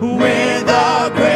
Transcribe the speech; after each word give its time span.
with 0.00 0.66
the 0.66 1.12
great 1.14 1.35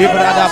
Ibrada. 0.00 0.50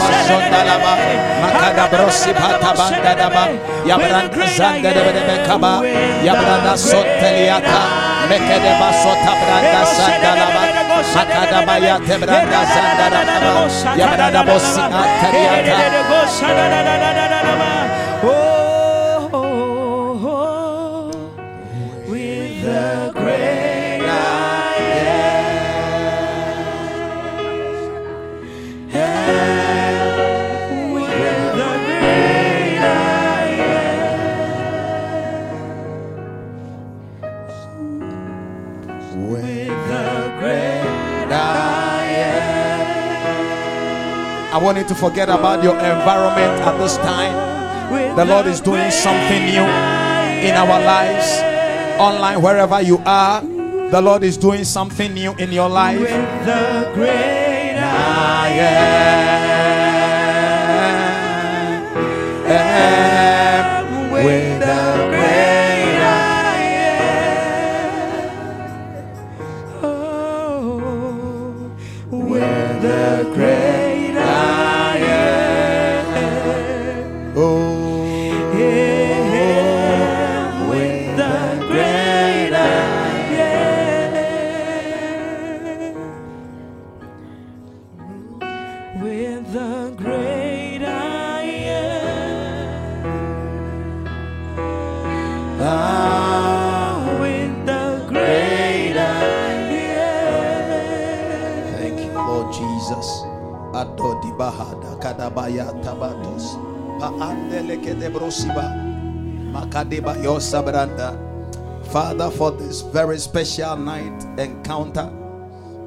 Mekede 8.28 8.72
basota 8.80 9.32
branda 9.40 9.82
sanda 9.86 10.30
laba. 10.40 10.62
Makada 11.14 11.60
baya 11.66 11.94
tebranda 12.06 12.60
sanda 12.74 13.06
laba. 13.14 13.62
Yabranda 14.00 14.42
bosi 14.48 14.80
atariata. 14.80 15.76
I 44.58 44.60
want 44.60 44.76
you 44.76 44.82
to 44.88 44.94
forget 44.96 45.28
about 45.28 45.62
your 45.62 45.76
environment 45.76 46.60
at 46.66 46.76
this 46.78 46.96
time. 46.96 48.16
The 48.16 48.24
Lord 48.24 48.46
is 48.46 48.60
doing 48.60 48.90
something 48.90 49.44
new 49.44 49.62
in 49.62 50.56
our 50.56 50.82
lives. 50.82 51.30
Online, 52.00 52.42
wherever 52.42 52.82
you 52.82 52.98
are, 53.06 53.40
the 53.40 54.02
Lord 54.02 54.24
is 54.24 54.36
doing 54.36 54.64
something 54.64 55.14
new 55.14 55.32
in 55.36 55.52
your 55.52 55.68
life. 55.68 56.00
With 56.00 56.10
the 56.44 56.90
great 56.92 57.78
I 57.78 58.48
am. 62.48 63.07
Father, 111.90 112.30
for 112.30 112.50
this 112.52 112.82
very 112.82 113.18
special 113.18 113.76
night 113.76 114.24
encounter 114.38 115.10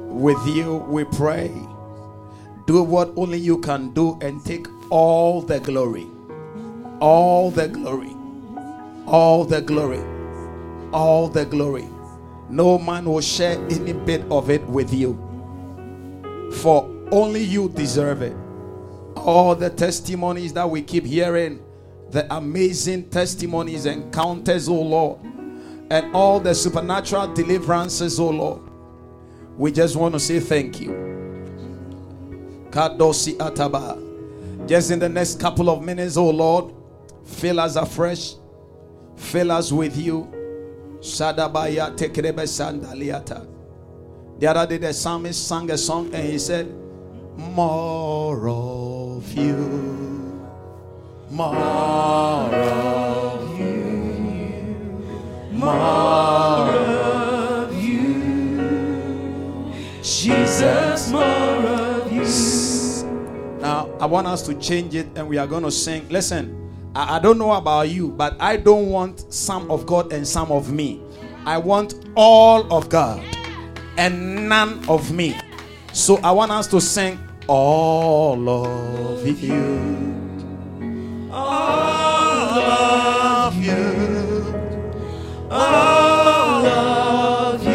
with 0.08 0.44
you, 0.46 0.76
we 0.88 1.04
pray. 1.04 1.50
Do 2.66 2.82
what 2.82 3.12
only 3.16 3.38
you 3.38 3.58
can 3.58 3.92
do 3.94 4.18
and 4.20 4.44
take 4.44 4.66
all 4.90 5.40
the 5.40 5.58
glory. 5.60 6.06
All 7.00 7.50
the 7.50 7.68
glory. 7.68 8.14
All 9.06 9.44
the 9.44 9.60
glory. 9.62 10.02
All 10.92 11.28
the 11.28 11.46
glory. 11.46 11.88
No 12.50 12.78
man 12.78 13.06
will 13.06 13.20
share 13.22 13.58
any 13.70 13.94
bit 13.94 14.22
of 14.30 14.50
it 14.50 14.62
with 14.66 14.92
you. 14.92 15.16
For 16.60 16.88
only 17.10 17.42
you 17.42 17.70
deserve 17.70 18.22
it. 18.22 18.36
All 19.24 19.54
the 19.54 19.70
testimonies 19.70 20.52
that 20.54 20.68
we 20.68 20.82
keep 20.82 21.04
hearing, 21.04 21.62
the 22.10 22.32
amazing 22.34 23.08
testimonies, 23.10 23.86
encounters, 23.86 24.68
oh 24.68 24.80
Lord, 24.80 25.20
and 25.90 26.14
all 26.14 26.40
the 26.40 26.54
supernatural 26.54 27.32
deliverances, 27.32 28.18
oh 28.18 28.30
Lord. 28.30 28.62
We 29.56 29.70
just 29.70 29.96
want 29.96 30.14
to 30.14 30.20
say 30.20 30.40
thank 30.40 30.80
you. 30.80 30.90
Kadosi 32.70 33.36
Ataba. 33.36 34.66
Just 34.66 34.90
in 34.90 34.98
the 34.98 35.08
next 35.08 35.40
couple 35.40 35.68
of 35.68 35.82
minutes, 35.82 36.16
oh 36.16 36.30
Lord, 36.30 36.74
fill 37.24 37.60
us 37.60 37.76
afresh, 37.76 38.34
fill 39.16 39.52
us 39.52 39.70
with 39.72 39.96
you. 39.96 40.32
Sadabaya 41.00 41.96
tekrebe 41.96 42.46
sandaliata. 42.46 43.46
The 44.38 44.46
other 44.46 44.66
day, 44.66 44.78
the 44.78 44.92
psalmist 44.92 45.46
sang 45.46 45.70
a 45.70 45.78
song 45.78 46.14
and 46.14 46.24
he 46.24 46.38
said, 46.38 46.72
More 47.36 48.36
of 49.22 49.38
you, 49.38 50.42
more 51.30 51.54
of 52.54 53.58
you, 53.58 55.06
more 55.52 56.68
of 56.68 57.82
you, 57.82 59.72
Jesus, 60.02 61.10
more 61.10 61.22
of 61.22 62.12
you. 62.12 62.24
Now, 63.60 63.88
I 64.00 64.06
want 64.06 64.26
us 64.26 64.42
to 64.42 64.54
change 64.54 64.96
it 64.96 65.06
and 65.14 65.28
we 65.28 65.38
are 65.38 65.46
going 65.46 65.62
to 65.62 65.70
sing. 65.70 66.08
Listen, 66.08 66.72
I, 66.96 67.16
I 67.16 67.18
don't 67.20 67.38
know 67.38 67.52
about 67.52 67.90
you, 67.90 68.08
but 68.08 68.36
I 68.40 68.56
don't 68.56 68.88
want 68.88 69.32
some 69.32 69.70
of 69.70 69.86
God 69.86 70.12
and 70.12 70.26
some 70.26 70.50
of 70.50 70.72
me. 70.72 71.00
I 71.46 71.58
want 71.58 71.94
all 72.16 72.70
of 72.72 72.88
God 72.88 73.22
and 73.96 74.48
none 74.48 74.84
of 74.88 75.12
me. 75.12 75.36
So 75.92 76.16
I 76.24 76.32
want 76.32 76.50
us 76.50 76.66
to 76.68 76.80
sing 76.80 77.18
all 77.48 78.48
of 78.48 79.26
you. 79.26 79.90
All 81.34 82.60
of 82.60 83.54
you, 83.64 84.44
all 85.50 86.66
of 86.66 87.64
you, 87.64 87.72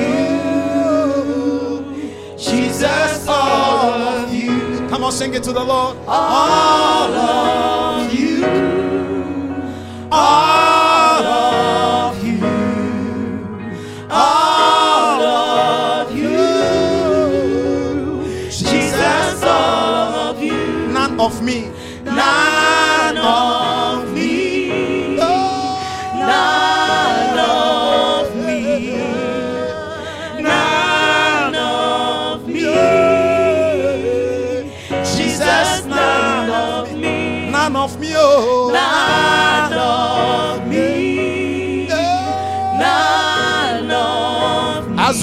Jesus, 2.38 3.28
all 3.28 3.92
of 3.92 4.34
you, 4.34 4.88
Come 4.90 5.04
on, 5.04 5.12
sing 5.12 5.34
it 5.34 5.44
to 5.44 5.52
the 5.52 5.64
Lord. 5.64 5.98
all 6.08 7.14
of 7.14 8.14
you, 8.14 8.46
all 10.12 10.57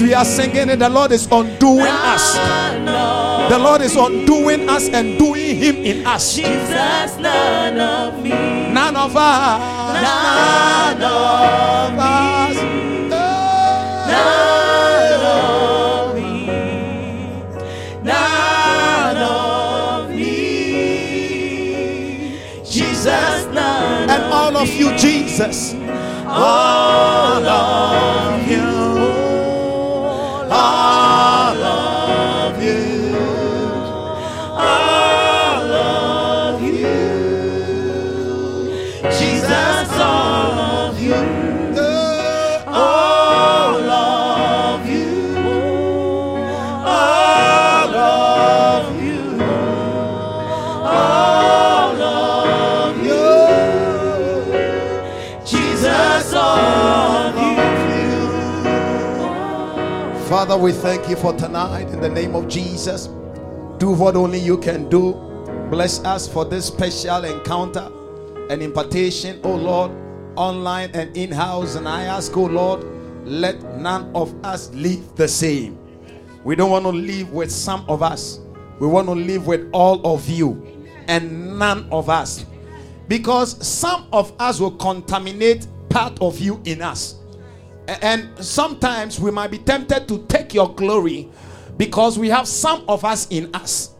we 0.05 0.13
are 0.13 0.23
singing 0.23 0.69
it, 0.69 0.77
the 0.77 0.87
Lord 0.87 1.11
is 1.11 1.25
undoing 1.31 1.87
ah, 1.89 2.13
us. 2.13 2.35
The 3.49 3.57
Lord 3.57 3.81
is 3.81 3.95
undoing 3.95 4.69
us 4.69 4.87
and 4.89 5.17
doing 5.17 5.55
Him 5.55 5.77
in 5.77 6.05
us. 6.05 6.35
Jesus, 6.35 7.17
none 7.17 7.79
of 7.79 8.21
me. 8.21 8.29
None 8.29 8.95
of 8.95 9.17
us. 9.17 10.03
None 10.03 11.01
of 11.01 11.97
us. 11.97 12.55
None 14.13 15.25
of 15.25 16.15
me. 16.15 16.45
None 18.03 19.17
of 19.17 20.09
me. 20.11 20.29
Jesus, 22.63 23.45
none 23.47 24.09
And 24.11 24.23
all 24.31 24.55
of 24.55 24.69
you, 24.69 24.95
Jesus. 24.95 25.73
all 26.27 27.43
of 27.43 28.47
you. 28.47 28.74
Father, 60.35 60.57
we 60.57 60.73
thank 60.73 61.07
you 61.07 61.15
for 61.15 61.31
tonight 61.31 61.87
in 61.91 62.01
the 62.01 62.09
name 62.09 62.35
of 62.35 62.49
Jesus. 62.49 63.07
Do 63.77 63.91
what 63.91 64.17
only 64.17 64.37
you 64.37 64.57
can 64.57 64.89
do. 64.89 65.13
Bless 65.71 66.03
us 66.03 66.27
for 66.27 66.43
this 66.43 66.65
special 66.65 67.23
encounter 67.23 67.89
and 68.49 68.61
impartation, 68.61 69.39
oh 69.45 69.55
Lord, 69.55 69.91
online 70.35 70.91
and 70.93 71.15
in 71.15 71.31
house. 71.31 71.75
And 71.75 71.87
I 71.87 72.03
ask, 72.03 72.35
oh 72.35 72.47
Lord, 72.47 72.83
let 73.25 73.63
none 73.77 74.11
of 74.13 74.35
us 74.43 74.73
live 74.73 75.15
the 75.15 75.25
same. 75.25 75.79
We 76.43 76.57
don't 76.57 76.69
want 76.69 76.83
to 76.83 76.91
live 76.91 77.31
with 77.31 77.49
some 77.49 77.85
of 77.87 78.03
us, 78.03 78.41
we 78.81 78.87
want 78.87 79.07
to 79.07 79.15
live 79.15 79.47
with 79.47 79.69
all 79.71 80.05
of 80.05 80.27
you 80.27 80.85
and 81.07 81.57
none 81.57 81.87
of 81.93 82.09
us. 82.09 82.45
Because 83.07 83.65
some 83.65 84.09
of 84.11 84.33
us 84.37 84.59
will 84.59 84.75
contaminate 84.75 85.65
part 85.87 86.21
of 86.21 86.41
you 86.41 86.61
in 86.65 86.81
us. 86.81 87.19
And 87.87 88.29
sometimes 88.43 89.19
we 89.19 89.31
might 89.31 89.51
be 89.51 89.59
tempted 89.59 90.07
to 90.07 90.25
take 90.27 90.53
your 90.53 90.73
glory 90.73 91.29
because 91.77 92.17
we 92.17 92.29
have 92.29 92.47
some 92.47 92.83
of 92.87 93.05
us 93.05 93.27
in 93.29 93.53
us. 93.53 93.91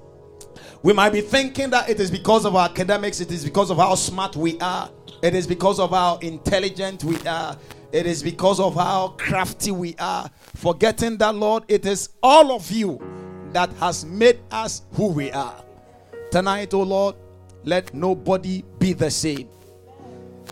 We 0.81 0.93
might 0.93 1.11
be 1.11 1.21
thinking 1.21 1.71
that 1.71 1.89
it 1.89 1.99
is 1.99 2.11
because 2.11 2.45
of 2.45 2.55
our 2.55 2.69
academics, 2.69 3.19
it 3.19 3.31
is 3.31 3.43
because 3.43 3.71
of 3.71 3.77
how 3.77 3.95
smart 3.95 4.35
we 4.35 4.59
are, 4.59 4.89
it 5.23 5.33
is 5.33 5.47
because 5.47 5.79
of 5.79 5.89
how 5.89 6.17
intelligent 6.17 7.03
we 7.03 7.17
are, 7.27 7.57
it 7.91 8.05
is 8.05 8.21
because 8.21 8.59
of 8.59 8.75
how 8.75 9.15
crafty 9.17 9.71
we 9.71 9.95
are. 9.97 10.29
Forgetting 10.55 11.17
that, 11.17 11.33
Lord, 11.33 11.63
it 11.67 11.85
is 11.85 12.09
all 12.21 12.51
of 12.51 12.69
you 12.69 13.01
that 13.51 13.71
has 13.73 14.05
made 14.05 14.39
us 14.51 14.83
who 14.93 15.07
we 15.07 15.31
are. 15.31 15.63
Tonight, 16.29 16.73
oh 16.73 16.83
Lord, 16.83 17.15
let 17.63 17.93
nobody 17.93 18.63
be 18.77 18.93
the 18.93 19.09
same. 19.09 19.49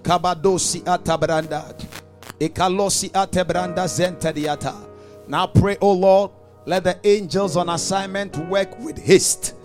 Kabadosi 0.01 0.81
atabranda. 0.81 2.02
Now 5.27 5.47
pray, 5.47 5.77
O 5.81 5.91
Lord, 5.91 6.31
let 6.65 6.83
the 6.83 6.99
angels 7.03 7.57
on 7.57 7.69
assignment 7.69 8.37
work 8.49 8.77
with 8.79 8.97
haste 8.97 9.55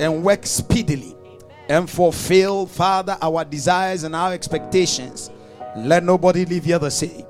and 0.00 0.24
work 0.24 0.46
speedily 0.46 1.16
and 1.68 1.88
fulfill, 1.88 2.66
Father, 2.66 3.16
our 3.22 3.44
desires 3.44 4.04
and 4.04 4.14
our 4.14 4.32
expectations. 4.32 5.30
Let 5.76 6.04
nobody 6.04 6.44
leave 6.44 6.64
here 6.64 6.78
the 6.78 6.90
same. 6.90 7.24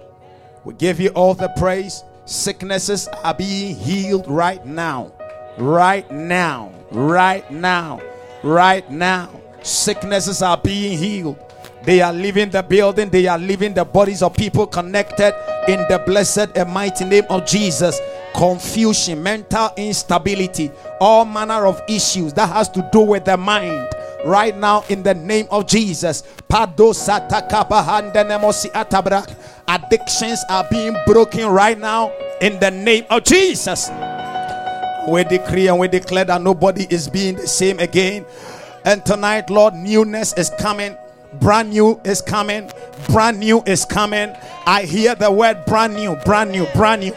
We 0.65 0.75
give 0.75 1.01
you 1.01 1.11
all 1.11 1.35
the 1.35 1.49
praise. 1.57 2.03
Sicknesses 2.27 3.09
are 3.09 3.35
being 3.35 3.77
healed 3.77 4.27
right 4.29 4.65
now. 4.67 5.13
Right 5.59 6.11
now. 6.11 6.73
Right 6.91 7.49
now. 7.51 8.01
Right 8.43 8.91
now. 8.91 9.31
Sicknesses 9.63 10.43
are 10.43 10.59
being 10.59 10.99
healed. 10.99 11.39
They 11.85 12.01
are 12.01 12.13
leaving 12.13 12.51
the 12.51 12.63
building. 12.63 13.11
They 13.11 13.27
are 13.27 13.39
leaving 13.39 13.75
the 13.75 13.85
bodies 13.85 14.23
of 14.23 14.35
people 14.35 14.67
connected 14.67 15.35
in 15.69 15.81
the 15.89 16.03
blessed 16.07 16.57
and 16.57 16.73
mighty 16.73 17.05
name 17.05 17.25
of 17.29 17.47
Jesus. 17.47 18.01
Confusion, 18.35 19.23
mental 19.23 19.71
instability, 19.77 20.71
all 21.01 21.25
manner 21.25 21.67
of 21.67 21.81
issues 21.89 22.33
that 22.33 22.49
has 22.49 22.69
to 22.71 22.89
do 22.93 23.01
with 23.01 23.25
the 23.25 23.37
mind 23.37 23.89
right 24.25 24.57
now 24.57 24.83
in 24.89 25.03
the 25.03 25.15
name 25.15 25.47
of 25.51 25.67
Jesus. 25.67 26.23
Addictions 29.69 30.45
are 30.49 30.67
being 30.71 30.97
broken 31.07 31.47
right 31.49 31.79
now 31.79 32.13
in 32.41 32.59
the 32.59 32.71
name 32.71 33.05
of 33.11 33.23
Jesus. 33.25 33.91
We 35.07 35.23
decree 35.25 35.69
and 35.69 35.79
we 35.79 35.87
declare 35.89 36.25
that 36.25 36.41
nobody 36.43 36.87
is 36.91 37.09
being 37.09 37.37
the 37.37 37.47
same 37.47 37.79
again. 37.79 38.25
And 38.85 39.05
tonight, 39.05 39.51
Lord, 39.51 39.75
newness 39.75 40.33
is 40.33 40.51
coming. 40.59 40.97
Brand 41.41 41.71
new 41.71 42.01
is 42.05 42.21
coming. 42.21 42.71
Brand 43.09 43.39
new 43.39 43.63
is 43.67 43.85
coming. 43.85 44.35
I 44.67 44.83
hear 44.85 45.15
the 45.15 45.31
word 45.31 45.65
brand 45.67 45.95
new, 45.95 46.17
brand 46.25 46.53
new, 46.53 46.67
brand 46.75 47.03
new. 47.03 47.13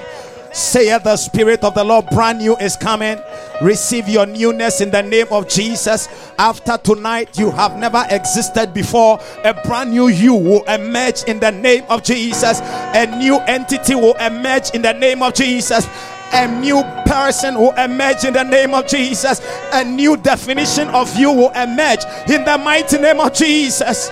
Say 0.53 0.97
the 0.97 1.17
Spirit 1.17 1.63
of 1.63 1.75
the 1.75 1.83
Lord, 1.83 2.07
brand 2.07 2.39
new 2.39 2.55
is 2.57 2.75
coming. 2.75 3.19
Receive 3.61 4.07
your 4.09 4.25
newness 4.25 4.81
in 4.81 4.89
the 4.89 5.01
name 5.03 5.27
of 5.29 5.47
Jesus. 5.47 6.07
After 6.39 6.77
tonight, 6.77 7.37
you 7.37 7.51
have 7.51 7.77
never 7.77 8.03
existed 8.09 8.73
before. 8.73 9.19
A 9.43 9.53
brand 9.53 9.91
new 9.91 10.07
you 10.07 10.33
will 10.33 10.63
emerge 10.63 11.23
in 11.23 11.39
the 11.39 11.51
name 11.51 11.83
of 11.89 12.03
Jesus. 12.03 12.59
A 12.61 13.05
new 13.19 13.37
entity 13.41 13.95
will 13.95 14.15
emerge 14.15 14.71
in 14.71 14.81
the 14.81 14.93
name 14.93 15.21
of 15.21 15.33
Jesus. 15.33 15.87
A 16.33 16.47
new 16.59 16.83
person 17.05 17.55
will 17.55 17.71
emerge 17.73 18.25
in 18.25 18.33
the 18.33 18.43
name 18.43 18.73
of 18.73 18.87
Jesus. 18.87 19.41
A 19.73 19.83
new 19.83 20.17
definition 20.17 20.89
of 20.89 21.15
you 21.15 21.31
will 21.31 21.51
emerge 21.51 22.03
in 22.29 22.43
the 22.43 22.57
mighty 22.57 22.97
name 22.97 23.19
of 23.19 23.33
Jesus. 23.33 24.09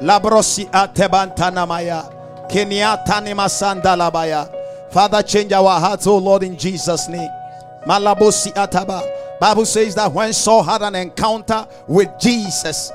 Labrosi. 0.00 0.68
Father, 4.90 5.22
change 5.22 5.52
our 5.52 5.80
hearts, 5.80 6.06
oh 6.06 6.18
Lord, 6.18 6.42
in 6.44 6.56
Jesus' 6.56 7.08
name. 7.08 7.30
Malabosi 7.86 8.52
ataba. 8.54 9.02
Bible 9.40 9.66
says 9.66 9.94
that 9.96 10.12
when 10.12 10.32
Saul 10.32 10.62
had 10.62 10.82
an 10.82 10.94
encounter 10.94 11.66
with 11.88 12.08
Jesus, 12.20 12.92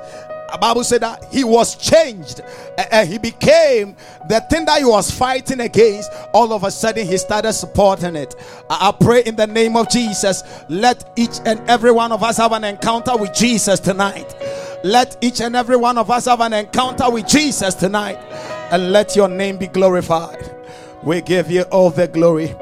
the 0.52 0.58
Bible 0.58 0.84
said 0.84 1.02
that 1.02 1.26
he 1.32 1.44
was 1.44 1.76
changed. 1.76 2.42
Uh, 2.78 2.86
uh, 2.92 3.06
he 3.06 3.18
became 3.18 3.96
the 4.28 4.40
thing 4.50 4.66
that 4.66 4.80
he 4.80 4.86
was 4.86 5.12
fighting 5.12 5.60
against. 5.60 6.12
All 6.34 6.54
of 6.54 6.64
a 6.64 6.72
sudden, 6.72 7.06
he 7.08 7.18
started 7.18 7.54
supporting 7.54 8.16
it. 8.16 8.36
I, 8.70 8.90
I 8.90 8.92
pray 8.92 9.24
in 9.24 9.36
the 9.36 9.48
name 9.48 9.76
of 9.76 9.90
Jesus, 9.90 10.44
let 10.70 11.12
each 11.16 11.40
and 11.46 11.60
every 11.70 11.92
one 11.92 12.12
of 12.12 12.24
us 12.24 12.38
have 12.38 12.52
an 12.52 12.64
encounter 12.64 13.18
with 13.18 13.34
Jesus 13.34 13.80
tonight. 13.80 14.36
Let 14.84 15.18
each 15.22 15.42
and 15.42 15.56
every 15.56 15.78
one 15.78 15.98
of 15.98 16.10
us 16.10 16.26
have 16.26 16.42
an 16.42 16.54
encounter 16.54 17.10
with 17.10 17.28
Jesus 17.28 17.76
tonight. 17.76 18.18
And 18.72 18.92
let 18.92 19.16
your 19.16 19.28
name 19.28 19.58
be 19.58 19.68
glorified. 19.68 20.56
We 21.04 21.22
give 21.22 21.50
you 21.50 21.64
all 21.64 21.90
the 21.90 22.08
glory 22.08 22.56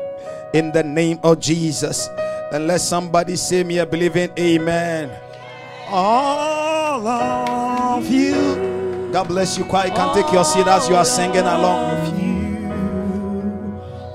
in 0.54 0.72
the 0.72 0.84
name 0.84 1.20
of 1.24 1.40
Jesus. 1.40 2.08
And 2.52 2.68
let 2.68 2.82
somebody 2.82 3.36
say 3.36 3.64
me 3.64 3.80
a 3.80 3.86
believing 3.86 4.32
amen. 4.40 5.12
All 5.90 7.67
of 7.98 8.12
you. 8.12 9.10
God 9.12 9.28
bless 9.28 9.58
you. 9.58 9.66
Quiet. 9.66 9.90
You 9.90 9.96
can 9.96 10.16
take 10.16 10.32
your 10.32 10.46
seat 10.46 10.68
as 10.68 10.88
you 10.88 10.96
are 10.96 11.06
singing 11.06 11.38
along. 11.38 11.98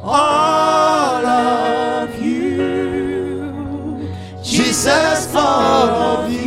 All 0.04 1.26
of 1.26 2.22
you. 2.22 4.08
Jesus, 4.42 5.34
all 5.34 5.88
of 5.88 6.32
you. 6.32 6.41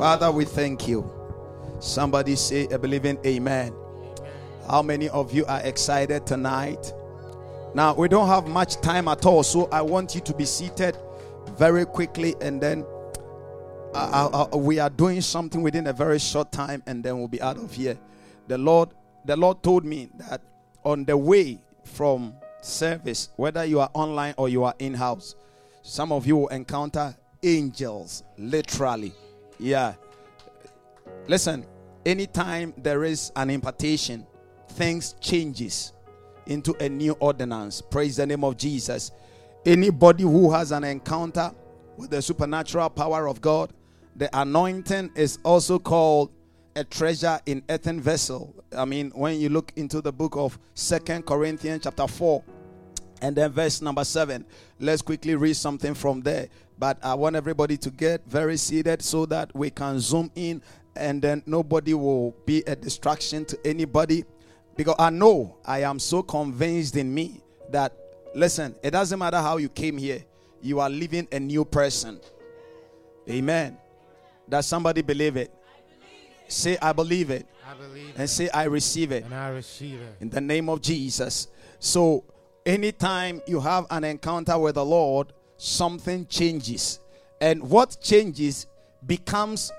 Father, 0.00 0.32
we 0.32 0.46
thank 0.46 0.88
you. 0.88 1.12
Somebody 1.78 2.34
say 2.34 2.66
a 2.68 2.78
believing 2.78 3.18
amen. 3.26 3.74
How 4.66 4.80
many 4.80 5.10
of 5.10 5.30
you 5.30 5.44
are 5.44 5.60
excited 5.60 6.26
tonight? 6.26 6.94
Now, 7.74 7.92
we 7.94 8.08
don't 8.08 8.26
have 8.26 8.48
much 8.48 8.80
time 8.80 9.08
at 9.08 9.26
all, 9.26 9.42
so 9.42 9.68
I 9.70 9.82
want 9.82 10.14
you 10.14 10.22
to 10.22 10.32
be 10.32 10.46
seated 10.46 10.96
very 11.58 11.84
quickly 11.84 12.34
and 12.40 12.62
then 12.62 12.86
uh, 13.92 14.30
uh, 14.32 14.48
uh, 14.54 14.56
we 14.56 14.78
are 14.78 14.88
doing 14.88 15.20
something 15.20 15.60
within 15.60 15.86
a 15.86 15.92
very 15.92 16.18
short 16.18 16.50
time 16.50 16.82
and 16.86 17.04
then 17.04 17.18
we'll 17.18 17.28
be 17.28 17.42
out 17.42 17.58
of 17.58 17.70
here. 17.74 17.98
The 18.48 18.56
Lord 18.56 18.88
the 19.26 19.36
Lord 19.36 19.62
told 19.62 19.84
me 19.84 20.08
that 20.30 20.40
on 20.82 21.04
the 21.04 21.18
way 21.18 21.58
from 21.84 22.32
service, 22.62 23.28
whether 23.36 23.66
you 23.66 23.80
are 23.80 23.90
online 23.92 24.32
or 24.38 24.48
you 24.48 24.64
are 24.64 24.74
in-house, 24.78 25.34
some 25.82 26.10
of 26.10 26.26
you 26.26 26.38
will 26.38 26.48
encounter 26.48 27.14
angels 27.42 28.24
literally. 28.38 29.12
Yeah. 29.60 29.94
Listen, 31.28 31.66
anytime 32.06 32.72
there 32.78 33.04
is 33.04 33.30
an 33.36 33.50
impartation, 33.50 34.26
things 34.70 35.14
changes 35.20 35.92
into 36.46 36.74
a 36.82 36.88
new 36.88 37.12
ordinance. 37.20 37.82
Praise 37.82 38.16
the 38.16 38.26
name 38.26 38.42
of 38.42 38.56
Jesus. 38.56 39.12
Anybody 39.66 40.22
who 40.22 40.50
has 40.50 40.72
an 40.72 40.84
encounter 40.84 41.52
with 41.98 42.10
the 42.10 42.22
supernatural 42.22 42.88
power 42.88 43.28
of 43.28 43.42
God, 43.42 43.70
the 44.16 44.30
anointing 44.32 45.10
is 45.14 45.38
also 45.44 45.78
called 45.78 46.32
a 46.74 46.82
treasure 46.82 47.38
in 47.44 47.62
earthen 47.68 48.00
vessel. 48.00 48.54
I 48.74 48.86
mean, 48.86 49.10
when 49.10 49.38
you 49.38 49.50
look 49.50 49.72
into 49.76 50.00
the 50.00 50.12
book 50.12 50.36
of 50.36 50.58
Second 50.72 51.26
Corinthians 51.26 51.82
chapter 51.84 52.06
4 52.06 52.42
and 53.20 53.36
then 53.36 53.52
verse 53.52 53.82
number 53.82 54.04
7, 54.04 54.46
let's 54.78 55.02
quickly 55.02 55.34
read 55.34 55.54
something 55.54 55.92
from 55.92 56.22
there. 56.22 56.48
But 56.80 56.98
I 57.04 57.12
want 57.14 57.36
everybody 57.36 57.76
to 57.76 57.90
get 57.90 58.24
very 58.26 58.56
seated 58.56 59.02
so 59.02 59.26
that 59.26 59.54
we 59.54 59.68
can 59.68 60.00
zoom 60.00 60.30
in 60.34 60.62
and 60.96 61.20
then 61.20 61.42
nobody 61.44 61.92
will 61.94 62.34
be 62.46 62.62
a 62.66 62.74
distraction 62.74 63.44
to 63.44 63.58
anybody 63.66 64.24
because 64.76 64.96
I 64.98 65.10
know 65.10 65.58
I 65.64 65.82
am 65.82 65.98
so 65.98 66.22
convinced 66.22 66.96
in 66.96 67.12
me 67.12 67.42
that 67.70 67.92
listen, 68.34 68.74
it 68.82 68.92
doesn't 68.92 69.18
matter 69.18 69.36
how 69.36 69.58
you 69.58 69.68
came 69.68 69.98
here, 69.98 70.24
you 70.62 70.80
are 70.80 70.88
living 70.88 71.28
a 71.30 71.38
new 71.38 71.66
person. 71.66 72.18
Amen. 73.28 73.76
Does 74.48 74.64
somebody 74.66 75.02
believe 75.02 75.36
it? 75.36 75.52
Say, 76.48 76.78
I 76.80 76.92
believe 76.92 77.30
it. 77.30 77.46
I 77.70 77.74
believe 77.74 78.14
And 78.16 78.28
say, 78.28 78.48
I 78.48 78.64
receive 78.64 79.12
it. 79.12 79.24
and 79.24 79.34
I 79.34 79.50
receive 79.50 80.00
it. 80.00 80.16
In 80.20 80.30
the 80.30 80.40
name 80.40 80.68
of 80.70 80.80
Jesus. 80.80 81.46
So, 81.78 82.24
anytime 82.66 83.40
you 83.46 83.60
have 83.60 83.86
an 83.90 84.02
encounter 84.02 84.58
with 84.58 84.74
the 84.74 84.84
Lord, 84.84 85.32
something 85.60 86.26
changes. 86.26 87.00
And 87.40 87.62
what 87.68 87.98
changes 88.00 88.66
becomes 89.06 89.72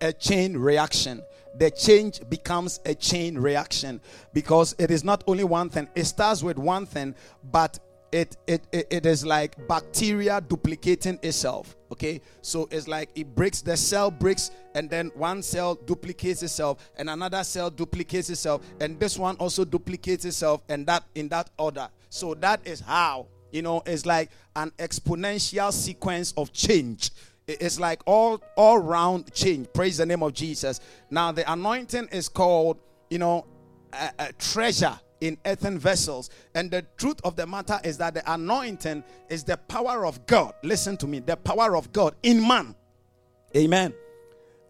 a 0.00 0.12
chain 0.12 0.56
reaction. 0.56 1.22
The 1.56 1.70
change 1.70 2.20
becomes 2.28 2.80
a 2.84 2.94
chain 2.94 3.36
reaction 3.36 4.00
because 4.32 4.74
it 4.78 4.90
is 4.90 5.02
not 5.02 5.24
only 5.26 5.44
one 5.44 5.70
thing, 5.70 5.88
it 5.94 6.04
starts 6.04 6.42
with 6.42 6.58
one 6.58 6.86
thing, 6.86 7.14
but 7.50 7.78
it, 8.12 8.36
it, 8.46 8.62
it, 8.72 9.04
is 9.04 9.26
like 9.26 9.68
bacteria 9.68 10.40
duplicating 10.40 11.18
itself 11.22 11.76
okay 11.92 12.22
so 12.40 12.66
it's 12.70 12.88
like 12.88 13.10
it 13.14 13.34
breaks 13.34 13.60
the 13.60 13.76
cell 13.76 14.10
breaks 14.10 14.50
and 14.74 14.88
then 14.88 15.10
one 15.14 15.42
cell 15.42 15.74
duplicates 15.74 16.42
itself 16.42 16.90
and 16.96 17.10
another 17.10 17.44
cell 17.44 17.68
duplicates 17.68 18.30
itself 18.30 18.62
and 18.80 18.98
this 18.98 19.18
one 19.18 19.36
also 19.36 19.62
duplicates 19.62 20.24
itself 20.24 20.62
and 20.70 20.86
that 20.86 21.04
in 21.16 21.28
that 21.28 21.50
order 21.58 21.86
so 22.08 22.32
that 22.32 22.66
is 22.66 22.80
how 22.80 23.26
you 23.52 23.62
know 23.62 23.82
it's 23.86 24.06
like 24.06 24.30
an 24.56 24.70
exponential 24.78 25.72
sequence 25.72 26.32
of 26.36 26.52
change 26.52 27.10
it's 27.46 27.80
like 27.80 28.00
all 28.06 28.42
all 28.56 28.78
round 28.78 29.32
change 29.32 29.66
praise 29.72 29.96
the 29.96 30.06
name 30.06 30.22
of 30.22 30.32
jesus 30.32 30.80
now 31.10 31.32
the 31.32 31.50
anointing 31.50 32.08
is 32.12 32.28
called 32.28 32.78
you 33.10 33.18
know 33.18 33.46
a, 33.92 34.10
a 34.18 34.32
treasure 34.34 34.98
in 35.20 35.36
earthen 35.44 35.78
vessels. 35.78 36.30
And 36.54 36.70
the 36.70 36.82
truth 36.96 37.20
of 37.24 37.36
the 37.36 37.46
matter 37.46 37.78
is 37.84 37.98
that 37.98 38.14
the 38.14 38.32
anointing 38.32 39.04
is 39.28 39.44
the 39.44 39.56
power 39.56 40.06
of 40.06 40.24
God. 40.26 40.54
Listen 40.62 40.96
to 40.98 41.06
me, 41.06 41.20
the 41.20 41.36
power 41.36 41.76
of 41.76 41.92
God 41.92 42.14
in 42.22 42.46
man. 42.46 42.74
Amen. 43.56 43.94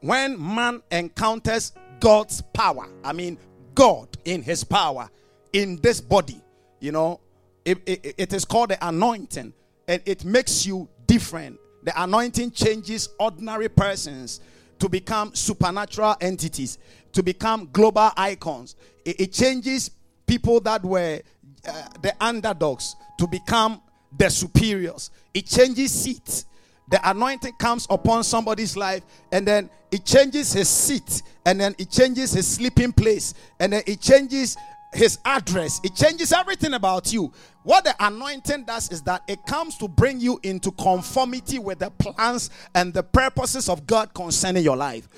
When 0.00 0.54
man 0.54 0.82
encounters 0.90 1.72
God's 2.00 2.42
power, 2.52 2.88
I 3.02 3.12
mean, 3.12 3.38
God 3.74 4.08
in 4.24 4.42
his 4.42 4.64
power 4.64 5.10
in 5.52 5.76
this 5.82 6.00
body, 6.00 6.40
you 6.80 6.92
know, 6.92 7.20
it, 7.68 7.78
it, 7.86 8.14
it 8.16 8.32
is 8.32 8.44
called 8.44 8.70
the 8.70 8.86
anointing 8.86 9.52
and 9.86 10.02
it 10.06 10.24
makes 10.24 10.64
you 10.64 10.88
different. 11.06 11.58
The 11.82 12.02
anointing 12.02 12.52
changes 12.52 13.10
ordinary 13.18 13.68
persons 13.68 14.40
to 14.78 14.88
become 14.88 15.34
supernatural 15.34 16.16
entities, 16.20 16.78
to 17.12 17.22
become 17.22 17.68
global 17.72 18.10
icons. 18.16 18.76
It, 19.04 19.20
it 19.20 19.32
changes 19.32 19.90
people 20.26 20.60
that 20.60 20.82
were 20.84 21.20
uh, 21.66 21.88
the 22.00 22.14
underdogs 22.20 22.96
to 23.18 23.26
become 23.26 23.82
the 24.16 24.30
superiors. 24.30 25.10
It 25.34 25.46
changes 25.46 25.92
seats. 25.92 26.46
The 26.90 27.10
anointing 27.10 27.52
comes 27.58 27.86
upon 27.90 28.24
somebody's 28.24 28.76
life, 28.76 29.02
and 29.30 29.46
then 29.46 29.68
it 29.90 30.06
changes 30.06 30.52
his 30.52 30.68
seat, 30.68 31.22
and 31.44 31.60
then 31.60 31.74
it 31.78 31.90
changes 31.90 32.32
his 32.32 32.46
sleeping 32.46 32.92
place, 32.92 33.34
and 33.60 33.74
then 33.74 33.82
it 33.86 34.00
changes 34.00 34.56
his 34.92 35.18
address. 35.24 35.80
It 35.84 35.94
changes 35.94 36.32
everything 36.32 36.74
about 36.74 37.12
you. 37.12 37.32
What 37.62 37.84
the 37.84 37.94
anointing 38.00 38.64
does 38.64 38.90
is 38.90 39.02
that 39.02 39.22
it 39.28 39.44
comes 39.46 39.76
to 39.78 39.88
bring 39.88 40.20
you 40.20 40.40
into 40.42 40.70
conformity 40.72 41.58
with 41.58 41.80
the 41.80 41.90
plans 41.90 42.50
and 42.74 42.94
the 42.94 43.02
purposes 43.02 43.68
of 43.68 43.86
God 43.86 44.14
concerning 44.14 44.64
your 44.64 44.76
life. 44.76 45.08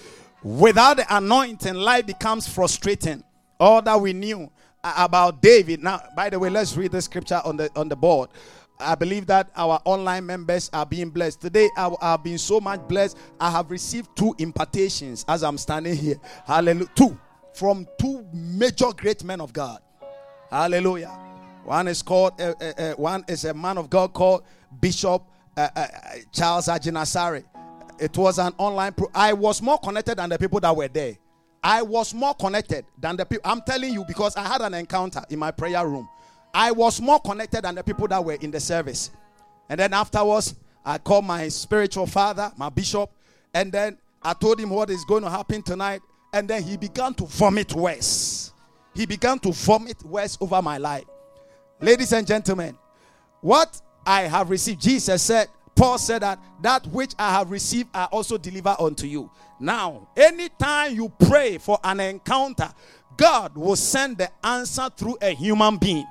Without 0.42 0.96
the 0.96 1.16
anointing, 1.16 1.74
life 1.74 2.06
becomes 2.06 2.48
frustrating. 2.48 3.22
All 3.58 3.82
that 3.82 4.00
we 4.00 4.12
knew 4.12 4.50
uh, 4.82 4.94
about 4.96 5.42
David. 5.42 5.82
Now, 5.82 6.02
by 6.16 6.30
the 6.30 6.38
way, 6.38 6.48
let's 6.50 6.76
read 6.76 6.92
the 6.92 7.02
scripture 7.02 7.40
on 7.44 7.56
the 7.58 7.70
on 7.76 7.88
the 7.88 7.96
board. 7.96 8.30
I 8.78 8.94
believe 8.94 9.26
that 9.26 9.50
our 9.54 9.80
online 9.84 10.24
members 10.24 10.70
are 10.72 10.86
being 10.86 11.10
blessed. 11.10 11.42
Today, 11.42 11.68
I 11.76 11.94
have 12.00 12.24
been 12.24 12.38
so 12.38 12.60
much 12.60 12.80
blessed. 12.88 13.18
I 13.38 13.50
have 13.50 13.70
received 13.70 14.16
two 14.16 14.34
impartations 14.38 15.24
as 15.28 15.42
I'm 15.42 15.58
standing 15.58 15.94
here. 15.94 16.16
Hallelujah. 16.46 16.88
Two 16.94 17.18
from 17.54 17.86
two 17.98 18.26
major 18.32 18.92
great 18.96 19.24
men 19.24 19.40
of 19.40 19.52
God. 19.52 19.80
Hallelujah. 20.50 21.16
One 21.64 21.88
is 21.88 22.02
called, 22.02 22.40
uh, 22.40 22.54
uh, 22.60 22.92
one 22.94 23.24
is 23.28 23.44
a 23.44 23.54
man 23.54 23.78
of 23.78 23.90
God 23.90 24.12
called 24.12 24.44
Bishop 24.80 25.22
Charles 26.32 26.68
Agyinasare. 26.68 27.44
It 27.98 28.16
was 28.16 28.38
an 28.38 28.54
online. 28.56 28.92
Pro- 28.94 29.10
I 29.14 29.32
was 29.32 29.60
more 29.60 29.78
connected 29.78 30.16
than 30.16 30.30
the 30.30 30.38
people 30.38 30.58
that 30.60 30.74
were 30.74 30.88
there. 30.88 31.16
I 31.62 31.82
was 31.82 32.14
more 32.14 32.34
connected 32.34 32.86
than 32.98 33.16
the 33.16 33.26
people. 33.26 33.50
I'm 33.50 33.60
telling 33.60 33.92
you 33.92 34.04
because 34.06 34.34
I 34.36 34.48
had 34.48 34.62
an 34.62 34.72
encounter 34.72 35.22
in 35.28 35.38
my 35.38 35.50
prayer 35.50 35.86
room. 35.86 36.08
I 36.54 36.72
was 36.72 37.00
more 37.00 37.20
connected 37.20 37.62
than 37.62 37.74
the 37.74 37.84
people 37.84 38.08
that 38.08 38.24
were 38.24 38.38
in 38.40 38.50
the 38.50 38.58
service. 38.60 39.10
And 39.68 39.78
then 39.78 39.92
afterwards, 39.92 40.54
I 40.84 40.96
called 40.98 41.26
my 41.26 41.48
spiritual 41.48 42.06
father, 42.06 42.50
my 42.56 42.70
bishop, 42.70 43.10
and 43.52 43.70
then 43.70 43.98
I 44.22 44.32
told 44.32 44.58
him 44.58 44.70
what 44.70 44.88
is 44.90 45.04
going 45.04 45.22
to 45.22 45.30
happen 45.30 45.62
tonight. 45.62 46.00
And 46.32 46.48
then 46.48 46.62
he 46.62 46.76
began 46.76 47.14
to 47.14 47.26
vomit 47.26 47.74
words. 47.74 48.52
He 48.94 49.06
began 49.06 49.38
to 49.40 49.52
vomit 49.52 50.02
words 50.04 50.38
over 50.40 50.60
my 50.62 50.78
life. 50.78 51.04
Ladies 51.80 52.12
and 52.12 52.26
gentlemen, 52.26 52.76
what 53.40 53.80
I 54.06 54.22
have 54.22 54.50
received, 54.50 54.80
Jesus 54.80 55.22
said, 55.22 55.48
Paul 55.74 55.98
said 55.98 56.22
that 56.22 56.38
that 56.60 56.86
which 56.88 57.12
I 57.18 57.30
have 57.32 57.50
received, 57.50 57.88
I 57.94 58.04
also 58.06 58.36
deliver 58.36 58.76
unto 58.78 59.06
you. 59.06 59.30
Now, 59.58 60.08
anytime 60.16 60.94
you 60.94 61.08
pray 61.08 61.58
for 61.58 61.78
an 61.82 62.00
encounter, 62.00 62.70
God 63.16 63.56
will 63.56 63.76
send 63.76 64.18
the 64.18 64.30
answer 64.44 64.88
through 64.96 65.18
a 65.20 65.34
human 65.34 65.78
being. 65.78 66.06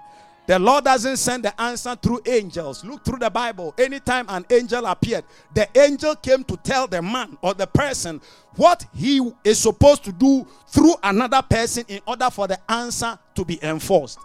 The 0.49 0.57
Lord 0.57 0.85
doesn't 0.85 1.17
send 1.17 1.43
the 1.45 1.61
answer 1.61 1.95
through 1.95 2.21
angels. 2.25 2.83
Look 2.83 3.05
through 3.05 3.19
the 3.19 3.29
Bible. 3.29 3.71
Anytime 3.77 4.25
an 4.29 4.47
angel 4.49 4.83
appeared, 4.87 5.23
the 5.53 5.67
angel 5.79 6.15
came 6.15 6.43
to 6.45 6.57
tell 6.57 6.87
the 6.87 7.03
man 7.03 7.37
or 7.43 7.53
the 7.53 7.67
person 7.67 8.19
what 8.55 8.83
he 8.95 9.21
is 9.43 9.59
supposed 9.59 10.03
to 10.05 10.11
do 10.11 10.47
through 10.67 10.95
another 11.03 11.43
person 11.43 11.85
in 11.87 11.99
order 12.07 12.31
for 12.31 12.47
the 12.47 12.59
answer 12.67 13.19
to 13.35 13.45
be 13.45 13.63
enforced. 13.63 14.17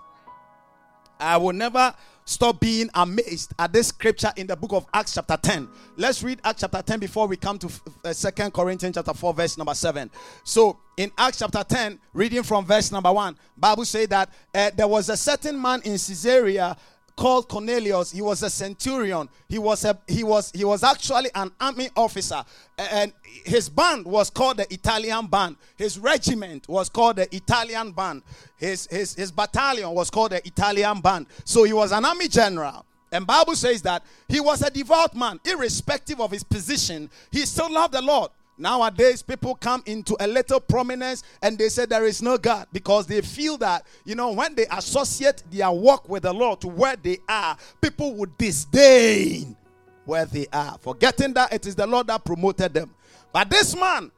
I 1.20 1.36
will 1.36 1.52
never 1.52 1.94
stop 2.24 2.60
being 2.60 2.88
amazed 2.94 3.52
at 3.58 3.72
this 3.72 3.88
scripture 3.88 4.32
in 4.36 4.46
the 4.46 4.56
book 4.56 4.72
of 4.72 4.86
Acts 4.94 5.14
chapter 5.14 5.36
10. 5.36 5.68
Let's 5.96 6.22
read 6.22 6.40
Acts 6.44 6.60
chapter 6.60 6.82
10 6.82 7.00
before 7.00 7.26
we 7.26 7.36
come 7.36 7.58
to 7.58 7.70
uh, 8.04 8.12
Second 8.12 8.52
Corinthians 8.52 8.96
chapter 8.96 9.14
4 9.14 9.34
verse 9.34 9.58
number 9.58 9.74
7. 9.74 10.10
So 10.42 10.78
in 10.96 11.10
Acts 11.18 11.40
chapter 11.40 11.62
10, 11.62 11.98
reading 12.12 12.42
from 12.42 12.64
verse 12.64 12.90
number 12.92 13.12
1, 13.12 13.36
Bible 13.56 13.84
say 13.84 14.06
that 14.06 14.30
uh, 14.54 14.70
there 14.76 14.88
was 14.88 15.08
a 15.08 15.16
certain 15.16 15.60
man 15.60 15.80
in 15.84 15.92
Caesarea 15.92 16.76
called 17.16 17.48
Cornelius. 17.48 18.12
He 18.12 18.22
was 18.22 18.42
a 18.42 18.50
centurion. 18.50 19.28
He 19.48 19.58
was 19.58 19.84
a 19.84 19.98
he 20.06 20.24
was 20.24 20.50
he 20.54 20.64
was 20.64 20.82
actually 20.82 21.30
an 21.34 21.50
army 21.60 21.88
officer, 21.96 22.44
and 22.78 23.12
his 23.44 23.68
band 23.68 24.04
was 24.04 24.30
called 24.30 24.58
the 24.58 24.72
Italian 24.72 25.26
band. 25.26 25.56
His 25.76 25.98
regiment 25.98 26.68
was 26.68 26.88
called 26.88 27.16
the 27.16 27.34
Italian 27.34 27.92
band. 27.92 28.22
His 28.56 28.86
his 28.90 29.14
his 29.14 29.30
battalion 29.30 29.90
was 29.90 30.10
called 30.10 30.32
the 30.32 30.46
Italian 30.46 31.00
band. 31.00 31.26
So 31.44 31.64
he 31.64 31.72
was 31.72 31.92
an 31.92 32.04
army 32.04 32.28
general. 32.28 32.84
And 33.12 33.24
Bible 33.26 33.54
says 33.54 33.80
that 33.82 34.02
he 34.28 34.40
was 34.40 34.62
a 34.62 34.70
devout 34.70 35.14
man, 35.14 35.38
irrespective 35.44 36.20
of 36.20 36.32
his 36.32 36.42
position. 36.42 37.08
He 37.30 37.46
still 37.46 37.72
loved 37.72 37.94
the 37.94 38.02
Lord. 38.02 38.32
Nowadays, 38.56 39.20
people 39.20 39.56
come 39.56 39.82
into 39.86 40.16
a 40.20 40.26
little 40.26 40.60
prominence 40.60 41.24
and 41.42 41.58
they 41.58 41.68
say 41.68 41.86
there 41.86 42.06
is 42.06 42.22
no 42.22 42.38
God 42.38 42.68
because 42.72 43.06
they 43.06 43.20
feel 43.20 43.56
that, 43.58 43.84
you 44.04 44.14
know, 44.14 44.30
when 44.32 44.54
they 44.54 44.66
associate 44.70 45.42
their 45.50 45.72
work 45.72 46.08
with 46.08 46.22
the 46.22 46.32
Lord 46.32 46.60
to 46.60 46.68
where 46.68 46.94
they 46.96 47.18
are, 47.28 47.56
people 47.80 48.14
would 48.14 48.38
disdain 48.38 49.56
where 50.04 50.26
they 50.26 50.46
are, 50.52 50.78
forgetting 50.80 51.32
that 51.34 51.52
it 51.52 51.66
is 51.66 51.74
the 51.74 51.86
Lord 51.86 52.06
that 52.06 52.24
promoted 52.24 52.74
them. 52.74 52.94
But 53.32 53.50
this 53.50 53.74
man, 53.74 54.12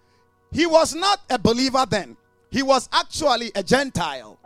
he 0.52 0.66
was 0.66 0.94
not 0.94 1.20
a 1.30 1.38
believer 1.38 1.86
then. 1.88 2.16
He 2.50 2.62
was 2.62 2.88
actually 2.92 3.52
a 3.54 3.62
Gentile. 3.62 4.38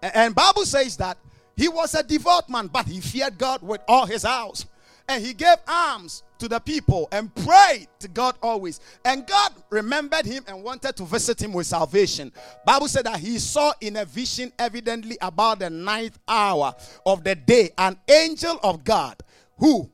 And 0.00 0.34
Bible 0.34 0.64
says 0.64 0.96
that 0.98 1.18
he 1.56 1.68
was 1.68 1.94
a 1.94 2.02
devout 2.02 2.48
man, 2.48 2.68
but 2.68 2.86
he 2.86 3.00
feared 3.00 3.38
God 3.38 3.62
with 3.62 3.80
all 3.88 4.06
his 4.06 4.22
house. 4.22 4.66
And 5.08 5.24
he 5.24 5.34
gave 5.34 5.56
alms 5.66 6.22
to 6.42 6.48
the 6.48 6.58
people 6.58 7.08
and 7.12 7.32
prayed 7.36 7.86
to 8.00 8.08
God 8.08 8.34
always. 8.42 8.80
And 9.04 9.24
God 9.28 9.52
remembered 9.70 10.26
him 10.26 10.42
and 10.48 10.64
wanted 10.64 10.96
to 10.96 11.04
visit 11.04 11.40
him 11.40 11.52
with 11.52 11.68
salvation. 11.68 12.32
Bible 12.66 12.88
said 12.88 13.06
that 13.06 13.20
he 13.20 13.38
saw 13.38 13.72
in 13.80 13.96
a 13.96 14.04
vision 14.04 14.52
evidently 14.58 15.16
about 15.22 15.60
the 15.60 15.70
ninth 15.70 16.18
hour 16.26 16.74
of 17.06 17.22
the 17.22 17.36
day 17.36 17.70
an 17.78 17.96
angel 18.08 18.58
of 18.64 18.82
God 18.82 19.22
who 19.56 19.88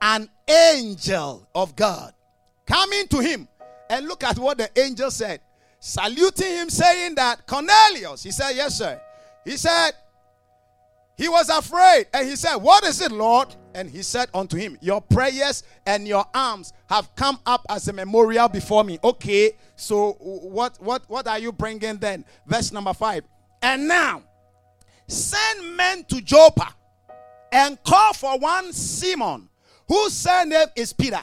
an 0.00 0.30
angel 0.46 1.48
of 1.56 1.74
God 1.74 2.14
coming 2.64 3.08
to 3.08 3.18
him 3.18 3.48
and 3.90 4.06
look 4.06 4.22
at 4.22 4.38
what 4.38 4.58
the 4.58 4.70
angel 4.80 5.10
said 5.10 5.40
saluting 5.80 6.52
him 6.52 6.70
saying 6.70 7.16
that 7.16 7.44
Cornelius 7.48 8.22
he 8.22 8.30
said 8.30 8.52
yes 8.52 8.78
sir 8.78 9.00
he 9.44 9.56
said 9.56 9.90
he 11.18 11.28
was 11.28 11.48
afraid 11.48 12.06
and 12.14 12.28
he 12.28 12.36
said, 12.36 12.56
What 12.56 12.84
is 12.84 13.00
it, 13.00 13.10
Lord? 13.10 13.54
And 13.78 13.88
he 13.88 14.02
said 14.02 14.28
unto 14.34 14.56
him, 14.56 14.76
Your 14.80 15.00
prayers 15.00 15.62
and 15.86 16.08
your 16.08 16.24
alms 16.34 16.72
have 16.88 17.14
come 17.14 17.38
up 17.46 17.64
as 17.68 17.86
a 17.86 17.92
memorial 17.92 18.48
before 18.48 18.82
me. 18.82 18.98
Okay, 19.04 19.52
so 19.76 20.14
what 20.18 20.76
what 20.82 21.04
what 21.06 21.28
are 21.28 21.38
you 21.38 21.52
bringing 21.52 21.96
then? 21.98 22.24
Verse 22.44 22.72
number 22.72 22.92
five. 22.92 23.22
And 23.62 23.86
now 23.86 24.24
send 25.06 25.76
men 25.76 26.02
to 26.08 26.20
Joppa 26.20 26.74
and 27.52 27.80
call 27.84 28.14
for 28.14 28.36
one 28.40 28.72
Simon, 28.72 29.48
whose 29.86 30.12
surname 30.12 30.66
is 30.74 30.92
Peter. 30.92 31.22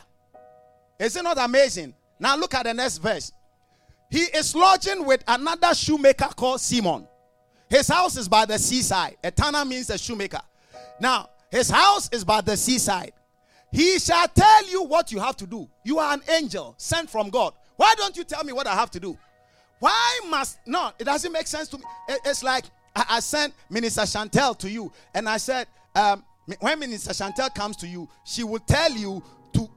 Is 0.97 1.17
it 1.17 1.23
not 1.23 1.37
amazing? 1.37 1.93
Now 2.21 2.37
look 2.37 2.53
at 2.53 2.63
the 2.63 2.73
next 2.73 2.99
verse. 2.99 3.33
He 4.09 4.21
is 4.21 4.55
lodging 4.55 5.05
with 5.05 5.25
another 5.27 5.75
shoemaker 5.75 6.29
called 6.37 6.61
Simon 6.61 7.05
his 7.69 7.87
house 7.87 8.15
is 8.17 8.27
by 8.29 8.45
the 8.45 8.57
seaside. 8.57 9.17
Etana 9.25 9.65
means 9.65 9.89
a 9.89 9.97
shoemaker. 9.97 10.41
Now, 10.99 11.29
his 11.51 11.69
house 11.69 12.09
is 12.11 12.23
by 12.23 12.41
the 12.41 12.57
seaside. 12.57 13.13
He 13.71 13.99
shall 13.99 14.27
tell 14.29 14.69
you 14.69 14.83
what 14.83 15.11
you 15.11 15.19
have 15.19 15.35
to 15.37 15.47
do. 15.47 15.69
You 15.83 15.99
are 15.99 16.13
an 16.13 16.21
angel 16.29 16.75
sent 16.77 17.09
from 17.09 17.29
God. 17.29 17.53
Why 17.75 17.93
don't 17.97 18.15
you 18.15 18.23
tell 18.23 18.43
me 18.43 18.53
what 18.53 18.67
I 18.67 18.73
have 18.73 18.89
to 18.91 18.99
do? 18.99 19.17
Why 19.79 20.19
must 20.29 20.59
no? 20.65 20.91
It 20.97 21.03
doesn't 21.03 21.31
make 21.31 21.47
sense 21.47 21.67
to 21.69 21.77
me. 21.77 21.83
it's 22.07 22.41
like 22.41 22.65
I, 22.95 23.05
I, 23.09 23.19
sent 23.19 23.53
Minister 23.69 24.01
Chantel 24.03 24.57
to 24.59 24.69
you, 24.69 24.91
and 25.13 25.27
I 25.27 25.37
said, 25.37 25.67
um, 25.93 26.23
when 26.59 26.79
Minister 26.79 27.11
Chantel 27.11 27.53
comes 27.53 27.75
to 27.77 27.87
you, 27.87 28.07
she 28.23 28.43
will 28.43 28.59
tell 28.59 28.91
you 28.91 29.21
to, 29.53 29.69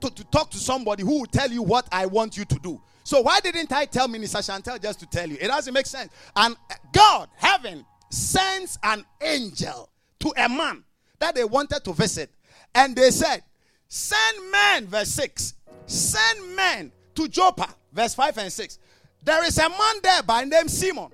to, 0.00 0.10
to 0.10 0.24
talk 0.30 0.50
to 0.52 0.58
somebody 0.58 1.02
who 1.02 1.20
will 1.20 1.26
tell 1.26 1.50
you 1.50 1.62
what 1.62 1.88
I 1.90 2.06
want 2.06 2.36
you 2.36 2.44
to 2.44 2.58
do. 2.62 2.80
So 3.04 3.20
why 3.22 3.40
didn't 3.40 3.72
I 3.72 3.86
tell 3.86 4.06
Minister 4.06 4.38
Chantel 4.38 4.80
just 4.80 5.00
to 5.00 5.06
tell 5.06 5.28
you? 5.28 5.36
It 5.40 5.48
doesn't 5.48 5.74
make 5.74 5.86
sense. 5.86 6.12
And 6.36 6.56
God, 6.92 7.28
heaven, 7.36 7.84
sends 8.10 8.78
an 8.84 9.04
angel 9.20 9.90
to 10.20 10.32
a 10.36 10.48
man 10.48 10.84
that 11.22 11.36
they 11.36 11.44
wanted 11.44 11.84
to 11.84 11.92
visit. 11.92 12.30
And 12.74 12.96
they 12.96 13.12
said, 13.12 13.42
Send 13.86 14.50
men, 14.50 14.86
verse 14.88 15.10
6. 15.10 15.54
Send 15.86 16.56
men 16.56 16.90
to 17.14 17.28
Joppa, 17.28 17.68
verse 17.92 18.14
5 18.14 18.38
and 18.38 18.52
6. 18.52 18.78
There 19.22 19.44
is 19.44 19.56
a 19.58 19.68
man 19.68 19.94
there 20.02 20.22
by 20.24 20.42
name 20.42 20.66
Simon. 20.66 21.10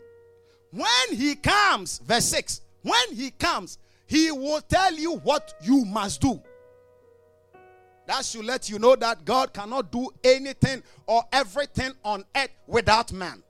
When 0.70 0.86
he 1.10 1.34
comes, 1.34 1.98
verse 1.98 2.24
6, 2.24 2.62
when 2.82 3.14
he 3.14 3.32
comes, 3.32 3.76
he 4.06 4.30
will 4.30 4.62
tell 4.62 4.94
you 4.94 5.16
what 5.16 5.52
you 5.60 5.84
must 5.84 6.22
do. 6.22 6.40
That 8.06 8.24
should 8.24 8.46
let 8.46 8.70
you 8.70 8.78
know 8.78 8.96
that 8.96 9.26
God 9.26 9.52
cannot 9.52 9.92
do 9.92 10.08
anything 10.24 10.82
or 11.06 11.22
everything 11.30 11.92
on 12.02 12.24
earth 12.34 12.48
without 12.66 13.12
man. 13.12 13.42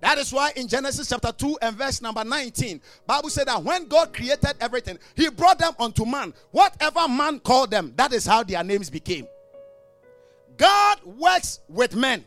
That 0.00 0.18
is 0.18 0.32
why 0.32 0.52
in 0.54 0.68
Genesis 0.68 1.08
chapter 1.08 1.32
2 1.32 1.58
and 1.60 1.76
verse 1.76 2.00
number 2.00 2.22
19, 2.22 2.80
Bible 3.06 3.30
said 3.30 3.48
that 3.48 3.62
when 3.62 3.86
God 3.88 4.14
created 4.14 4.54
everything, 4.60 4.98
he 5.16 5.28
brought 5.28 5.58
them 5.58 5.72
unto 5.78 6.04
man. 6.04 6.32
Whatever 6.52 7.08
man 7.08 7.40
called 7.40 7.70
them, 7.70 7.92
that 7.96 8.12
is 8.12 8.24
how 8.24 8.42
their 8.44 8.62
names 8.62 8.90
became. 8.90 9.26
God 10.56 11.02
works 11.04 11.60
with 11.68 11.96
men. 11.96 12.24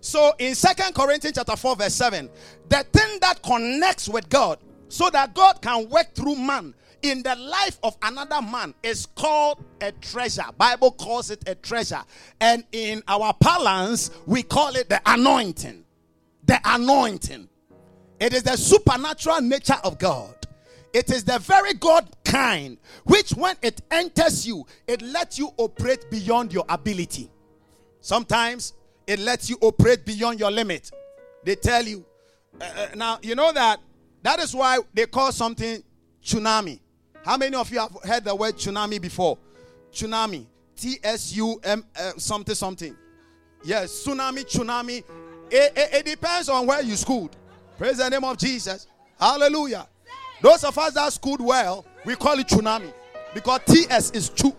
So 0.00 0.32
in 0.38 0.54
Second 0.54 0.94
Corinthians 0.94 1.36
chapter 1.36 1.56
4 1.56 1.76
verse 1.76 1.94
7, 1.94 2.30
the 2.68 2.84
thing 2.92 3.18
that 3.20 3.42
connects 3.42 4.08
with 4.08 4.28
God 4.28 4.58
so 4.88 5.10
that 5.10 5.34
God 5.34 5.60
can 5.60 5.88
work 5.88 6.14
through 6.14 6.36
man 6.36 6.74
in 7.02 7.22
the 7.22 7.34
life 7.36 7.78
of 7.82 7.96
another 8.02 8.42
man 8.42 8.74
is 8.82 9.06
called 9.06 9.64
a 9.80 9.92
treasure. 9.92 10.44
Bible 10.56 10.92
calls 10.92 11.30
it 11.30 11.42
a 11.48 11.54
treasure. 11.54 12.02
And 12.40 12.64
in 12.72 13.02
our 13.08 13.32
parlance, 13.34 14.10
we 14.26 14.42
call 14.42 14.76
it 14.76 14.88
the 14.88 15.00
anointing. 15.06 15.84
The 16.50 16.60
anointing. 16.64 17.48
It 18.18 18.32
is 18.32 18.42
the 18.42 18.56
supernatural 18.56 19.40
nature 19.40 19.78
of 19.84 20.00
God. 20.00 20.34
It 20.92 21.08
is 21.08 21.22
the 21.22 21.38
very 21.38 21.74
God 21.74 22.08
kind 22.24 22.76
which, 23.04 23.30
when 23.34 23.54
it 23.62 23.80
enters 23.88 24.48
you, 24.48 24.66
it 24.88 25.00
lets 25.00 25.38
you 25.38 25.52
operate 25.58 26.10
beyond 26.10 26.52
your 26.52 26.64
ability. 26.68 27.30
Sometimes 28.00 28.72
it 29.06 29.20
lets 29.20 29.48
you 29.48 29.58
operate 29.60 30.04
beyond 30.04 30.40
your 30.40 30.50
limit. 30.50 30.90
They 31.44 31.54
tell 31.54 31.84
you. 31.84 32.04
Uh, 32.60 32.88
now, 32.96 33.20
you 33.22 33.36
know 33.36 33.52
that 33.52 33.78
that 34.24 34.40
is 34.40 34.52
why 34.52 34.80
they 34.92 35.06
call 35.06 35.30
something 35.30 35.84
tsunami. 36.20 36.80
How 37.24 37.36
many 37.36 37.54
of 37.54 37.70
you 37.70 37.78
have 37.78 37.96
heard 38.02 38.24
the 38.24 38.34
word 38.34 38.56
tsunami 38.56 39.00
before? 39.00 39.38
Tsunami. 39.92 40.46
T 40.74 40.98
S 41.04 41.32
U 41.36 41.60
M 41.62 41.84
uh, 41.96 42.10
something 42.16 42.56
something. 42.56 42.96
Yes, 43.62 44.04
tsunami, 44.04 44.44
tsunami. 44.44 45.04
It, 45.50 45.72
it, 45.76 45.94
it, 45.94 46.04
depends 46.06 46.48
on 46.48 46.66
where 46.66 46.82
you 46.82 46.96
schooled. 46.96 47.36
Praise 47.76 47.98
the 47.98 48.08
name 48.08 48.24
of 48.24 48.36
Jesus. 48.38 48.86
Hallelujah. 49.18 49.86
Those 50.40 50.64
of 50.64 50.76
us 50.78 50.94
that 50.94 51.12
schooled 51.12 51.40
well, 51.40 51.84
we 52.04 52.14
call 52.16 52.38
it 52.38 52.46
tsunami 52.46 52.92
because 53.34 53.60
TS 53.66 54.10
is 54.12 54.28
chu. 54.30 54.54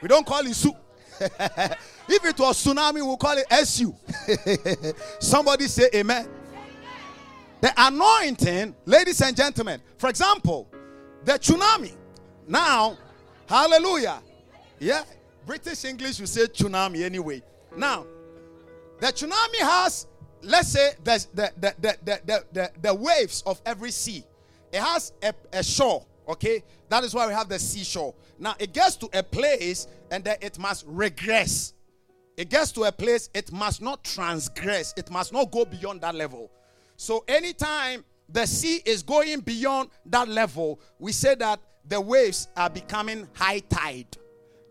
We 0.00 0.08
don't 0.08 0.26
call 0.26 0.46
it 0.46 0.54
su. 0.54 0.72
if 1.20 2.24
it 2.24 2.38
was 2.38 2.64
tsunami, 2.64 2.94
we'll 2.94 3.16
call 3.16 3.36
it 3.36 3.46
SU. 3.50 3.94
Somebody 5.18 5.66
say 5.66 5.88
amen. 5.94 6.28
The 7.60 7.72
anointing, 7.76 8.74
ladies 8.84 9.20
and 9.22 9.36
gentlemen, 9.36 9.80
for 9.98 10.08
example, 10.08 10.68
the 11.24 11.32
tsunami 11.32 11.92
now, 12.48 12.96
hallelujah. 13.48 14.22
Yeah, 14.78 15.02
British 15.44 15.84
English 15.84 16.20
you 16.20 16.26
say 16.26 16.42
tsunami 16.42 17.02
anyway. 17.02 17.42
Now, 17.76 18.06
the 19.00 19.06
tsunami 19.08 19.60
has, 19.60 20.06
let's 20.42 20.68
say, 20.68 20.92
the, 21.04 21.26
the, 21.34 21.52
the, 21.58 21.74
the, 21.80 21.98
the, 22.04 22.44
the, 22.52 22.70
the 22.82 22.94
waves 22.94 23.42
of 23.46 23.60
every 23.66 23.90
sea. 23.90 24.24
It 24.72 24.80
has 24.80 25.12
a, 25.22 25.32
a 25.52 25.62
shore, 25.62 26.04
okay? 26.28 26.62
That 26.88 27.04
is 27.04 27.14
why 27.14 27.26
we 27.26 27.32
have 27.32 27.48
the 27.48 27.58
seashore. 27.58 28.14
Now, 28.38 28.54
it 28.58 28.72
gets 28.72 28.96
to 28.96 29.08
a 29.12 29.22
place 29.22 29.86
and 30.10 30.22
then 30.24 30.36
it 30.40 30.58
must 30.58 30.84
regress. 30.86 31.74
It 32.36 32.50
gets 32.50 32.70
to 32.72 32.84
a 32.84 32.92
place, 32.92 33.30
it 33.32 33.50
must 33.50 33.80
not 33.80 34.04
transgress, 34.04 34.92
it 34.96 35.10
must 35.10 35.32
not 35.32 35.50
go 35.50 35.64
beyond 35.64 36.02
that 36.02 36.14
level. 36.14 36.50
So, 36.96 37.24
anytime 37.26 38.04
the 38.28 38.46
sea 38.46 38.82
is 38.84 39.02
going 39.02 39.40
beyond 39.40 39.90
that 40.06 40.28
level, 40.28 40.80
we 40.98 41.12
say 41.12 41.34
that 41.36 41.60
the 41.88 42.00
waves 42.00 42.48
are 42.56 42.68
becoming 42.68 43.28
high 43.34 43.60
tide. 43.60 44.16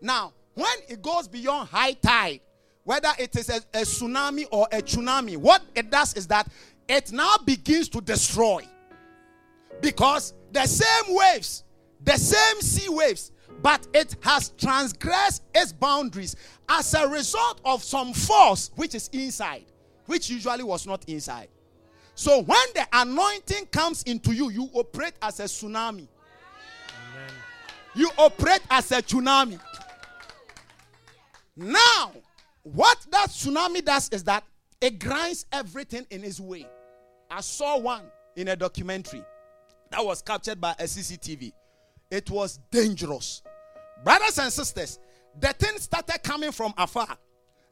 Now, 0.00 0.32
when 0.54 0.76
it 0.88 1.02
goes 1.02 1.26
beyond 1.26 1.68
high 1.68 1.92
tide, 1.92 2.40
whether 2.86 3.10
it 3.18 3.34
is 3.36 3.50
a, 3.50 3.56
a, 3.74 3.82
tsunami 3.82 4.46
or 4.52 4.68
a 4.70 4.80
tsunami, 4.80 5.36
what 5.36 5.60
it 5.74 5.90
does 5.90 6.14
is 6.14 6.28
that 6.28 6.48
it 6.88 7.10
now 7.10 7.34
begins 7.44 7.88
to 7.88 8.00
destroy. 8.00 8.62
Because 9.82 10.34
the 10.52 10.64
same 10.66 11.16
waves, 11.16 11.64
the 12.04 12.16
same 12.16 12.62
sea 12.62 12.88
waves, 12.88 13.32
but 13.60 13.88
it 13.92 14.14
has 14.22 14.50
transgressed 14.50 15.42
its 15.52 15.72
boundaries 15.72 16.36
as 16.68 16.94
a 16.94 17.08
result 17.08 17.60
of 17.64 17.82
some 17.82 18.12
force 18.12 18.70
which 18.76 18.94
is 18.94 19.10
inside, 19.12 19.64
which 20.06 20.30
usually 20.30 20.62
was 20.62 20.86
not 20.86 21.04
inside. 21.08 21.48
So 22.14 22.42
when 22.42 22.66
the 22.72 22.86
anointing 22.92 23.66
comes 23.72 24.04
into 24.04 24.32
you, 24.32 24.48
you 24.50 24.70
operate 24.72 25.14
as 25.20 25.40
a 25.40 25.44
tsunami. 25.44 26.06
You 27.96 28.10
operate 28.16 28.62
as 28.70 28.92
a 28.92 29.02
tsunami. 29.02 29.58
Now, 31.56 32.12
what 32.72 32.98
that 33.12 33.28
tsunami 33.28 33.84
does 33.84 34.08
is 34.08 34.24
that 34.24 34.42
it 34.80 34.98
grinds 34.98 35.46
everything 35.52 36.04
in 36.10 36.24
its 36.24 36.40
way. 36.40 36.66
I 37.30 37.40
saw 37.40 37.78
one 37.78 38.02
in 38.34 38.48
a 38.48 38.56
documentary 38.56 39.22
that 39.90 40.04
was 40.04 40.20
captured 40.20 40.60
by 40.60 40.72
a 40.72 40.84
CCTV. 40.84 41.52
It 42.10 42.28
was 42.28 42.58
dangerous. 42.72 43.42
Brothers 44.02 44.38
and 44.38 44.52
sisters, 44.52 44.98
the 45.38 45.52
thing 45.52 45.78
started 45.78 46.22
coming 46.24 46.50
from 46.50 46.74
afar. 46.76 47.16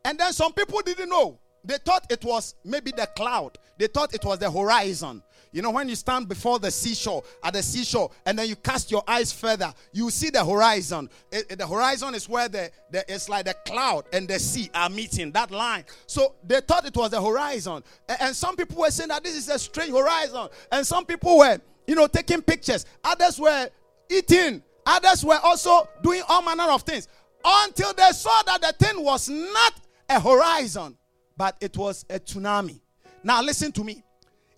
And 0.04 0.16
then 0.18 0.33
some 0.33 0.52
people 0.52 0.80
didn't 0.80 1.09
know. 1.09 1.40
They 1.64 1.78
thought 1.78 2.07
it 2.11 2.24
was 2.24 2.54
maybe 2.64 2.92
the 2.92 3.09
cloud. 3.16 3.59
They 3.78 3.88
thought 3.88 4.14
it 4.14 4.24
was 4.24 4.38
the 4.38 4.50
horizon. 4.50 5.22
You 5.54 5.62
know, 5.62 5.70
when 5.70 5.88
you 5.88 5.94
stand 5.94 6.28
before 6.28 6.58
the 6.58 6.72
seashore, 6.72 7.22
at 7.44 7.52
the 7.52 7.62
seashore, 7.62 8.10
and 8.26 8.36
then 8.36 8.48
you 8.48 8.56
cast 8.56 8.90
your 8.90 9.04
eyes 9.06 9.32
further, 9.32 9.72
you 9.92 10.10
see 10.10 10.28
the 10.28 10.44
horizon. 10.44 11.08
It, 11.30 11.46
it, 11.48 11.58
the 11.60 11.66
horizon 11.66 12.12
is 12.16 12.28
where 12.28 12.48
the, 12.48 12.72
the 12.90 13.04
it's 13.06 13.28
like 13.28 13.44
the 13.44 13.54
cloud 13.64 14.04
and 14.12 14.26
the 14.26 14.40
sea 14.40 14.68
are 14.74 14.90
meeting, 14.90 15.30
that 15.30 15.52
line. 15.52 15.84
So 16.08 16.34
they 16.42 16.60
thought 16.60 16.84
it 16.86 16.96
was 16.96 17.12
the 17.12 17.22
horizon. 17.22 17.84
And, 18.08 18.18
and 18.20 18.36
some 18.36 18.56
people 18.56 18.80
were 18.80 18.90
saying 18.90 19.10
that 19.10 19.22
this 19.22 19.36
is 19.36 19.48
a 19.48 19.56
strange 19.56 19.92
horizon. 19.92 20.48
And 20.72 20.84
some 20.84 21.06
people 21.06 21.38
were, 21.38 21.60
you 21.86 21.94
know, 21.94 22.08
taking 22.08 22.42
pictures. 22.42 22.84
Others 23.04 23.38
were 23.38 23.70
eating. 24.10 24.60
Others 24.84 25.24
were 25.24 25.38
also 25.44 25.88
doing 26.02 26.22
all 26.28 26.42
manner 26.42 26.72
of 26.72 26.82
things. 26.82 27.06
Until 27.44 27.92
they 27.92 28.10
saw 28.10 28.42
that 28.42 28.60
the 28.60 28.84
thing 28.84 29.04
was 29.04 29.28
not 29.28 29.74
a 30.08 30.18
horizon, 30.18 30.98
but 31.36 31.56
it 31.60 31.76
was 31.76 32.04
a 32.10 32.18
tsunami. 32.18 32.80
Now, 33.22 33.40
listen 33.40 33.70
to 33.70 33.84
me. 33.84 34.02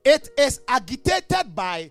It 0.08 0.30
is 0.38 0.60
agitated 0.68 1.52
by 1.52 1.90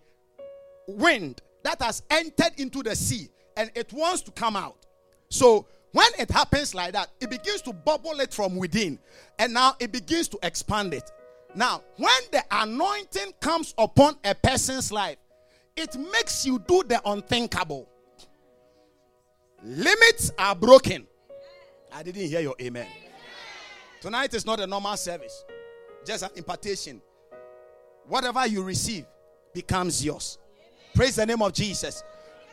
wind 0.88 1.42
that 1.64 1.82
has 1.82 2.02
entered 2.10 2.54
into 2.56 2.82
the 2.82 2.96
sea 2.96 3.28
and 3.58 3.70
it 3.76 3.92
wants 3.92 4.22
to 4.22 4.32
come 4.32 4.56
out. 4.56 4.86
So, 5.28 5.68
when 5.92 6.08
it 6.18 6.32
happens 6.32 6.74
like 6.74 6.94
that, 6.94 7.10
it 7.20 7.30
begins 7.30 7.62
to 7.64 7.74
bubble 7.74 8.22
it 8.22 8.34
from 8.34 8.56
within 8.56 9.00
and 9.38 9.54
now 9.54 9.76
it 9.82 9.92
begins 9.92 10.30
to 10.30 10.40
expand 10.44 10.94
it. 10.94 11.12
Now, 11.56 11.82
when 11.98 12.22
the 12.32 12.42
anointing 12.52 13.34
comes 13.42 13.74
upon 13.78 14.16
a 14.24 14.34
person's 14.34 14.94
life, 14.94 15.18
it 15.76 15.98
makes 15.98 16.46
you 16.46 16.60
do 16.60 16.84
the 16.88 17.02
unthinkable. 17.06 17.90
Limits 19.62 20.32
are 20.40 20.56
broken. 20.56 21.06
I 21.94 22.02
didn't 22.02 22.28
hear 22.30 22.40
your 22.40 22.56
amen. 22.62 22.88
Tonight 24.00 24.34
is 24.34 24.46
not 24.46 24.62
a 24.62 24.68
normal 24.68 24.96
service, 24.96 25.44
just 26.06 26.24
an 26.24 26.30
impartation 26.38 27.02
whatever 28.08 28.46
you 28.48 28.64
receive 28.64 29.06
becomes 29.54 30.04
yours. 30.04 30.38
Praise 30.94 31.16
the 31.16 31.26
name 31.26 31.42
of 31.42 31.54
Jesus. 31.54 32.04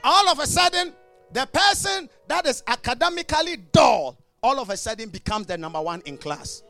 All 0.03 0.29
of 0.29 0.39
a 0.39 0.47
sudden, 0.47 0.93
the 1.33 1.47
person 1.47 2.09
that 2.29 2.47
is 2.47 2.63
academically 2.67 3.57
dull, 3.57 4.19
all 4.43 4.59
of 4.59 4.71
a 4.71 4.77
sudden 4.77 5.09
becomes 5.09 5.47
the 5.47 5.57
number 5.57 5.81
one 5.81 6.03
in 6.05 6.19
class. 6.19 6.63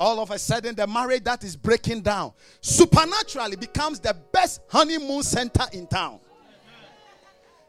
All 0.00 0.20
of 0.20 0.30
a 0.30 0.38
sudden, 0.38 0.76
the 0.76 0.86
marriage 0.86 1.24
that 1.24 1.42
is 1.42 1.56
breaking 1.56 2.02
down 2.02 2.32
supernaturally 2.60 3.56
becomes 3.56 3.98
the 3.98 4.16
best 4.32 4.60
honeymoon 4.68 5.24
center 5.24 5.64
in 5.72 5.88
town. 5.88 6.20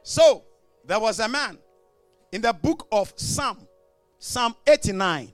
So, 0.04 0.44
there 0.86 1.00
was 1.00 1.20
a 1.20 1.28
man 1.28 1.58
in 2.32 2.42
the 2.42 2.54
book 2.54 2.88
of 2.92 3.12
Psalm, 3.16 3.68
Psalm 4.20 4.56
89. 4.68 5.34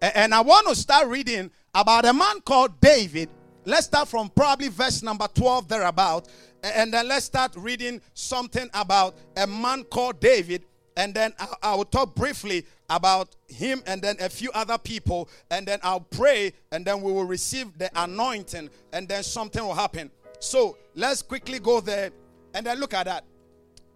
And 0.00 0.34
I 0.34 0.40
want 0.40 0.66
to 0.68 0.74
start 0.74 1.08
reading 1.08 1.50
about 1.74 2.06
a 2.06 2.12
man 2.12 2.40
called 2.40 2.80
David 2.80 3.28
Let's 3.66 3.86
start 3.86 4.06
from 4.06 4.28
probably 4.28 4.68
verse 4.68 5.02
number 5.02 5.26
12 5.34 5.66
thereabout. 5.66 6.28
And 6.62 6.92
then 6.92 7.08
let's 7.08 7.26
start 7.26 7.52
reading 7.56 8.00
something 8.14 8.70
about 8.72 9.16
a 9.36 9.44
man 9.44 9.82
called 9.82 10.20
David. 10.20 10.64
And 10.96 11.12
then 11.12 11.34
I, 11.62 11.74
will 11.74 11.84
talk 11.84 12.14
briefly 12.14 12.64
about 12.88 13.34
him 13.48 13.82
and 13.86 14.00
then 14.00 14.16
a 14.20 14.28
few 14.28 14.52
other 14.52 14.78
people. 14.78 15.28
And 15.50 15.66
then 15.66 15.80
I'll 15.82 16.00
pray. 16.00 16.52
And 16.70 16.84
then 16.84 17.02
we 17.02 17.10
will 17.10 17.24
receive 17.24 17.76
the 17.76 17.90
anointing. 18.00 18.70
And 18.92 19.08
then 19.08 19.24
something 19.24 19.62
will 19.62 19.74
happen. 19.74 20.12
So 20.38 20.78
let's 20.94 21.20
quickly 21.20 21.58
go 21.58 21.80
there. 21.80 22.12
And 22.54 22.64
then 22.64 22.78
look 22.78 22.94
at 22.94 23.06
that. 23.06 23.24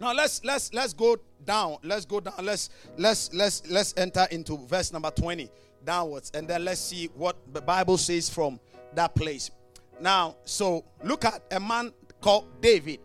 Now 0.01 0.13
let's 0.13 0.45
let's 0.45 0.75
let's 0.75 0.95
go 0.95 1.17
down. 1.45 1.77
Let's 1.85 2.07
go 2.07 2.19
down. 2.19 2.35
Let's 2.43 2.71
let's 2.99 3.33
let's 3.33 3.63
let's 3.71 3.95
enter 3.97 4.27
into 4.33 4.57
verse 4.67 4.93
number 4.93 5.11
20 5.11 5.49
downwards. 5.85 6.33
And 6.35 6.49
then 6.49 6.65
let's 6.65 6.81
see 6.81 7.07
what 7.15 7.37
the 7.53 7.61
Bible 7.61 7.99
says 7.99 8.29
from 8.29 8.59
that 8.95 9.15
place. 9.15 9.51
Now, 10.01 10.37
so 10.45 10.85
look 11.05 11.25
at 11.25 11.43
a 11.51 11.61
man 11.61 11.93
called 12.21 12.61
David. 12.61 13.01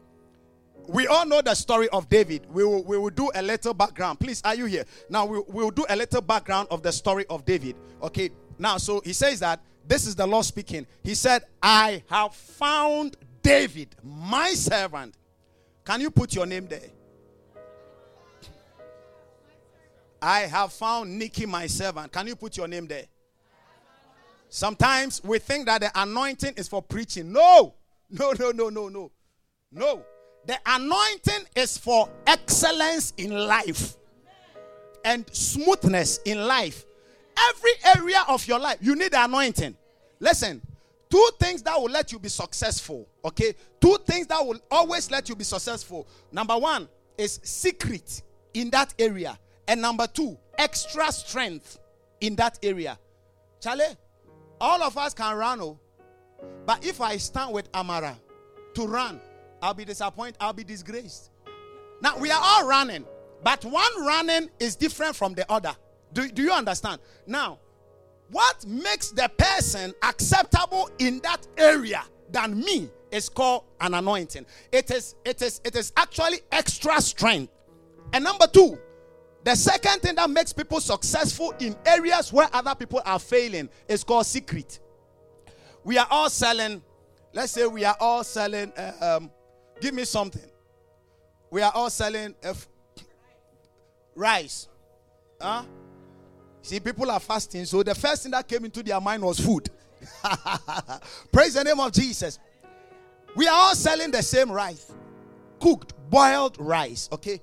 We 0.87 1.07
all 1.07 1.25
know 1.25 1.41
the 1.41 1.55
story 1.55 1.89
of 1.89 2.09
David. 2.09 2.45
We 2.49 2.63
will, 2.63 2.83
we 2.83 2.97
will 2.97 3.09
do 3.09 3.31
a 3.33 3.41
little 3.41 3.73
background. 3.73 4.19
Please, 4.19 4.41
are 4.45 4.55
you 4.55 4.65
here? 4.65 4.85
Now, 5.09 5.25
we 5.25 5.39
will 5.47 5.71
do 5.71 5.85
a 5.89 5.95
little 5.95 6.21
background 6.21 6.67
of 6.69 6.83
the 6.83 6.91
story 6.91 7.25
of 7.29 7.43
David. 7.43 7.75
Okay. 8.01 8.29
Now, 8.57 8.77
so 8.77 9.01
he 9.03 9.13
says 9.13 9.39
that 9.39 9.61
this 9.87 10.05
is 10.07 10.15
the 10.15 10.25
Lord 10.25 10.45
speaking. 10.45 10.85
He 11.03 11.15
said, 11.15 11.43
I 11.61 12.03
have 12.09 12.33
found 12.33 13.17
David, 13.41 13.95
my 14.03 14.49
servant. 14.53 15.15
Can 15.83 16.01
you 16.01 16.09
put 16.09 16.33
your 16.33 16.45
name 16.45 16.67
there? 16.67 16.89
I 20.21 20.41
have 20.41 20.73
found 20.73 21.17
Nicky, 21.19 21.45
my 21.45 21.67
servant. 21.67 22.11
Can 22.11 22.27
you 22.27 22.35
put 22.35 22.57
your 22.57 22.67
name 22.67 22.87
there? 22.87 23.05
Sometimes 24.49 25.23
we 25.23 25.39
think 25.39 25.65
that 25.65 25.81
the 25.81 25.91
anointing 25.95 26.53
is 26.55 26.67
for 26.67 26.81
preaching. 26.81 27.31
No, 27.31 27.73
no, 28.09 28.33
no, 28.39 28.51
no, 28.51 28.69
no, 28.69 28.89
no. 28.89 29.11
No. 29.71 30.05
The 30.45 30.57
anointing 30.65 31.45
is 31.55 31.77
for 31.77 32.09
excellence 32.27 33.13
in 33.17 33.31
life 33.31 33.95
and 35.03 35.25
smoothness 35.33 36.19
in 36.25 36.45
life. 36.45 36.85
Every 37.49 37.71
area 37.95 38.23
of 38.27 38.47
your 38.47 38.59
life, 38.59 38.77
you 38.81 38.95
need 38.95 39.11
the 39.11 39.23
anointing. 39.23 39.75
Listen, 40.19 40.61
two 41.09 41.29
things 41.39 41.61
that 41.63 41.79
will 41.79 41.89
let 41.89 42.11
you 42.11 42.19
be 42.19 42.29
successful. 42.29 43.07
Okay, 43.23 43.55
two 43.81 43.97
things 44.05 44.27
that 44.27 44.45
will 44.45 44.59
always 44.71 45.11
let 45.11 45.27
you 45.29 45.35
be 45.35 45.43
successful. 45.43 46.07
Number 46.31 46.57
one 46.57 46.87
is 47.17 47.39
secret 47.43 48.21
in 48.53 48.69
that 48.69 48.93
area, 48.99 49.37
and 49.67 49.81
number 49.81 50.07
two, 50.07 50.37
extra 50.57 51.11
strength 51.11 51.79
in 52.21 52.35
that 52.37 52.57
area. 52.63 52.97
Charlie, 53.59 53.97
all 54.59 54.83
of 54.83 54.97
us 54.97 55.13
can 55.13 55.35
run, 55.37 55.61
oh. 55.61 55.79
But 56.65 56.85
if 56.85 57.01
I 57.01 57.17
stand 57.17 57.53
with 57.53 57.69
Amara 57.73 58.17
to 58.75 58.87
run, 58.87 59.19
I'll 59.61 59.73
be 59.73 59.85
disappointed, 59.85 60.35
I'll 60.39 60.53
be 60.53 60.63
disgraced. 60.63 61.31
Now, 62.01 62.17
we 62.17 62.29
are 62.31 62.41
all 62.41 62.67
running, 62.67 63.05
but 63.43 63.63
one 63.65 64.05
running 64.05 64.49
is 64.59 64.75
different 64.75 65.15
from 65.15 65.33
the 65.33 65.49
other. 65.51 65.75
Do, 66.13 66.27
do 66.29 66.43
you 66.43 66.51
understand? 66.51 67.01
Now, 67.25 67.59
what 68.29 68.65
makes 68.65 69.11
the 69.11 69.29
person 69.37 69.93
acceptable 70.01 70.89
in 70.99 71.19
that 71.21 71.47
area 71.57 72.03
than 72.31 72.59
me 72.59 72.89
is 73.11 73.29
called 73.29 73.63
an 73.79 73.93
anointing. 73.93 74.45
It 74.71 74.91
is, 74.91 75.15
it 75.23 75.41
is, 75.41 75.61
it 75.63 75.75
is 75.75 75.93
actually 75.95 76.39
extra 76.51 76.99
strength. 77.01 77.51
And 78.13 78.23
number 78.23 78.47
two, 78.47 78.77
the 79.45 79.55
second 79.55 80.01
thing 80.01 80.15
that 80.15 80.27
makes 80.27 80.51
people 80.51 80.79
successful 80.81 81.53
in 81.59 81.75
areas 81.85 82.33
where 82.33 82.49
other 82.51 82.73
people 82.73 82.99
are 83.05 83.19
failing 83.19 83.69
is 83.87 84.03
called 84.03 84.25
secret. 84.25 84.79
We 85.83 85.99
are 85.99 86.07
all 86.09 86.31
selling, 86.31 86.81
let's 87.31 87.51
say 87.51 87.67
we 87.67 87.85
are 87.85 87.95
all 87.99 88.23
selling, 88.23 88.73
uh, 88.73 89.17
um, 89.19 89.31
give 89.79 89.93
me 89.93 90.03
something. 90.03 90.49
We 91.51 91.61
are 91.61 91.71
all 91.75 91.91
selling 91.91 92.33
uh, 92.43 92.55
rice. 94.15 94.67
Huh? 95.39 95.65
See, 96.63 96.79
people 96.79 97.11
are 97.11 97.19
fasting, 97.19 97.65
so 97.65 97.83
the 97.83 97.93
first 97.93 98.23
thing 98.23 98.31
that 98.31 98.47
came 98.47 98.65
into 98.65 98.81
their 98.81 98.99
mind 98.99 99.21
was 99.21 99.39
food. 99.39 99.69
Praise 101.31 101.53
the 101.53 101.63
name 101.63 101.79
of 101.79 101.91
Jesus. 101.91 102.39
We 103.35 103.47
are 103.47 103.53
all 103.55 103.75
selling 103.75 104.09
the 104.09 104.23
same 104.23 104.51
rice, 104.51 104.91
cooked, 105.59 105.93
boiled 106.09 106.57
rice, 106.59 107.09
okay? 107.11 107.41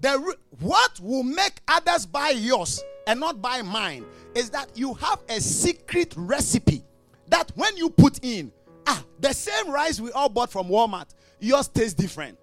The, 0.00 0.36
what 0.60 1.00
will 1.00 1.22
make 1.24 1.60
others 1.66 2.06
buy 2.06 2.30
yours 2.30 2.82
and 3.06 3.18
not 3.18 3.42
buy 3.42 3.62
mine 3.62 4.04
is 4.34 4.50
that 4.50 4.70
you 4.74 4.94
have 4.94 5.20
a 5.28 5.40
secret 5.40 6.14
recipe 6.16 6.84
that 7.28 7.50
when 7.56 7.76
you 7.76 7.90
put 7.90 8.20
in, 8.22 8.52
ah, 8.86 9.04
the 9.20 9.32
same 9.32 9.70
rice 9.70 10.00
we 10.00 10.12
all 10.12 10.28
bought 10.28 10.52
from 10.52 10.68
Walmart, 10.68 11.08
yours 11.40 11.68
tastes 11.68 11.94
different. 11.94 12.38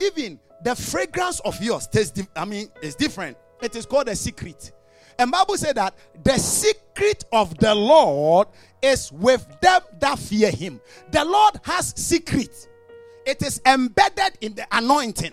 Even 0.00 0.38
the 0.64 0.76
fragrance 0.76 1.40
of 1.40 1.60
yours 1.62 1.86
tastes, 1.88 2.12
di- 2.12 2.28
I 2.36 2.44
mean, 2.44 2.70
is 2.82 2.94
different. 2.94 3.36
It 3.60 3.74
is 3.74 3.86
called 3.86 4.08
a 4.08 4.16
secret. 4.16 4.72
And 5.18 5.30
Bible 5.30 5.56
said 5.56 5.76
that 5.76 5.94
the 6.24 6.38
secret 6.38 7.24
of 7.32 7.56
the 7.58 7.74
Lord 7.74 8.48
is 8.80 9.12
with 9.12 9.46
them 9.60 9.80
that 10.00 10.18
fear 10.18 10.50
him. 10.50 10.80
The 11.10 11.24
Lord 11.24 11.60
has 11.64 11.92
secret. 11.96 12.68
It 13.26 13.42
is 13.42 13.60
embedded 13.66 14.38
in 14.40 14.54
the 14.54 14.66
anointing. 14.72 15.32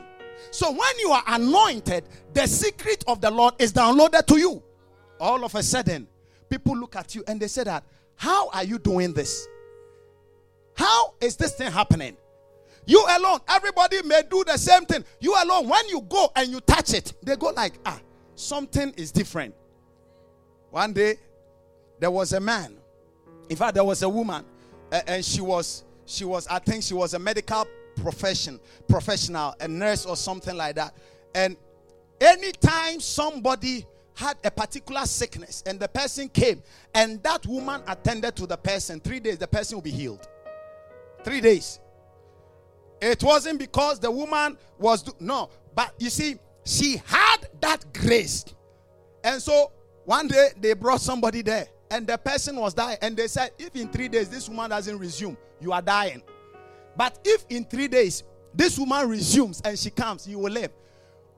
So 0.52 0.72
when 0.72 1.00
you 1.00 1.12
are 1.12 1.24
anointed, 1.28 2.06
the 2.34 2.48
secret 2.48 3.04
of 3.08 3.22
the 3.22 3.30
Lord 3.30 3.54
is 3.60 3.72
downloaded 3.72 4.26
to 4.28 4.38
you. 4.38 4.64
All 5.20 5.44
of 5.44 5.54
a 5.56 5.64
sudden, 5.64 6.08
people 6.50 6.78
look 6.78 6.96
at 6.96 7.14
you 7.16 7.24
and 7.28 7.40
they 7.40 7.48
say 7.48 7.64
that, 7.66 7.84
how 8.16 8.50
are 8.50 8.64
you 8.64 8.80
doing 8.80 9.14
this? 9.14 9.48
How 10.76 11.14
is 11.22 11.36
this 11.36 11.56
thing 11.56 11.72
happening? 11.72 12.18
You 12.86 13.06
alone, 13.18 13.40
everybody 13.48 14.02
may 14.04 14.24
do 14.30 14.44
the 14.46 14.58
same 14.58 14.86
thing. 14.86 15.04
You 15.20 15.36
alone, 15.44 15.68
when 15.68 15.88
you 15.90 16.02
go 16.02 16.32
and 16.36 16.50
you 16.50 16.60
touch 16.62 16.94
it, 16.94 17.14
they 17.22 17.36
go 17.36 17.50
like, 17.50 17.74
ah, 17.86 18.00
something 18.36 18.94
is 18.98 19.12
different. 19.12 19.54
One 20.72 20.94
day, 20.94 21.18
there 22.00 22.10
was 22.10 22.34
a 22.34 22.40
man. 22.40 22.78
In 23.50 23.56
fact, 23.56 23.76
there 23.76 23.84
was 23.84 24.02
a 24.02 24.10
woman, 24.10 24.44
and 24.92 25.24
she 25.24 25.42
was, 25.42 25.84
she 26.06 26.26
was, 26.26 26.48
I 26.48 26.60
think 26.60 26.84
she 26.84 26.94
was 26.94 27.14
a 27.14 27.20
medical 27.20 27.68
profession, 28.02 28.60
professional, 28.88 29.56
a 29.60 29.68
nurse 29.68 30.06
or 30.06 30.16
something 30.16 30.56
like 30.56 30.76
that. 30.76 30.96
And 31.36 31.58
anytime 32.20 33.00
somebody 33.00 33.86
had 34.16 34.38
a 34.44 34.52
particular 34.52 35.06
sickness 35.06 35.64
and 35.66 35.80
the 35.80 35.88
person 35.88 36.28
came 36.28 36.62
and 36.94 37.24
that 37.24 37.46
woman 37.46 37.82
attended 37.88 38.36
to 38.36 38.46
the 38.46 38.58
person, 38.58 39.00
three 39.00 39.20
days 39.20 39.38
the 39.38 39.48
person 39.48 39.78
will 39.78 39.82
be 39.82 39.92
healed. 39.92 40.28
Three 41.24 41.42
days. 41.42 41.80
It 43.02 43.24
wasn't 43.24 43.60
because 43.60 44.00
the 44.00 44.12
woman 44.12 44.58
was, 44.78 45.04
do- 45.04 45.16
no, 45.20 45.50
but 45.74 45.94
you 46.00 46.10
see, 46.10 46.38
she 46.66 47.02
had 47.06 47.38
that 47.62 47.86
grace. 47.94 48.46
And 49.24 49.42
so 49.42 49.72
one 50.06 50.28
day 50.28 50.50
they 50.60 50.74
brought 50.74 51.02
somebody 51.02 51.42
there 51.42 51.68
and 51.92 52.06
the 52.06 52.18
person 52.18 52.58
was 52.58 52.74
dying. 52.74 52.98
And 53.02 53.16
they 53.16 53.28
said, 53.28 53.52
if 53.58 53.76
in 53.76 53.90
three 53.90 54.10
days 54.10 54.30
this 54.30 54.50
woman 54.50 54.70
doesn't 54.70 54.98
resume, 54.98 55.38
you 55.62 55.72
are 55.72 55.82
dying. 55.82 56.22
But 56.96 57.20
if 57.24 57.46
in 57.50 57.66
three 57.66 57.88
days 57.88 58.24
this 58.54 58.78
woman 58.78 59.08
resumes 59.10 59.62
and 59.64 59.78
she 59.78 59.90
comes, 59.90 60.28
you 60.28 60.40
will 60.40 60.52
live. 60.52 60.72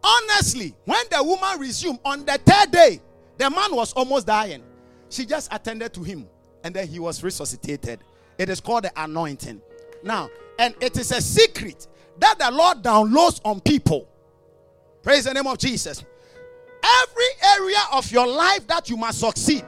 Honestly, 0.04 0.74
when 0.86 1.04
the 1.12 1.24
woman 1.24 1.60
resumed 1.60 2.00
on 2.04 2.26
the 2.26 2.40
third 2.46 2.72
day, 2.72 3.02
the 3.38 3.50
man 3.50 3.76
was 3.76 3.94
almost 3.94 4.28
dying. 4.28 4.64
She 5.10 5.26
just 5.26 5.54
attended 5.54 5.94
to 5.94 6.04
him 6.04 6.28
and 6.64 6.74
then 6.74 6.88
he 6.88 7.00
was 7.00 7.24
resuscitated. 7.24 8.00
It 8.38 8.50
is 8.50 8.60
called 8.60 8.86
the 8.86 8.92
anointing. 8.96 9.62
Now, 10.04 10.30
and 10.58 10.74
it 10.82 10.98
is 10.98 11.12
a 11.12 11.22
secret 11.22 11.88
that 12.20 12.40
the 12.40 12.50
Lord 12.52 12.82
downloads 12.82 13.42
on 13.44 13.62
people. 13.62 14.08
Praise 15.04 15.26
the 15.26 15.34
name 15.34 15.48
of 15.48 15.58
Jesus. 15.58 16.04
Every 17.04 17.60
area 17.60 17.78
of 17.92 18.12
your 18.12 18.28
life 18.28 18.66
that 18.68 18.90
you 18.90 18.98
must 18.98 19.20
succeed, 19.20 19.64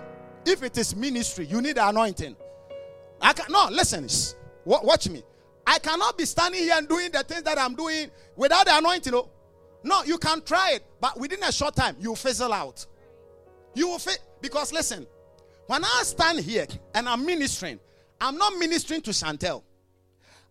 if 0.46 0.64
it 0.64 0.78
is 0.78 0.96
ministry, 0.96 1.46
you 1.46 1.62
need 1.62 1.78
anointing. 1.78 2.36
I 3.22 3.34
can 3.34 3.52
no 3.52 3.68
listen. 3.72 4.08
Watch 4.66 5.10
me. 5.10 5.24
I 5.66 5.80
cannot 5.80 6.18
be 6.18 6.26
standing 6.26 6.62
here 6.62 6.76
and 6.76 6.88
doing 6.88 7.12
the 7.12 7.24
things 7.24 7.44
that 7.44 7.58
I'm 7.58 7.76
doing 7.76 8.10
without 8.36 8.66
the 8.66 8.78
anointing. 8.78 9.14
No, 9.14 9.30
no, 9.84 10.04
you 10.04 10.18
can 10.18 10.42
try 10.42 10.74
it, 10.74 10.86
but 11.00 11.20
within 11.20 11.42
a 11.44 11.52
short 11.52 11.76
time, 11.76 11.96
you 12.00 12.16
fizzle 12.16 12.54
out. 12.54 12.86
You 13.74 13.88
will 13.90 14.00
fit 14.00 14.20
because 14.42 14.72
listen, 14.72 15.08
when 15.68 15.84
I 15.84 16.02
stand 16.04 16.40
here 16.40 16.68
and 16.94 17.08
I'm 17.08 17.26
ministering, 17.26 17.80
I'm 18.20 18.38
not 18.38 18.58
ministering 18.58 19.02
to 19.02 19.12
Chantel. 19.12 19.64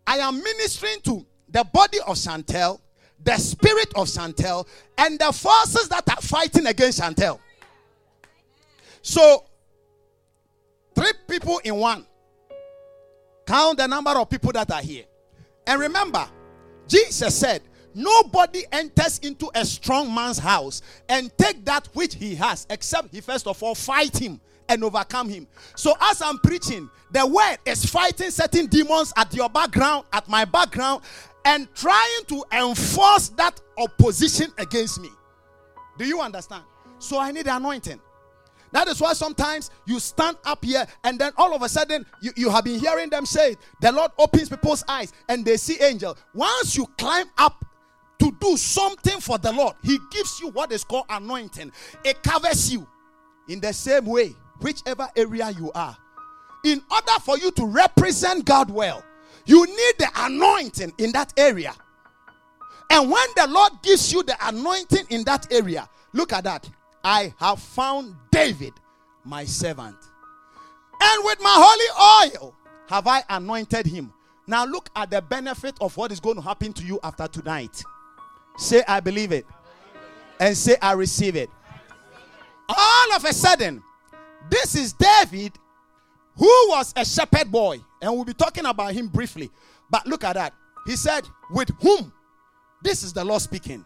I 0.06 0.18
am 0.18 0.42
ministering 0.42 1.00
to 1.04 1.26
the 1.48 1.64
body 1.72 1.98
of 2.00 2.16
Chantel, 2.16 2.80
the 3.22 3.36
spirit 3.36 3.92
of 3.94 4.08
Chantel, 4.08 4.66
and 4.98 5.18
the 5.18 5.32
forces 5.32 5.88
that 5.88 6.08
are 6.10 6.20
fighting 6.20 6.66
against 6.66 7.00
Chantel. 7.00 7.38
So, 9.02 9.44
three 10.94 11.12
people 11.28 11.60
in 11.64 11.76
one. 11.76 12.06
Count 13.46 13.78
the 13.78 13.86
number 13.86 14.10
of 14.10 14.28
people 14.28 14.52
that 14.52 14.70
are 14.70 14.82
here. 14.82 15.04
And 15.66 15.80
remember, 15.80 16.28
Jesus 16.88 17.34
said, 17.34 17.62
Nobody 17.94 18.64
enters 18.72 19.18
into 19.18 19.50
a 19.54 19.64
strong 19.64 20.14
man's 20.14 20.38
house 20.38 20.80
and 21.08 21.30
take 21.36 21.64
that 21.66 21.88
which 21.92 22.14
he 22.14 22.34
has, 22.36 22.66
except 22.70 23.12
he 23.12 23.20
first 23.20 23.46
of 23.46 23.62
all 23.62 23.74
fight 23.74 24.16
him 24.16 24.40
and 24.68 24.82
overcome 24.82 25.28
him. 25.28 25.46
So, 25.76 25.94
as 26.00 26.22
I'm 26.22 26.38
preaching, 26.38 26.88
the 27.10 27.26
word 27.26 27.58
is 27.66 27.84
fighting 27.84 28.30
certain 28.30 28.66
demons 28.66 29.12
at 29.16 29.34
your 29.34 29.50
background, 29.50 30.06
at 30.12 30.28
my 30.28 30.44
background, 30.44 31.02
and 31.44 31.68
trying 31.74 32.24
to 32.28 32.44
enforce 32.52 33.28
that 33.30 33.60
opposition 33.76 34.50
against 34.58 35.00
me. 35.00 35.10
Do 35.98 36.06
you 36.06 36.20
understand? 36.20 36.64
So, 36.98 37.18
I 37.18 37.32
need 37.32 37.46
anointing. 37.46 38.00
That 38.72 38.88
is 38.88 39.00
why 39.00 39.12
sometimes 39.12 39.70
you 39.86 40.00
stand 40.00 40.38
up 40.44 40.64
here 40.64 40.86
and 41.04 41.18
then 41.18 41.32
all 41.36 41.54
of 41.54 41.62
a 41.62 41.68
sudden 41.68 42.06
you, 42.20 42.32
you 42.36 42.50
have 42.50 42.64
been 42.64 42.80
hearing 42.80 43.10
them 43.10 43.26
say, 43.26 43.56
The 43.80 43.92
Lord 43.92 44.10
opens 44.18 44.48
people's 44.48 44.82
eyes 44.88 45.12
and 45.28 45.44
they 45.44 45.58
see 45.58 45.80
angel. 45.80 46.16
Once 46.34 46.76
you 46.76 46.86
climb 46.98 47.26
up 47.38 47.64
to 48.18 48.34
do 48.40 48.56
something 48.56 49.20
for 49.20 49.38
the 49.38 49.52
Lord, 49.52 49.74
He 49.82 49.98
gives 50.10 50.40
you 50.40 50.48
what 50.50 50.72
is 50.72 50.84
called 50.84 51.06
anointing. 51.10 51.70
It 52.04 52.22
covers 52.22 52.72
you 52.72 52.86
in 53.48 53.60
the 53.60 53.72
same 53.72 54.06
way, 54.06 54.34
whichever 54.60 55.08
area 55.16 55.50
you 55.50 55.70
are. 55.74 55.96
In 56.64 56.82
order 56.90 57.20
for 57.24 57.36
you 57.36 57.50
to 57.52 57.66
represent 57.66 58.44
God 58.44 58.70
well, 58.70 59.04
you 59.44 59.66
need 59.66 59.94
the 59.98 60.08
anointing 60.16 60.92
in 60.98 61.12
that 61.12 61.32
area. 61.36 61.74
And 62.88 63.10
when 63.10 63.26
the 63.36 63.48
Lord 63.48 63.72
gives 63.82 64.12
you 64.12 64.22
the 64.22 64.36
anointing 64.46 65.06
in 65.10 65.24
that 65.24 65.52
area, 65.52 65.88
look 66.12 66.32
at 66.32 66.44
that. 66.44 66.68
I 67.04 67.34
have 67.38 67.60
found 67.60 68.14
David, 68.30 68.72
my 69.24 69.44
servant. 69.44 69.96
And 71.00 71.24
with 71.24 71.40
my 71.40 71.54
holy 71.56 72.38
oil 72.40 72.54
have 72.88 73.06
I 73.06 73.24
anointed 73.28 73.86
him. 73.86 74.12
Now 74.46 74.64
look 74.64 74.88
at 74.94 75.10
the 75.10 75.22
benefit 75.22 75.76
of 75.80 75.96
what 75.96 76.12
is 76.12 76.20
going 76.20 76.36
to 76.36 76.42
happen 76.42 76.72
to 76.74 76.84
you 76.84 77.00
after 77.02 77.26
tonight. 77.26 77.82
Say, 78.56 78.82
I 78.86 79.00
believe 79.00 79.32
it. 79.32 79.46
And 80.38 80.56
say, 80.56 80.76
I 80.82 80.92
receive 80.92 81.36
it. 81.36 81.50
All 82.68 83.12
of 83.14 83.24
a 83.24 83.32
sudden, 83.32 83.82
this 84.50 84.74
is 84.74 84.92
David, 84.92 85.52
who 86.36 86.46
was 86.68 86.92
a 86.96 87.04
shepherd 87.04 87.50
boy. 87.50 87.78
And 88.00 88.12
we'll 88.12 88.24
be 88.24 88.34
talking 88.34 88.66
about 88.66 88.92
him 88.92 89.08
briefly. 89.08 89.50
But 89.90 90.06
look 90.06 90.24
at 90.24 90.34
that. 90.34 90.54
He 90.86 90.96
said, 90.96 91.26
With 91.50 91.70
whom? 91.80 92.12
This 92.82 93.02
is 93.02 93.12
the 93.12 93.24
Lord 93.24 93.42
speaking. 93.42 93.84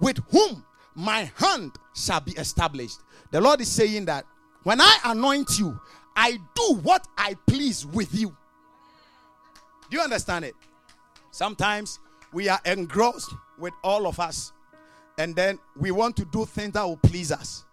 With 0.00 0.18
whom 0.30 0.64
my 0.94 1.30
hand 1.36 1.72
shall 1.94 2.20
be 2.20 2.32
established. 2.32 3.00
The 3.30 3.40
Lord 3.40 3.60
is 3.60 3.70
saying 3.70 4.04
that 4.06 4.24
when 4.62 4.80
I 4.80 4.98
anoint 5.04 5.58
you, 5.58 5.78
I 6.16 6.38
do 6.54 6.74
what 6.82 7.06
I 7.18 7.34
please 7.46 7.84
with 7.84 8.14
you. 8.14 8.36
Do 9.90 9.96
you 9.96 10.02
understand 10.02 10.44
it? 10.44 10.54
Sometimes 11.30 11.98
we 12.32 12.48
are 12.48 12.60
engrossed 12.64 13.34
with 13.58 13.72
all 13.82 14.06
of 14.06 14.20
us, 14.20 14.52
and 15.18 15.34
then 15.34 15.58
we 15.76 15.90
want 15.90 16.16
to 16.16 16.24
do 16.26 16.44
things 16.44 16.72
that 16.74 16.84
will 16.84 16.96
please 16.96 17.30
us. 17.30 17.64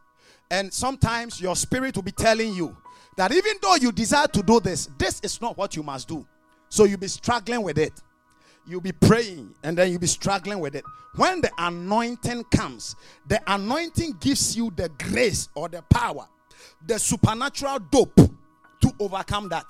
And 0.50 0.74
sometimes 0.74 1.40
your 1.40 1.56
spirit 1.56 1.96
will 1.96 2.04
be 2.04 2.12
telling 2.12 2.54
you 2.54 2.76
that 3.18 3.32
even 3.32 3.54
though 3.62 3.76
you 3.76 3.92
desire 3.92 4.28
to 4.28 4.44
do 4.44 4.60
this, 4.60 4.90
this 4.98 5.20
is 5.22 5.42
not 5.42 5.58
what 5.58 5.76
you 5.76 5.84
must 5.84 6.08
do. 6.08 6.26
So 6.70 6.84
you'll 6.84 7.00
be 7.00 7.08
struggling 7.08 7.62
with 7.62 7.78
it 7.78 7.94
you'll 8.66 8.82
be 8.82 8.92
praying 8.92 9.54
and 9.64 9.78
then 9.78 9.92
you'll 9.92 10.00
be 10.00 10.08
struggling 10.08 10.60
with 10.60 10.76
it. 10.76 10.84
When 11.16 11.42
the 11.42 11.52
anointing 11.58 12.46
comes, 12.46 12.96
the 13.28 13.42
anointing 13.48 14.18
gives 14.20 14.56
you 14.56 14.72
the 14.76 14.90
grace 14.98 15.50
or 15.56 15.68
the 15.70 15.82
power, 15.84 16.28
the 16.86 16.98
supernatural 17.00 17.80
dope 17.92 18.16
to 18.16 18.92
overcome 19.00 19.50
that. 19.50 19.66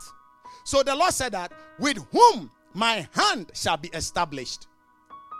So 0.63 0.83
the 0.83 0.95
Lord 0.95 1.13
said 1.13 1.31
that 1.33 1.51
with 1.79 1.97
whom 2.11 2.51
my 2.73 3.07
hand 3.13 3.51
shall 3.53 3.77
be 3.77 3.89
established. 3.89 4.67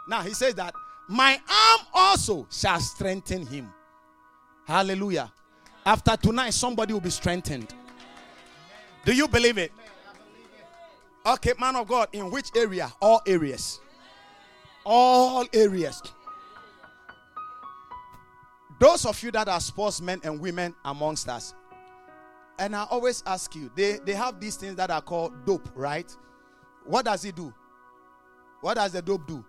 Now 0.07 0.21
he 0.21 0.33
says 0.33 0.55
that 0.55 0.73
my 1.07 1.33
arm 1.33 1.87
also 1.93 2.47
shall 2.49 2.79
strengthen 2.79 3.45
him. 3.45 3.71
Hallelujah. 4.65 5.31
After 5.85 6.15
tonight, 6.15 6.51
somebody 6.51 6.93
will 6.93 7.01
be 7.01 7.09
strengthened. 7.09 7.73
Do 9.03 9.13
you 9.13 9.27
believe 9.27 9.57
it? 9.57 9.71
Okay, 11.25 11.53
man 11.59 11.75
of 11.75 11.87
God, 11.87 12.07
in 12.13 12.31
which 12.31 12.49
area? 12.55 12.91
All 12.99 13.21
areas. 13.27 13.79
All 14.85 15.45
areas. 15.53 16.01
Those 18.79 19.05
of 19.05 19.21
you 19.21 19.29
that 19.31 19.47
are 19.47 19.59
sportsmen 19.59 20.19
and 20.23 20.39
women 20.39 20.73
amongst 20.83 21.29
us, 21.29 21.53
and 22.57 22.75
I 22.75 22.83
always 22.89 23.21
ask 23.27 23.55
you, 23.55 23.71
they, 23.75 23.99
they 24.03 24.13
have 24.13 24.39
these 24.39 24.55
things 24.55 24.75
that 24.77 24.89
are 24.89 25.01
called 25.01 25.45
dope, 25.45 25.69
right? 25.75 26.15
What 26.85 27.05
does 27.05 27.23
it 27.25 27.35
do? 27.35 27.53
What 28.61 28.75
does 28.75 28.93
the 28.93 29.01
dope 29.01 29.27
do? 29.27 29.45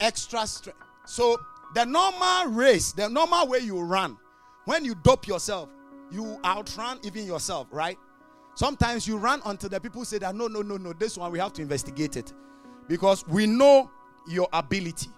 Extra 0.00 0.46
strength. 0.46 0.78
So 1.04 1.40
the 1.74 1.84
normal 1.84 2.46
race, 2.52 2.92
the 2.92 3.08
normal 3.08 3.46
way 3.46 3.60
you 3.60 3.80
run, 3.80 4.18
when 4.64 4.84
you 4.84 4.96
dope 4.96 5.28
yourself, 5.28 5.68
you 6.10 6.40
outrun 6.44 6.98
even 7.04 7.26
yourself, 7.26 7.68
right? 7.70 7.96
Sometimes 8.54 9.06
you 9.06 9.16
run 9.16 9.40
until 9.46 9.68
the 9.68 9.80
people 9.80 10.04
say 10.04 10.18
that 10.18 10.34
no, 10.34 10.46
no, 10.46 10.62
no, 10.62 10.76
no, 10.76 10.92
this 10.92 11.16
one 11.16 11.32
we 11.32 11.38
have 11.38 11.52
to 11.54 11.62
investigate 11.62 12.16
it 12.16 12.32
because 12.88 13.26
we 13.28 13.46
know 13.46 13.90
your 14.28 14.48
ability. 14.52 15.08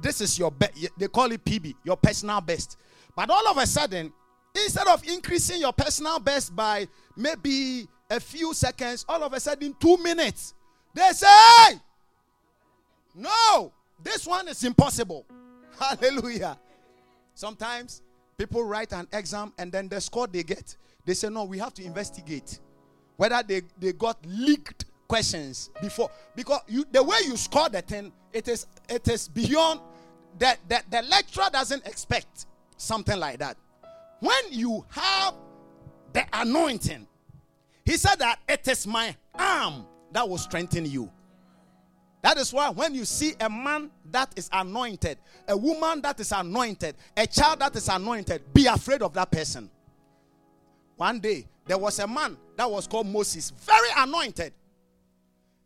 This 0.00 0.20
is 0.20 0.38
your 0.38 0.50
best. 0.50 0.90
They 0.96 1.08
call 1.08 1.32
it 1.32 1.44
PB, 1.44 1.74
your 1.84 1.96
personal 1.96 2.40
best. 2.40 2.76
But 3.16 3.30
all 3.30 3.48
of 3.48 3.56
a 3.58 3.66
sudden, 3.66 4.12
instead 4.54 4.86
of 4.86 5.02
increasing 5.04 5.60
your 5.60 5.72
personal 5.72 6.18
best 6.18 6.54
by 6.54 6.88
maybe 7.16 7.88
a 8.10 8.20
few 8.20 8.54
seconds, 8.54 9.04
all 9.08 9.22
of 9.22 9.32
a 9.32 9.40
sudden, 9.40 9.74
two 9.78 9.96
minutes, 9.98 10.54
they 10.92 11.08
say, 11.12 11.80
No, 13.14 13.72
this 14.02 14.26
one 14.26 14.48
is 14.48 14.62
impossible. 14.64 15.26
Hallelujah. 15.78 16.58
Sometimes 17.34 18.02
people 18.36 18.62
write 18.64 18.92
an 18.92 19.08
exam 19.12 19.52
and 19.58 19.72
then 19.72 19.88
the 19.88 20.00
score 20.00 20.26
they 20.26 20.42
get, 20.42 20.76
they 21.04 21.14
say, 21.14 21.28
No, 21.28 21.44
we 21.44 21.58
have 21.58 21.74
to 21.74 21.84
investigate 21.84 22.60
whether 23.16 23.42
they, 23.46 23.62
they 23.78 23.92
got 23.92 24.18
leaked 24.26 24.86
questions 25.08 25.70
before. 25.80 26.10
Because 26.34 26.60
you 26.68 26.84
the 26.90 27.02
way 27.02 27.18
you 27.24 27.36
score 27.36 27.68
the 27.68 27.82
thing 27.82 28.12
it 28.32 28.48
is 28.48 28.66
it 28.88 29.06
is 29.08 29.28
beyond 29.28 29.80
that 30.38 30.58
that 30.68 30.90
the 30.90 31.02
lecturer 31.02 31.48
doesn't 31.52 31.86
expect 31.86 32.46
something 32.76 33.18
like 33.18 33.38
that. 33.38 33.56
When 34.20 34.34
you 34.50 34.84
have 34.90 35.34
the 36.12 36.24
anointing 36.32 37.06
he 37.84 37.96
said 37.96 38.16
that 38.16 38.38
it 38.48 38.66
is 38.66 38.86
my 38.86 39.14
arm 39.34 39.84
that 40.12 40.28
will 40.28 40.38
strengthen 40.38 40.86
you. 40.86 41.10
That 42.22 42.38
is 42.38 42.52
why 42.52 42.70
when 42.70 42.94
you 42.94 43.04
see 43.04 43.34
a 43.38 43.50
man 43.50 43.90
that 44.10 44.32
is 44.36 44.48
anointed, 44.50 45.18
a 45.46 45.56
woman 45.56 46.00
that 46.00 46.18
is 46.18 46.32
anointed, 46.32 46.94
a 47.16 47.26
child 47.26 47.58
that 47.58 47.76
is 47.76 47.88
anointed, 47.88 48.54
be 48.54 48.66
afraid 48.66 49.02
of 49.02 49.12
that 49.12 49.30
person. 49.30 49.70
One 50.96 51.20
day, 51.20 51.46
there 51.66 51.78
was 51.78 51.98
a 51.98 52.06
man 52.06 52.36
that 52.56 52.70
was 52.70 52.86
called 52.86 53.06
Moses, 53.06 53.50
very 53.50 53.88
anointed. 53.96 54.52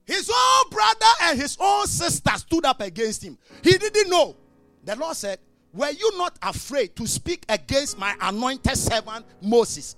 His 0.04 0.30
own 0.30 0.70
brother 0.70 1.06
and 1.22 1.38
his 1.38 1.56
own 1.60 1.86
sister 1.86 2.30
stood 2.36 2.64
up 2.64 2.80
against 2.80 3.22
him. 3.22 3.36
He 3.62 3.76
didn't 3.76 4.08
know. 4.08 4.36
The 4.84 4.96
Lord 4.96 5.16
said, 5.16 5.38
Were 5.74 5.90
you 5.90 6.16
not 6.16 6.38
afraid 6.40 6.96
to 6.96 7.06
speak 7.06 7.44
against 7.48 7.98
my 7.98 8.14
anointed 8.20 8.76
servant 8.78 9.26
Moses? 9.42 9.96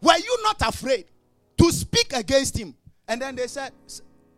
Were 0.00 0.16
you 0.16 0.38
not 0.42 0.56
afraid 0.60 1.04
to 1.58 1.70
speak 1.70 2.12
against 2.12 2.58
him? 2.58 2.74
And 3.06 3.22
then 3.22 3.36
they 3.36 3.46
said, 3.46 3.72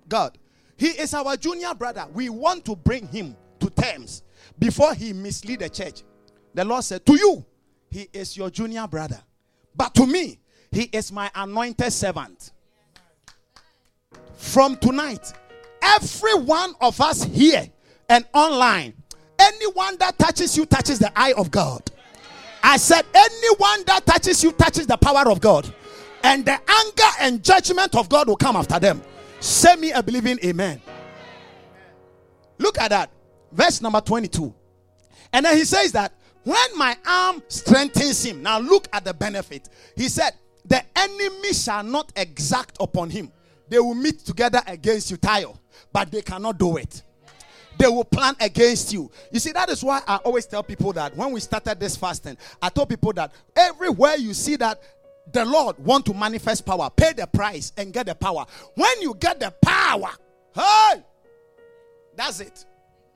God, 0.06 0.36
he 0.76 0.88
is 0.88 1.14
our 1.14 1.36
junior 1.36 1.74
brother. 1.74 2.06
We 2.12 2.28
want 2.28 2.64
to 2.66 2.76
bring 2.76 3.08
him 3.08 3.36
to 3.60 3.70
terms 3.70 4.22
before 4.58 4.94
he 4.94 5.12
mislead 5.12 5.60
the 5.60 5.70
church. 5.70 6.02
The 6.52 6.64
Lord 6.64 6.84
said, 6.84 7.06
To 7.06 7.16
you, 7.16 7.44
he 7.90 8.08
is 8.12 8.36
your 8.36 8.50
junior 8.50 8.86
brother. 8.86 9.20
But 9.76 9.94
to 9.94 10.06
me, 10.06 10.38
he 10.70 10.84
is 10.92 11.12
my 11.12 11.30
anointed 11.34 11.92
servant. 11.92 12.52
From 14.36 14.76
tonight, 14.76 15.32
every 15.82 16.34
one 16.34 16.74
of 16.80 17.00
us 17.00 17.24
here 17.24 17.68
and 18.08 18.24
online, 18.32 18.94
anyone 19.38 19.96
that 19.98 20.18
touches 20.18 20.56
you 20.56 20.66
touches 20.66 20.98
the 20.98 21.12
eye 21.18 21.34
of 21.36 21.50
God. 21.50 21.82
I 22.62 22.78
said, 22.78 23.04
anyone 23.14 23.84
that 23.86 24.04
touches 24.06 24.42
you 24.42 24.52
touches 24.52 24.86
the 24.86 24.96
power 24.96 25.30
of 25.30 25.40
God. 25.40 25.72
And 26.24 26.44
the 26.44 26.52
anger 26.52 27.16
and 27.20 27.44
judgment 27.44 27.94
of 27.94 28.08
God 28.08 28.26
will 28.26 28.36
come 28.36 28.56
after 28.56 28.80
them. 28.80 29.00
Send 29.38 29.80
me 29.80 29.92
a 29.92 30.02
believing 30.02 30.38
amen. 30.44 30.80
Look 32.58 32.78
at 32.80 32.88
that. 32.88 33.10
Verse 33.52 33.80
number 33.80 34.00
22. 34.00 34.52
And 35.32 35.46
then 35.46 35.56
he 35.56 35.64
says 35.64 35.92
that 35.92 36.12
when 36.46 36.78
my 36.78 36.96
arm 37.04 37.42
strengthens 37.48 38.24
him, 38.24 38.40
now 38.40 38.60
look 38.60 38.86
at 38.92 39.04
the 39.04 39.12
benefit. 39.12 39.68
He 39.96 40.08
said, 40.08 40.30
The 40.64 40.80
enemy 40.94 41.52
shall 41.52 41.82
not 41.82 42.12
exact 42.14 42.76
upon 42.78 43.10
him. 43.10 43.32
They 43.68 43.80
will 43.80 43.96
meet 43.96 44.20
together 44.20 44.60
against 44.64 45.10
you, 45.10 45.16
Tayo, 45.16 45.58
but 45.92 46.12
they 46.12 46.22
cannot 46.22 46.56
do 46.56 46.76
it. 46.76 47.02
They 47.78 47.88
will 47.88 48.04
plan 48.04 48.36
against 48.38 48.92
you. 48.92 49.10
You 49.32 49.40
see, 49.40 49.50
that 49.50 49.70
is 49.70 49.82
why 49.82 50.02
I 50.06 50.16
always 50.18 50.46
tell 50.46 50.62
people 50.62 50.92
that 50.92 51.16
when 51.16 51.32
we 51.32 51.40
started 51.40 51.80
this 51.80 51.96
fasting, 51.96 52.36
I 52.62 52.68
told 52.68 52.90
people 52.90 53.12
that 53.14 53.32
everywhere 53.56 54.14
you 54.14 54.32
see 54.32 54.54
that 54.54 54.80
the 55.32 55.44
Lord 55.44 55.76
want 55.80 56.06
to 56.06 56.14
manifest 56.14 56.64
power, 56.64 56.88
pay 56.90 57.12
the 57.12 57.26
price 57.26 57.72
and 57.76 57.92
get 57.92 58.06
the 58.06 58.14
power. 58.14 58.46
When 58.76 59.02
you 59.02 59.14
get 59.18 59.40
the 59.40 59.52
power, 59.62 60.10
hey, 60.54 61.02
that's 62.14 62.38
it. 62.38 62.64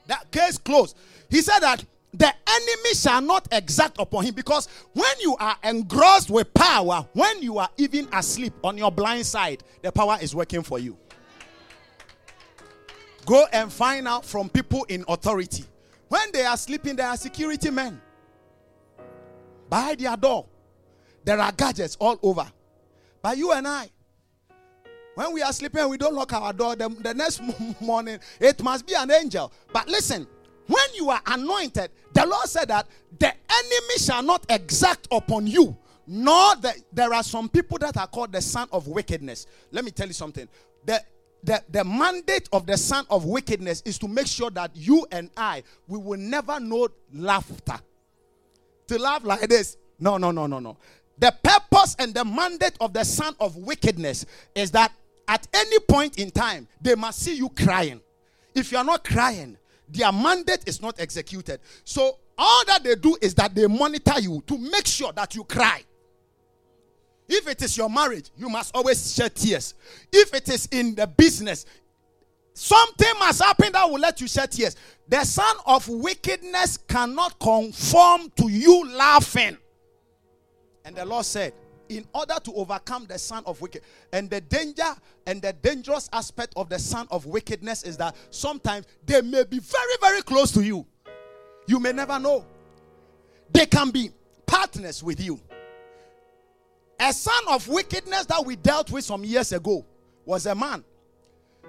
That 0.09 0.33
case 0.33 0.59
closed. 0.59 0.97
He 1.29 1.43
said 1.43 1.61
that 1.61 1.85
the 2.12 2.27
enemy 2.27 2.94
shall 2.94 3.20
not 3.20 3.46
exact 3.53 3.99
upon 4.01 4.25
him 4.25 4.35
because 4.35 4.68
when 4.92 5.12
you 5.20 5.37
are 5.38 5.57
engrossed 5.62 6.31
with 6.31 6.53
power, 6.55 7.07
when 7.12 7.42
you 7.42 7.59
are 7.59 7.68
even 7.77 8.09
asleep 8.12 8.53
on 8.64 8.77
your 8.77 8.90
blind 8.90 9.25
side, 9.27 9.62
the 9.83 9.92
power 9.92 10.18
is 10.20 10.35
working 10.35 10.62
for 10.62 10.79
you. 10.79 10.96
Go 13.27 13.46
and 13.53 13.73
find 13.73 14.09
out 14.09 14.25
from 14.25 14.49
people 14.49 14.85
in 14.88 15.05
authority. 15.07 15.64
When 16.09 16.33
they 16.33 16.44
are 16.44 16.57
sleeping, 16.57 16.96
there 16.96 17.07
are 17.07 17.16
security 17.16 17.70
men. 17.70 18.01
By 19.68 19.94
their 19.94 20.16
door, 20.16 20.46
there 21.25 21.38
are 21.38 21.53
gadgets 21.53 21.96
all 22.01 22.18
over. 22.23 22.51
But 23.23 23.37
you 23.37 23.53
and 23.53 23.68
I, 23.68 23.88
when 25.14 25.33
we 25.33 25.42
are 25.42 25.53
sleeping 25.53 25.88
we 25.88 25.99
don't 25.99 26.14
lock 26.14 26.33
our 26.33 26.53
door, 26.53 26.75
the, 26.75 26.88
the 26.88 27.14
next 27.14 27.40
morning 27.81 28.18
it 28.40 28.61
must 28.62 28.87
be 28.87 28.94
an 28.94 29.11
angel. 29.12 29.53
But 29.73 29.88
listen, 29.88 30.27
when 30.70 30.94
you 30.94 31.11
are 31.11 31.20
anointed, 31.26 31.90
the 32.12 32.24
Lord 32.26 32.46
said 32.46 32.68
that 32.68 32.87
the 33.18 33.26
enemy 33.28 33.98
shall 33.98 34.22
not 34.22 34.46
exact 34.48 35.09
upon 35.11 35.46
you, 35.46 35.76
nor 36.06 36.54
that 36.56 36.76
there 36.92 37.12
are 37.12 37.24
some 37.24 37.48
people 37.48 37.78
that 37.78 37.96
are 37.96 38.06
called 38.06 38.33
the 38.33 38.40
son 38.40 38.68
of 38.72 38.87
wickedness. 38.87 39.46
Let 39.72 39.85
me 39.85 39.90
tell 39.90 40.06
you 40.06 40.12
something. 40.14 40.48
The 40.85 41.02
the, 41.42 41.64
the 41.70 41.85
mandate 41.85 42.50
of 42.52 42.66
the 42.66 42.76
son 42.76 43.06
of 43.09 43.24
wickedness 43.24 43.83
is 43.87 43.98
to 44.00 44.09
make 44.09 44.26
sure 44.26 44.50
that 44.50 44.72
you 44.74 45.06
and 45.11 45.30
I 45.37 45.62
we 45.88 45.98
will 45.98 46.18
never 46.18 46.61
know 46.61 46.88
laughter. 47.14 47.78
To 48.88 48.98
laugh 48.98 49.24
like 49.24 49.48
this. 49.48 49.76
No, 49.98 50.18
no, 50.18 50.30
no, 50.30 50.46
no, 50.46 50.59
no. 50.59 50.76
The 51.18 51.35
purpose 51.42 51.96
and 51.98 52.14
the 52.14 52.24
mandate 52.24 52.76
of 52.80 52.92
the 52.92 53.04
son 53.04 53.35
of 53.40 53.56
wickedness 53.56 54.26
is 54.54 54.70
that 54.72 54.92
at 55.28 55.46
any 55.54 55.78
point 55.80 56.18
in 56.18 56.30
time, 56.30 56.68
they 56.80 56.94
must 56.94 57.20
see 57.20 57.37
you 57.37 57.48
crying. 57.48 58.00
If 58.54 58.72
you 58.72 58.78
are 58.78 58.85
not 58.85 59.04
crying, 59.04 59.56
their 59.92 60.12
mandate 60.12 60.64
is 60.66 60.81
not 60.81 61.00
executed. 61.00 61.61
So, 61.85 62.18
all 62.37 62.64
that 62.66 62.83
they 62.83 62.94
do 62.94 63.16
is 63.20 63.35
that 63.35 63.55
they 63.55 63.66
monitor 63.66 64.18
you 64.18 64.42
to 64.46 64.57
make 64.57 64.87
sure 64.87 65.12
that 65.12 65.35
you 65.35 65.44
cry. 65.44 65.83
If 67.29 67.46
it 67.46 67.62
is 67.62 67.76
your 67.76 67.88
marriage, 67.88 68.31
you 68.37 68.48
must 68.48 68.74
always 68.74 69.14
shed 69.14 69.35
tears. 69.37 69.74
If 70.12 70.35
it 70.35 70.48
is 70.48 70.66
in 70.72 70.94
the 70.94 71.07
business, 71.07 71.64
something 72.55 73.12
must 73.18 73.42
happen 73.42 73.72
that 73.72 73.88
will 73.88 74.00
let 74.00 74.20
you 74.20 74.26
shed 74.26 74.50
tears. 74.50 74.74
The 75.07 75.22
son 75.24 75.57
of 75.66 75.88
wickedness 75.88 76.76
cannot 76.76 77.38
conform 77.38 78.33
to 78.37 78.48
you 78.48 78.88
laughing. 78.90 79.57
And 80.85 80.96
the 80.96 81.05
Lord 81.05 81.24
said, 81.24 81.53
in 81.90 82.07
order 82.14 82.37
to 82.44 82.53
overcome 82.55 83.07
the 83.07 83.18
son 83.18 83.42
of 83.46 83.61
wicked. 83.61 83.83
And 84.12 84.31
the 84.31 84.40
danger 84.40 84.94
and 85.26 85.42
the 85.42 85.53
dangerous 85.53 86.09
aspect 86.12 86.55
of 86.57 86.68
the 86.68 86.79
son 86.79 87.07
of 87.11 87.26
wickedness 87.26 87.83
is 87.83 87.96
that 87.98 88.16
sometimes 88.31 88.87
they 89.05 89.20
may 89.20 89.44
be 89.44 89.59
very 89.59 89.96
very 90.00 90.22
close 90.22 90.53
to 90.53 90.62
you. 90.62 90.87
You 91.66 91.79
may 91.79 91.92
never 91.92 92.18
know. 92.18 92.44
They 93.53 93.66
can 93.66 93.90
be 93.90 94.11
partners 94.46 95.03
with 95.03 95.20
you. 95.20 95.38
A 96.98 97.12
son 97.12 97.42
of 97.48 97.66
wickedness 97.68 98.26
that 98.26 98.44
we 98.44 98.57
dealt 98.57 98.90
with 98.90 99.05
some 99.05 99.24
years 99.24 99.53
ago 99.53 99.85
was 100.24 100.46
a 100.46 100.55
man. 100.55 100.85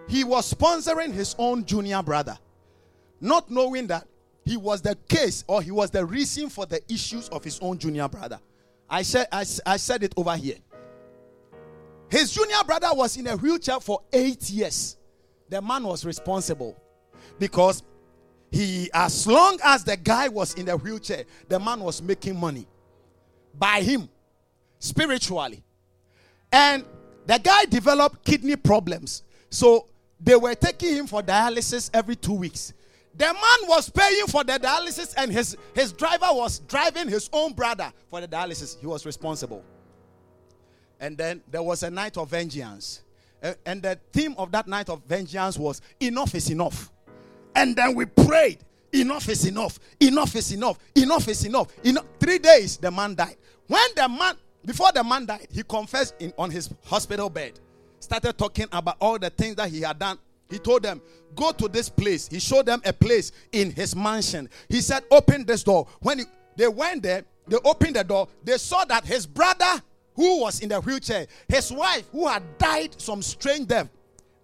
He 0.07 0.23
was 0.23 0.53
sponsoring 0.53 1.11
his 1.13 1.35
own 1.37 1.65
junior 1.65 2.01
brother 2.03 2.37
not 3.21 3.49
knowing 3.49 3.87
that 3.87 4.07
he 4.43 4.57
was 4.57 4.81
the 4.81 4.95
case 5.07 5.43
or 5.47 5.61
he 5.61 5.71
was 5.71 5.91
the 5.91 6.03
reason 6.03 6.49
for 6.49 6.65
the 6.65 6.81
issues 6.91 7.29
of 7.29 7.43
his 7.43 7.59
own 7.61 7.77
junior 7.77 8.09
brother 8.09 8.39
I 8.91 9.03
said, 9.03 9.27
I, 9.31 9.45
I 9.65 9.77
said 9.77 10.03
it 10.03 10.13
over 10.17 10.35
here. 10.35 10.57
His 12.09 12.33
junior 12.33 12.61
brother 12.65 12.89
was 12.91 13.15
in 13.15 13.25
a 13.27 13.37
wheelchair 13.37 13.79
for 13.79 14.01
eight 14.11 14.49
years. 14.49 14.97
The 15.49 15.61
man 15.61 15.83
was 15.83 16.05
responsible 16.05 16.75
because 17.39 17.83
he, 18.51 18.89
as 18.93 19.25
long 19.25 19.57
as 19.63 19.85
the 19.85 19.95
guy 19.95 20.27
was 20.27 20.53
in 20.55 20.65
the 20.65 20.75
wheelchair, 20.75 21.23
the 21.47 21.57
man 21.57 21.79
was 21.79 22.01
making 22.01 22.37
money 22.37 22.67
by 23.57 23.81
him 23.81 24.09
spiritually. 24.77 25.63
And 26.51 26.83
the 27.25 27.39
guy 27.39 27.63
developed 27.65 28.25
kidney 28.25 28.57
problems. 28.57 29.23
So 29.49 29.87
they 30.19 30.35
were 30.35 30.53
taking 30.53 30.95
him 30.95 31.07
for 31.07 31.21
dialysis 31.21 31.89
every 31.93 32.17
two 32.17 32.33
weeks. 32.33 32.73
The 33.15 33.25
man 33.25 33.67
was 33.67 33.89
paying 33.89 34.25
for 34.27 34.43
the 34.43 34.53
dialysis, 34.53 35.13
and 35.17 35.31
his, 35.31 35.57
his 35.75 35.91
driver 35.91 36.27
was 36.31 36.59
driving 36.59 37.09
his 37.09 37.29
own 37.33 37.53
brother 37.53 37.91
for 38.09 38.21
the 38.21 38.27
dialysis. 38.27 38.79
He 38.79 38.87
was 38.87 39.05
responsible. 39.05 39.63
And 40.99 41.17
then 41.17 41.41
there 41.49 41.63
was 41.63 41.83
a 41.83 41.89
night 41.89 42.17
of 42.17 42.29
vengeance. 42.29 43.01
And 43.65 43.81
the 43.81 43.99
theme 44.13 44.35
of 44.37 44.51
that 44.51 44.67
night 44.67 44.87
of 44.89 45.03
vengeance 45.05 45.57
was 45.57 45.81
enough 45.99 46.35
is 46.35 46.49
enough. 46.51 46.91
And 47.55 47.75
then 47.75 47.95
we 47.95 48.05
prayed, 48.05 48.59
enough 48.93 49.27
is 49.27 49.45
enough, 49.45 49.79
enough 49.99 50.35
is 50.35 50.51
enough, 50.51 50.77
enough 50.95 51.27
is 51.27 51.45
enough. 51.45 51.67
enough. 51.83 52.05
Three 52.19 52.37
days, 52.37 52.77
the 52.77 52.91
man 52.91 53.15
died. 53.15 53.35
When 53.67 53.87
the 53.95 54.07
man, 54.07 54.35
before 54.63 54.91
the 54.93 55.03
man 55.03 55.25
died, 55.25 55.47
he 55.51 55.63
confessed 55.63 56.15
in, 56.19 56.31
on 56.37 56.51
his 56.51 56.69
hospital 56.85 57.29
bed, 57.29 57.59
started 57.99 58.37
talking 58.37 58.67
about 58.71 58.97
all 59.01 59.17
the 59.19 59.29
things 59.29 59.55
that 59.55 59.69
he 59.69 59.81
had 59.81 59.97
done 59.99 60.17
he 60.51 60.59
told 60.59 60.83
them, 60.83 61.01
Go 61.35 61.51
to 61.53 61.67
this 61.67 61.89
place. 61.89 62.27
He 62.27 62.39
showed 62.39 62.65
them 62.65 62.81
a 62.85 62.91
place 62.93 63.31
in 63.53 63.71
his 63.71 63.95
mansion. 63.95 64.49
He 64.69 64.81
said, 64.81 65.03
Open 65.09 65.45
this 65.45 65.63
door. 65.63 65.87
When 66.01 66.19
he, 66.19 66.25
they 66.57 66.67
went 66.67 67.03
there, 67.03 67.23
they 67.47 67.57
opened 67.63 67.95
the 67.95 68.03
door. 68.03 68.27
They 68.43 68.57
saw 68.57 68.83
that 68.85 69.05
his 69.05 69.25
brother, 69.25 69.81
who 70.15 70.41
was 70.41 70.59
in 70.59 70.69
the 70.69 70.81
wheelchair, 70.81 71.27
his 71.47 71.71
wife, 71.71 72.05
who 72.11 72.27
had 72.27 72.43
died 72.57 72.99
some 72.99 73.21
strange 73.21 73.67
death, 73.67 73.89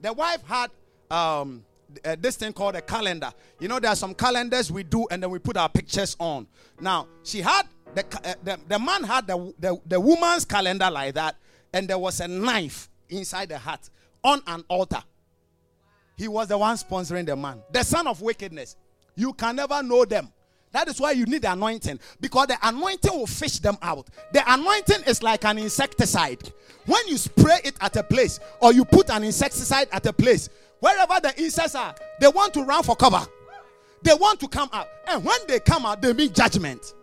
the 0.01 0.14
wife 0.14 0.41
had 0.47 0.72
um, 1.12 1.64
uh, 2.05 2.16
this 2.20 2.38
thing 2.38 2.53
called 2.53 2.76
a 2.76 2.82
calendar. 2.82 3.32
You 3.60 3.68
know, 3.68 3.80
there 3.80 3.91
are 3.91 3.95
some 3.95 4.14
calendars 4.14 4.72
we 4.72 4.84
do 4.84 5.08
and 5.12 5.22
then 5.22 5.30
we 5.30 5.39
put 5.39 5.58
our 5.58 5.70
pictures 5.70 6.16
on. 6.20 6.47
Now, 6.80 7.08
she 7.24 7.41
had 7.41 7.64
the, 7.95 8.05
uh, 8.24 8.34
the, 8.43 8.60
the 8.68 8.80
man 8.80 9.03
had 9.03 9.28
the, 9.28 9.53
the, 9.60 9.78
the 9.86 9.99
woman's 9.99 10.45
calendar 10.45 10.89
like 10.89 11.16
that, 11.16 11.36
and 11.74 11.88
there 11.88 11.97
was 11.97 12.20
a 12.20 12.28
knife 12.28 12.89
inside 13.10 13.49
the 13.49 13.58
hat 13.58 13.89
on 14.24 14.41
an 14.47 14.64
altar. 14.68 15.03
He 16.18 16.28
was 16.28 16.47
the 16.47 16.57
one 16.57 16.76
sponsoring 16.76 17.26
the 17.26 17.36
man. 17.36 17.61
The 17.72 17.84
son 17.84 18.07
of 18.07 18.22
wickedness. 18.22 18.76
You 19.15 19.34
can 19.34 19.55
never 19.55 19.82
know 19.84 20.03
them. 20.03 20.34
That 20.72 20.88
is 20.89 20.99
why 20.99 21.11
you 21.11 21.26
need 21.26 21.43
the 21.43 21.51
anointing 21.51 21.99
because 22.20 22.47
the 22.47 22.57
anointing 22.61 23.11
will 23.11 23.28
fish 23.28 23.59
them 23.59 23.78
out. 23.82 24.07
The 24.34 24.43
anointing 24.45 25.03
is 25.07 25.24
like 25.24 25.45
an 25.45 25.57
insecticide. 25.57 26.51
When 26.86 27.07
you 27.07 27.18
spray 27.18 27.59
it 27.63 27.76
at 27.80 27.95
a 27.95 28.03
place 28.03 28.39
or 28.59 28.74
you 28.74 28.84
put 28.84 29.09
an 29.09 29.24
insecticide 29.24 29.88
at 29.91 30.05
a 30.05 30.13
place, 30.13 30.49
wherever 30.80 31.20
the 31.22 31.34
insects 31.41 31.76
are, 31.76 31.95
they 32.20 32.28
want 32.28 32.53
to 32.55 32.63
run 32.63 32.84
for 32.84 32.95
cover. 32.95 33.26
They 34.01 34.13
want 34.13 34.39
to 34.41 34.47
come 34.47 34.70
out. 34.74 34.88
And 35.07 35.24
when 35.24 35.39
they 35.47 35.59
come 35.59 35.86
out, 35.86 36.01
they 36.01 36.13
meet 36.13 36.34
judgment. 36.34 36.93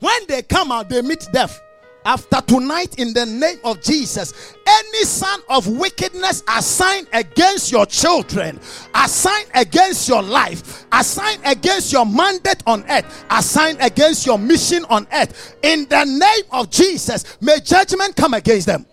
When 0.00 0.26
they 0.28 0.42
come 0.42 0.70
out, 0.72 0.88
they 0.88 1.02
meet 1.02 1.26
death. 1.32 1.60
After 2.06 2.40
tonight, 2.40 3.00
in 3.00 3.12
the 3.12 3.26
name 3.26 3.58
of 3.64 3.82
Jesus, 3.82 4.54
any 4.64 5.02
son 5.02 5.40
of 5.48 5.66
wickedness 5.66 6.44
assigned 6.48 7.08
against 7.12 7.72
your 7.72 7.84
children, 7.84 8.60
assigned 8.94 9.50
against 9.52 10.08
your 10.08 10.22
life, 10.22 10.86
assigned 10.92 11.40
against 11.44 11.92
your 11.92 12.06
mandate 12.06 12.62
on 12.64 12.84
earth, 12.88 13.24
assigned 13.28 13.78
against 13.80 14.24
your 14.24 14.38
mission 14.38 14.84
on 14.88 15.08
earth, 15.12 15.56
in 15.64 15.84
the 15.88 16.04
name 16.04 16.44
of 16.52 16.70
Jesus, 16.70 17.38
may 17.40 17.58
judgment 17.58 18.14
come 18.14 18.34
against 18.34 18.68
them. 18.68 18.86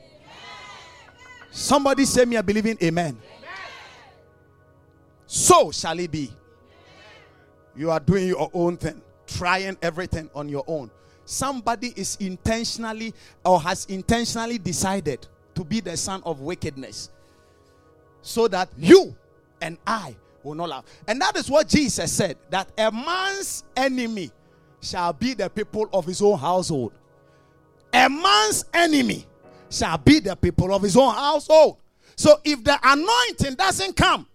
Somebody 1.51 2.05
say 2.05 2.25
me, 2.25 2.37
I 2.37 2.41
believe 2.41 2.65
in 2.65 2.79
amen. 2.81 3.21
So 5.27 5.69
shall 5.69 5.99
it 5.99 6.09
be. 6.09 6.31
You 7.75 7.91
are 7.91 7.99
doing 7.99 8.27
your 8.27 8.49
own 8.55 8.75
thing, 8.77 8.99
trying 9.27 9.77
everything 9.83 10.31
on 10.33 10.49
your 10.49 10.63
own. 10.65 10.89
Somebody 11.25 11.93
is 11.95 12.17
intentionally 12.19 13.13
or 13.45 13.61
has 13.61 13.85
intentionally 13.85 14.57
decided 14.57 15.25
to 15.55 15.63
be 15.63 15.79
the 15.79 15.95
son 15.95 16.21
of 16.25 16.41
wickedness 16.41 17.09
so 18.21 18.47
that 18.47 18.69
you 18.77 19.15
and 19.61 19.77
I 19.87 20.15
will 20.43 20.55
not 20.55 20.69
laugh. 20.69 20.85
And 21.07 21.21
that 21.21 21.37
is 21.37 21.49
what 21.49 21.67
Jesus 21.67 22.11
said 22.11 22.37
that 22.49 22.69
a 22.77 22.91
man's 22.91 23.63
enemy 23.75 24.31
shall 24.81 25.13
be 25.13 25.33
the 25.33 25.49
people 25.49 25.89
of 25.93 26.05
his 26.05 26.21
own 26.21 26.37
household. 26.37 26.91
A 27.93 28.09
man's 28.09 28.65
enemy 28.73 29.25
shall 29.69 29.97
be 29.97 30.19
the 30.19 30.35
people 30.35 30.73
of 30.73 30.81
his 30.81 30.97
own 30.97 31.13
household. 31.13 31.77
So 32.15 32.39
if 32.43 32.63
the 32.63 32.77
anointing 32.83 33.55
doesn't 33.55 33.95
come, 33.95 34.27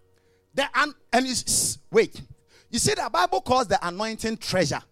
the 0.55 0.65
an- 0.75 0.95
and 1.13 1.75
wait, 1.91 2.21
you 2.71 2.79
see 2.79 2.95
the 2.95 3.09
Bible 3.13 3.41
calls 3.41 3.67
the 3.69 3.79
anointing 3.87 4.39
treasure. 4.39 4.83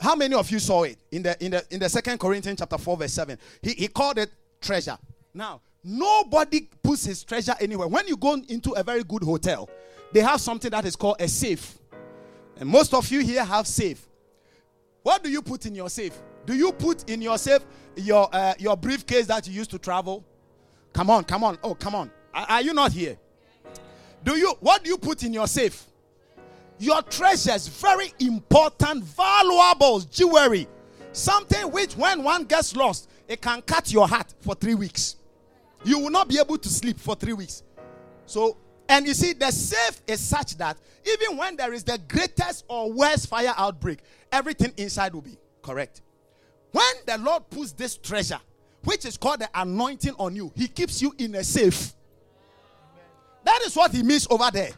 How 0.00 0.14
many 0.14 0.34
of 0.34 0.50
you 0.50 0.58
saw 0.58 0.84
it 0.84 0.98
in 1.10 1.22
the 1.22 1.44
in 1.44 1.50
the 1.52 1.64
in 1.70 1.80
the 1.80 1.88
second 1.88 2.18
Corinthians 2.18 2.58
chapter 2.60 2.78
4, 2.78 2.96
verse 2.96 3.12
7? 3.12 3.38
He, 3.62 3.72
he 3.72 3.88
called 3.88 4.18
it 4.18 4.30
treasure. 4.60 4.96
Now, 5.34 5.60
nobody 5.82 6.68
puts 6.82 7.04
his 7.04 7.24
treasure 7.24 7.54
anywhere. 7.60 7.88
When 7.88 8.06
you 8.06 8.16
go 8.16 8.34
into 8.48 8.72
a 8.72 8.82
very 8.82 9.02
good 9.04 9.22
hotel, 9.22 9.68
they 10.12 10.20
have 10.20 10.40
something 10.40 10.70
that 10.70 10.84
is 10.84 10.96
called 10.96 11.16
a 11.20 11.28
safe. 11.28 11.78
And 12.58 12.68
most 12.68 12.94
of 12.94 13.10
you 13.10 13.20
here 13.20 13.44
have 13.44 13.66
safe. 13.66 14.06
What 15.02 15.22
do 15.22 15.30
you 15.30 15.42
put 15.42 15.66
in 15.66 15.74
your 15.74 15.88
safe? 15.88 16.12
Do 16.46 16.54
you 16.54 16.72
put 16.72 17.08
in 17.10 17.22
your 17.22 17.38
safe 17.38 17.62
your 17.96 18.28
uh, 18.32 18.54
your 18.58 18.76
briefcase 18.76 19.26
that 19.26 19.46
you 19.48 19.54
used 19.54 19.70
to 19.70 19.78
travel? 19.78 20.24
Come 20.92 21.10
on, 21.10 21.24
come 21.24 21.44
on. 21.44 21.58
Oh, 21.62 21.74
come 21.74 21.94
on. 21.94 22.10
Are, 22.32 22.46
are 22.48 22.62
you 22.62 22.72
not 22.72 22.92
here? 22.92 23.18
Do 24.24 24.36
you 24.36 24.54
what 24.60 24.84
do 24.84 24.90
you 24.90 24.98
put 24.98 25.22
in 25.22 25.32
your 25.32 25.46
safe? 25.46 25.84
Your 26.78 27.02
treasures, 27.02 27.68
very 27.68 28.12
important, 28.20 29.04
valuables, 29.04 30.04
jewelry, 30.06 30.66
something 31.12 31.70
which 31.70 31.96
when 31.96 32.22
one 32.22 32.44
gets 32.44 32.76
lost, 32.76 33.08
it 33.26 33.40
can 33.40 33.62
cut 33.62 33.92
your 33.92 34.08
heart 34.08 34.34
for 34.40 34.54
three 34.54 34.74
weeks. 34.74 35.16
You 35.84 35.98
will 35.98 36.10
not 36.10 36.28
be 36.28 36.38
able 36.38 36.58
to 36.58 36.68
sleep 36.68 36.98
for 36.98 37.14
three 37.14 37.32
weeks. 37.32 37.62
So, 38.26 38.56
and 38.88 39.06
you 39.06 39.14
see, 39.14 39.32
the 39.32 39.50
safe 39.50 40.00
is 40.06 40.20
such 40.20 40.56
that 40.56 40.78
even 41.04 41.36
when 41.36 41.56
there 41.56 41.72
is 41.72 41.84
the 41.84 41.98
greatest 42.08 42.64
or 42.68 42.92
worst 42.92 43.28
fire 43.28 43.54
outbreak, 43.56 44.00
everything 44.32 44.72
inside 44.76 45.14
will 45.14 45.22
be 45.22 45.36
correct. 45.62 46.02
When 46.72 46.84
the 47.06 47.18
Lord 47.18 47.48
puts 47.50 47.72
this 47.72 47.96
treasure, 47.96 48.40
which 48.84 49.04
is 49.04 49.16
called 49.16 49.40
the 49.40 49.48
anointing 49.54 50.14
on 50.18 50.34
you, 50.34 50.52
He 50.54 50.68
keeps 50.68 51.02
you 51.02 51.14
in 51.18 51.34
a 51.34 51.44
safe. 51.44 51.92
That 53.44 53.60
is 53.64 53.76
what 53.76 53.92
He 53.92 54.02
means 54.02 54.26
over 54.30 54.50
there. 54.52 54.70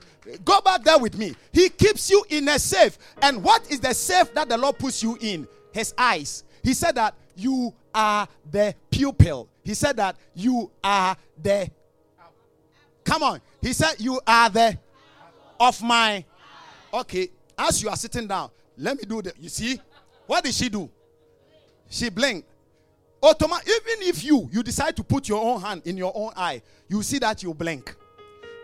Go 0.44 0.60
back 0.60 0.84
there 0.84 0.98
with 0.98 1.16
me. 1.16 1.34
He 1.52 1.68
keeps 1.68 2.10
you 2.10 2.24
in 2.28 2.48
a 2.48 2.58
safe. 2.58 2.98
And 3.22 3.42
what 3.42 3.70
is 3.70 3.80
the 3.80 3.94
safe 3.94 4.32
that 4.34 4.48
the 4.48 4.58
Lord 4.58 4.78
puts 4.78 5.02
you 5.02 5.16
in? 5.20 5.48
His 5.72 5.94
eyes. 5.96 6.44
He 6.62 6.74
said 6.74 6.96
that 6.96 7.14
you 7.34 7.72
are 7.94 8.28
the 8.50 8.74
pupil. 8.90 9.48
He 9.62 9.74
said 9.74 9.96
that 9.96 10.16
you 10.34 10.70
are 10.82 11.16
the. 11.40 11.70
Come 13.04 13.22
on. 13.22 13.40
He 13.62 13.72
said 13.72 13.94
you 13.98 14.20
are 14.26 14.50
the 14.50 14.78
of 15.58 15.82
my. 15.82 16.24
Okay. 16.92 17.30
As 17.56 17.82
you 17.82 17.88
are 17.88 17.96
sitting 17.96 18.26
down, 18.26 18.50
let 18.76 18.96
me 18.96 19.04
do 19.04 19.22
the. 19.22 19.32
You 19.38 19.48
see, 19.48 19.80
what 20.26 20.44
did 20.44 20.54
she 20.54 20.68
do? 20.68 20.88
She 21.88 22.08
blinked. 22.08 22.48
Automatic. 23.22 23.68
Even 23.68 24.08
if 24.08 24.24
you 24.24 24.48
you 24.50 24.62
decide 24.62 24.96
to 24.96 25.02
put 25.04 25.28
your 25.28 25.42
own 25.42 25.60
hand 25.60 25.82
in 25.84 25.96
your 25.96 26.12
own 26.14 26.32
eye, 26.36 26.62
you 26.88 27.02
see 27.02 27.18
that 27.18 27.42
you 27.42 27.52
blink 27.52 27.94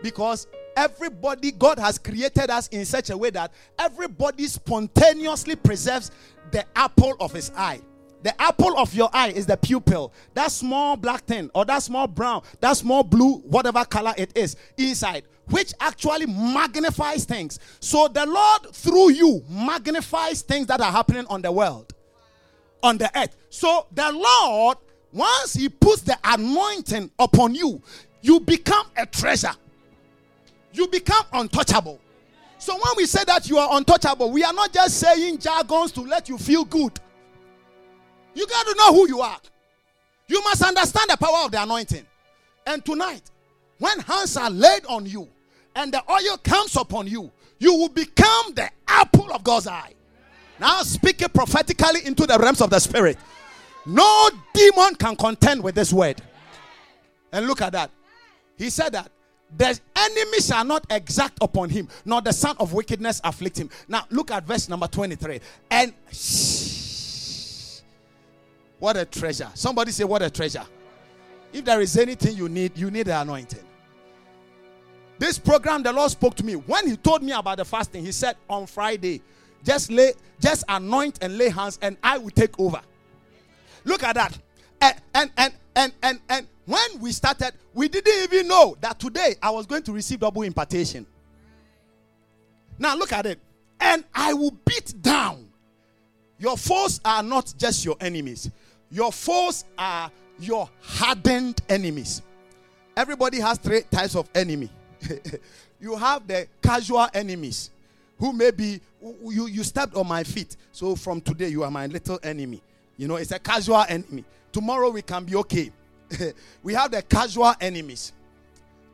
because 0.01 0.47
everybody, 0.77 1.51
God 1.51 1.79
has 1.79 1.97
created 1.97 2.49
us 2.49 2.67
in 2.69 2.85
such 2.85 3.09
a 3.09 3.17
way 3.17 3.31
that 3.31 3.51
everybody 3.77 4.45
spontaneously 4.47 5.55
preserves 5.55 6.11
the 6.51 6.63
apple 6.77 7.15
of 7.19 7.33
his 7.33 7.51
eye. 7.57 7.81
The 8.23 8.39
apple 8.41 8.77
of 8.77 8.93
your 8.93 9.09
eye 9.11 9.29
is 9.29 9.45
the 9.45 9.57
pupil. 9.57 10.13
That 10.33 10.51
small 10.51 10.95
black 10.95 11.25
thing, 11.25 11.49
or 11.53 11.65
that 11.65 11.83
small 11.83 12.07
brown, 12.07 12.43
that 12.61 12.77
small 12.77 13.03
blue, 13.03 13.39
whatever 13.39 13.83
color 13.85 14.13
it 14.17 14.37
is, 14.37 14.55
inside, 14.77 15.23
which 15.49 15.73
actually 15.79 16.25
magnifies 16.27 17.25
things. 17.25 17.59
So 17.79 18.07
the 18.07 18.25
Lord, 18.25 18.73
through 18.73 19.11
you, 19.11 19.43
magnifies 19.49 20.41
things 20.41 20.67
that 20.67 20.81
are 20.81 20.91
happening 20.91 21.25
on 21.27 21.41
the 21.41 21.51
world, 21.51 21.93
on 22.83 22.97
the 22.97 23.09
earth. 23.17 23.35
So 23.49 23.87
the 23.91 24.11
Lord, 24.11 24.77
once 25.11 25.53
He 25.53 25.69
puts 25.69 26.01
the 26.01 26.17
anointing 26.23 27.11
upon 27.17 27.55
you, 27.55 27.81
you 28.21 28.39
become 28.39 28.87
a 28.95 29.05
treasure 29.05 29.53
you 30.77 30.87
become 30.87 31.25
untouchable. 31.33 31.99
So 32.59 32.73
when 32.73 32.93
we 32.97 33.05
say 33.05 33.23
that 33.25 33.49
you 33.49 33.57
are 33.57 33.77
untouchable, 33.77 34.31
we 34.31 34.43
are 34.43 34.53
not 34.53 34.73
just 34.73 34.99
saying 34.99 35.39
jargons 35.39 35.91
to 35.93 36.01
let 36.01 36.29
you 36.29 36.37
feel 36.37 36.65
good. 36.65 36.99
You 38.33 38.47
got 38.47 38.65
to 38.67 38.75
know 38.77 38.93
who 38.93 39.07
you 39.07 39.21
are. 39.21 39.39
You 40.27 40.43
must 40.43 40.63
understand 40.63 41.09
the 41.09 41.17
power 41.17 41.45
of 41.45 41.51
the 41.51 41.61
anointing. 41.61 42.05
And 42.65 42.83
tonight, 42.83 43.23
when 43.79 43.99
hands 43.99 44.35
are 44.37 44.49
laid 44.49 44.85
on 44.87 45.05
you 45.05 45.27
and 45.75 45.93
the 45.93 46.03
oil 46.11 46.37
comes 46.43 46.75
upon 46.75 47.07
you, 47.07 47.31
you 47.59 47.73
will 47.73 47.89
become 47.89 48.53
the 48.53 48.69
apple 48.87 49.31
of 49.31 49.43
God's 49.43 49.67
eye. 49.67 49.93
Now, 50.59 50.81
speak 50.81 51.21
it 51.21 51.33
prophetically 51.33 52.05
into 52.05 52.25
the 52.25 52.37
realms 52.37 52.61
of 52.61 52.69
the 52.69 52.79
spirit. 52.79 53.17
No 53.85 54.29
demon 54.53 54.95
can 54.95 55.15
contend 55.15 55.63
with 55.63 55.75
this 55.75 55.93
word. 55.93 56.21
And 57.31 57.47
look 57.47 57.61
at 57.61 57.73
that. 57.73 57.91
He 58.57 58.69
said 58.69 58.93
that 58.93 59.11
the 59.55 59.79
enemy 59.95 60.41
shall 60.41 60.65
not 60.65 60.85
exact 60.89 61.37
upon 61.41 61.69
him, 61.69 61.87
nor 62.03 62.21
the 62.21 62.33
son 62.33 62.55
of 62.59 62.73
wickedness 62.73 63.21
afflict 63.23 63.57
him. 63.57 63.69
Now, 63.87 64.05
look 64.09 64.31
at 64.31 64.45
verse 64.45 64.67
number 64.67 64.87
23. 64.87 65.39
And 65.71 65.93
shh, 66.11 67.81
what 68.79 68.97
a 68.97 69.05
treasure. 69.05 69.49
Somebody 69.53 69.91
say, 69.91 70.03
What 70.03 70.21
a 70.21 70.29
treasure. 70.29 70.65
If 71.53 71.65
there 71.65 71.81
is 71.81 71.97
anything 71.97 72.35
you 72.35 72.49
need, 72.49 72.77
you 72.77 72.91
need 72.91 73.07
the 73.07 73.19
anointing. 73.19 73.63
This 75.17 75.39
program, 75.39 75.81
the 75.81 75.91
Lord 75.93 76.11
spoke 76.11 76.35
to 76.35 76.45
me. 76.45 76.53
When 76.55 76.87
He 76.87 76.97
told 76.97 77.23
me 77.23 77.31
about 77.31 77.57
the 77.57 77.65
fasting, 77.65 78.05
He 78.05 78.11
said 78.11 78.35
on 78.49 78.67
Friday, 78.67 79.21
just 79.63 79.89
lay, 79.89 80.13
just 80.39 80.63
anoint 80.69 81.19
and 81.21 81.37
lay 81.37 81.49
hands, 81.49 81.79
and 81.81 81.97
I 82.03 82.17
will 82.17 82.29
take 82.29 82.59
over. 82.59 82.81
Look 83.83 84.03
at 84.03 84.15
that. 84.15 84.37
And 84.79 84.95
and 85.15 85.31
and 85.37 85.53
and 85.75 85.93
and, 86.03 86.19
and 86.29 86.47
when 86.67 86.99
we 86.99 87.13
started, 87.13 87.53
we 87.73 87.87
didn't 87.87 88.23
even 88.23 88.49
know 88.49 88.75
that 88.81 88.99
today 88.99 89.35
I 89.41 89.51
was 89.51 89.65
going 89.65 89.83
to 89.83 89.93
receive 89.93 90.19
double 90.19 90.41
impartation. 90.41 91.07
Now 92.77 92.93
look 92.95 93.13
at 93.13 93.25
it. 93.25 93.39
And 93.79 94.03
I 94.13 94.33
will 94.33 94.51
beat 94.65 94.93
down. 95.01 95.47
Your 96.37 96.57
foes 96.57 96.99
are 97.05 97.23
not 97.23 97.53
just 97.57 97.85
your 97.85 97.95
enemies, 98.01 98.51
your 98.91 99.13
foes 99.13 99.63
are 99.77 100.11
your 100.39 100.69
hardened 100.81 101.61
enemies. 101.69 102.21
Everybody 102.97 103.39
has 103.39 103.57
three 103.59 103.81
types 103.89 104.15
of 104.15 104.29
enemy. 104.35 104.69
you 105.79 105.95
have 105.95 106.27
the 106.27 106.47
casual 106.61 107.07
enemies 107.13 107.71
who 108.19 108.33
maybe 108.33 108.81
you, 109.01 109.47
you 109.47 109.63
stepped 109.63 109.95
on 109.95 110.07
my 110.07 110.23
feet. 110.23 110.57
So 110.73 110.95
from 110.97 111.21
today, 111.21 111.47
you 111.47 111.63
are 111.63 111.71
my 111.71 111.87
little 111.87 112.19
enemy. 112.23 112.61
You 112.97 113.07
know, 113.07 113.15
it's 113.15 113.31
a 113.31 113.39
casual 113.39 113.85
enemy. 113.87 114.25
Tomorrow 114.51 114.89
we 114.89 115.01
can 115.01 115.23
be 115.23 115.35
okay. 115.35 115.71
we 116.63 116.73
have 116.73 116.91
the 116.91 117.01
casual 117.01 117.53
enemies. 117.59 118.13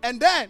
And 0.02 0.20
then 0.20 0.50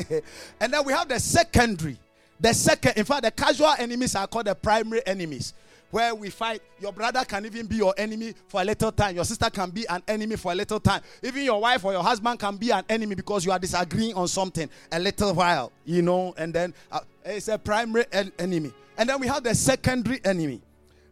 and 0.60 0.72
then 0.72 0.84
we 0.84 0.92
have 0.92 1.08
the 1.08 1.20
secondary. 1.20 1.98
The 2.38 2.54
second, 2.54 2.96
in 2.96 3.04
fact, 3.04 3.22
the 3.24 3.30
casual 3.30 3.74
enemies 3.78 4.14
are 4.14 4.26
called 4.26 4.46
the 4.46 4.54
primary 4.54 5.06
enemies. 5.06 5.52
Where 5.90 6.14
we 6.14 6.30
fight, 6.30 6.62
your 6.78 6.92
brother 6.92 7.24
can 7.24 7.44
even 7.44 7.66
be 7.66 7.76
your 7.76 7.92
enemy 7.98 8.32
for 8.46 8.60
a 8.60 8.64
little 8.64 8.92
time. 8.92 9.16
Your 9.16 9.24
sister 9.24 9.50
can 9.50 9.70
be 9.70 9.86
an 9.88 10.02
enemy 10.06 10.36
for 10.36 10.52
a 10.52 10.54
little 10.54 10.78
time. 10.78 11.02
Even 11.22 11.42
your 11.44 11.60
wife 11.60 11.84
or 11.84 11.92
your 11.92 12.02
husband 12.02 12.38
can 12.38 12.56
be 12.56 12.70
an 12.70 12.84
enemy 12.88 13.16
because 13.16 13.44
you 13.44 13.50
are 13.50 13.58
disagreeing 13.58 14.14
on 14.14 14.28
something 14.28 14.70
a 14.92 15.00
little 15.00 15.34
while, 15.34 15.72
you 15.84 16.00
know. 16.00 16.32
And 16.38 16.54
then 16.54 16.74
uh, 16.92 17.00
it's 17.24 17.48
a 17.48 17.58
primary 17.58 18.04
en- 18.12 18.32
enemy. 18.38 18.72
And 18.96 19.08
then 19.08 19.18
we 19.20 19.26
have 19.26 19.42
the 19.42 19.54
secondary 19.54 20.24
enemy. 20.24 20.60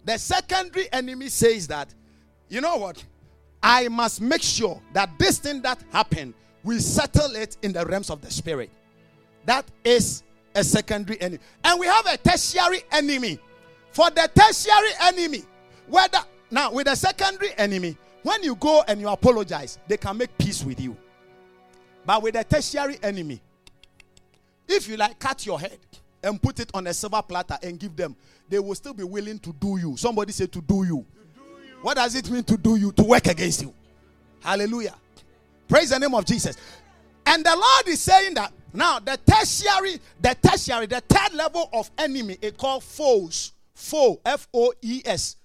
The 0.04 0.16
secondary 0.16 0.90
enemy 0.92 1.28
says 1.28 1.66
that, 1.66 1.92
you 2.48 2.60
know 2.60 2.76
what? 2.76 3.04
I 3.62 3.88
must 3.88 4.20
make 4.20 4.42
sure 4.42 4.80
that 4.92 5.10
this 5.18 5.38
thing 5.38 5.62
that 5.62 5.82
happened, 5.92 6.34
we 6.62 6.78
settle 6.78 7.34
it 7.34 7.56
in 7.62 7.72
the 7.72 7.84
realms 7.84 8.10
of 8.10 8.20
the 8.20 8.30
spirit. 8.30 8.70
That 9.46 9.66
is 9.84 10.22
a 10.54 10.62
secondary 10.62 11.20
enemy. 11.20 11.42
And 11.64 11.80
we 11.80 11.86
have 11.86 12.06
a 12.06 12.16
tertiary 12.16 12.82
enemy. 12.92 13.38
For 13.92 14.10
the 14.10 14.30
tertiary 14.34 14.90
enemy, 15.02 15.44
whether 15.88 16.18
now 16.50 16.72
with 16.72 16.88
a 16.88 16.96
secondary 16.96 17.50
enemy, 17.56 17.96
when 18.22 18.42
you 18.42 18.54
go 18.56 18.82
and 18.86 19.00
you 19.00 19.08
apologize, 19.08 19.78
they 19.88 19.96
can 19.96 20.16
make 20.16 20.36
peace 20.38 20.64
with 20.64 20.80
you. 20.80 20.96
But 22.04 22.22
with 22.22 22.36
a 22.36 22.44
tertiary 22.44 22.98
enemy, 23.02 23.40
if 24.66 24.88
you 24.88 24.96
like 24.96 25.18
cut 25.18 25.46
your 25.46 25.58
head 25.58 25.78
and 26.22 26.40
put 26.40 26.60
it 26.60 26.70
on 26.74 26.86
a 26.86 26.94
silver 26.94 27.22
platter 27.22 27.56
and 27.62 27.78
give 27.78 27.96
them, 27.96 28.16
they 28.48 28.58
will 28.58 28.74
still 28.74 28.94
be 28.94 29.04
willing 29.04 29.38
to 29.40 29.52
do 29.54 29.78
you. 29.78 29.96
Somebody 29.96 30.32
say 30.32 30.46
to 30.46 30.60
do 30.60 30.84
you. 30.84 31.06
What 31.82 31.94
does 31.94 32.14
it 32.14 32.30
mean 32.30 32.44
to 32.44 32.56
do 32.56 32.76
you? 32.76 32.92
To 32.92 33.02
work 33.02 33.26
against 33.26 33.62
you. 33.62 33.72
Hallelujah. 34.40 34.94
Praise 35.68 35.90
the 35.90 35.98
name 35.98 36.14
of 36.14 36.24
Jesus. 36.24 36.56
And 37.26 37.44
the 37.44 37.54
Lord 37.54 37.88
is 37.88 38.00
saying 38.00 38.34
that 38.34 38.52
now 38.72 38.98
the 38.98 39.18
tertiary, 39.26 40.00
the 40.20 40.36
tertiary, 40.42 40.86
the 40.86 41.00
third 41.00 41.34
level 41.34 41.68
of 41.72 41.90
enemy 41.98 42.36
is 42.40 42.52
called 42.52 42.82
foes. 42.82 43.52
Foe, 43.74 44.20
F 44.24 44.48
O 44.52 44.72
E 44.82 45.02
S. 45.04 45.36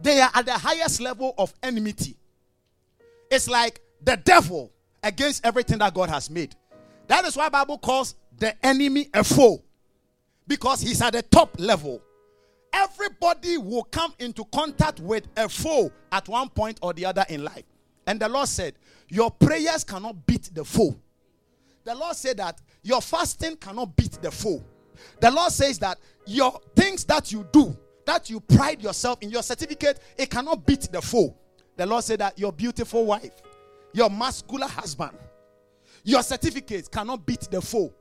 They 0.00 0.20
are 0.20 0.30
at 0.32 0.46
the 0.46 0.52
highest 0.52 1.00
level 1.00 1.34
of 1.36 1.52
enmity. 1.62 2.16
It's 3.30 3.48
like 3.48 3.80
the 4.02 4.16
devil 4.16 4.70
against 5.02 5.44
everything 5.44 5.78
that 5.78 5.92
God 5.92 6.08
has 6.08 6.30
made. 6.30 6.54
That 7.08 7.24
is 7.24 7.36
why 7.36 7.48
Bible 7.48 7.78
calls 7.78 8.14
the 8.38 8.54
enemy 8.64 9.08
a 9.12 9.24
foe 9.24 9.62
because 10.46 10.80
he's 10.80 11.02
at 11.02 11.12
the 11.12 11.22
top 11.22 11.58
level. 11.58 12.00
Everybody 12.72 13.58
will 13.58 13.84
come 13.84 14.14
into 14.18 14.44
contact 14.46 15.00
with 15.00 15.26
a 15.36 15.48
foe 15.48 15.90
at 16.12 16.28
one 16.28 16.48
point 16.48 16.78
or 16.82 16.92
the 16.92 17.06
other 17.06 17.24
in 17.28 17.44
life. 17.44 17.64
And 18.06 18.20
the 18.20 18.28
Lord 18.28 18.48
said, 18.48 18.74
Your 19.08 19.30
prayers 19.30 19.84
cannot 19.84 20.26
beat 20.26 20.50
the 20.54 20.64
foe. 20.64 20.96
The 21.84 21.94
Lord 21.94 22.16
said 22.16 22.36
that 22.36 22.60
your 22.82 23.00
fasting 23.00 23.56
cannot 23.56 23.96
beat 23.96 24.12
the 24.22 24.30
foe. 24.30 24.62
The 25.20 25.30
Lord 25.30 25.52
says 25.52 25.78
that 25.80 25.98
your 26.26 26.60
things 26.76 27.04
that 27.04 27.32
you 27.32 27.46
do, 27.52 27.76
that 28.06 28.30
you 28.30 28.40
pride 28.40 28.82
yourself 28.82 29.22
in 29.22 29.30
your 29.30 29.42
certificate, 29.42 30.00
it 30.16 30.30
cannot 30.30 30.66
beat 30.66 30.88
the 30.92 31.00
foe. 31.00 31.34
The 31.76 31.86
Lord 31.86 32.04
said 32.04 32.20
that 32.20 32.38
your 32.38 32.52
beautiful 32.52 33.06
wife, 33.06 33.42
your 33.92 34.10
muscular 34.10 34.66
husband, 34.66 35.16
your 36.04 36.22
certificates 36.22 36.88
cannot 36.88 37.24
beat 37.26 37.48
the 37.50 37.60
foe. 37.60 37.92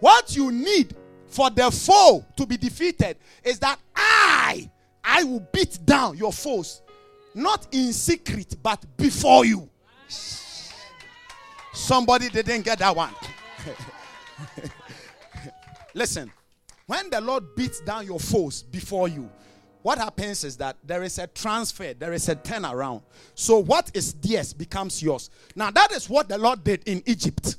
What 0.00 0.34
you 0.36 0.50
need 0.50 0.94
for 1.30 1.48
the 1.48 1.70
foe 1.70 2.24
to 2.36 2.44
be 2.44 2.56
defeated 2.56 3.16
is 3.42 3.58
that 3.60 3.78
I, 3.94 4.68
I 5.02 5.24
will 5.24 5.46
beat 5.52 5.78
down 5.86 6.16
your 6.16 6.32
foes, 6.32 6.82
not 7.34 7.68
in 7.72 7.92
secret, 7.92 8.56
but 8.62 8.84
before 8.96 9.44
you. 9.44 9.68
Somebody 11.72 12.28
didn't 12.28 12.62
get 12.62 12.80
that 12.80 12.94
one. 12.94 13.14
Listen, 15.94 16.32
when 16.86 17.08
the 17.10 17.20
Lord 17.20 17.54
beats 17.54 17.80
down 17.80 18.06
your 18.06 18.18
foes 18.18 18.64
before 18.64 19.08
you, 19.08 19.30
what 19.82 19.98
happens 19.98 20.44
is 20.44 20.56
that 20.58 20.76
there 20.84 21.04
is 21.04 21.18
a 21.18 21.26
transfer, 21.28 21.94
there 21.94 22.12
is 22.12 22.28
a 22.28 22.34
turnaround. 22.34 23.02
So 23.34 23.60
what 23.60 23.90
is 23.94 24.12
theirs 24.14 24.52
becomes 24.52 25.02
yours. 25.02 25.30
Now, 25.54 25.70
that 25.70 25.92
is 25.92 26.10
what 26.10 26.28
the 26.28 26.36
Lord 26.36 26.64
did 26.64 26.82
in 26.86 27.02
Egypt. 27.06 27.56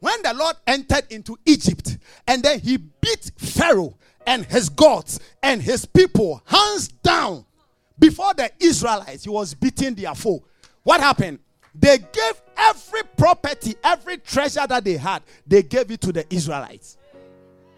When 0.00 0.22
the 0.22 0.34
Lord 0.34 0.56
entered 0.66 1.04
into 1.10 1.38
Egypt 1.46 1.98
and 2.26 2.42
then 2.42 2.60
he 2.60 2.78
beat 2.78 3.30
Pharaoh 3.36 3.96
and 4.26 4.44
his 4.46 4.68
gods 4.68 5.20
and 5.42 5.62
his 5.62 5.84
people 5.84 6.42
hands 6.46 6.88
down 6.88 7.44
before 7.98 8.32
the 8.34 8.50
Israelites, 8.58 9.24
he 9.24 9.30
was 9.30 9.54
beating 9.54 9.94
their 9.94 10.14
foe. 10.14 10.42
What 10.82 11.00
happened? 11.00 11.38
They 11.74 11.98
gave 11.98 12.42
every 12.56 13.02
property, 13.16 13.76
every 13.84 14.16
treasure 14.18 14.66
that 14.66 14.84
they 14.84 14.96
had, 14.96 15.22
they 15.46 15.62
gave 15.62 15.90
it 15.90 16.00
to 16.00 16.12
the 16.12 16.26
Israelites. 16.34 16.96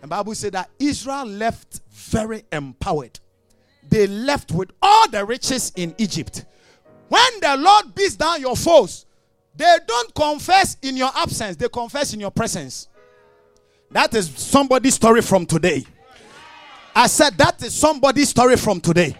And 0.01 0.09
Bible 0.09 0.35
said 0.35 0.53
that 0.53 0.71
Israel 0.79 1.27
left 1.27 1.81
very 1.91 2.45
empowered. 2.53 3.19
They 3.89 4.07
left 4.07 4.53
with 4.53 4.71
all 4.81 5.09
the 5.09 5.25
riches 5.25 5.73
in 5.77 5.95
Egypt. 5.99 6.45
When 7.09 7.41
the 7.41 7.57
Lord 7.57 7.95
beats 7.95 8.17
down 8.17 8.41
your 8.41 8.57
foes, 8.57 9.07
they 9.55 9.77
don't 9.87 10.15
confess 10.15 10.77
in 10.83 10.97
your 10.97 11.11
absence, 11.15 11.57
they 11.57 11.69
confess 11.69 12.15
in 12.15 12.21
your 12.21 12.31
presence. 12.31 12.89
That 13.91 14.15
is 14.15 14.31
somebody's 14.31 14.95
story 14.95 15.21
from 15.21 15.45
today. 15.45 15.85
I 16.95 17.07
said, 17.07 17.37
That 17.39 17.63
is 17.63 17.75
somebody's 17.75 18.31
story 18.31 18.57
from 18.57 18.81
today. 18.81 19.15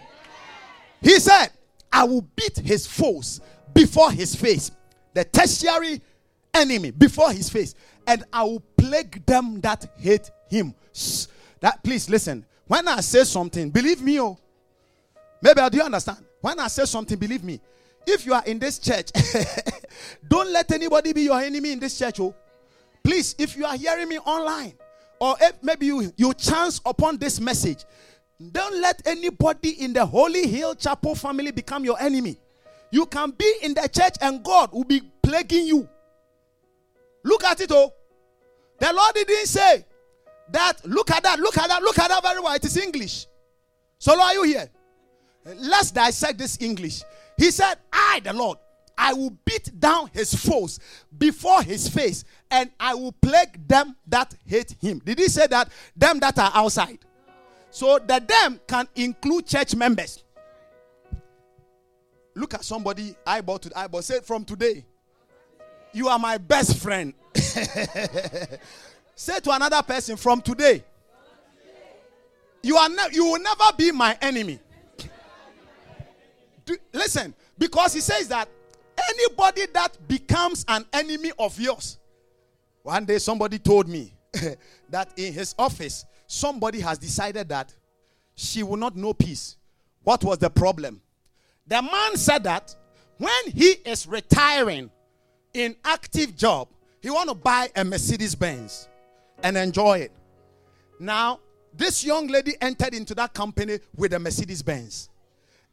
He 1.01 1.19
said, 1.19 1.49
I 1.91 2.03
will 2.05 2.21
beat 2.35 2.57
his 2.57 2.87
foes 2.87 3.41
before 3.73 4.11
his 4.11 4.35
face, 4.35 4.71
the 5.13 5.23
tertiary 5.23 6.01
enemy 6.53 6.91
before 6.91 7.31
his 7.31 7.49
face, 7.49 7.75
and 8.07 8.23
I 8.31 8.43
will 8.43 8.63
plague 8.77 9.25
them 9.25 9.61
that 9.61 9.85
hate 9.97 10.31
him. 10.49 10.73
That 11.59 11.83
please 11.83 12.09
listen. 12.09 12.45
When 12.67 12.87
I 12.87 13.01
say 13.01 13.23
something, 13.23 13.69
believe 13.69 14.01
me, 14.01 14.19
oh. 14.21 14.37
Maybe 15.41 15.59
I 15.59 15.69
do 15.69 15.81
understand? 15.81 16.19
When 16.41 16.59
I 16.59 16.67
say 16.67 16.85
something, 16.85 17.17
believe 17.17 17.43
me. 17.43 17.59
If 18.05 18.25
you 18.25 18.33
are 18.33 18.43
in 18.45 18.59
this 18.59 18.79
church, 18.79 19.11
don't 20.27 20.51
let 20.51 20.71
anybody 20.71 21.13
be 21.13 21.21
your 21.23 21.39
enemy 21.39 21.71
in 21.71 21.79
this 21.79 21.97
church. 21.97 22.19
Oh, 22.19 22.35
please, 23.03 23.35
if 23.37 23.55
you 23.55 23.65
are 23.65 23.75
hearing 23.75 24.09
me 24.09 24.19
online, 24.19 24.73
or 25.19 25.35
maybe 25.61 25.85
you 25.85 26.11
you 26.17 26.33
chance 26.33 26.81
upon 26.85 27.17
this 27.17 27.39
message, 27.39 27.85
don't 28.51 28.81
let 28.81 29.01
anybody 29.07 29.81
in 29.81 29.93
the 29.93 30.05
Holy 30.05 30.47
Hill 30.47 30.75
Chapel 30.75 31.15
family 31.15 31.51
become 31.51 31.85
your 31.85 31.99
enemy. 31.99 32.37
You 32.91 33.05
can 33.05 33.31
be 33.31 33.51
in 33.61 33.73
the 33.73 33.87
church 33.87 34.15
and 34.21 34.43
God 34.43 34.71
will 34.71 34.83
be 34.83 35.01
plaguing 35.21 35.65
you. 35.65 35.89
Look 37.23 37.43
at 37.43 37.61
it, 37.61 37.71
oh. 37.71 37.93
The 38.79 38.91
Lord 38.91 39.13
didn't 39.15 39.45
say 39.47 39.85
that. 40.51 40.85
Look 40.85 41.09
at 41.09 41.23
that. 41.23 41.39
Look 41.39 41.57
at 41.57 41.69
that. 41.69 41.81
Look 41.81 41.97
at 41.97 42.09
that 42.09 42.21
very 42.21 42.41
well. 42.41 42.53
It 42.53 42.65
is 42.65 42.75
English. 42.77 43.27
So, 43.97 44.19
are 44.21 44.33
you 44.33 44.43
here? 44.43 44.69
Let's 45.45 45.91
dissect 45.91 46.37
this 46.37 46.57
English. 46.61 47.01
He 47.37 47.51
said, 47.51 47.75
I, 47.91 48.21
the 48.23 48.33
Lord, 48.33 48.57
I 48.97 49.13
will 49.13 49.31
beat 49.43 49.79
down 49.79 50.09
his 50.13 50.33
foes 50.33 50.79
before 51.17 51.63
his 51.63 51.89
face, 51.89 52.23
and 52.51 52.69
I 52.79 52.93
will 52.93 53.11
plague 53.11 53.67
them 53.67 53.95
that 54.07 54.35
hate 54.45 54.75
him. 54.79 55.01
Did 55.03 55.19
he 55.19 55.27
say 55.27 55.47
that? 55.47 55.69
Them 55.95 56.19
that 56.19 56.37
are 56.37 56.51
outside. 56.53 56.99
So 57.71 57.97
the 57.97 58.23
them 58.25 58.59
can 58.67 58.87
include 58.95 59.47
church 59.47 59.75
members. 59.75 60.23
Look 62.35 62.53
at 62.53 62.63
somebody 62.63 63.15
eyeball 63.25 63.59
to 63.59 63.71
eyeball. 63.77 64.01
Say 64.01 64.19
from 64.21 64.45
today, 64.45 64.85
you 65.91 66.07
are 66.07 66.19
my 66.19 66.37
best 66.37 66.77
friend. 66.77 67.13
Say 69.15 69.39
to 69.39 69.51
another 69.51 69.81
person 69.83 70.17
from 70.17 70.41
today, 70.41 70.83
you 72.63 72.77
are 72.77 72.89
ne- 72.89 73.09
you 73.11 73.25
will 73.25 73.39
never 73.39 73.65
be 73.77 73.91
my 73.91 74.17
enemy. 74.21 74.59
Do, 76.65 76.77
listen, 76.93 77.33
because 77.57 77.93
he 77.93 77.99
says 77.99 78.27
that 78.29 78.47
anybody 79.09 79.65
that 79.73 79.97
becomes 80.07 80.65
an 80.67 80.85
enemy 80.93 81.31
of 81.37 81.59
yours. 81.59 81.97
One 82.83 83.05
day 83.05 83.17
somebody 83.17 83.59
told 83.59 83.87
me 83.87 84.13
that 84.89 85.09
in 85.17 85.33
his 85.33 85.55
office, 85.57 86.05
somebody 86.27 86.79
has 86.79 86.97
decided 86.97 87.49
that 87.49 87.73
she 88.35 88.63
will 88.63 88.77
not 88.77 88.95
know 88.95 89.13
peace. 89.13 89.57
What 90.03 90.23
was 90.23 90.37
the 90.37 90.49
problem? 90.49 91.01
The 91.67 91.81
man 91.81 92.17
said 92.17 92.43
that 92.43 92.75
when 93.17 93.51
he 93.53 93.75
is 93.85 94.05
retiring 94.05 94.89
in 95.53 95.75
active 95.85 96.35
job, 96.35 96.67
he 97.01 97.09
want 97.09 97.29
to 97.29 97.35
buy 97.35 97.69
a 97.75 97.83
Mercedes 97.83 98.35
Benz 98.35 98.87
and 99.43 99.57
enjoy 99.57 99.99
it. 99.99 100.11
Now, 100.99 101.39
this 101.73 102.03
young 102.03 102.27
lady 102.27 102.53
entered 102.61 102.93
into 102.93 103.15
that 103.15 103.33
company 103.33 103.79
with 103.95 104.13
a 104.13 104.19
Mercedes 104.19 104.61
Benz. 104.61 105.09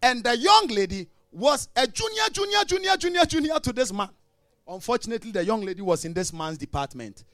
And 0.02 0.24
the 0.24 0.36
young 0.36 0.66
lady 0.68 1.08
was 1.32 1.68
a 1.76 1.86
junior, 1.86 2.24
junior, 2.32 2.64
junior, 2.64 2.96
junior, 2.96 3.24
junior 3.24 3.58
to 3.60 3.72
this 3.72 3.92
man. 3.92 4.08
Unfortunately, 4.66 5.30
the 5.30 5.44
young 5.44 5.62
lady 5.62 5.82
was 5.82 6.04
in 6.04 6.14
this 6.14 6.32
man's 6.32 6.58
department. 6.58 7.24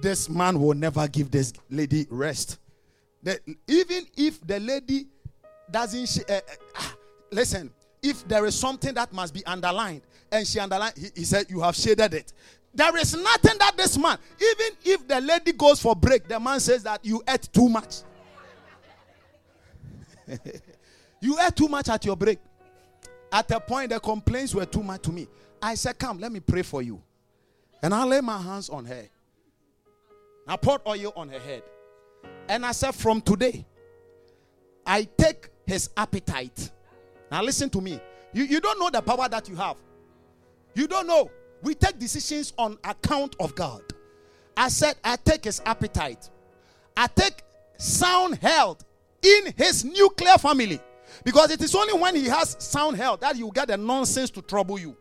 This 0.00 0.28
man 0.28 0.60
will 0.60 0.74
never 0.74 1.06
give 1.08 1.30
this 1.30 1.52
lady 1.70 2.06
rest. 2.10 2.58
Even 3.66 4.06
if 4.16 4.46
the 4.46 4.60
lady 4.60 5.06
doesn't, 5.70 6.30
uh, 6.30 6.40
uh, 6.76 6.82
listen, 7.30 7.70
if 8.02 8.26
there 8.28 8.46
is 8.46 8.58
something 8.58 8.94
that 8.94 9.12
must 9.12 9.34
be 9.34 9.44
underlined, 9.44 10.02
and 10.30 10.46
she 10.46 10.60
underlined, 10.60 10.94
he, 10.96 11.08
he 11.16 11.24
said, 11.24 11.46
You 11.48 11.60
have 11.60 11.74
shaded 11.74 12.14
it. 12.14 12.32
There 12.74 12.96
is 12.96 13.14
nothing 13.16 13.58
that 13.58 13.76
this 13.76 13.98
man, 13.98 14.18
even 14.40 14.76
if 14.84 15.08
the 15.08 15.20
lady 15.20 15.52
goes 15.52 15.80
for 15.80 15.96
break, 15.96 16.28
the 16.28 16.38
man 16.38 16.60
says 16.60 16.84
that 16.84 17.04
you 17.04 17.22
ate 17.28 17.48
too 17.52 17.68
much. 17.68 17.96
You 21.20 21.38
ate 21.40 21.56
too 21.56 21.68
much 21.68 21.88
at 21.88 22.04
your 22.04 22.16
break. 22.16 22.38
At 23.32 23.50
a 23.50 23.60
point, 23.60 23.90
the 23.90 24.00
complaints 24.00 24.54
were 24.54 24.64
too 24.64 24.82
much 24.82 25.02
to 25.02 25.12
me. 25.12 25.26
I 25.60 25.74
said, 25.74 25.98
Come, 25.98 26.18
let 26.18 26.32
me 26.32 26.40
pray 26.40 26.62
for 26.62 26.82
you. 26.82 27.02
And 27.82 27.94
I 27.94 28.04
lay 28.04 28.20
my 28.20 28.40
hands 28.40 28.68
on 28.68 28.84
her. 28.86 29.04
I 30.46 30.56
poured 30.56 30.80
oil 30.86 31.12
on 31.14 31.28
her 31.28 31.38
head. 31.38 31.62
And 32.48 32.64
I 32.64 32.72
said, 32.72 32.94
From 32.94 33.20
today, 33.20 33.66
I 34.86 35.06
take 35.16 35.50
his 35.66 35.90
appetite. 35.96 36.70
Now, 37.30 37.42
listen 37.42 37.68
to 37.70 37.80
me. 37.80 38.00
You, 38.32 38.44
you 38.44 38.60
don't 38.60 38.78
know 38.78 38.90
the 38.90 39.02
power 39.02 39.28
that 39.28 39.48
you 39.48 39.56
have. 39.56 39.76
You 40.74 40.86
don't 40.86 41.06
know. 41.06 41.30
We 41.62 41.74
take 41.74 41.98
decisions 41.98 42.52
on 42.56 42.78
account 42.84 43.36
of 43.40 43.54
God. 43.54 43.82
I 44.56 44.68
said, 44.68 44.96
I 45.04 45.16
take 45.16 45.44
his 45.44 45.60
appetite. 45.66 46.30
I 46.96 47.06
take 47.08 47.42
sound 47.76 48.36
health 48.38 48.84
in 49.22 49.52
his 49.56 49.84
nuclear 49.84 50.38
family. 50.38 50.80
Because 51.24 51.50
it 51.50 51.62
is 51.62 51.74
only 51.74 51.94
when 51.94 52.14
he 52.14 52.24
has 52.26 52.56
sound 52.58 52.96
health 52.96 53.20
that 53.20 53.36
you 53.36 53.50
get 53.54 53.68
the 53.68 53.76
nonsense 53.76 54.30
to 54.30 54.42
trouble 54.42 54.78
you. 54.78 54.96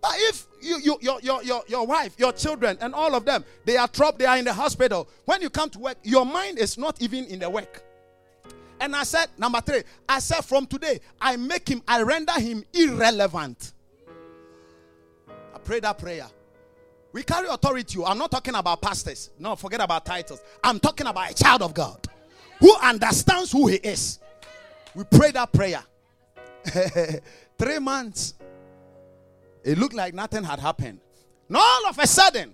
But 0.00 0.12
if 0.16 0.46
you, 0.60 0.78
you 0.78 0.98
your, 1.00 1.20
your, 1.20 1.42
your, 1.42 1.62
your 1.66 1.86
wife, 1.86 2.14
your 2.18 2.32
children, 2.32 2.78
and 2.80 2.94
all 2.94 3.14
of 3.14 3.24
them, 3.24 3.44
they 3.64 3.76
are 3.76 3.88
trapped, 3.88 4.18
they 4.18 4.26
are 4.26 4.38
in 4.38 4.44
the 4.44 4.52
hospital. 4.52 5.08
When 5.24 5.42
you 5.42 5.50
come 5.50 5.70
to 5.70 5.78
work, 5.78 5.98
your 6.02 6.24
mind 6.24 6.58
is 6.58 6.78
not 6.78 7.00
even 7.02 7.24
in 7.24 7.40
the 7.40 7.50
work. 7.50 7.82
And 8.80 8.94
I 8.94 9.02
said, 9.02 9.26
number 9.36 9.60
three, 9.60 9.82
I 10.08 10.20
said, 10.20 10.42
from 10.42 10.66
today, 10.66 11.00
I 11.20 11.36
make 11.36 11.68
him, 11.68 11.82
I 11.88 12.02
render 12.02 12.32
him 12.34 12.62
irrelevant. 12.72 13.72
I 15.28 15.58
pray 15.58 15.80
that 15.80 15.98
prayer. 15.98 16.26
We 17.12 17.22
carry 17.24 17.48
authority. 17.48 17.98
Oh. 17.98 18.04
I'm 18.04 18.18
not 18.18 18.30
talking 18.30 18.54
about 18.54 18.80
pastors. 18.80 19.30
No, 19.38 19.56
forget 19.56 19.80
about 19.80 20.04
titles. 20.04 20.40
I'm 20.62 20.78
talking 20.78 21.06
about 21.06 21.30
a 21.30 21.34
child 21.34 21.62
of 21.62 21.74
God 21.74 22.06
who 22.60 22.74
understands 22.76 23.50
who 23.50 23.66
he 23.66 23.76
is. 23.76 24.20
We 24.98 25.04
prayed 25.04 25.34
that 25.34 25.52
prayer. 25.52 25.80
Three 27.56 27.78
months. 27.78 28.34
It 29.62 29.78
looked 29.78 29.94
like 29.94 30.12
nothing 30.12 30.42
had 30.42 30.58
happened. 30.58 30.98
Now, 31.48 31.60
all 31.60 31.86
of 31.86 31.96
a 32.00 32.06
sudden, 32.06 32.52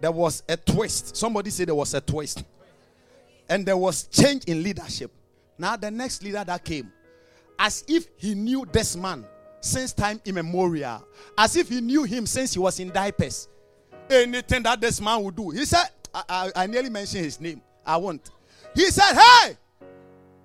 there 0.00 0.10
was 0.10 0.42
a 0.48 0.56
twist. 0.56 1.16
Somebody 1.16 1.50
said 1.50 1.68
there 1.68 1.76
was 1.76 1.94
a 1.94 2.00
twist. 2.00 2.42
And 3.48 3.64
there 3.64 3.76
was 3.76 4.08
change 4.08 4.46
in 4.46 4.64
leadership. 4.64 5.12
Now, 5.56 5.76
the 5.76 5.88
next 5.88 6.24
leader 6.24 6.42
that 6.44 6.64
came, 6.64 6.92
as 7.60 7.84
if 7.86 8.08
he 8.16 8.34
knew 8.34 8.66
this 8.72 8.96
man 8.96 9.24
since 9.60 9.92
time 9.92 10.20
immemorial, 10.24 11.06
as 11.38 11.54
if 11.54 11.68
he 11.68 11.80
knew 11.80 12.02
him 12.02 12.26
since 12.26 12.54
he 12.54 12.58
was 12.58 12.80
in 12.80 12.90
diapers. 12.90 13.46
Anything 14.10 14.64
that 14.64 14.80
this 14.80 15.00
man 15.00 15.22
would 15.22 15.36
do, 15.36 15.50
he 15.50 15.64
said, 15.64 15.86
I, 16.12 16.22
I, 16.28 16.62
I 16.64 16.66
nearly 16.66 16.90
mentioned 16.90 17.24
his 17.24 17.40
name. 17.40 17.62
I 17.86 17.98
won't. 17.98 18.30
He 18.74 18.90
said, 18.90 19.14
Hey, 19.14 19.56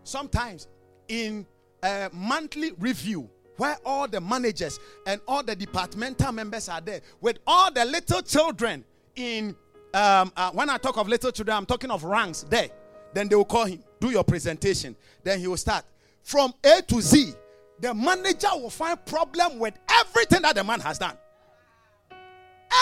sometimes 0.04 0.68
in 1.08 1.46
a 1.84 2.10
monthly 2.14 2.72
review, 2.80 3.30
where 3.58 3.78
all 3.86 4.08
the 4.08 4.20
managers 4.20 4.80
and 5.06 5.22
all 5.28 5.44
the 5.44 5.56
departmental 5.56 6.32
members 6.32 6.70
are 6.70 6.82
there, 6.82 7.02
with 7.22 7.40
all 7.46 7.72
the 7.72 7.86
little 7.86 8.22
children 8.22 8.84
in, 9.16 9.56
um, 9.94 10.32
uh, 10.36 10.52
when 10.52 10.70
I 10.70 10.78
talk 10.78 10.98
of 10.98 11.08
little 11.08 11.32
children, 11.32 11.58
I'm 11.58 11.66
talking 11.66 11.92
of 11.92 12.04
ranks 12.04 12.44
there. 12.50 12.70
Then 13.14 13.28
they 13.28 13.36
will 13.36 13.46
call 13.46 13.66
him, 13.66 13.84
do 14.00 14.10
your 14.10 14.24
presentation. 14.24 14.96
Then 15.24 15.40
he 15.40 15.48
will 15.48 15.58
start. 15.58 15.86
From 16.24 16.54
A 16.64 16.82
to 16.82 17.02
Z, 17.02 17.34
the 17.80 17.94
manager 17.94 18.48
will 18.54 18.70
find 18.70 19.04
problem 19.06 19.60
with 19.60 19.76
everything 19.92 20.42
that 20.42 20.56
the 20.56 20.64
man 20.64 20.80
has 20.80 20.98
done. 20.98 21.18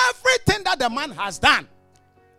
Everything 0.09 0.63
that 0.63 0.79
the 0.79 0.89
man 0.89 1.11
has 1.11 1.37
done. 1.37 1.67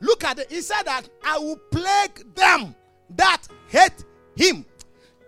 Look 0.00 0.24
at 0.24 0.38
it. 0.38 0.50
He 0.50 0.62
said 0.62 0.84
that 0.84 1.08
I 1.22 1.38
will 1.38 1.58
plague 1.70 2.34
them 2.34 2.74
that 3.16 3.42
hate 3.68 4.04
him 4.36 4.64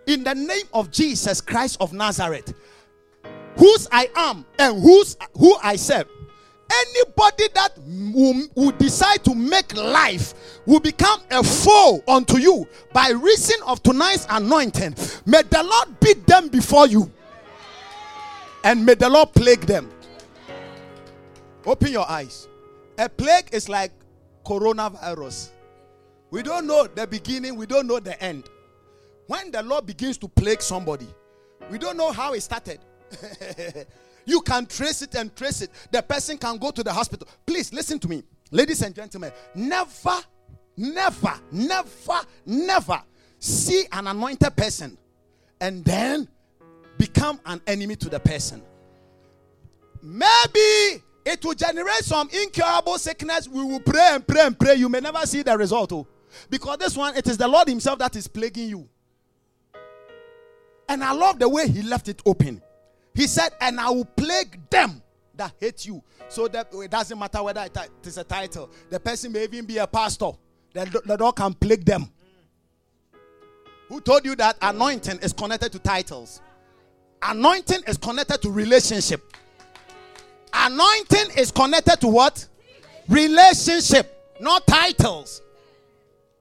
in 0.07 0.23
the 0.23 0.33
name 0.33 0.65
of 0.73 0.91
Jesus 0.91 1.41
Christ 1.41 1.77
of 1.79 1.93
Nazareth, 1.93 2.53
whose 3.57 3.87
I 3.91 4.09
am 4.15 4.45
and 4.59 4.81
whose 4.81 5.17
who 5.37 5.55
I 5.63 5.75
serve. 5.75 6.07
Anybody 6.71 7.43
that 7.53 7.77
will, 8.13 8.47
will 8.55 8.71
decide 8.71 9.23
to 9.25 9.35
make 9.35 9.75
life 9.75 10.33
will 10.65 10.79
become 10.79 11.21
a 11.29 11.43
foe 11.43 12.03
unto 12.07 12.37
you 12.37 12.67
by 12.91 13.09
reason 13.09 13.57
of 13.67 13.83
tonight's 13.83 14.25
anointing. 14.29 14.95
May 15.25 15.43
the 15.43 15.63
Lord 15.63 15.99
beat 15.99 16.25
them 16.25 16.47
before 16.47 16.87
you, 16.87 17.11
and 18.63 18.83
may 18.85 18.95
the 18.95 19.09
Lord 19.09 19.31
plague 19.33 19.61
them. 19.61 19.91
Open 21.65 21.91
your 21.91 22.09
eyes. 22.09 22.47
A 22.97 23.09
plague 23.09 23.49
is 23.51 23.69
like 23.69 23.91
coronavirus. 24.43 25.49
We 26.31 26.41
don't 26.43 26.65
know 26.65 26.87
the 26.87 27.05
beginning, 27.05 27.55
we 27.55 27.65
don't 27.65 27.87
know 27.87 27.99
the 27.99 28.21
end. 28.21 28.49
When 29.27 29.51
the 29.51 29.63
Lord 29.63 29.85
begins 29.85 30.17
to 30.19 30.27
plague 30.27 30.61
somebody, 30.61 31.07
we 31.69 31.77
don't 31.77 31.97
know 31.97 32.11
how 32.11 32.33
it 32.33 32.41
started. 32.41 32.79
you 34.25 34.41
can 34.41 34.65
trace 34.65 35.01
it 35.01 35.15
and 35.15 35.35
trace 35.35 35.61
it. 35.61 35.71
The 35.91 36.01
person 36.01 36.37
can 36.37 36.57
go 36.57 36.71
to 36.71 36.83
the 36.83 36.93
hospital. 36.93 37.27
Please 37.45 37.73
listen 37.73 37.99
to 37.99 38.07
me, 38.07 38.23
ladies 38.51 38.81
and 38.81 38.93
gentlemen. 38.93 39.31
Never, 39.55 40.17
never, 40.77 41.33
never, 41.51 42.21
never 42.45 43.01
see 43.39 43.85
an 43.91 44.07
anointed 44.07 44.55
person 44.55 44.97
and 45.59 45.83
then 45.83 46.27
become 46.97 47.39
an 47.45 47.61
enemy 47.67 47.95
to 47.95 48.09
the 48.09 48.19
person. 48.19 48.61
Maybe 50.01 51.01
it 51.25 51.43
will 51.43 51.55
generate 51.55 52.03
some 52.03 52.29
incurable 52.29 52.99
sickness. 52.99 53.47
We 53.47 53.63
will 53.63 53.79
pray 53.79 54.09
and 54.11 54.27
pray 54.27 54.41
and 54.41 54.57
pray. 54.57 54.75
You 54.75 54.87
may 54.89 54.99
never 54.99 55.25
see 55.25 55.41
the 55.41 55.57
result. 55.57 55.91
Oh. 55.93 56.07
Because 56.49 56.77
this 56.77 56.95
one, 56.95 57.15
it 57.15 57.27
is 57.27 57.37
the 57.37 57.47
Lord 57.47 57.67
Himself 57.67 57.97
that 57.99 58.15
is 58.15 58.27
plaguing 58.27 58.69
you. 58.69 58.89
And 60.87 61.03
I 61.03 61.11
love 61.13 61.39
the 61.39 61.49
way 61.49 61.67
He 61.67 61.81
left 61.81 62.07
it 62.07 62.21
open. 62.25 62.61
He 63.13 63.27
said, 63.27 63.49
And 63.61 63.79
I 63.79 63.89
will 63.89 64.05
plague 64.05 64.69
them 64.69 65.01
that 65.35 65.53
hate 65.59 65.85
you. 65.85 66.03
So 66.27 66.47
that 66.49 66.67
it 66.73 66.91
doesn't 66.91 67.17
matter 67.17 67.41
whether 67.43 67.61
it 67.61 67.77
is 68.03 68.17
a 68.17 68.23
title, 68.23 68.69
the 68.89 68.99
person 68.99 69.31
may 69.31 69.43
even 69.43 69.65
be 69.65 69.77
a 69.77 69.87
pastor. 69.87 70.31
The, 70.73 71.01
the 71.05 71.17
Lord 71.17 71.35
can 71.35 71.53
plague 71.53 71.85
them. 71.85 72.09
Who 73.87 74.01
told 74.01 74.25
you 74.25 74.35
that 74.35 74.57
anointing 74.61 75.19
is 75.19 75.31
connected 75.31 75.71
to 75.71 75.79
titles? 75.79 76.41
Anointing 77.21 77.83
is 77.87 77.97
connected 77.97 78.41
to 78.41 78.51
relationship. 78.51 79.35
Anointing 80.53 81.37
is 81.37 81.51
connected 81.51 82.01
to 82.01 82.07
what? 82.07 82.47
Relationship, 83.07 84.35
not 84.39 84.65
titles. 84.65 85.41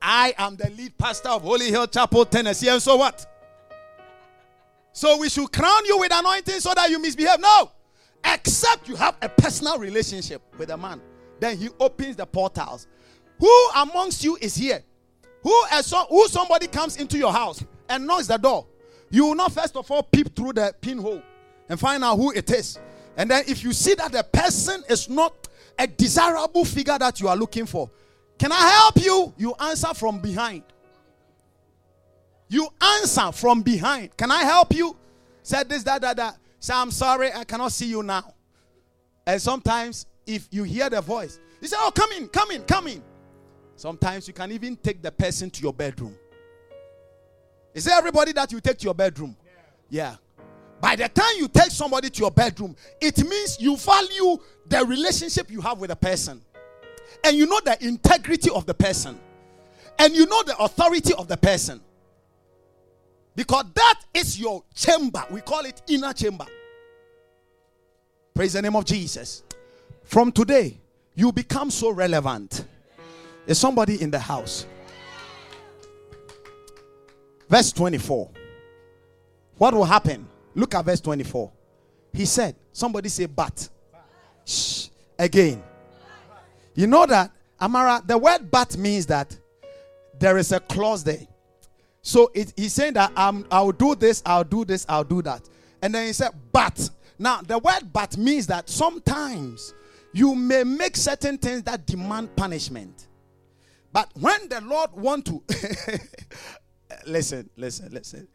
I 0.00 0.34
am 0.38 0.56
the 0.56 0.70
lead 0.70 0.96
pastor 0.98 1.30
of 1.30 1.42
Holy 1.42 1.70
Hill 1.70 1.86
Chapel, 1.86 2.24
Tennessee. 2.24 2.68
And 2.68 2.80
so 2.80 2.96
what? 2.96 3.26
So 4.94 5.18
we 5.18 5.28
should 5.28 5.52
crown 5.52 5.84
you 5.86 5.98
with 5.98 6.12
anointing 6.14 6.60
so 6.60 6.72
that 6.72 6.88
you 6.88 7.00
misbehave. 7.00 7.40
No. 7.40 7.72
Except 8.24 8.88
you 8.88 8.94
have 8.94 9.16
a 9.20 9.28
personal 9.28 9.76
relationship 9.76 10.40
with 10.56 10.70
a 10.70 10.76
man. 10.76 11.02
Then 11.40 11.58
he 11.58 11.68
opens 11.80 12.14
the 12.14 12.24
portals. 12.24 12.86
Who 13.40 13.68
amongst 13.74 14.22
you 14.22 14.38
is 14.40 14.54
here? 14.54 14.82
Who, 15.42 15.64
uh, 15.72 15.82
so, 15.82 16.06
who 16.08 16.28
somebody 16.28 16.68
comes 16.68 16.96
into 16.96 17.18
your 17.18 17.32
house 17.32 17.62
and 17.88 18.06
knocks 18.06 18.28
the 18.28 18.36
door? 18.36 18.68
You 19.10 19.26
will 19.26 19.34
not 19.34 19.52
first 19.52 19.76
of 19.76 19.90
all 19.90 20.04
peep 20.04 20.34
through 20.34 20.54
the 20.54 20.72
pinhole 20.80 21.22
and 21.68 21.78
find 21.78 22.04
out 22.04 22.16
who 22.16 22.30
it 22.30 22.48
is. 22.52 22.78
And 23.16 23.28
then 23.28 23.42
if 23.48 23.64
you 23.64 23.72
see 23.72 23.94
that 23.94 24.12
the 24.12 24.22
person 24.22 24.84
is 24.88 25.08
not 25.08 25.48
a 25.76 25.88
desirable 25.88 26.64
figure 26.64 26.96
that 26.98 27.20
you 27.20 27.26
are 27.26 27.36
looking 27.36 27.66
for, 27.66 27.90
can 28.38 28.52
I 28.52 28.68
help 28.70 29.04
you? 29.04 29.34
You 29.36 29.54
answer 29.58 29.92
from 29.92 30.20
behind. 30.20 30.62
You 32.54 32.68
answer 32.80 33.32
from 33.32 33.62
behind. 33.62 34.16
Can 34.16 34.30
I 34.30 34.44
help 34.44 34.72
you? 34.72 34.96
Said 35.42 35.68
this, 35.68 35.82
that, 35.82 36.00
that, 36.02 36.16
that. 36.18 36.38
Say, 36.60 36.72
I'm 36.72 36.92
sorry, 36.92 37.32
I 37.32 37.42
cannot 37.42 37.72
see 37.72 37.86
you 37.86 38.00
now. 38.04 38.32
And 39.26 39.42
sometimes, 39.42 40.06
if 40.24 40.46
you 40.52 40.62
hear 40.62 40.88
the 40.88 41.00
voice, 41.00 41.40
you 41.60 41.66
say, 41.66 41.76
Oh, 41.80 41.90
come 41.92 42.12
in, 42.12 42.28
come 42.28 42.52
in, 42.52 42.62
come 42.62 42.86
in. 42.86 43.02
Sometimes 43.74 44.28
you 44.28 44.34
can 44.34 44.52
even 44.52 44.76
take 44.76 45.02
the 45.02 45.10
person 45.10 45.50
to 45.50 45.62
your 45.64 45.72
bedroom. 45.72 46.14
Is 47.74 47.86
there 47.86 47.98
everybody 47.98 48.32
that 48.34 48.52
you 48.52 48.60
take 48.60 48.78
to 48.78 48.84
your 48.84 48.94
bedroom? 48.94 49.36
Yeah. 49.90 50.10
yeah. 50.12 50.16
By 50.80 50.94
the 50.94 51.08
time 51.08 51.34
you 51.38 51.48
take 51.48 51.72
somebody 51.72 52.08
to 52.08 52.20
your 52.20 52.30
bedroom, 52.30 52.76
it 53.00 53.18
means 53.26 53.56
you 53.58 53.76
value 53.76 54.38
the 54.68 54.84
relationship 54.84 55.50
you 55.50 55.60
have 55.60 55.80
with 55.80 55.90
a 55.90 55.96
person 55.96 56.40
and 57.24 57.36
you 57.36 57.46
know 57.46 57.58
the 57.64 57.84
integrity 57.84 58.48
of 58.50 58.64
the 58.64 58.74
person 58.74 59.18
and 59.98 60.14
you 60.14 60.26
know 60.26 60.44
the 60.44 60.56
authority 60.58 61.14
of 61.14 61.26
the 61.26 61.36
person 61.36 61.80
because 63.34 63.64
that 63.74 64.00
is 64.12 64.38
your 64.38 64.62
chamber. 64.74 65.24
We 65.30 65.40
call 65.40 65.64
it 65.64 65.82
inner 65.88 66.12
chamber. 66.12 66.46
Praise 68.34 68.54
the 68.54 68.62
name 68.62 68.76
of 68.76 68.84
jesus. 68.84 69.42
From 70.02 70.32
today 70.32 70.78
you 71.14 71.32
become 71.32 71.70
so 71.70 71.90
relevant. 71.90 72.64
Is 73.46 73.58
somebody 73.58 74.00
in 74.00 74.10
the 74.10 74.18
house? 74.18 74.66
Verse 77.48 77.72
24 77.72 78.30
what 79.56 79.72
will 79.72 79.84
happen? 79.84 80.26
Look 80.54 80.74
at 80.74 80.84
verse 80.84 81.00
24 81.00 81.50
he 82.14 82.24
said 82.24 82.54
somebody 82.72 83.08
say 83.08 83.26
but. 83.26 83.68
Shh, 84.46 84.88
again. 85.18 85.62
You 86.74 86.86
know 86.86 87.06
that, 87.06 87.30
Amara, 87.60 88.02
the 88.04 88.16
word 88.18 88.50
but 88.50 88.76
means 88.76 89.06
that 89.06 89.36
there 90.18 90.38
is 90.38 90.52
a 90.52 90.60
clause 90.60 91.04
there. 91.04 91.26
So 92.06 92.30
it, 92.34 92.52
he's 92.54 92.74
saying 92.74 92.92
that 92.94 93.16
um, 93.16 93.46
I'll 93.50 93.72
do 93.72 93.94
this, 93.94 94.22
I'll 94.26 94.44
do 94.44 94.66
this, 94.66 94.84
I'll 94.90 95.04
do 95.04 95.22
that. 95.22 95.48
And 95.80 95.94
then 95.94 96.06
he 96.06 96.12
said, 96.12 96.30
but. 96.52 96.90
Now, 97.18 97.40
the 97.40 97.58
word 97.58 97.92
but 97.92 98.18
means 98.18 98.46
that 98.48 98.68
sometimes 98.68 99.72
you 100.12 100.34
may 100.34 100.64
make 100.64 100.96
certain 100.96 101.38
things 101.38 101.62
that 101.62 101.86
demand 101.86 102.36
punishment. 102.36 103.08
But 103.90 104.10
when 104.20 104.48
the 104.50 104.60
Lord 104.60 104.92
want 104.92 105.24
to 105.26 105.42
listen, 107.06 107.48
listen, 107.56 107.90
listen. 107.90 108.28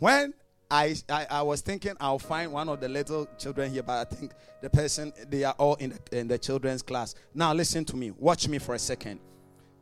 When 0.00 0.34
I, 0.70 0.94
I, 1.08 1.26
I 1.30 1.42
was 1.42 1.62
thinking 1.62 1.94
I'll 2.00 2.18
find 2.18 2.52
one 2.52 2.68
of 2.68 2.78
the 2.80 2.90
little 2.90 3.26
children 3.38 3.72
here, 3.72 3.82
but 3.82 4.06
I 4.06 4.14
think 4.14 4.32
the 4.60 4.68
person 4.68 5.14
they 5.28 5.44
are 5.44 5.54
all 5.56 5.76
in 5.76 5.98
the, 6.10 6.18
in 6.18 6.28
the 6.28 6.36
children's 6.36 6.82
class. 6.82 7.14
Now 7.32 7.54
listen 7.54 7.86
to 7.86 7.96
me. 7.96 8.10
Watch 8.10 8.48
me 8.48 8.58
for 8.58 8.74
a 8.74 8.78
second. 8.78 9.20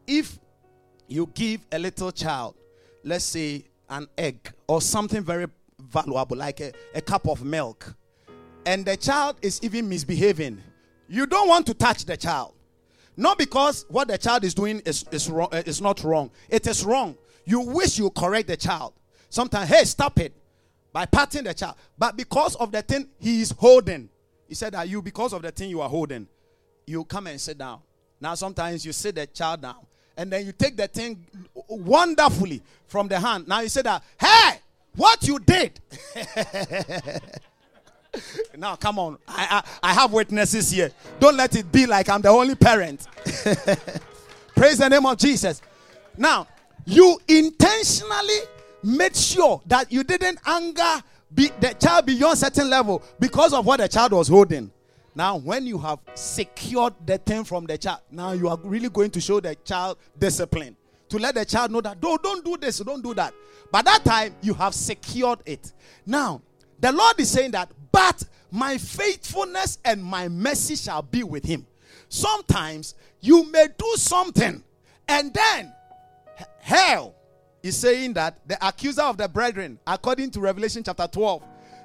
If 0.06 0.38
you 1.08 1.28
give 1.34 1.66
a 1.72 1.78
little 1.78 2.12
child, 2.12 2.54
let's 3.06 3.24
say 3.24 3.64
an 3.88 4.06
egg 4.18 4.52
or 4.66 4.82
something 4.82 5.22
very 5.22 5.46
valuable, 5.78 6.36
like 6.36 6.60
a, 6.60 6.72
a 6.94 7.00
cup 7.00 7.28
of 7.28 7.44
milk, 7.44 7.94
and 8.66 8.84
the 8.84 8.96
child 8.96 9.36
is 9.42 9.60
even 9.62 9.88
misbehaving, 9.88 10.60
you 11.08 11.24
don't 11.24 11.48
want 11.48 11.64
to 11.66 11.74
touch 11.74 12.04
the 12.04 12.16
child. 12.16 12.52
Not 13.16 13.38
because 13.38 13.86
what 13.88 14.08
the 14.08 14.18
child 14.18 14.44
is 14.44 14.52
doing 14.52 14.82
is, 14.84 15.04
is, 15.12 15.30
wrong, 15.30 15.48
uh, 15.52 15.62
is 15.64 15.80
not 15.80 16.02
wrong. 16.02 16.30
It 16.50 16.66
is 16.66 16.84
wrong. 16.84 17.16
You 17.46 17.60
wish 17.60 17.96
you 17.96 18.10
correct 18.10 18.48
the 18.48 18.56
child. 18.56 18.92
Sometimes, 19.30 19.70
hey, 19.70 19.84
stop 19.84 20.18
it 20.18 20.34
by 20.92 21.06
patting 21.06 21.44
the 21.44 21.54
child. 21.54 21.76
But 21.96 22.16
because 22.16 22.56
of 22.56 22.72
the 22.72 22.82
thing 22.82 23.08
he 23.18 23.40
is 23.40 23.52
holding, 23.52 24.10
he 24.48 24.54
said 24.54 24.74
that 24.74 24.88
you, 24.88 25.00
because 25.00 25.32
of 25.32 25.42
the 25.42 25.52
thing 25.52 25.70
you 25.70 25.80
are 25.80 25.88
holding, 25.88 26.26
you 26.86 27.04
come 27.04 27.28
and 27.28 27.40
sit 27.40 27.56
down. 27.56 27.80
Now, 28.20 28.34
sometimes 28.34 28.84
you 28.84 28.92
sit 28.92 29.14
the 29.14 29.26
child 29.26 29.62
down 29.62 29.86
and 30.16 30.32
then 30.32 30.46
you 30.46 30.52
take 30.52 30.76
the 30.76 30.88
thing 30.88 31.26
wonderfully 31.68 32.62
from 32.86 33.08
the 33.08 33.18
hand. 33.18 33.48
Now 33.48 33.60
you 33.60 33.68
say 33.68 33.82
that, 33.82 34.02
hey, 34.18 34.60
what 34.96 35.26
you 35.26 35.38
did. 35.38 35.78
now, 38.56 38.76
come 38.76 38.98
on. 38.98 39.18
I, 39.28 39.62
I, 39.82 39.90
I 39.90 39.92
have 39.92 40.12
witnesses 40.12 40.70
here. 40.70 40.90
Don't 41.20 41.36
let 41.36 41.54
it 41.54 41.70
be 41.70 41.86
like 41.86 42.08
I'm 42.08 42.22
the 42.22 42.30
only 42.30 42.54
parent. 42.54 43.06
Praise 44.54 44.78
the 44.78 44.88
name 44.88 45.04
of 45.04 45.18
Jesus. 45.18 45.60
Now, 46.16 46.46
you 46.86 47.20
intentionally 47.28 48.38
made 48.82 49.14
sure 49.14 49.60
that 49.66 49.92
you 49.92 50.02
didn't 50.02 50.38
anger 50.46 51.02
be, 51.34 51.50
the 51.60 51.74
child 51.74 52.06
beyond 52.06 52.38
certain 52.38 52.70
level 52.70 53.02
because 53.20 53.52
of 53.52 53.66
what 53.66 53.80
the 53.80 53.88
child 53.88 54.12
was 54.12 54.28
holding. 54.28 54.70
Now, 55.16 55.38
when 55.38 55.66
you 55.66 55.78
have 55.78 56.00
secured 56.14 56.92
the 57.06 57.16
thing 57.16 57.42
from 57.42 57.64
the 57.64 57.78
child, 57.78 58.00
now 58.10 58.32
you 58.32 58.50
are 58.50 58.58
really 58.62 58.90
going 58.90 59.10
to 59.12 59.20
show 59.20 59.40
the 59.40 59.54
child 59.64 59.96
discipline 60.18 60.76
to 61.08 61.16
let 61.16 61.34
the 61.34 61.44
child 61.46 61.70
know 61.70 61.80
that 61.80 61.98
don't, 62.02 62.22
don't 62.22 62.44
do 62.44 62.58
this, 62.58 62.80
don't 62.80 63.02
do 63.02 63.14
that. 63.14 63.32
By 63.72 63.80
that 63.80 64.04
time, 64.04 64.34
you 64.42 64.52
have 64.52 64.74
secured 64.74 65.38
it. 65.46 65.72
Now, 66.04 66.42
the 66.78 66.92
Lord 66.92 67.18
is 67.18 67.30
saying 67.30 67.52
that, 67.52 67.72
but 67.90 68.24
my 68.50 68.76
faithfulness 68.76 69.78
and 69.86 70.04
my 70.04 70.28
mercy 70.28 70.76
shall 70.76 71.00
be 71.00 71.22
with 71.22 71.46
him. 71.46 71.66
Sometimes 72.10 72.94
you 73.22 73.50
may 73.50 73.68
do 73.78 73.92
something 73.96 74.62
and 75.08 75.32
then 75.32 75.72
hell 76.60 77.14
is 77.62 77.74
saying 77.78 78.12
that 78.12 78.46
the 78.46 78.58
accuser 78.66 79.02
of 79.02 79.16
the 79.16 79.28
brethren, 79.28 79.78
according 79.86 80.30
to 80.32 80.40
Revelation 80.40 80.82
chapter 80.84 81.08
12, 81.10 81.42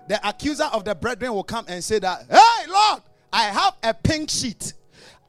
the 0.09 0.27
accuser 0.27 0.65
of 0.65 0.83
the 0.83 0.93
brethren 0.93 1.33
will 1.33 1.45
come 1.45 1.63
and 1.69 1.81
say 1.81 1.97
that, 1.99 2.25
Hey, 2.29 2.69
Lord, 2.69 3.03
I 3.31 3.43
have 3.43 3.75
a 3.83 3.93
pink 3.93 4.29
sheet. 4.29 4.73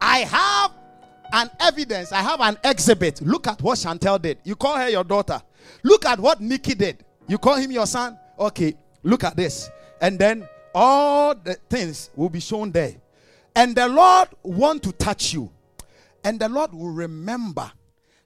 I 0.00 0.18
have 0.20 0.72
an 1.32 1.50
evidence. 1.60 2.12
I 2.12 2.20
have 2.20 2.40
an 2.40 2.58
exhibit. 2.64 3.22
Look 3.22 3.46
at 3.46 3.60
what 3.62 3.78
Chantel 3.78 4.20
did. 4.20 4.38
You 4.44 4.56
call 4.56 4.76
her 4.76 4.88
your 4.88 5.04
daughter. 5.04 5.40
Look 5.82 6.04
at 6.04 6.18
what 6.18 6.40
Nicky 6.40 6.74
did. 6.74 7.04
You 7.28 7.38
call 7.38 7.56
him 7.56 7.70
your 7.70 7.86
son. 7.86 8.18
Okay, 8.38 8.74
look 9.02 9.24
at 9.24 9.36
this. 9.36 9.70
And 10.00 10.18
then 10.18 10.48
all 10.74 11.34
the 11.34 11.54
things 11.68 12.10
will 12.16 12.28
be 12.28 12.40
shown 12.40 12.72
there. 12.72 12.94
And 13.54 13.76
the 13.76 13.86
Lord 13.88 14.28
want 14.42 14.82
to 14.84 14.92
touch 14.92 15.32
you. 15.32 15.50
And 16.24 16.40
the 16.40 16.48
Lord 16.48 16.72
will 16.72 16.90
remember 16.90 17.70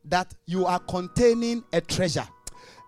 that 0.05 0.35
you 0.47 0.66
are 0.66 0.79
containing 0.79 1.64
a 1.72 1.81
treasure. 1.81 2.27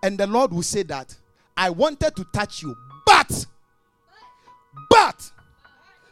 And 0.01 0.17
the 0.17 0.27
Lord 0.27 0.51
will 0.51 0.63
say 0.63 0.83
that 0.83 1.15
I 1.57 1.69
wanted 1.69 2.15
to 2.15 2.25
touch 2.33 2.61
you, 2.61 2.75
but 3.05 3.45
but 4.89 5.31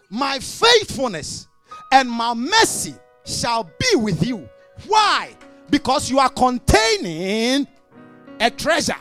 my 0.10 0.40
faithfulness 0.40 1.48
and 1.92 2.10
my 2.10 2.34
mercy 2.34 2.96
shall 3.26 3.64
be 3.64 3.96
with 3.96 4.26
you. 4.26 4.48
Why? 4.88 5.36
Because 5.70 6.10
you 6.10 6.20
are 6.20 6.30
containing 6.30 7.68
a 8.40 8.50
treasure 8.52 8.96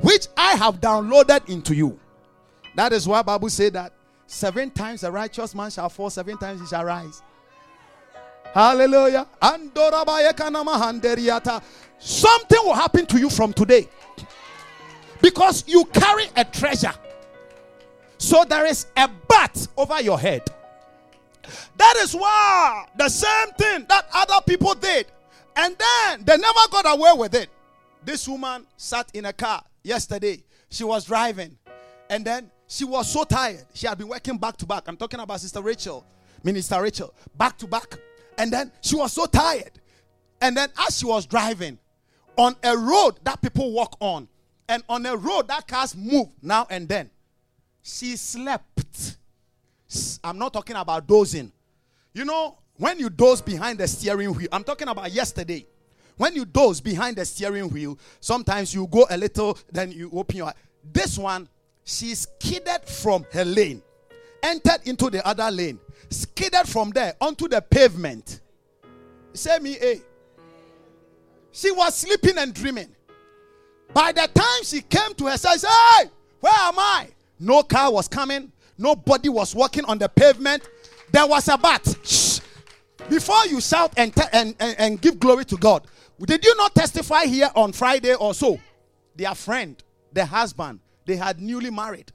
which 0.00 0.28
I 0.36 0.52
have 0.52 0.80
downloaded 0.80 1.48
into 1.48 1.74
you. 1.74 1.98
That 2.76 2.92
is 2.92 3.08
why 3.08 3.22
Bible 3.22 3.48
said 3.50 3.72
that 3.72 3.92
seven 4.26 4.70
times 4.70 5.02
a 5.02 5.10
righteous 5.10 5.54
man 5.54 5.70
shall 5.70 5.88
fall, 5.88 6.10
seven 6.10 6.38
times 6.38 6.60
he 6.60 6.66
shall 6.66 6.84
rise. 6.84 7.22
Hallelujah. 8.54 9.26
Something 11.98 12.58
will 12.64 12.74
happen 12.74 13.06
to 13.06 13.18
you 13.18 13.28
from 13.28 13.52
today 13.52 13.88
because 15.20 15.64
you 15.66 15.84
carry 15.86 16.26
a 16.36 16.44
treasure. 16.44 16.92
So 18.18 18.44
there 18.44 18.66
is 18.66 18.86
a 18.96 19.08
bat 19.28 19.66
over 19.76 20.00
your 20.02 20.18
head. 20.18 20.42
That 21.76 21.94
is 21.98 22.14
why 22.14 22.86
the 22.96 23.08
same 23.08 23.48
thing 23.56 23.86
that 23.88 24.06
other 24.12 24.42
people 24.46 24.74
did, 24.74 25.06
and 25.56 25.76
then 25.78 26.24
they 26.24 26.36
never 26.36 26.68
got 26.70 26.84
away 26.86 27.12
with 27.16 27.34
it. 27.34 27.48
This 28.04 28.28
woman 28.28 28.66
sat 28.76 29.10
in 29.14 29.24
a 29.24 29.32
car 29.32 29.62
yesterday. 29.82 30.42
She 30.70 30.84
was 30.84 31.06
driving, 31.06 31.56
and 32.10 32.24
then 32.24 32.50
she 32.66 32.84
was 32.84 33.10
so 33.10 33.24
tired. 33.24 33.64
She 33.72 33.86
had 33.86 33.96
been 33.96 34.08
working 34.08 34.36
back 34.36 34.56
to 34.58 34.66
back. 34.66 34.84
I'm 34.88 34.96
talking 34.96 35.20
about 35.20 35.40
Sister 35.40 35.62
Rachel, 35.62 36.04
Minister 36.42 36.82
Rachel, 36.82 37.14
back 37.36 37.56
to 37.58 37.66
back. 37.66 37.98
And 38.36 38.52
then 38.52 38.70
she 38.82 38.94
was 38.94 39.12
so 39.12 39.26
tired. 39.26 39.72
And 40.40 40.56
then 40.56 40.68
as 40.86 40.98
she 40.98 41.06
was 41.06 41.24
driving 41.26 41.78
on 42.36 42.54
a 42.62 42.76
road 42.76 43.18
that 43.24 43.40
people 43.40 43.72
walk 43.72 43.96
on, 44.00 44.28
and 44.68 44.82
on 44.88 45.06
a 45.06 45.16
road 45.16 45.48
that 45.48 45.66
cars 45.66 45.96
move 45.96 46.28
now 46.42 46.66
and 46.68 46.88
then, 46.88 47.10
she 47.82 48.16
slept. 48.16 49.16
I'm 50.22 50.38
not 50.38 50.52
talking 50.52 50.76
about 50.76 51.06
dozing. 51.06 51.52
You 52.12 52.24
know, 52.24 52.58
when 52.76 52.98
you 52.98 53.10
doze 53.10 53.40
behind 53.40 53.78
the 53.78 53.88
steering 53.88 54.34
wheel, 54.34 54.48
I'm 54.52 54.64
talking 54.64 54.88
about 54.88 55.10
yesterday. 55.10 55.66
When 56.16 56.34
you 56.34 56.44
doze 56.44 56.80
behind 56.80 57.16
the 57.16 57.24
steering 57.24 57.70
wheel, 57.70 57.98
sometimes 58.20 58.74
you 58.74 58.86
go 58.88 59.06
a 59.08 59.16
little, 59.16 59.56
then 59.72 59.92
you 59.92 60.10
open 60.12 60.36
your. 60.36 60.46
Eyes. 60.48 60.54
This 60.92 61.18
one, 61.18 61.48
she 61.84 62.14
skidded 62.14 62.84
from 62.86 63.24
her 63.32 63.44
lane, 63.44 63.82
entered 64.42 64.80
into 64.84 65.10
the 65.10 65.26
other 65.26 65.50
lane, 65.50 65.78
skidded 66.10 66.68
from 66.68 66.90
there 66.90 67.14
onto 67.20 67.48
the 67.48 67.60
pavement. 67.60 68.40
Say 69.32 69.58
me, 69.60 69.76
a. 69.80 70.00
She 71.52 71.70
was 71.70 71.96
sleeping 71.96 72.38
and 72.38 72.52
dreaming. 72.52 72.94
By 73.92 74.12
the 74.12 74.28
time 74.32 74.62
she 74.64 74.82
came 74.82 75.14
to 75.14 75.26
herself, 75.26 75.62
Hey, 75.62 76.10
where 76.40 76.52
am 76.52 76.78
I? 76.78 77.08
No 77.38 77.62
car 77.62 77.92
was 77.92 78.08
coming. 78.08 78.52
Nobody 78.76 79.28
was 79.28 79.54
walking 79.54 79.84
on 79.84 79.98
the 79.98 80.08
pavement. 80.08 80.68
There 81.10 81.26
was 81.26 81.48
a 81.48 81.58
bat. 81.58 81.96
Shh. 82.04 82.40
Before 83.08 83.46
you 83.46 83.60
shout 83.60 83.92
and, 83.96 84.14
te- 84.14 84.22
and, 84.32 84.54
and, 84.60 84.76
and 84.78 85.00
give 85.00 85.18
glory 85.18 85.44
to 85.46 85.56
God, 85.56 85.86
did 86.26 86.44
you 86.44 86.54
not 86.56 86.74
testify 86.74 87.24
here 87.24 87.50
on 87.54 87.72
Friday 87.72 88.14
or 88.14 88.34
so? 88.34 88.58
Their 89.16 89.34
friend, 89.34 89.82
their 90.12 90.26
husband, 90.26 90.80
they 91.06 91.16
had 91.16 91.40
newly 91.40 91.70
married. 91.70 92.12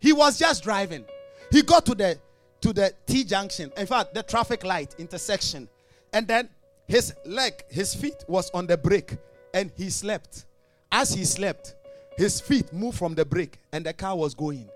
He 0.00 0.12
was 0.12 0.38
just 0.38 0.62
driving. 0.62 1.04
He 1.50 1.62
got 1.62 1.86
to 1.86 1.94
the 1.94 2.18
to 2.60 2.72
the 2.72 2.92
T 3.06 3.24
junction. 3.24 3.72
In 3.76 3.86
fact, 3.86 4.14
the 4.14 4.22
traffic 4.22 4.64
light 4.64 4.94
intersection. 4.98 5.68
And 6.12 6.26
then 6.26 6.48
his 6.86 7.14
leg, 7.24 7.64
his 7.70 7.94
feet 7.94 8.24
was 8.26 8.50
on 8.50 8.66
the 8.66 8.76
brake 8.76 9.16
and 9.54 9.70
he 9.76 9.90
slept. 9.90 10.46
As 10.90 11.12
he 11.12 11.24
slept, 11.24 11.74
his 12.18 12.40
feet 12.40 12.72
moved 12.72 12.98
from 12.98 13.14
the 13.14 13.24
brake 13.24 13.58
and 13.72 13.86
the 13.86 13.92
car 13.92 14.16
was 14.16 14.34
going. 14.34 14.68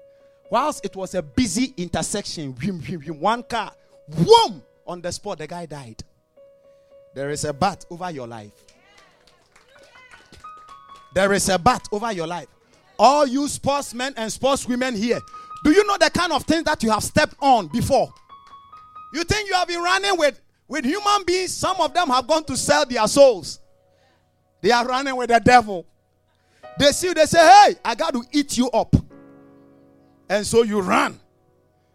Whilst 0.49 0.85
it 0.85 0.95
was 0.95 1.15
a 1.15 1.23
busy 1.23 1.75
intersection, 1.77 2.53
one 3.19 3.43
car, 3.43 3.73
whoom, 4.15 4.63
on 4.87 5.01
the 5.01 5.11
spot, 5.11 5.39
the 5.39 5.47
guy 5.47 5.67
died. 5.67 6.03
There 7.15 7.31
is 7.31 7.45
a 7.45 7.53
bat 7.53 7.85
over 7.91 8.11
your 8.11 8.29
life. 8.29 8.53
There 11.15 11.33
is 11.33 11.49
a 11.49 11.59
bat 11.59 11.89
over 11.91 12.13
your 12.13 12.27
life. 12.27 12.47
All 12.99 13.27
you 13.27 13.49
sportsmen 13.49 14.15
and 14.17 14.31
sportswomen 14.31 14.97
here, 14.97 15.19
do 15.65 15.73
you 15.73 15.85
know 15.87 15.97
the 15.99 16.11
kind 16.11 16.33
of 16.33 16.45
things 16.45 16.65
that 16.65 16.83
you 16.83 16.91
have 16.91 17.03
stepped 17.03 17.35
on 17.41 17.67
before? 17.69 18.13
You 19.13 19.25
think 19.25 19.49
you 19.49 19.55
have 19.55 19.69
been 19.69 19.83
running 19.83 20.17
with, 20.17 20.41
with 20.69 20.85
human 20.85 21.25
beings? 21.27 21.53
Some 21.53 21.81
of 21.81 21.93
them 21.93 22.09
have 22.09 22.27
gone 22.27 22.45
to 22.45 22.57
sell 22.57 22.87
their 22.87 23.07
souls. 23.09 23.61
They 24.61 24.71
are 24.71 24.87
running 24.87 25.17
with 25.17 25.31
the 25.31 25.41
devil. 25.41 25.87
They 26.79 26.93
see 26.93 27.09
you, 27.09 27.15
they 27.15 27.27
say, 27.27 27.39
Hey, 27.39 27.77
I 27.85 27.95
got 27.95 28.13
to 28.15 28.23
eat 28.33 28.57
you 28.57 28.71
up. 28.71 28.95
And 30.29 30.47
so 30.47 30.63
you 30.63 30.81
run. 30.81 31.19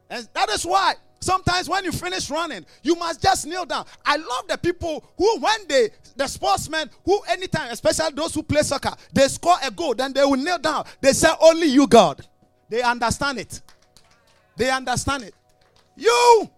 And 0.10 0.28
that 0.34 0.50
is 0.50 0.66
why 0.66 0.96
sometimes 1.20 1.68
when 1.68 1.84
you 1.84 1.92
finish 1.92 2.30
running, 2.30 2.66
you 2.84 2.96
must 2.96 3.22
just 3.22 3.46
kneel 3.46 3.66
down. 3.66 3.86
I 4.06 4.18
love 4.18 4.48
the 4.48 4.58
people 4.58 5.04
who, 5.18 5.40
when 5.40 5.68
they, 5.68 5.90
the 6.16 6.28
sportsmen, 6.28 6.90
who 7.04 7.20
anytime, 7.30 7.72
especially 7.72 8.14
those 8.14 8.34
who 8.34 8.44
play 8.44 8.62
soccer, 8.62 8.94
they 9.12 9.28
score 9.28 9.58
a 9.64 9.72
goal, 9.72 9.96
then 9.96 10.14
they 10.14 10.24
will 10.24 10.38
kneel 10.38 10.60
down. 10.60 10.86
They 11.02 11.14
say, 11.14 11.30
Only 11.42 11.68
you, 11.68 11.88
God. 11.88 12.26
They 12.70 12.82
understand 12.82 13.40
it. 13.40 13.62
They 14.56 14.70
understand 14.70 15.24
it. 15.24 15.34
You, 15.96 16.50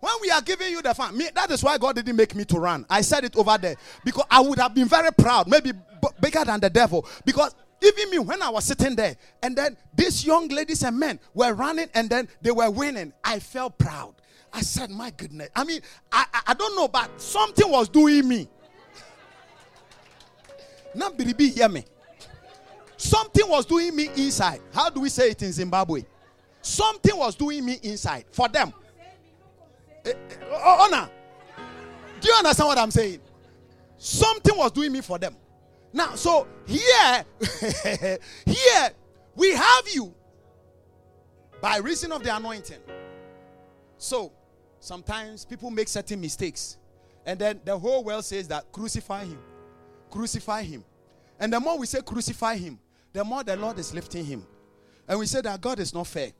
when 0.00 0.12
we 0.22 0.30
are 0.30 0.40
giving 0.40 0.70
you 0.70 0.80
the 0.80 0.94
fun, 0.94 1.16
me, 1.16 1.28
that 1.34 1.50
is 1.50 1.62
why 1.62 1.76
God 1.76 1.96
didn't 1.96 2.16
make 2.16 2.34
me 2.34 2.44
to 2.46 2.58
run. 2.58 2.86
I 2.88 3.02
said 3.02 3.24
it 3.24 3.36
over 3.36 3.58
there 3.58 3.76
because 4.04 4.24
I 4.30 4.40
would 4.40 4.58
have 4.58 4.74
been 4.74 4.88
very 4.88 5.10
proud, 5.12 5.48
maybe 5.48 5.72
bigger 6.20 6.44
than 6.44 6.60
the 6.60 6.70
devil. 6.70 7.06
Because 7.24 7.54
Even 7.82 8.10
me, 8.10 8.18
when 8.18 8.42
I 8.42 8.50
was 8.50 8.64
sitting 8.64 8.94
there, 8.94 9.16
and 9.42 9.56
then 9.56 9.76
these 9.94 10.24
young 10.24 10.48
ladies 10.48 10.82
and 10.82 10.98
men 10.98 11.18
were 11.32 11.54
running, 11.54 11.88
and 11.94 12.10
then 12.10 12.28
they 12.42 12.50
were 12.50 12.70
winning, 12.70 13.12
I 13.24 13.38
felt 13.38 13.78
proud. 13.78 14.14
I 14.52 14.60
said, 14.60 14.90
My 14.90 15.10
goodness. 15.10 15.48
I 15.56 15.64
mean, 15.64 15.80
I, 16.12 16.26
I, 16.32 16.40
I 16.48 16.54
don't 16.54 16.76
know, 16.76 16.88
but 16.88 17.20
something 17.20 17.70
was 17.70 17.88
doing 17.88 18.28
me. 18.28 18.48
Not 20.94 21.16
biribi 21.16 21.54
hear 21.54 21.68
me. 21.68 21.84
Something 22.96 23.48
was 23.48 23.64
doing 23.64 23.94
me 23.96 24.10
inside. 24.16 24.60
How 24.74 24.90
do 24.90 25.00
we 25.00 25.08
say 25.08 25.30
it 25.30 25.42
in 25.42 25.52
Zimbabwe? 25.52 26.04
Something 26.60 27.16
was 27.16 27.34
doing 27.34 27.64
me 27.64 27.78
inside 27.82 28.26
for 28.30 28.48
them. 28.48 28.74
Uh, 30.04 30.10
uh, 30.52 30.76
honor. 30.80 31.08
Do 32.20 32.28
you 32.28 32.34
understand 32.34 32.68
what 32.68 32.76
I'm 32.76 32.90
saying? 32.90 33.20
Something 33.96 34.56
was 34.56 34.72
doing 34.72 34.92
me 34.92 35.00
for 35.00 35.18
them. 35.18 35.34
Now, 35.92 36.14
so 36.14 36.46
here, 36.66 37.24
here 38.46 38.90
we 39.34 39.50
have 39.52 39.88
you 39.92 40.14
by 41.60 41.78
reason 41.78 42.12
of 42.12 42.22
the 42.22 42.34
anointing. 42.34 42.78
So 43.98 44.32
sometimes 44.78 45.44
people 45.44 45.70
make 45.70 45.88
certain 45.88 46.20
mistakes, 46.20 46.78
and 47.26 47.38
then 47.38 47.60
the 47.64 47.76
whole 47.76 48.04
world 48.04 48.24
says 48.24 48.48
that 48.48 48.70
crucify 48.72 49.24
him, 49.24 49.38
crucify 50.10 50.62
him. 50.62 50.84
And 51.38 51.52
the 51.52 51.58
more 51.60 51.78
we 51.78 51.86
say 51.86 52.00
crucify 52.02 52.56
him, 52.56 52.78
the 53.12 53.24
more 53.24 53.42
the 53.42 53.56
Lord 53.56 53.78
is 53.78 53.92
lifting 53.92 54.24
him. 54.24 54.46
And 55.08 55.18
we 55.18 55.26
say 55.26 55.40
that 55.40 55.60
God 55.60 55.80
is 55.80 55.92
not 55.92 56.06
fair. 56.06 56.30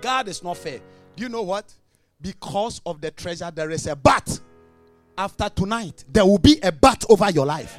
God 0.00 0.28
is 0.28 0.42
not 0.42 0.56
fair. 0.56 0.80
Do 1.14 1.22
you 1.22 1.28
know 1.28 1.42
what? 1.42 1.72
Because 2.20 2.80
of 2.86 3.00
the 3.00 3.10
treasure, 3.10 3.50
there 3.54 3.70
is 3.70 3.86
a 3.86 3.94
bat. 3.94 4.40
After 5.18 5.48
tonight, 5.48 6.04
there 6.10 6.24
will 6.24 6.38
be 6.38 6.58
a 6.62 6.72
bat 6.72 7.04
over 7.08 7.30
your 7.30 7.46
life. 7.46 7.78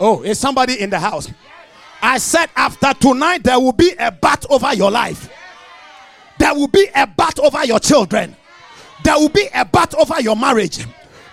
Oh, 0.00 0.22
is 0.22 0.38
somebody 0.38 0.80
in 0.80 0.90
the 0.90 0.98
house? 0.98 1.28
I 2.00 2.18
said, 2.18 2.48
after 2.54 2.92
tonight, 2.94 3.42
there 3.42 3.58
will 3.58 3.72
be 3.72 3.92
a 3.98 4.12
bat 4.12 4.44
over 4.48 4.72
your 4.74 4.90
life. 4.90 5.28
There 6.38 6.54
will 6.54 6.68
be 6.68 6.86
a 6.94 7.06
bat 7.06 7.38
over 7.40 7.64
your 7.64 7.80
children. 7.80 8.36
There 9.02 9.16
will 9.16 9.28
be 9.28 9.48
a 9.52 9.64
bat 9.64 9.94
over 9.94 10.20
your 10.20 10.36
marriage. 10.36 10.86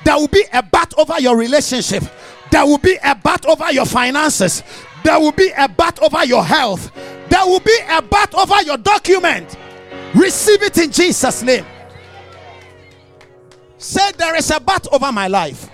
There 0.03 0.15
will 0.15 0.27
be 0.27 0.43
a 0.51 0.63
bat 0.63 0.93
over 0.97 1.19
your 1.19 1.37
relationship. 1.37 2.03
There 2.51 2.65
will 2.65 2.79
be 2.79 2.97
a 3.03 3.15
bat 3.15 3.45
over 3.45 3.71
your 3.71 3.85
finances. 3.85 4.63
There 5.03 5.19
will 5.19 5.31
be 5.31 5.51
a 5.55 5.67
bat 5.67 5.99
over 6.01 6.25
your 6.25 6.43
health. 6.43 6.91
There 7.29 7.45
will 7.45 7.59
be 7.59 7.77
a 7.87 8.01
bat 8.01 8.33
over 8.33 8.61
your 8.63 8.77
document. 8.77 9.55
Receive 10.15 10.63
it 10.63 10.77
in 10.77 10.91
Jesus' 10.91 11.43
name. 11.43 11.65
Say, 13.77 14.11
There 14.13 14.35
is 14.35 14.49
a 14.49 14.59
bat 14.59 14.87
over 14.91 15.11
my 15.11 15.27
life. 15.27 15.69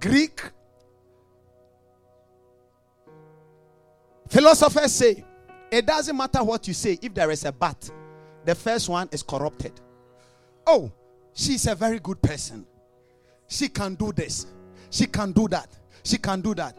Greek 0.00 0.42
philosophers 4.28 4.92
say 4.92 5.24
it 5.70 5.86
doesn't 5.86 6.16
matter 6.16 6.42
what 6.44 6.66
you 6.68 6.74
say 6.74 6.98
if 7.02 7.12
there 7.14 7.30
is 7.30 7.44
a 7.44 7.52
but. 7.52 7.90
The 8.44 8.54
first 8.54 8.88
one 8.88 9.08
is 9.12 9.22
corrupted. 9.22 9.72
Oh, 10.66 10.90
she's 11.34 11.66
a 11.66 11.74
very 11.74 11.98
good 11.98 12.22
person. 12.22 12.66
She 13.48 13.68
can 13.68 13.94
do 13.94 14.12
this. 14.12 14.46
She 14.90 15.06
can 15.06 15.32
do 15.32 15.48
that. 15.48 15.68
She 16.02 16.18
can 16.18 16.40
do 16.40 16.54
that. 16.54 16.76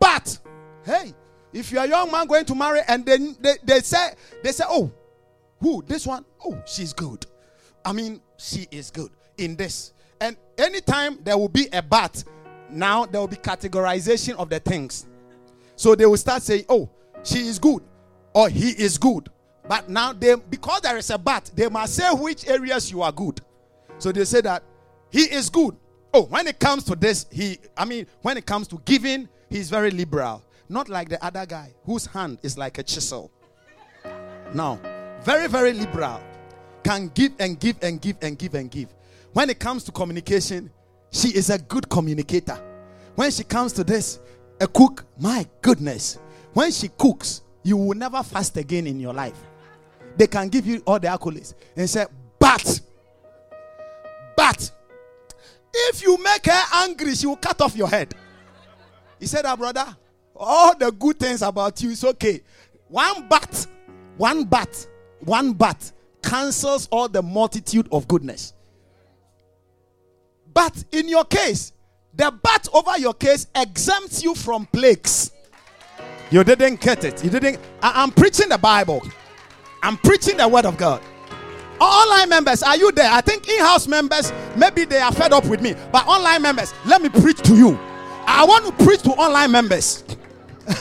But 0.00 0.38
hey, 0.84 1.14
if 1.52 1.70
you're 1.70 1.84
a 1.84 1.88
young 1.88 2.10
man 2.10 2.26
going 2.26 2.44
to 2.46 2.54
marry 2.54 2.80
and 2.88 3.04
then 3.04 3.36
they, 3.40 3.56
they 3.62 3.80
say 3.80 4.14
they 4.42 4.52
say, 4.52 4.64
oh, 4.66 4.90
who? 5.60 5.82
This 5.86 6.06
one? 6.06 6.24
Oh, 6.44 6.60
she's 6.66 6.92
good. 6.92 7.26
I 7.84 7.92
mean, 7.92 8.20
she 8.36 8.66
is 8.70 8.90
good 8.90 9.10
in 9.38 9.56
this. 9.56 9.92
And 10.20 10.36
anytime 10.58 11.18
there 11.22 11.38
will 11.38 11.48
be 11.48 11.68
a 11.72 11.82
but, 11.82 12.24
now 12.70 13.06
there 13.06 13.20
will 13.20 13.28
be 13.28 13.36
categorization 13.36 14.34
of 14.36 14.48
the 14.50 14.60
things. 14.60 15.06
So 15.76 15.94
they 15.94 16.06
will 16.06 16.16
start 16.16 16.42
saying, 16.42 16.64
oh, 16.68 16.88
she 17.22 17.40
is 17.40 17.58
good 17.58 17.82
or 18.34 18.48
he 18.48 18.70
is 18.70 18.98
good. 18.98 19.28
But 19.68 19.88
now 19.88 20.12
they 20.12 20.34
because 20.34 20.80
there 20.82 20.96
is 20.96 21.10
a 21.10 21.18
but, 21.18 21.50
they 21.54 21.68
must 21.68 21.94
say 21.94 22.08
which 22.12 22.46
areas 22.48 22.90
you 22.90 23.02
are 23.02 23.12
good. 23.12 23.40
So 23.98 24.12
they 24.12 24.24
say 24.24 24.40
that 24.42 24.62
he 25.10 25.22
is 25.22 25.50
good. 25.50 25.76
Oh, 26.14 26.22
when 26.22 26.46
it 26.46 26.58
comes 26.58 26.84
to 26.84 26.94
this, 26.94 27.26
he 27.30 27.58
I 27.76 27.84
mean, 27.84 28.06
when 28.22 28.36
it 28.36 28.46
comes 28.46 28.68
to 28.68 28.80
giving, 28.84 29.28
he's 29.50 29.68
very 29.70 29.90
liberal. 29.90 30.42
Not 30.68 30.88
like 30.88 31.08
the 31.08 31.22
other 31.24 31.46
guy 31.46 31.74
whose 31.84 32.06
hand 32.06 32.38
is 32.42 32.56
like 32.58 32.78
a 32.78 32.82
chisel. 32.82 33.30
Now, 34.54 34.80
very, 35.22 35.48
very 35.48 35.72
liberal. 35.72 36.20
Can 36.82 37.08
give 37.14 37.32
and 37.38 37.58
give 37.58 37.76
and 37.82 38.00
give 38.00 38.16
and 38.22 38.38
give 38.38 38.54
and 38.54 38.70
give. 38.70 38.88
When 39.32 39.50
it 39.50 39.58
comes 39.58 39.84
to 39.84 39.92
communication, 39.92 40.70
she 41.16 41.28
is 41.28 41.48
a 41.48 41.58
good 41.58 41.88
communicator. 41.88 42.58
When 43.14 43.30
she 43.30 43.42
comes 43.42 43.72
to 43.74 43.84
this, 43.84 44.20
a 44.60 44.66
cook, 44.66 45.04
my 45.18 45.46
goodness. 45.62 46.18
When 46.52 46.70
she 46.70 46.88
cooks, 46.88 47.40
you 47.62 47.78
will 47.78 47.96
never 47.96 48.22
fast 48.22 48.56
again 48.58 48.86
in 48.86 49.00
your 49.00 49.14
life. 49.14 49.38
They 50.16 50.26
can 50.26 50.48
give 50.48 50.66
you 50.66 50.82
all 50.86 50.98
the 50.98 51.08
accolades 51.08 51.54
and 51.74 51.88
say, 51.88 52.04
but, 52.38 52.80
but, 54.36 54.70
if 55.72 56.02
you 56.02 56.22
make 56.22 56.44
her 56.46 56.62
angry, 56.74 57.14
she 57.14 57.26
will 57.26 57.36
cut 57.36 57.60
off 57.62 57.74
your 57.74 57.88
head. 57.88 58.14
He 59.18 59.26
said, 59.26 59.46
that 59.46 59.58
brother, 59.58 59.96
all 60.34 60.76
the 60.76 60.90
good 60.92 61.18
things 61.18 61.40
about 61.40 61.82
you 61.82 61.90
is 61.90 62.04
okay. 62.04 62.42
One 62.88 63.26
but, 63.28 63.66
one 64.18 64.44
but, 64.44 64.86
one 65.20 65.54
but 65.54 65.92
cancels 66.22 66.88
all 66.90 67.08
the 67.08 67.22
multitude 67.22 67.88
of 67.90 68.06
goodness. 68.06 68.52
But 70.56 70.84
in 70.90 71.06
your 71.06 71.26
case, 71.26 71.74
the 72.14 72.32
bat 72.42 72.66
over 72.72 72.96
your 72.98 73.12
case 73.12 73.46
exempts 73.54 74.22
you 74.24 74.34
from 74.34 74.64
plagues. 74.64 75.30
You 76.30 76.42
didn't 76.44 76.80
get 76.80 77.04
it. 77.04 77.22
You 77.22 77.28
didn't. 77.28 77.60
I, 77.82 78.02
am 78.02 78.10
preaching 78.10 78.48
the 78.48 78.56
Bible. 78.56 79.02
I'm 79.82 79.98
preaching 79.98 80.38
the 80.38 80.48
word 80.48 80.64
of 80.64 80.78
God. 80.78 81.02
Online 81.78 82.30
members, 82.30 82.62
are 82.62 82.74
you 82.74 82.90
there? 82.90 83.12
I 83.12 83.20
think 83.20 83.46
in-house 83.46 83.86
members, 83.86 84.32
maybe 84.56 84.86
they 84.86 84.98
are 84.98 85.12
fed 85.12 85.34
up 85.34 85.44
with 85.44 85.60
me. 85.60 85.74
But 85.92 86.06
online 86.06 86.40
members, 86.40 86.72
let 86.86 87.02
me 87.02 87.10
preach 87.10 87.42
to 87.42 87.54
you. 87.54 87.78
I 88.26 88.46
want 88.46 88.64
to 88.64 88.82
preach 88.82 89.02
to 89.02 89.10
online 89.10 89.52
members. 89.52 90.04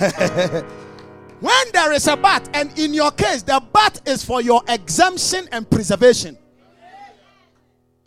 when 1.41 1.65
there 1.73 1.91
is 1.91 2.07
a 2.07 2.15
bat, 2.15 2.49
and 2.53 2.79
in 2.79 2.93
your 2.93 3.11
case, 3.11 3.41
the 3.41 3.61
bat 3.73 3.99
is 4.07 4.23
for 4.23 4.41
your 4.41 4.61
exemption 4.69 5.49
and 5.51 5.69
preservation. 5.69 6.37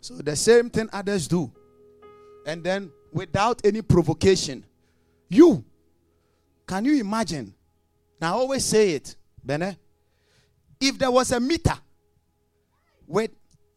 So 0.01 0.15
the 0.15 0.35
same 0.35 0.71
thing 0.71 0.89
others 0.91 1.27
do 1.27 1.51
and 2.45 2.63
then 2.63 2.91
without 3.11 3.61
any 3.65 3.81
provocation. 3.81 4.65
You, 5.29 5.63
can 6.67 6.85
you 6.85 6.99
imagine? 6.99 7.53
Now, 8.19 8.35
I 8.35 8.37
always 8.39 8.65
say 8.65 8.91
it, 8.91 9.15
Bene. 9.45 9.77
If 10.79 10.97
there 10.97 11.11
was 11.11 11.31
a 11.31 11.39
meter 11.39 11.77
with 13.07 13.31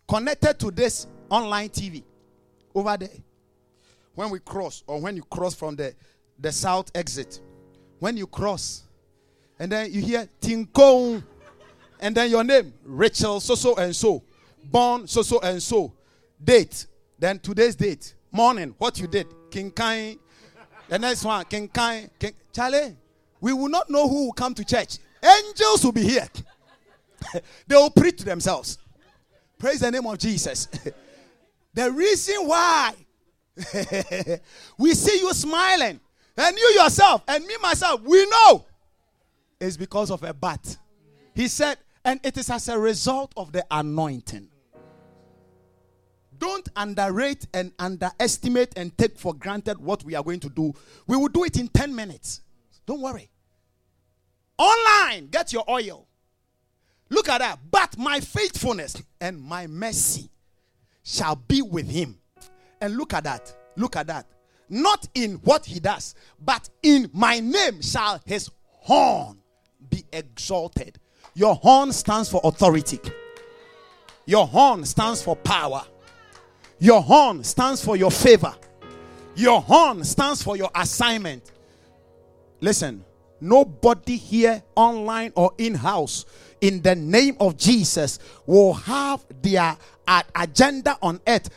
connected 0.09 0.59
to 0.61 0.71
this 0.71 1.07
online 1.31 1.69
TV 1.69 2.03
over 2.75 2.97
there, 2.97 3.09
when 4.15 4.31
we 4.31 4.39
cross, 4.41 4.83
or 4.87 5.01
when 5.01 5.17
you 5.17 5.23
cross 5.23 5.55
from 5.55 5.77
the, 5.77 5.95
the 6.39 6.53
south 6.53 6.91
exit, 6.95 7.41
when 7.99 8.17
you 8.17 8.27
cross, 8.27 8.83
and 9.59 9.73
then 9.73 9.93
you 9.93 10.03
hear 10.03 10.29
Tinko, 10.41 11.23
and 12.01 12.15
then 12.15 12.31
your 12.31 12.45
name, 12.45 12.75
Rachel, 12.85 13.41
so 13.41 13.55
so 13.55 13.77
and 13.77 13.95
so, 13.95 14.23
born 14.65 15.07
so 15.07 15.23
so 15.23 15.41
and 15.41 15.63
so, 15.63 15.93
date, 16.43 16.87
then 17.19 17.39
today's 17.39 17.75
date, 17.77 18.15
morning, 18.33 18.75
what 18.79 18.99
you 18.99 19.07
did, 19.07 19.27
King 19.51 19.71
Kai. 19.71 20.17
The 20.89 20.99
next 20.99 21.25
one, 21.25 21.45
King 21.45 21.69
Kai. 21.69 22.09
King 22.19 22.33
Charlie, 22.53 22.97
we 23.41 23.53
will 23.53 23.69
not 23.69 23.91
know 23.91 24.09
who 24.09 24.27
will 24.27 24.33
come 24.33 24.55
to 24.55 24.65
church. 24.65 24.99
Angels 25.23 25.85
will 25.85 25.93
be 25.93 26.03
here. 26.03 26.29
they 27.67 27.77
will 27.77 27.91
preach 27.91 28.19
to 28.19 28.25
themselves. 28.25 28.79
Praise 29.59 29.81
the 29.81 29.91
name 29.91 30.07
of 30.07 30.19
Jesus. 30.19 30.67
the 31.75 31.93
reason 31.93 32.37
why 32.47 32.95
we 34.79 34.95
see 34.95 35.21
you 35.21 35.33
smiling, 35.33 36.01
and 36.37 36.57
you 36.57 36.81
yourself, 36.81 37.23
and 37.29 37.45
me 37.45 37.55
myself, 37.63 38.01
we 38.03 38.27
know, 38.27 38.65
is 39.61 39.77
because 39.77 40.11
of 40.11 40.23
a 40.23 40.33
bat. 40.33 40.79
He 41.35 41.49
said, 41.49 41.77
and 42.05 42.19
it 42.25 42.37
is 42.37 42.51
as 42.51 42.69
a 42.69 42.79
result 42.79 43.33
of 43.37 43.53
the 43.53 43.65
anointing. 43.71 44.49
Don't 46.43 46.69
underrate 46.75 47.47
and 47.55 47.71
underestimate 47.79 48.77
and 48.77 48.99
take 48.99 49.17
for 49.17 49.33
granted 49.33 49.79
what 49.79 50.03
we 50.03 50.17
are 50.17 50.25
going 50.25 50.41
to 50.41 50.49
do. 50.49 50.75
We 51.07 51.17
will 51.17 51.29
do 51.29 51.45
it 51.45 51.57
in 51.57 51.69
10 51.69 51.95
minutes. 51.95 52.41
Don't 52.85 53.01
worry. 53.01 53.31
Online, 54.59 55.29
get 55.29 55.53
your 55.53 55.63
oil. 55.71 56.09
Look 57.11 57.29
at 57.29 57.39
that. 57.39 57.61
But 57.71 57.97
my 57.97 58.19
faithfulness 58.19 59.01
and 59.21 59.41
my 59.41 59.69
mercy 59.69 60.31
shall 61.05 61.37
be 61.37 61.63
with 61.63 61.89
him. 61.89 62.19
And 62.81 62.97
look 62.97 63.15
at 63.15 63.23
that. 63.23 63.55
Look 63.77 63.95
at 63.95 64.09
that. 64.09 64.27
Not 64.69 65.07
in 65.15 65.35
what 65.45 65.65
he 65.65 65.79
does, 65.79 66.17
but 66.45 66.69
in 66.83 67.09
my 67.13 67.39
name 67.39 67.83
shall 67.83 68.21
his 68.27 68.51
horn 68.67 69.39
be 69.89 70.05
exalted. 70.13 70.99
Your 71.35 71.55
horn 71.55 71.93
stands 71.93 72.29
for 72.29 72.41
authority, 72.43 72.99
your 74.27 74.49
horn 74.49 74.85
stands 74.85 75.23
for 75.23 75.37
power. 75.37 75.85
Your 76.83 77.01
horn 77.01 77.45
stands 77.45 77.85
for 77.85 77.95
your 77.97 78.11
favor. 78.11 78.53
Your 79.37 79.63
horn 79.63 80.03
stands 80.03 80.43
for 80.43 80.57
your 80.57 80.69
assignment. 80.75 81.53
Listen, 82.61 83.05
nobody 83.41 84.17
here, 84.17 84.61
online 84.75 85.33
or 85.37 85.53
in 85.59 85.77
house, 85.77 86.25
in 86.61 86.83
the 86.83 86.97
name 86.97 87.37
of 87.39 87.57
Jesus, 87.57 88.19
will 88.47 88.73
have 88.73 89.25
their 89.43 89.77
uh, 90.09 90.23
agenda 90.35 90.99
on 91.01 91.21
earth 91.29 91.51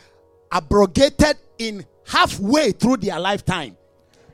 abrogated 0.52 1.36
in 1.58 1.84
halfway 2.06 2.70
through 2.70 2.98
their 2.98 3.18
lifetime. 3.18 3.76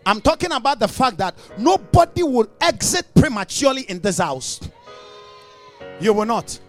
I'm 0.05 0.21
talking 0.21 0.53
about 0.53 0.79
the 0.79 0.89
fact 0.89 1.17
that 1.17 1.39
nobody 1.57 2.23
will 2.23 2.51
exit 2.61 3.07
prematurely 3.15 3.85
in 3.89 4.01
this 4.01 4.19
house. 4.19 4.61
You 6.03 6.13
will 6.13 6.27
not. 6.27 6.61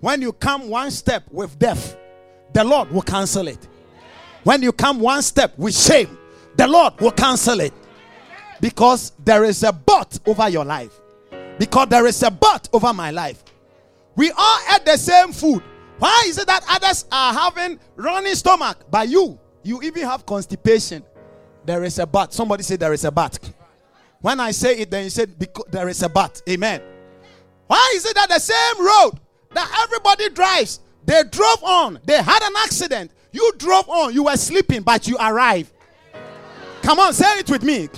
When 0.00 0.22
you 0.22 0.32
come 0.32 0.70
one 0.70 0.90
step 0.90 1.24
with 1.30 1.58
death, 1.58 1.98
the 2.56 2.64
Lord 2.64 2.90
will 2.90 3.02
cancel 3.02 3.48
it. 3.48 3.68
When 4.42 4.62
you 4.62 4.72
come 4.72 4.98
one 4.98 5.20
step 5.20 5.58
with 5.58 5.76
shame, 5.76 6.16
the 6.56 6.66
Lord 6.66 6.98
will 7.02 7.10
cancel 7.10 7.60
it. 7.60 7.74
Because 8.62 9.12
there 9.22 9.44
is 9.44 9.62
a 9.62 9.74
but 9.74 10.18
over 10.24 10.48
your 10.48 10.64
life. 10.64 10.98
Because 11.58 11.88
there 11.90 12.06
is 12.06 12.22
a 12.22 12.30
but 12.30 12.66
over 12.72 12.94
my 12.94 13.10
life. 13.10 13.44
We 14.14 14.30
all 14.30 14.58
eat 14.74 14.86
the 14.86 14.96
same 14.96 15.32
food. 15.32 15.62
Why 15.98 16.24
is 16.28 16.38
it 16.38 16.46
that 16.46 16.64
others 16.70 17.04
are 17.12 17.34
having 17.34 17.78
running 17.94 18.34
stomach? 18.34 18.90
By 18.90 19.02
you, 19.02 19.38
you 19.62 19.82
even 19.82 20.04
have 20.04 20.24
constipation. 20.24 21.04
There 21.66 21.84
is 21.84 21.98
a 21.98 22.06
but. 22.06 22.32
Somebody 22.32 22.62
say 22.62 22.76
there 22.76 22.94
is 22.94 23.04
a 23.04 23.10
but. 23.10 23.38
When 24.22 24.40
I 24.40 24.52
say 24.52 24.78
it, 24.78 24.90
then 24.90 25.04
you 25.04 25.10
said 25.10 25.38
there 25.70 25.90
is 25.90 26.02
a 26.02 26.08
but. 26.08 26.40
Amen. 26.48 26.80
Why 27.66 27.92
is 27.96 28.06
it 28.06 28.14
that 28.14 28.30
the 28.30 28.38
same 28.38 28.78
road 28.78 29.20
that 29.52 29.82
everybody 29.84 30.30
drives, 30.30 30.80
they 31.06 31.22
drove 31.30 31.62
on, 31.62 32.00
they 32.04 32.20
had 32.20 32.42
an 32.42 32.52
accident, 32.58 33.10
you 33.32 33.52
drove 33.58 33.88
on, 33.88 34.12
you 34.12 34.24
were 34.24 34.36
sleeping, 34.36 34.82
but 34.82 35.06
you 35.06 35.16
arrived. 35.18 35.72
Come 36.82 36.98
on, 37.00 37.12
say 37.12 37.38
it 37.38 37.50
with 37.50 37.62
me. 37.62 37.88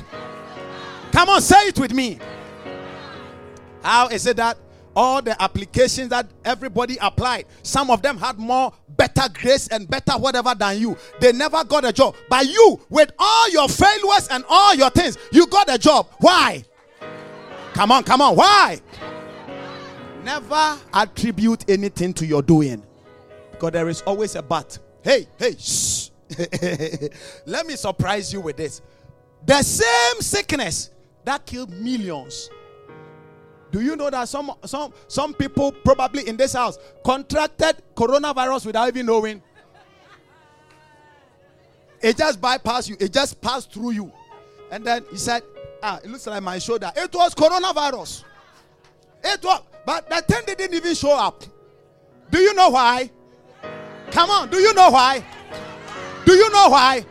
Come 1.12 1.28
on, 1.28 1.40
say 1.40 1.68
it 1.68 1.78
with 1.78 1.92
me. 1.92 2.18
How 3.82 4.08
is 4.08 4.26
it 4.26 4.36
that 4.36 4.58
all 4.98 5.22
the 5.22 5.40
applications 5.40 6.08
that 6.08 6.28
everybody 6.44 6.96
applied, 7.00 7.46
some 7.62 7.88
of 7.88 8.02
them 8.02 8.18
had 8.18 8.36
more 8.36 8.72
better 8.88 9.32
grace 9.32 9.68
and 9.68 9.88
better 9.88 10.12
whatever 10.14 10.56
than 10.56 10.76
you. 10.80 10.96
They 11.20 11.32
never 11.32 11.62
got 11.62 11.84
a 11.84 11.92
job. 11.92 12.16
But 12.28 12.46
you, 12.46 12.80
with 12.90 13.12
all 13.16 13.48
your 13.50 13.68
failures 13.68 14.26
and 14.28 14.44
all 14.48 14.74
your 14.74 14.90
things, 14.90 15.16
you 15.30 15.46
got 15.46 15.72
a 15.72 15.78
job. 15.78 16.08
Why? 16.18 16.64
Come 17.74 17.92
on, 17.92 18.02
come 18.02 18.20
on. 18.20 18.34
Why? 18.34 18.80
Never 20.24 20.76
attribute 20.92 21.70
anything 21.70 22.12
to 22.14 22.26
your 22.26 22.42
doing. 22.42 22.82
Because 23.58 23.72
there 23.72 23.88
is 23.88 24.02
always 24.02 24.36
a 24.36 24.42
but. 24.42 24.78
Hey, 25.02 25.26
hey, 25.36 25.56
shh. 25.58 26.10
Let 27.46 27.66
me 27.66 27.74
surprise 27.74 28.32
you 28.32 28.40
with 28.40 28.56
this. 28.56 28.80
The 29.44 29.62
same 29.62 30.20
sickness 30.20 30.90
that 31.24 31.44
killed 31.44 31.70
millions. 31.70 32.50
Do 33.72 33.80
you 33.80 33.96
know 33.96 34.10
that 34.10 34.28
some 34.28 34.52
some 34.64 34.94
some 35.08 35.34
people 35.34 35.72
probably 35.72 36.26
in 36.28 36.36
this 36.36 36.52
house 36.52 36.78
contracted 37.04 37.82
coronavirus 37.96 38.66
without 38.66 38.88
even 38.88 39.06
knowing? 39.06 39.42
It 42.00 42.16
just 42.16 42.40
bypassed 42.40 42.88
you. 42.88 42.96
It 43.00 43.12
just 43.12 43.40
passed 43.40 43.72
through 43.72 43.90
you. 43.90 44.12
And 44.70 44.84
then 44.84 45.04
he 45.10 45.16
said, 45.16 45.42
"Ah, 45.82 45.98
it 46.02 46.08
looks 46.08 46.26
like 46.26 46.42
my 46.42 46.58
shoulder. 46.58 46.92
It 46.96 47.12
was 47.12 47.34
coronavirus. 47.34 48.24
It 49.24 49.42
was, 49.42 49.62
but 49.84 50.08
the 50.08 50.22
thing 50.22 50.44
didn't 50.46 50.74
even 50.74 50.94
show 50.94 51.18
up. 51.18 51.42
Do 52.30 52.38
you 52.38 52.54
know 52.54 52.70
why? 52.70 53.10
Come 54.10 54.30
on. 54.30 54.50
Do 54.50 54.58
you 54.58 54.74
know 54.74 54.90
why? 54.90 55.24
Do 56.24 56.34
you 56.34 56.50
know 56.50 56.68
why? 56.68 57.04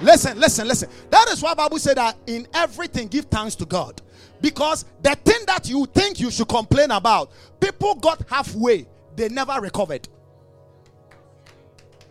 Listen, 0.00 0.38
listen, 0.38 0.66
listen. 0.66 0.88
That 1.10 1.28
is 1.28 1.42
why 1.42 1.54
Bible 1.54 1.78
said 1.78 1.96
that 1.96 2.16
in 2.26 2.48
everything 2.54 3.08
give 3.08 3.26
thanks 3.26 3.54
to 3.56 3.64
God. 3.64 4.02
Because 4.40 4.84
the 5.00 5.14
thing 5.14 5.44
that 5.46 5.68
you 5.68 5.86
think 5.86 6.18
you 6.18 6.30
should 6.30 6.48
complain 6.48 6.90
about, 6.90 7.30
people 7.60 7.94
got 7.94 8.28
halfway, 8.28 8.86
they 9.14 9.28
never 9.28 9.60
recovered. 9.60 10.08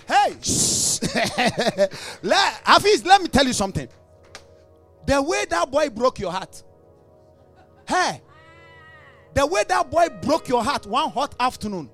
Hey, 0.07 0.31
let, 2.21 2.61
Hafiz, 2.63 3.05
let 3.05 3.21
me 3.21 3.27
tell 3.27 3.45
you 3.45 3.53
something. 3.53 3.87
The 5.05 5.21
way 5.21 5.45
that 5.49 5.69
boy 5.69 5.89
broke 5.89 6.19
your 6.19 6.31
heart, 6.31 6.63
hey, 7.87 8.21
the 9.33 9.45
way 9.45 9.63
that 9.67 9.89
boy 9.89 10.07
broke 10.21 10.47
your 10.47 10.63
heart 10.63 10.85
one 10.85 11.09
hot 11.11 11.35
afternoon, 11.39 11.89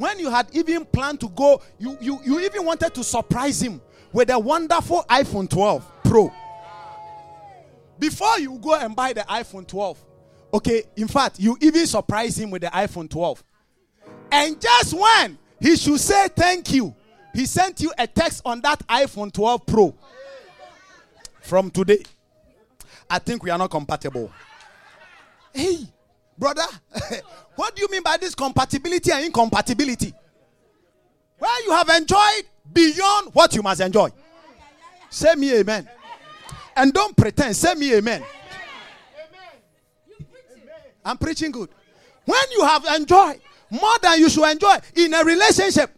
when 0.00 0.18
you 0.18 0.30
had 0.30 0.48
even 0.54 0.86
planned 0.86 1.20
to 1.20 1.28
go, 1.28 1.60
you, 1.78 1.94
you, 2.00 2.18
you 2.24 2.40
even 2.40 2.64
wanted 2.64 2.94
to 2.94 3.04
surprise 3.04 3.60
him 3.60 3.82
with 4.14 4.30
a 4.30 4.38
wonderful 4.38 5.04
iPhone 5.10 5.48
12 5.48 6.02
Pro. 6.04 6.32
Before 7.98 8.38
you 8.38 8.58
go 8.58 8.76
and 8.76 8.96
buy 8.96 9.12
the 9.12 9.20
iPhone 9.20 9.66
12, 9.66 10.02
okay, 10.54 10.84
in 10.96 11.06
fact, 11.06 11.38
you 11.38 11.54
even 11.60 11.86
surprise 11.86 12.38
him 12.38 12.50
with 12.50 12.62
the 12.62 12.68
iPhone 12.68 13.10
12. 13.10 13.44
And 14.32 14.58
just 14.58 14.94
when 14.94 15.38
he 15.60 15.76
should 15.76 16.00
say 16.00 16.28
thank 16.28 16.72
you, 16.72 16.94
he 17.34 17.44
sent 17.44 17.82
you 17.82 17.92
a 17.98 18.06
text 18.06 18.40
on 18.46 18.62
that 18.62 18.78
iPhone 18.88 19.30
12 19.30 19.66
Pro. 19.66 19.94
From 21.42 21.70
today, 21.70 22.02
I 23.10 23.18
think 23.18 23.42
we 23.42 23.50
are 23.50 23.58
not 23.58 23.70
compatible. 23.70 24.32
Hey, 25.52 25.80
brother, 26.40 26.64
what 27.54 27.76
do 27.76 27.82
you 27.82 27.88
mean 27.90 28.02
by 28.02 28.16
this 28.16 28.34
compatibility 28.34 29.12
and 29.12 29.26
incompatibility? 29.26 30.12
Where 31.38 31.64
you 31.64 31.70
have 31.72 31.88
enjoyed 31.90 32.44
beyond 32.72 33.34
what 33.34 33.54
you 33.54 33.62
must 33.62 33.80
enjoy. 33.80 34.10
Say 35.10 35.34
me 35.34 35.54
amen. 35.58 35.88
And 36.74 36.92
don't 36.92 37.16
pretend. 37.16 37.54
Say 37.56 37.74
me 37.74 37.94
amen. 37.94 38.24
I'm 41.04 41.18
preaching 41.18 41.50
good. 41.50 41.68
When 42.24 42.42
you 42.52 42.64
have 42.64 42.84
enjoyed 42.84 43.40
more 43.70 43.98
than 44.02 44.18
you 44.18 44.28
should 44.28 44.48
enjoy 44.50 44.76
in 44.94 45.14
a 45.14 45.24
relationship, 45.24 45.90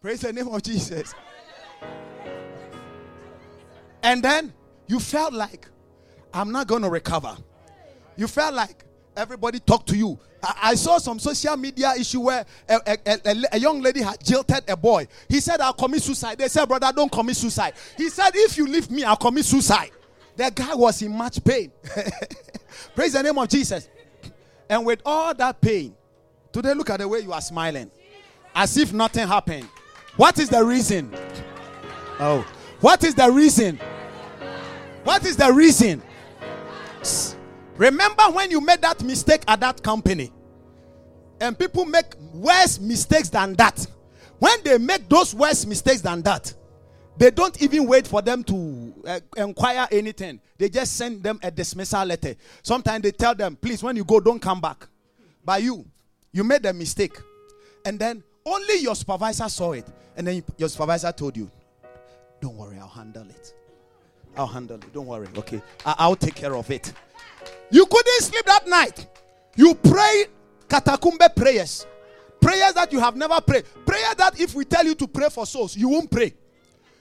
praise 0.00 0.20
the 0.20 0.32
name 0.32 0.48
of 0.48 0.62
Jesus. 0.62 1.14
And 4.02 4.22
then 4.22 4.52
you 4.86 4.98
felt 4.98 5.32
like, 5.34 5.68
I'm 6.32 6.52
not 6.52 6.66
going 6.66 6.82
to 6.82 6.88
recover. 6.88 7.36
You 8.20 8.28
felt 8.28 8.52
like 8.52 8.84
everybody 9.16 9.60
talked 9.60 9.88
to 9.88 9.96
you. 9.96 10.18
I, 10.42 10.54
I 10.62 10.74
saw 10.74 10.98
some 10.98 11.18
social 11.18 11.56
media 11.56 11.94
issue 11.98 12.20
where 12.20 12.44
a, 12.68 12.78
a, 12.86 13.18
a, 13.24 13.44
a, 13.52 13.58
young 13.58 13.80
lady 13.80 14.02
had 14.02 14.22
jilted 14.22 14.62
a 14.68 14.76
boy. 14.76 15.08
He 15.26 15.40
said, 15.40 15.62
I'll 15.62 15.72
commit 15.72 16.02
suicide. 16.02 16.36
They 16.36 16.48
said, 16.48 16.66
Brother, 16.66 16.92
don't 16.94 17.10
commit 17.10 17.36
suicide. 17.36 17.72
He 17.96 18.10
said, 18.10 18.32
If 18.34 18.58
you 18.58 18.66
leave 18.66 18.90
me, 18.90 19.04
I'll 19.04 19.16
commit 19.16 19.46
suicide. 19.46 19.92
The 20.36 20.52
guy 20.54 20.74
was 20.74 21.00
in 21.00 21.16
much 21.16 21.42
pain. 21.42 21.72
Praise 22.94 23.14
the 23.14 23.22
name 23.22 23.38
of 23.38 23.48
Jesus. 23.48 23.88
And 24.68 24.84
with 24.84 25.00
all 25.06 25.32
that 25.32 25.58
pain, 25.58 25.96
today 26.52 26.74
look 26.74 26.90
at 26.90 26.98
the 27.00 27.08
way 27.08 27.20
you 27.20 27.32
are 27.32 27.40
smiling. 27.40 27.90
As 28.54 28.76
if 28.76 28.92
nothing 28.92 29.26
happened. 29.26 29.66
What 30.16 30.38
is 30.38 30.50
the 30.50 30.62
reason? 30.62 31.10
Oh. 32.18 32.46
What 32.82 33.02
is 33.02 33.14
the 33.14 33.30
reason? 33.32 33.80
What 35.04 35.24
is 35.24 35.38
the 35.38 35.50
reason? 35.50 36.02
Remember 37.80 38.24
when 38.24 38.50
you 38.50 38.60
made 38.60 38.82
that 38.82 39.02
mistake 39.02 39.42
at 39.48 39.60
that 39.60 39.82
company? 39.82 40.30
And 41.40 41.58
people 41.58 41.86
make 41.86 42.14
worse 42.34 42.78
mistakes 42.78 43.30
than 43.30 43.54
that. 43.54 43.86
When 44.38 44.62
they 44.64 44.76
make 44.76 45.08
those 45.08 45.34
worse 45.34 45.64
mistakes 45.64 46.02
than 46.02 46.20
that, 46.22 46.52
they 47.16 47.30
don't 47.30 47.60
even 47.62 47.86
wait 47.86 48.06
for 48.06 48.20
them 48.20 48.44
to 48.44 48.94
uh, 49.06 49.20
inquire 49.38 49.88
anything. 49.90 50.42
They 50.58 50.68
just 50.68 50.94
send 50.98 51.22
them 51.22 51.40
a 51.42 51.50
dismissal 51.50 52.04
letter. 52.04 52.34
Sometimes 52.62 53.02
they 53.02 53.12
tell 53.12 53.34
them, 53.34 53.56
please, 53.56 53.82
when 53.82 53.96
you 53.96 54.04
go, 54.04 54.20
don't 54.20 54.40
come 54.40 54.60
back. 54.60 54.86
By 55.42 55.58
you, 55.58 55.86
you 56.32 56.44
made 56.44 56.66
a 56.66 56.74
mistake. 56.74 57.16
And 57.86 57.98
then 57.98 58.22
only 58.44 58.80
your 58.80 58.94
supervisor 58.94 59.48
saw 59.48 59.72
it. 59.72 59.86
And 60.18 60.26
then 60.26 60.44
your 60.58 60.68
supervisor 60.68 61.12
told 61.12 61.34
you, 61.34 61.50
don't 62.42 62.58
worry, 62.58 62.76
I'll 62.78 62.88
handle 62.88 63.26
it. 63.30 63.54
I'll 64.36 64.46
handle 64.46 64.76
it. 64.76 64.92
Don't 64.92 65.06
worry. 65.06 65.28
Okay. 65.38 65.62
I- 65.86 65.94
I'll 66.00 66.16
take 66.16 66.34
care 66.34 66.54
of 66.54 66.70
it. 66.70 66.92
You 67.70 67.86
couldn't 67.86 68.22
sleep 68.22 68.44
that 68.46 68.68
night. 68.68 69.06
You 69.56 69.74
prayed 69.74 70.28
catacombe 70.68 71.18
prayers. 71.34 71.86
Prayers 72.40 72.72
that 72.74 72.92
you 72.92 73.00
have 73.00 73.16
never 73.16 73.40
prayed. 73.40 73.64
Prayer 73.84 74.14
that 74.16 74.40
if 74.40 74.54
we 74.54 74.64
tell 74.64 74.84
you 74.84 74.94
to 74.94 75.06
pray 75.06 75.28
for 75.28 75.44
souls, 75.44 75.76
you 75.76 75.88
won't 75.88 76.10
pray. 76.10 76.34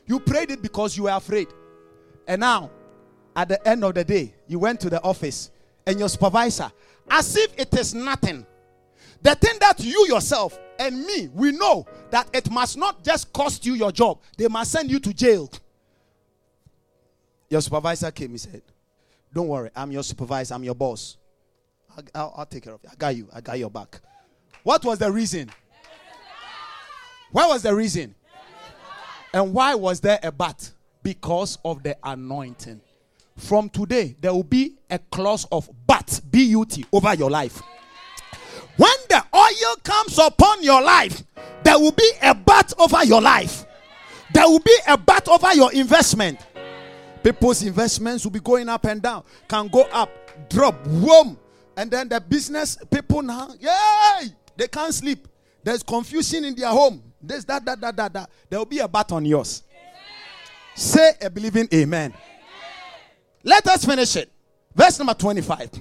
You 0.06 0.20
prayed 0.20 0.52
it 0.52 0.62
because 0.62 0.98
you 0.98 1.04
were 1.04 1.12
afraid. 1.12 1.48
And 2.28 2.42
now, 2.42 2.72
at 3.36 3.48
the 3.48 3.68
end 3.68 3.84
of 3.84 3.94
the 3.94 4.04
day, 4.04 4.34
you 4.48 4.60
went 4.60 4.80
to 4.82 4.90
the 4.90 5.02
office 5.02 5.52
and 5.86 5.98
your 5.98 6.10
supervisor, 6.10 6.72
as 7.10 7.36
if 7.38 7.58
it 7.58 7.74
is 7.78 7.94
nothing. 7.94 8.46
The 9.22 9.36
thing 9.36 9.58
that 9.60 9.80
you 9.80 10.08
yourself 10.08 10.60
and 10.78 11.06
me, 11.06 11.30
we 11.34 11.52
know 11.52 11.86
that 12.12 12.30
it 12.34 12.50
must 12.52 12.78
not 12.78 13.04
just 13.04 13.32
cost 13.32 13.66
you 13.66 13.74
your 13.74 13.92
job, 13.92 14.20
they 14.38 14.48
must 14.48 14.72
send 14.72 14.92
you 14.92 15.00
to 15.00 15.14
jail. 15.14 15.50
Your 17.50 17.62
supervisor 17.62 18.12
came, 18.12 18.32
he 18.32 18.38
said, 18.38 18.62
don't 19.34 19.48
worry, 19.48 19.70
I'm 19.76 19.92
your 19.92 20.04
supervisor, 20.04 20.56
I'm 20.56 20.64
your 20.64 20.76
boss. 20.76 21.18
I'll, 22.16 22.34
I'll, 22.38 22.46
take 22.46 22.64
care 22.64 22.74
of 22.74 22.82
you. 22.84 22.90
I 22.92 22.96
got 22.96 23.16
you, 23.16 23.30
I 23.34 23.42
got 23.42 23.60
your 23.60 23.70
back. 23.70 24.00
What 24.64 24.84
was 24.86 25.00
the 25.00 25.12
reason? 25.12 25.52
What 27.32 27.50
was 27.50 27.62
the 27.62 27.76
reason? 27.76 28.16
And 29.34 29.54
why 29.54 29.76
was 29.76 30.00
there 30.00 30.20
a 30.24 30.32
but? 30.32 30.72
Because 31.04 31.58
of 31.64 31.84
the 31.84 31.98
anointing. 32.04 32.82
From 33.38 33.70
today, 33.70 34.16
there 34.20 34.34
will 34.34 34.44
be 34.44 34.76
a 34.90 35.00
clause 35.00 35.46
of 35.52 35.70
but, 35.88 36.20
B 36.30 36.44
U 36.46 36.66
T, 36.66 36.86
over 36.92 37.14
your 37.14 37.30
life. 37.30 37.62
When 38.76 38.96
the 39.10 39.24
oil 39.34 39.76
comes 39.84 40.18
upon 40.18 40.64
your 40.64 40.82
life, 40.82 41.24
there 41.64 41.78
will 41.80 41.92
be 41.92 42.12
a 42.22 42.34
but 42.34 42.74
over 42.80 43.04
your 43.06 43.22
life. 43.22 43.66
There 44.34 44.48
will 44.48 44.60
be 44.60 44.76
a 44.88 44.98
but 44.98 45.28
over 45.28 45.54
your 45.54 45.72
investment. 45.74 46.40
People's 47.24 47.64
investments 47.64 48.24
will 48.24 48.32
be 48.32 48.40
going 48.40 48.70
up 48.70 48.86
and 48.86 49.02
down, 49.02 49.24
can 49.48 49.68
go 49.68 49.84
up, 49.92 50.10
drop, 50.50 50.82
boom. 50.84 51.38
And 51.76 51.90
then 51.90 52.10
the 52.10 52.20
business 52.20 52.78
people 52.90 53.22
now, 53.22 53.50
yay, 53.60 54.30
they 54.56 54.68
can't 54.68 54.94
sleep. 54.94 55.28
There's 55.64 55.84
confusion 55.84 56.46
in 56.46 56.56
their 56.56 56.70
home. 56.70 57.04
There's 57.22 57.46
that, 57.46 57.66
that, 57.66 57.82
that, 57.82 57.96
that, 57.96 58.14
that. 58.14 58.30
There 58.50 58.60
will 58.60 58.66
be 58.66 58.80
a 58.80 58.88
bat 58.88 59.12
on 59.12 59.26
yours. 59.26 59.64
Say 60.76 61.12
a 61.22 61.30
believing 61.30 61.68
amen. 61.74 62.12
amen. 62.12 62.14
Let 63.44 63.68
us 63.68 63.84
finish 63.84 64.16
it. 64.16 64.32
Verse 64.74 64.98
number 64.98 65.14
25. 65.14 65.72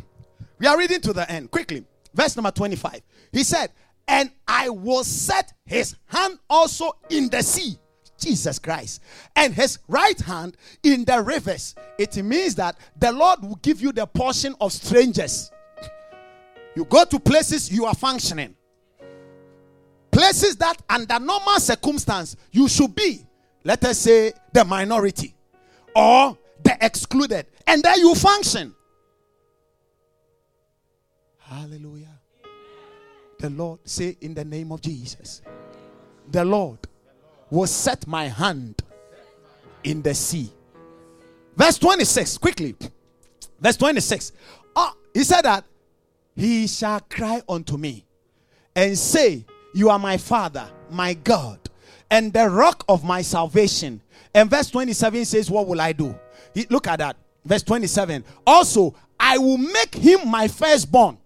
We 0.58 0.66
are 0.66 0.76
reading 0.76 1.00
to 1.02 1.12
the 1.12 1.30
end 1.30 1.50
quickly. 1.50 1.84
Verse 2.12 2.36
number 2.36 2.50
25. 2.50 3.00
He 3.30 3.44
said, 3.44 3.70
And 4.08 4.30
I 4.46 4.68
will 4.70 5.04
set 5.04 5.52
his 5.64 5.94
hand 6.06 6.38
also 6.50 6.96
in 7.10 7.28
the 7.28 7.42
sea. 7.42 7.78
Jesus 8.18 8.58
Christ. 8.58 9.02
And 9.36 9.54
his 9.54 9.78
right 9.88 10.18
hand 10.20 10.56
in 10.82 11.04
the 11.04 11.22
rivers. 11.22 11.74
It 11.98 12.16
means 12.16 12.54
that 12.56 12.76
the 12.98 13.12
Lord 13.12 13.42
will 13.42 13.56
give 13.56 13.80
you 13.80 13.92
the 13.92 14.06
portion 14.06 14.54
of 14.60 14.72
strangers. 14.72 15.50
You 16.74 16.84
go 16.84 17.04
to 17.04 17.18
places 17.18 17.72
you 17.72 17.86
are 17.86 17.94
functioning. 17.94 18.54
Places 20.10 20.56
that 20.56 20.80
under 20.88 21.18
normal 21.18 21.60
circumstance 21.60 22.36
you 22.50 22.68
should 22.68 22.94
be. 22.94 23.24
Let 23.64 23.84
us 23.84 23.98
say 23.98 24.32
the 24.52 24.64
minority 24.64 25.34
or 25.94 26.36
the 26.62 26.76
excluded. 26.80 27.46
And 27.66 27.82
there 27.82 27.98
you 27.98 28.14
function. 28.14 28.74
Hallelujah. 31.38 32.18
The 33.38 33.50
Lord 33.50 33.80
say 33.84 34.16
in 34.20 34.34
the 34.34 34.44
name 34.44 34.72
of 34.72 34.80
Jesus. 34.80 35.42
The 36.30 36.44
Lord 36.44 36.87
will 37.50 37.66
set 37.66 38.06
my 38.06 38.28
hand 38.28 38.82
in 39.84 40.02
the 40.02 40.14
sea. 40.14 40.50
Verse 41.56 41.78
26, 41.78 42.38
quickly. 42.38 42.76
Verse 43.60 43.76
26. 43.76 44.32
Oh, 44.76 44.94
he 45.12 45.24
said 45.24 45.42
that 45.42 45.64
he 46.36 46.66
shall 46.68 47.00
cry 47.00 47.42
unto 47.48 47.76
me 47.76 48.04
and 48.76 48.96
say, 48.96 49.44
You 49.74 49.90
are 49.90 49.98
my 49.98 50.16
father, 50.16 50.70
my 50.90 51.14
God, 51.14 51.58
and 52.10 52.32
the 52.32 52.48
rock 52.48 52.84
of 52.88 53.02
my 53.02 53.22
salvation. 53.22 54.00
And 54.34 54.48
verse 54.48 54.70
27 54.70 55.24
says, 55.24 55.50
What 55.50 55.66
will 55.66 55.80
I 55.80 55.92
do? 55.92 56.14
He, 56.54 56.66
look 56.70 56.86
at 56.86 57.00
that. 57.00 57.16
Verse 57.44 57.62
27. 57.62 58.24
Also, 58.46 58.94
I 59.18 59.38
will 59.38 59.58
make 59.58 59.94
him 59.94 60.28
my 60.28 60.46
firstborn, 60.46 61.18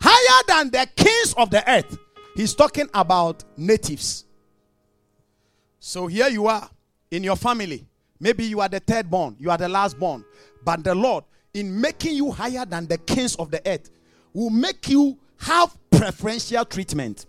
higher 0.00 0.42
than 0.46 0.70
the 0.70 0.86
kings 0.94 1.34
of 1.36 1.50
the 1.50 1.68
earth. 1.68 1.98
He's 2.36 2.54
talking 2.54 2.88
about 2.94 3.42
natives. 3.56 4.25
So 5.86 6.08
here 6.08 6.26
you 6.26 6.48
are 6.48 6.68
in 7.12 7.22
your 7.22 7.36
family. 7.36 7.86
Maybe 8.18 8.44
you 8.44 8.60
are 8.60 8.68
the 8.68 8.80
third 8.80 9.08
born, 9.08 9.36
you 9.38 9.52
are 9.52 9.56
the 9.56 9.68
last 9.68 9.96
born. 9.96 10.24
But 10.64 10.82
the 10.82 10.92
Lord, 10.92 11.22
in 11.54 11.80
making 11.80 12.16
you 12.16 12.32
higher 12.32 12.66
than 12.66 12.88
the 12.88 12.98
kings 12.98 13.36
of 13.36 13.52
the 13.52 13.62
earth, 13.64 13.88
will 14.32 14.50
make 14.50 14.88
you 14.88 15.16
have 15.38 15.76
preferential 15.88 16.64
treatment. 16.64 17.26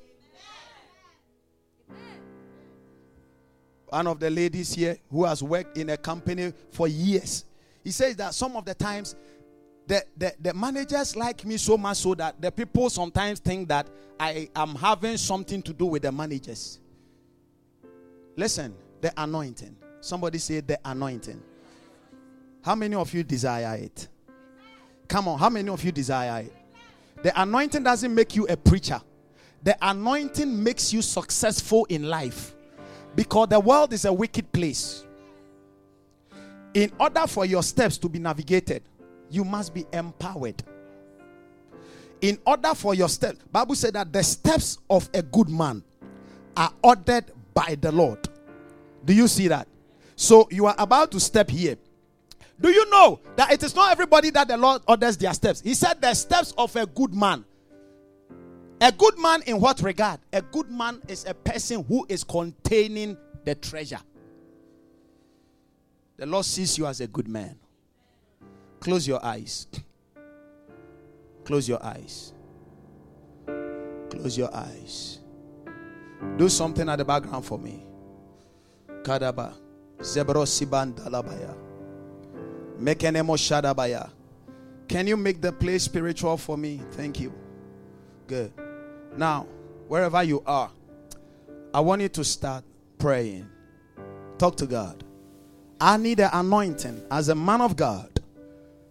One 3.89 4.07
of 4.07 4.19
the 4.19 4.31
ladies 4.31 4.73
here 4.73 4.97
who 5.11 5.25
has 5.25 5.43
worked 5.43 5.77
in 5.77 5.91
a 5.91 5.97
company 5.97 6.51
for 6.71 6.87
years, 6.87 7.45
he 7.83 7.91
says 7.91 8.15
that 8.15 8.33
some 8.33 8.55
of 8.55 8.65
the 8.65 8.73
times 8.73 9.15
the, 9.85 10.03
the, 10.17 10.33
the 10.41 10.53
managers 10.55 11.15
like 11.15 11.45
me 11.45 11.57
so 11.57 11.77
much 11.77 11.97
so 11.97 12.15
that 12.15 12.41
the 12.41 12.51
people 12.51 12.89
sometimes 12.89 13.39
think 13.39 13.69
that 13.69 13.87
I 14.19 14.49
am 14.55 14.73
having 14.73 15.17
something 15.17 15.61
to 15.61 15.73
do 15.73 15.85
with 15.85 16.01
the 16.01 16.11
managers. 16.11 16.79
Listen, 18.37 18.75
the 19.01 19.11
anointing. 19.17 19.75
Somebody 19.99 20.37
say 20.37 20.61
the 20.61 20.79
anointing. 20.85 21.41
How 22.61 22.75
many 22.75 22.95
of 22.95 23.11
you 23.13 23.23
desire 23.23 23.75
it? 23.77 24.07
Come 25.07 25.27
on, 25.27 25.39
how 25.39 25.49
many 25.49 25.69
of 25.69 25.83
you 25.83 25.91
desire 25.91 26.43
it? 26.43 26.53
The 27.23 27.41
anointing 27.41 27.83
doesn't 27.83 28.13
make 28.13 28.35
you 28.35 28.45
a 28.47 28.55
preacher. 28.55 29.01
The 29.63 29.75
anointing 29.81 30.63
makes 30.63 30.93
you 30.93 31.01
successful 31.01 31.85
in 31.89 32.03
life. 32.03 32.53
Because 33.15 33.47
the 33.49 33.59
world 33.59 33.91
is 33.93 34.05
a 34.05 34.13
wicked 34.13 34.51
place. 34.51 35.03
In 36.75 36.91
order 36.99 37.25
for 37.25 37.43
your 37.43 37.63
steps 37.63 37.97
to 37.97 38.07
be 38.07 38.19
navigated, 38.19 38.83
you 39.31 39.43
must 39.43 39.73
be 39.73 39.85
empowered. 39.91 40.61
In 42.21 42.37
order 42.45 42.75
for 42.75 42.93
your 42.93 43.09
steps, 43.09 43.39
Bible 43.51 43.73
said 43.73 43.93
that 43.93 44.13
the 44.13 44.23
steps 44.23 44.77
of 44.89 45.09
a 45.13 45.23
good 45.23 45.49
man 45.49 45.83
are 46.55 46.71
ordered 46.83 47.25
by 47.53 47.75
the 47.81 47.91
Lord. 47.91 48.26
Do 49.07 49.13
you 49.13 49.29
see 49.29 49.47
that? 49.47 49.69
So 50.17 50.49
you 50.51 50.65
are 50.65 50.75
about 50.77 51.11
to 51.13 51.19
step 51.19 51.49
here. 51.49 51.77
Do 52.59 52.69
you 52.69 52.89
know 52.89 53.21
that 53.37 53.53
it 53.53 53.63
is 53.63 53.73
not 53.73 53.91
everybody 53.91 54.31
that 54.31 54.49
the 54.49 54.57
Lord 54.57 54.81
orders 54.85 55.15
their 55.15 55.33
steps? 55.33 55.61
He 55.61 55.75
said 55.75 56.01
the 56.01 56.13
steps 56.13 56.53
of 56.57 56.75
a 56.75 56.85
good 56.85 57.13
man. 57.13 57.45
A 58.81 58.91
good 58.91 59.17
man 59.17 59.43
in 59.43 59.61
what 59.61 59.81
regard? 59.81 60.19
A 60.33 60.41
good 60.41 60.69
man 60.69 61.01
is 61.07 61.25
a 61.25 61.33
person 61.33 61.85
who 61.85 62.05
is 62.09 62.25
containing 62.25 63.17
the 63.45 63.55
treasure. 63.55 64.01
The 66.17 66.25
Lord 66.25 66.43
sees 66.43 66.77
you 66.77 66.85
as 66.85 66.99
a 66.99 67.07
good 67.07 67.29
man. 67.29 67.57
Close 68.81 69.07
your 69.07 69.23
eyes. 69.23 69.67
Close 71.45 71.69
your 71.69 71.81
eyes. 71.81 72.33
Close 74.09 74.37
your 74.37 74.53
eyes. 74.53 75.19
Do 76.35 76.49
something 76.49 76.89
at 76.89 76.97
the 76.97 77.05
background 77.05 77.45
for 77.45 77.57
me. 77.57 77.86
Kadaba. 79.07 79.53
Zebrosibandalabaya. 79.99 81.55
Mekenemo 82.79 83.37
Shadabaya. 83.37 84.09
Can 84.89 85.07
you 85.07 85.15
make 85.15 85.41
the 85.41 85.51
place 85.51 85.83
spiritual 85.83 86.35
for 86.35 86.57
me? 86.57 86.81
Thank 86.91 87.21
you. 87.21 87.33
Good. 88.27 88.51
Now, 89.15 89.47
wherever 89.87 90.21
you 90.23 90.43
are, 90.45 90.69
I 91.73 91.79
want 91.79 92.01
you 92.01 92.09
to 92.09 92.23
start 92.23 92.65
praying. 92.97 93.47
Talk 94.37 94.57
to 94.57 94.65
God. 94.65 95.03
I 95.79 95.97
need 95.97 96.17
the 96.17 96.37
anointing 96.37 97.03
as 97.09 97.29
a 97.29 97.35
man 97.35 97.61
of 97.61 97.75
God. 97.75 98.09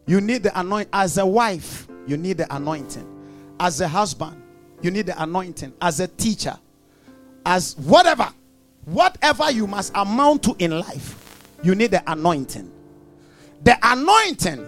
You 0.07 0.21
need 0.21 0.45
the 0.45 0.59
anointing 0.59 0.91
as 0.93 1.19
a 1.19 1.27
wife. 1.27 1.89
You 2.07 2.17
need 2.17 2.39
the 2.39 2.55
anointing 2.55 3.07
as 3.61 3.81
a 3.81 3.89
husband. 3.89 4.43
You 4.81 4.91
need 4.91 5.07
the 5.07 5.23
anointing 5.23 5.75
as 5.81 6.01
a 6.01 6.09
teacher, 6.09 6.57
as 7.45 7.77
whatever, 7.79 8.29
whatever 8.87 9.51
you 9.51 9.67
must 9.67 9.93
amount 9.95 10.43
to 10.45 10.57
in 10.59 10.79
life. 10.79 11.43
You 11.63 11.75
need 11.75 11.91
the 11.91 12.03
anointing. 12.11 12.71
The 13.63 13.77
anointing. 13.83 14.67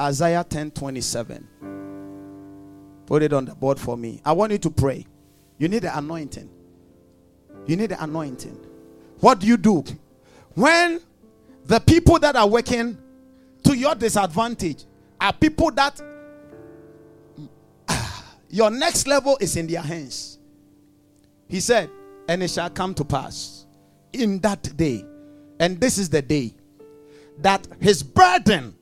Isaiah 0.00 0.44
10 0.48 0.70
27. 0.70 1.48
Put 3.06 3.22
it 3.22 3.32
on 3.32 3.46
the 3.46 3.54
board 3.54 3.80
for 3.80 3.96
me. 3.96 4.20
I 4.24 4.32
want 4.32 4.52
you 4.52 4.58
to 4.58 4.70
pray. 4.70 5.06
You 5.58 5.68
need 5.68 5.82
the 5.82 5.96
anointing. 5.96 6.48
You 7.66 7.76
need 7.76 7.90
the 7.90 8.02
anointing. 8.02 8.58
What 9.20 9.40
do 9.40 9.46
you 9.46 9.56
do? 9.56 9.84
When 10.54 11.00
the 11.66 11.80
people 11.80 12.18
that 12.18 12.36
are 12.36 12.48
working 12.48 12.98
to 13.64 13.76
your 13.76 13.94
disadvantage 13.94 14.84
are 15.20 15.32
people 15.32 15.70
that 15.72 16.00
your 18.50 18.70
next 18.70 19.06
level 19.06 19.38
is 19.40 19.56
in 19.56 19.66
their 19.66 19.80
hands. 19.82 20.38
He 21.48 21.60
said, 21.60 21.90
And 22.28 22.42
it 22.42 22.50
shall 22.50 22.70
come 22.70 22.94
to 22.94 23.04
pass 23.04 23.66
in 24.12 24.38
that 24.40 24.76
day, 24.76 25.04
and 25.58 25.80
this 25.80 25.98
is 25.98 26.08
the 26.08 26.22
day, 26.22 26.54
that 27.38 27.66
his 27.80 28.02
burden, 28.02 28.74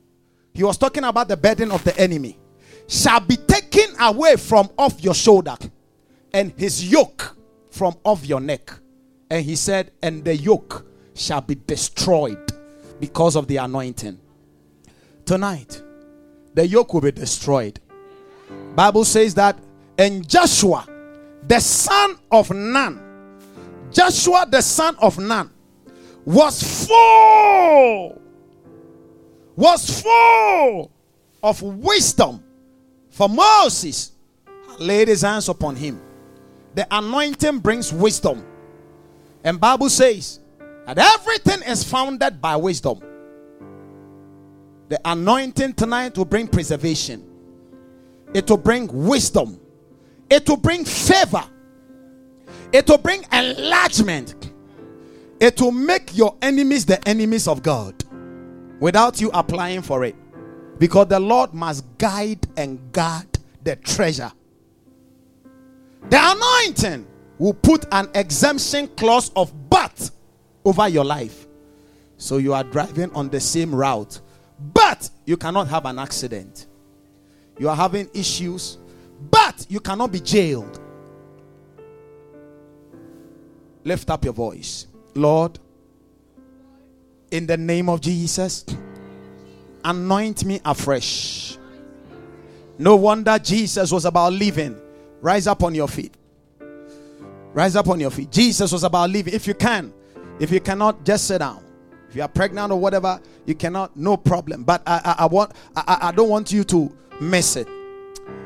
he 0.53 0.63
was 0.63 0.77
talking 0.77 1.03
about 1.03 1.27
the 1.27 1.37
burden 1.37 1.71
of 1.71 1.83
the 1.83 1.97
enemy, 1.99 2.37
shall 2.87 3.19
be 3.21 3.37
taken 3.37 3.95
away 3.99 4.35
from 4.35 4.69
off 4.77 5.01
your 5.03 5.13
shoulder, 5.13 5.55
and 6.33 6.53
his 6.57 6.91
yoke 6.91 7.37
from 7.69 7.95
off 8.03 8.25
your 8.25 8.39
neck. 8.39 8.71
And 9.29 9.45
he 9.45 9.55
said, 9.55 9.91
And 10.03 10.23
the 10.25 10.35
yoke 10.35 10.85
shall 11.13 11.41
be 11.41 11.55
destroyed 11.55 12.51
because 12.99 13.35
of 13.35 13.47
the 13.47 13.57
anointing. 13.57 14.19
Tonight, 15.25 15.81
the 16.53 16.67
yoke 16.67 16.93
will 16.93 17.01
be 17.01 17.11
destroyed. 17.11 17.79
Bible 18.75 19.05
says 19.05 19.33
that 19.35 19.57
and 19.97 20.27
Joshua, 20.27 20.87
the 21.47 21.59
son 21.59 22.17
of 22.31 22.49
Nun, 22.51 23.00
Joshua 23.91 24.45
the 24.49 24.61
son 24.61 24.95
of 25.01 25.17
Nun, 25.19 25.49
was 26.25 26.87
full, 26.87 28.21
was 29.55 30.01
full 30.01 30.91
of 31.43 31.61
wisdom. 31.61 32.43
For 33.09 33.27
Moses 33.27 34.11
laid 34.79 35.09
his 35.09 35.21
hands 35.21 35.49
upon 35.49 35.75
him. 35.75 36.01
The 36.75 36.87
anointing 36.89 37.59
brings 37.59 37.91
wisdom. 37.91 38.45
And 39.43 39.59
Bible 39.59 39.89
says 39.89 40.39
that 40.85 40.97
everything 40.97 41.61
is 41.67 41.83
founded 41.83 42.41
by 42.41 42.55
wisdom. 42.55 43.01
The 44.87 44.99
anointing 45.05 45.73
tonight 45.73 46.17
will 46.17 46.25
bring 46.25 46.47
preservation, 46.47 47.25
it 48.33 48.49
will 48.49 48.57
bring 48.57 48.87
wisdom, 48.87 49.59
it 50.29 50.47
will 50.47 50.57
bring 50.57 50.83
favor, 50.85 51.43
it 52.73 52.87
will 52.87 52.97
bring 52.97 53.23
enlargement, 53.31 54.51
it 55.39 55.59
will 55.59 55.71
make 55.71 56.15
your 56.15 56.35
enemies 56.41 56.85
the 56.85 57.05
enemies 57.07 57.47
of 57.47 57.63
God 57.63 58.03
without 58.79 59.21
you 59.21 59.29
applying 59.33 59.81
for 59.81 60.03
it. 60.03 60.15
Because 60.77 61.07
the 61.07 61.19
Lord 61.19 61.53
must 61.53 61.85
guide 61.99 62.47
and 62.57 62.91
guard 62.91 63.27
the 63.63 63.75
treasure. 63.75 64.31
The 66.09 66.17
anointing 66.19 67.05
will 67.37 67.53
put 67.53 67.85
an 67.91 68.09
exemption 68.15 68.87
clause 68.87 69.31
of 69.35 69.69
but 69.69 70.09
over 70.65 70.87
your 70.89 71.05
life. 71.05 71.47
So 72.17 72.37
you 72.37 72.53
are 72.53 72.63
driving 72.63 73.11
on 73.13 73.29
the 73.29 73.39
same 73.39 73.73
route, 73.73 74.21
but 74.73 75.09
you 75.25 75.37
cannot 75.37 75.67
have 75.67 75.85
an 75.85 75.99
accident. 75.99 76.65
You 77.59 77.69
are 77.69 77.75
having 77.75 78.09
issues, 78.15 78.79
but 79.29 79.67
you 79.69 79.79
cannot 79.79 80.11
be 80.11 80.19
jailed. 80.19 80.80
Lift 83.83 84.09
up 84.09 84.23
your 84.23 84.33
voice. 84.33 84.87
Lord, 85.15 85.59
in 87.31 87.47
the 87.47 87.57
name 87.57 87.89
of 87.89 88.01
Jesus, 88.01 88.65
anoint 89.83 90.45
me 90.45 90.59
afresh. 90.63 91.57
No 92.77 92.95
wonder 92.95 93.37
Jesus 93.39 93.91
was 93.91 94.05
about 94.05 94.33
leaving. 94.33 94.79
Rise 95.21 95.47
up 95.47 95.63
on 95.63 95.75
your 95.75 95.87
feet. 95.87 96.13
Rise 97.53 97.75
up 97.75 97.89
on 97.89 97.99
your 97.99 98.11
feet. 98.11 98.31
Jesus 98.31 98.71
was 98.71 98.83
about 98.83 99.09
leaving. 99.09 99.33
If 99.33 99.47
you 99.47 99.53
can, 99.53 99.93
if 100.39 100.51
you 100.51 100.59
cannot, 100.59 101.03
just 101.03 101.27
sit 101.27 101.39
down. 101.39 101.63
If 102.09 102.15
you 102.15 102.21
are 102.21 102.27
pregnant 102.27 102.71
or 102.71 102.79
whatever, 102.79 103.21
you 103.45 103.55
cannot, 103.55 103.95
no 103.95 104.17
problem. 104.17 104.63
But 104.63 104.81
I, 104.85 105.01
I, 105.03 105.23
I 105.23 105.25
want, 105.25 105.53
I, 105.75 105.97
I 106.01 106.11
don't 106.11 106.29
want 106.29 106.51
you 106.51 106.63
to 106.65 106.95
miss 107.19 107.55
it. 107.55 107.67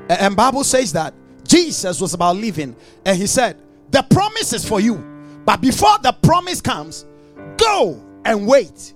And 0.09 0.35
Bible 0.35 0.63
says 0.63 0.93
that 0.93 1.13
Jesus 1.47 1.99
was 1.99 2.13
about 2.13 2.35
leaving, 2.35 2.75
and 3.05 3.17
he 3.17 3.25
said, 3.25 3.57
"The 3.89 4.03
promise 4.03 4.53
is 4.53 4.67
for 4.67 4.79
you, 4.79 4.95
but 5.45 5.61
before 5.61 5.97
the 6.01 6.11
promise 6.11 6.61
comes, 6.61 7.05
go 7.57 8.01
and 8.25 8.47
wait." 8.47 8.93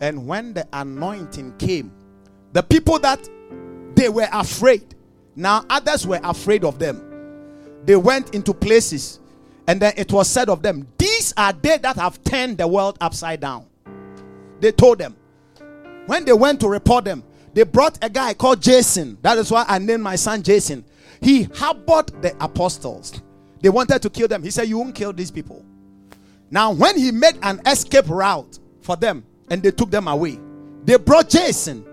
And 0.00 0.26
when 0.26 0.52
the 0.52 0.66
anointing 0.72 1.54
came, 1.58 1.90
the 2.52 2.62
people 2.62 2.98
that 3.00 3.28
they 3.94 4.08
were 4.08 4.28
afraid, 4.32 4.94
now 5.34 5.64
others 5.70 6.06
were 6.06 6.20
afraid 6.22 6.64
of 6.64 6.78
them. 6.78 7.02
They 7.84 7.96
went 7.96 8.34
into 8.34 8.52
places 8.52 9.20
and 9.66 9.80
then 9.80 9.94
it 9.96 10.12
was 10.12 10.28
said 10.28 10.48
of 10.48 10.62
them, 10.62 10.86
These 10.98 11.34
are 11.36 11.52
they 11.52 11.78
that 11.78 11.96
have 11.96 12.22
turned 12.22 12.58
the 12.58 12.68
world 12.68 12.98
upside 13.00 13.40
down. 13.40 13.66
They 14.60 14.72
told 14.72 14.98
them. 14.98 15.16
When 16.06 16.24
they 16.24 16.32
went 16.32 16.60
to 16.60 16.68
report 16.68 17.04
them, 17.04 17.24
they 17.52 17.64
brought 17.64 17.98
a 18.02 18.08
guy 18.08 18.34
called 18.34 18.62
Jason. 18.62 19.18
That 19.22 19.38
is 19.38 19.50
why 19.50 19.64
I 19.66 19.78
named 19.78 20.02
my 20.02 20.14
son 20.16 20.42
Jason. 20.42 20.84
He 21.20 21.44
harbored 21.44 22.22
the 22.22 22.36
apostles. 22.42 23.20
They 23.60 23.70
wanted 23.70 24.02
to 24.02 24.10
kill 24.10 24.28
them. 24.28 24.42
He 24.42 24.50
said, 24.50 24.68
You 24.68 24.78
won't 24.78 24.94
kill 24.94 25.12
these 25.12 25.30
people. 25.30 25.64
Now, 26.50 26.72
when 26.72 26.96
he 26.96 27.10
made 27.10 27.38
an 27.42 27.60
escape 27.66 28.08
route 28.08 28.58
for 28.80 28.96
them 28.96 29.24
and 29.50 29.62
they 29.62 29.70
took 29.70 29.90
them 29.90 30.08
away, 30.08 30.38
they 30.84 30.96
brought 30.96 31.28
Jason 31.28 31.84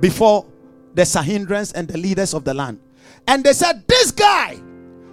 before 0.00 0.46
the 0.94 1.02
Sanhedrins 1.02 1.72
and 1.74 1.86
the 1.86 1.98
leaders 1.98 2.34
of 2.34 2.44
the 2.44 2.54
land. 2.54 2.80
And 3.26 3.44
they 3.44 3.52
said, 3.52 3.84
This 3.86 4.10
guy 4.10 4.60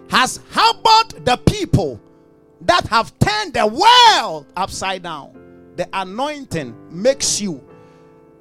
has 0.09 0.39
harbored 0.49 1.25
the 1.25 1.37
people 1.45 2.01
that 2.61 2.87
have 2.87 3.17
turned 3.19 3.53
the 3.53 3.67
world 3.67 4.47
upside 4.55 5.03
down. 5.03 5.31
The 5.75 5.87
anointing 5.93 6.75
makes 6.89 7.41
you 7.41 7.63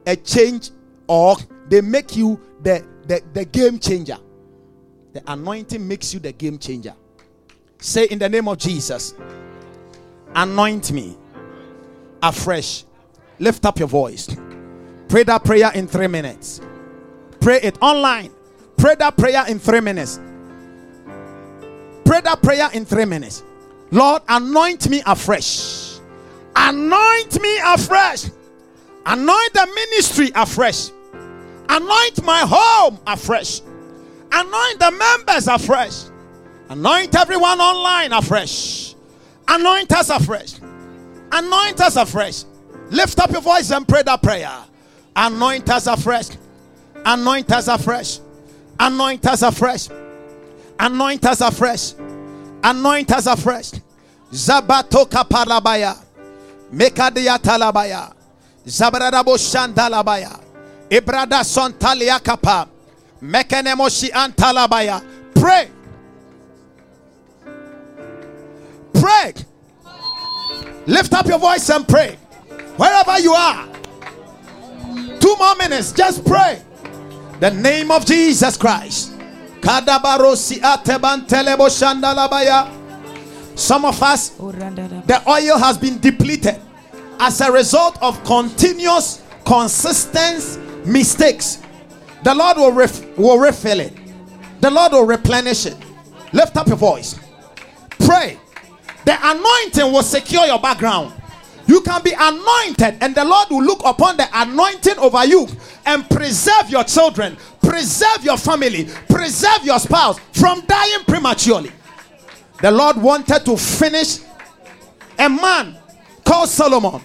a 0.06 0.16
change, 0.16 0.70
or 1.06 1.36
they 1.68 1.80
make 1.80 2.16
you 2.16 2.40
the, 2.62 2.86
the, 3.06 3.22
the 3.32 3.44
game 3.44 3.78
changer. 3.78 4.18
The 5.12 5.22
anointing 5.26 5.86
makes 5.86 6.14
you 6.14 6.20
the 6.20 6.32
game 6.32 6.58
changer. 6.58 6.94
Say 7.78 8.06
in 8.06 8.18
the 8.18 8.28
name 8.28 8.48
of 8.48 8.58
Jesus, 8.58 9.14
anoint 10.34 10.92
me 10.92 11.16
afresh. 12.22 12.84
Lift 13.38 13.64
up 13.66 13.78
your 13.78 13.88
voice. 13.88 14.28
Pray 15.08 15.22
that 15.24 15.44
prayer 15.44 15.70
in 15.74 15.86
three 15.86 16.06
minutes. 16.06 16.60
Pray 17.40 17.60
it 17.60 17.76
online. 17.80 18.30
Pray 18.76 18.94
that 18.96 19.16
prayer 19.16 19.44
in 19.48 19.58
three 19.58 19.80
minutes. 19.80 20.18
Pray 22.04 22.20
that 22.20 22.42
prayer 22.42 22.68
in 22.72 22.84
three 22.84 23.04
minutes. 23.04 23.42
Lord, 23.90 24.22
anoint 24.28 24.88
me 24.88 25.02
afresh. 25.06 25.98
Anoint 26.56 27.40
me 27.40 27.58
afresh. 27.64 28.26
Anoint 29.06 29.52
the 29.52 29.66
ministry 29.74 30.30
afresh. 30.34 30.90
Anoint 31.68 32.22
my 32.24 32.40
home 32.46 32.98
afresh. 33.06 33.60
Anoint 34.32 34.78
the 34.78 34.90
members 34.90 35.48
afresh. 35.48 36.04
Anoint 36.68 37.14
everyone 37.14 37.60
online 37.60 38.12
afresh. 38.12 38.93
Anoint 39.48 39.92
us 39.92 40.10
afresh. 40.10 40.54
Anoint 41.32 41.80
us 41.80 41.96
afresh. 41.96 42.44
Lift 42.90 43.18
up 43.18 43.30
your 43.30 43.40
voice 43.40 43.70
and 43.70 43.86
pray 43.86 44.02
that 44.02 44.22
prayer. 44.22 44.52
Anoint 45.16 45.68
us 45.70 45.86
afresh. 45.86 46.28
Anoint 47.04 47.50
us 47.52 47.68
afresh. 47.68 48.20
Anoint 48.78 49.26
us 49.26 49.42
afresh. 49.42 49.88
Anoint 50.78 51.24
us 51.26 51.40
afresh. 51.40 51.94
Anoint 52.62 53.10
us 53.12 53.26
afresh. 53.26 53.72
Zabato 54.32 55.06
kapalabaya. 55.08 55.96
Mekadia 56.72 57.38
talabaya. 57.38 58.12
Zabradabo 58.66 59.36
shandalabaya. 59.36 60.40
Ibrada 60.90 61.44
sontalia 61.44 62.22
kapa. 62.22 62.68
Mekenemoshi 63.22 64.10
antalabaya. 64.10 65.02
Pray. 65.34 65.68
Pray. 69.04 69.34
Lift 70.86 71.12
up 71.12 71.26
your 71.26 71.38
voice 71.38 71.68
and 71.68 71.86
pray. 71.86 72.16
Wherever 72.78 73.18
you 73.18 73.34
are. 73.34 73.68
Two 75.20 75.36
more 75.36 75.54
minutes. 75.56 75.92
Just 75.92 76.24
pray. 76.24 76.62
The 77.38 77.50
name 77.50 77.90
of 77.90 78.06
Jesus 78.06 78.56
Christ. 78.56 79.10
Some 79.62 79.86
of 83.84 84.02
us, 84.02 84.30
the 84.30 85.22
oil 85.28 85.58
has 85.58 85.76
been 85.76 85.98
depleted 85.98 86.58
as 87.20 87.42
a 87.42 87.52
result 87.52 88.02
of 88.02 88.24
continuous, 88.24 89.22
consistent 89.44 90.86
mistakes. 90.86 91.58
The 92.22 92.34
Lord 92.34 92.56
will, 92.56 92.72
ref- 92.72 93.18
will 93.18 93.38
refill 93.38 93.80
it, 93.80 93.92
the 94.60 94.70
Lord 94.70 94.92
will 94.92 95.06
replenish 95.06 95.66
it. 95.66 95.76
Lift 96.32 96.56
up 96.56 96.68
your 96.68 96.78
voice, 96.78 97.18
pray. 97.98 98.38
The 99.04 99.16
anointing 99.20 99.92
will 99.92 100.02
secure 100.02 100.46
your 100.46 100.58
background. 100.58 101.12
You 101.66 101.80
can 101.80 102.02
be 102.02 102.12
anointed, 102.18 102.98
and 103.00 103.14
the 103.14 103.24
Lord 103.24 103.48
will 103.50 103.62
look 103.62 103.80
upon 103.84 104.16
the 104.16 104.28
anointing 104.32 104.98
over 104.98 105.24
you 105.24 105.48
and 105.86 106.08
preserve 106.10 106.68
your 106.68 106.84
children, 106.84 107.36
preserve 107.62 108.22
your 108.22 108.36
family, 108.36 108.88
preserve 109.08 109.64
your 109.64 109.78
spouse 109.78 110.18
from 110.32 110.60
dying 110.66 111.04
prematurely. 111.06 111.72
The 112.60 112.70
Lord 112.70 112.96
wanted 112.96 113.44
to 113.46 113.56
finish 113.56 114.18
a 115.18 115.28
man 115.28 115.76
called 116.24 116.48
Solomon. 116.48 117.00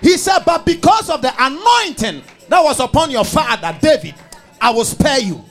He 0.00 0.16
said, 0.16 0.40
But 0.44 0.64
because 0.64 1.10
of 1.10 1.22
the 1.22 1.32
anointing 1.38 2.22
that 2.48 2.62
was 2.62 2.78
upon 2.80 3.10
your 3.10 3.24
father, 3.24 3.76
David, 3.80 4.14
I 4.60 4.70
will 4.70 4.84
spare 4.84 5.20
you. 5.20 5.44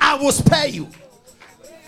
I 0.00 0.16
will 0.16 0.32
spare 0.32 0.66
you. 0.68 0.88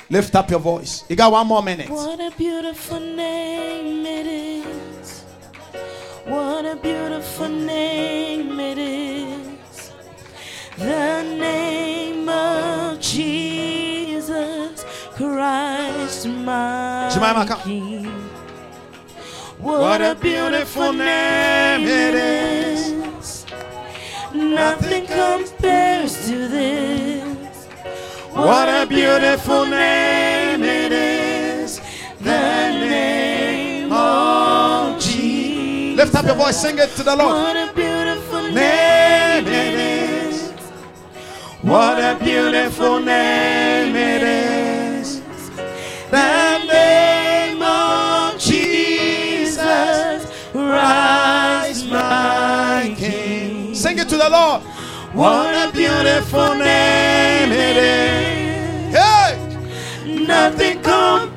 Lift 0.08 0.36
up 0.36 0.50
your 0.50 0.60
voice. 0.60 1.04
You 1.08 1.16
got 1.16 1.32
one 1.32 1.46
more 1.48 1.62
minute. 1.62 1.90
What 1.90 2.20
a 2.20 2.30
beautiful 2.36 3.00
name 3.00 4.06
it 4.06 4.26
is. 4.26 5.22
What 6.24 6.64
a 6.64 6.76
beautiful 6.76 7.48
name 7.48 8.60
it 8.60 8.78
is. 8.78 9.92
The 10.78 11.22
name 11.22 12.28
of 12.28 13.00
Jesus 13.00 14.84
Christ, 15.16 16.26
my 16.28 17.10
Jemima. 17.12 17.60
King. 17.64 18.04
What 19.58 20.00
a 20.02 20.14
beautiful 20.14 20.92
name 20.92 21.80
it 21.84 22.14
is. 22.14 23.46
Nothing 24.32 25.06
compares 25.06 26.26
to 26.28 26.46
this. 26.46 27.26
What 28.36 28.68
a 28.68 28.86
beautiful 28.86 29.64
name 29.64 30.62
it 30.62 30.92
is. 30.92 31.80
The 32.20 32.70
name 32.70 33.90
of 33.90 35.00
Jesus. 35.00 35.96
Lift 35.96 36.14
up 36.14 36.26
your 36.26 36.34
voice, 36.34 36.60
sing 36.60 36.78
it 36.78 36.90
to 36.96 37.02
the 37.02 37.16
Lord. 37.16 37.32
What 37.32 37.56
a 37.56 37.72
beautiful 37.72 38.42
name 38.42 39.46
it 39.46 39.74
is. 39.74 40.50
What 41.62 41.98
a 41.98 42.18
beautiful 42.22 43.00
name 43.00 43.96
it 43.96 44.22
is. 44.22 45.22
The 46.10 46.58
name 46.66 47.62
of 47.62 48.38
Jesus. 48.38 50.26
Rise, 50.52 51.84
my 51.90 52.94
King. 52.98 53.74
Sing 53.74 53.98
it 53.98 54.10
to 54.10 54.18
the 54.18 54.28
Lord. 54.28 54.62
What 55.16 55.55
a 55.55 55.72
beautiful 55.72 56.55
name 56.56 57.51
it 57.51 57.76
is. 57.78 58.94
Hey! 58.94 60.26
Nothing 60.26 60.82
compares 60.82 61.35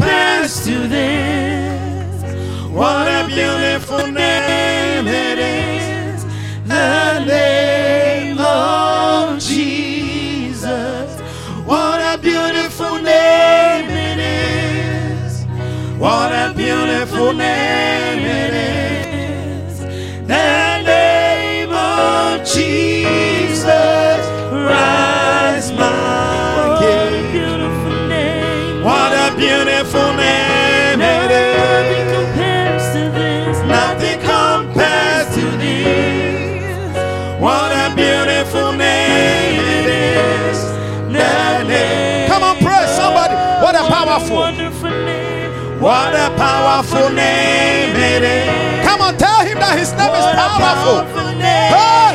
powerful 46.70 47.10
name 47.10 47.96
it 47.98 48.22
is. 48.22 48.86
Come 48.86 49.02
on, 49.02 49.18
tell 49.18 49.42
him 49.42 49.58
that 49.58 49.74
his 49.74 49.90
name 49.98 50.14
is 50.14 50.22
What 50.22 50.38
a 50.38 50.46
powerful. 50.54 51.02
powerful 51.02 51.30
name 51.42 51.74
Hey! 51.74 52.14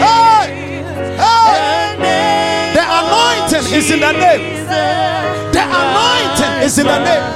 Hey! 0.00 0.46
Hey! 1.20 1.52
The 2.72 2.80
The 2.80 2.84
anointing 3.00 3.66
is 3.76 3.86
in 3.92 4.00
the 4.00 4.12
name. 4.24 4.44
The 5.52 5.64
anointing 5.68 6.54
is 6.64 6.78
in 6.80 6.86
the 6.88 7.00
name. 7.04 7.26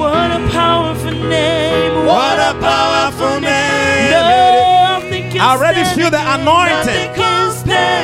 What 0.00 0.30
a 0.32 0.40
powerful 0.48 1.12
name. 1.12 2.06
What 2.08 2.38
a 2.40 2.52
powerful 2.56 3.40
name 3.44 4.08
it 4.08 4.24
Nothing 4.88 5.24
can 5.30 5.40
I 5.44 5.52
already 5.52 5.84
feel 5.92 6.10
the 6.10 6.24
anointing. 6.24 7.12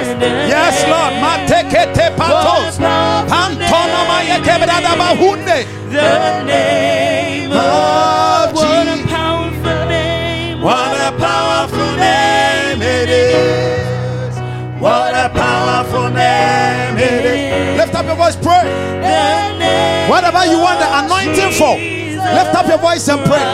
Nothing 0.02 0.20
can 0.20 0.20
stand 0.20 0.48
Yes. 0.48 0.76
Lord. 0.88 1.12
Matekete 1.22 2.06
patos. 2.16 2.78
Pantona 3.30 4.00
mayekebedada 4.08 4.92
bahunde. 5.00 5.66
The 5.90 6.42
name 6.44 7.52
of 7.52 7.58
of 7.58 8.54
what 8.54 8.86
a 8.88 9.06
powerful 9.06 9.86
name. 9.88 10.60
What 10.62 10.96
a 11.00 11.12
powerful 11.18 11.96
name 11.96 12.82
it 12.82 13.08
is. 13.08 14.34
What 14.80 15.14
a 15.14 15.28
powerful 15.30 16.08
name 16.10 16.98
it 16.98 17.24
is. 17.24 17.78
Lift 17.78 17.94
up 17.94 18.06
your 18.06 18.16
voice, 18.16 18.36
pray. 18.36 18.64
Name 19.00 20.10
Whatever 20.10 20.44
you 20.46 20.58
want 20.58 20.78
the 20.80 20.88
anointing 21.00 21.52
for, 21.52 21.76
lift 21.76 22.54
up 22.54 22.66
your 22.66 22.78
voice 22.78 23.08
and 23.08 23.20
pray. 23.24 23.44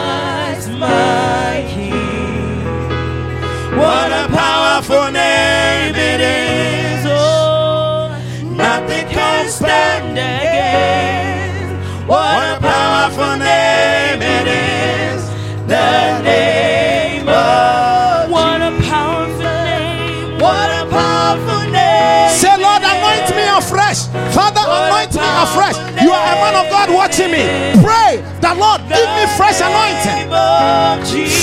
Christ, 3.81 4.01
my 4.01 4.07
King. 4.07 4.11
What 4.11 4.11
a 4.11 4.27
powerful 4.29 5.11
name 5.11 5.95
it 5.95 6.21
is. 6.21 7.05
Oh, 7.07 8.15
Nothing 8.43 9.07
can 9.09 9.49
stand 9.49 10.11
against. 10.17 12.07
What 12.07 12.57
a 12.57 12.59
powerful 12.59 13.37
name 13.37 14.21
it 14.21 14.47
is. 14.47 15.21
The 15.67 16.21
name 16.21 17.27
of 17.29 18.29
What 18.29 18.61
a 18.61 18.71
powerful 18.89 19.43
name. 19.43 20.39
What 20.39 20.69
a 20.69 20.85
powerful 20.89 21.71
name. 21.71 22.29
Say, 22.29 22.55
Lord, 22.57 22.83
anoint 22.83 23.29
me 23.35 23.45
afresh. 23.47 24.07
Father, 24.35 24.61
anoint 24.61 25.13
me 25.15 25.27
afresh. 25.45 25.90
A 26.31 26.35
man 26.39 26.55
of 26.55 26.71
God 26.71 26.87
watching 26.89 27.27
me. 27.27 27.43
Pray 27.83 28.23
that, 28.39 28.55
Lord, 28.55 28.79
give 28.87 29.11
me 29.19 29.27
fresh 29.35 29.59
anointing. 29.59 30.31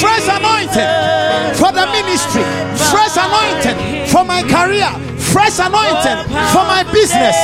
Fresh 0.00 0.24
anointing 0.32 0.88
for 1.60 1.68
the 1.76 1.84
ministry. 1.92 2.40
Fresh 2.88 3.20
anointing 3.20 4.08
for 4.08 4.24
my 4.24 4.40
career. 4.48 4.88
Fresh 5.20 5.60
anointing 5.60 6.24
for 6.56 6.64
my 6.64 6.88
business. 6.88 7.36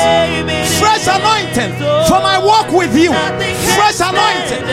Fresh 0.80 1.04
anointing 1.04 1.76
for 2.08 2.24
my 2.24 2.40
walk 2.40 2.72
with 2.72 2.96
you. 2.96 3.12
Fresh 3.76 4.00
anointing. 4.00 4.64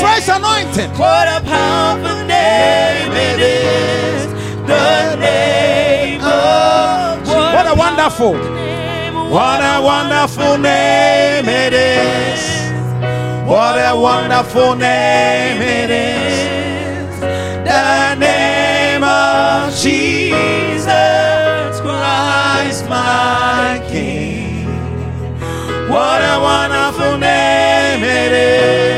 Fresh 0.00 0.32
anointing. 0.32 0.88
What 0.96 1.28
a 1.28 1.44
powerful 1.44 2.24
name 2.24 3.12
it 3.12 3.40
is. 3.44 4.32
The 4.64 5.16
name 5.20 6.24
of 6.24 7.20
What 7.28 7.66
a 7.68 7.74
wonderful. 7.76 8.65
What 9.30 9.60
a 9.60 9.82
wonderful 9.82 10.56
name 10.56 11.48
it 11.48 11.72
is. 11.72 12.40
What 13.44 13.76
a 13.76 13.94
wonderful 13.98 14.76
name 14.76 15.60
it 15.60 15.90
is. 15.90 17.20
The 17.20 18.14
name 18.14 19.02
of 19.02 19.74
Jesus 19.74 20.84
Christ, 21.80 22.88
my 22.88 23.84
King. 23.88 24.66
What 25.88 26.22
a 26.22 26.38
wonderful 26.40 27.18
name 27.18 28.04
it 28.04 28.32
is. 28.32 28.95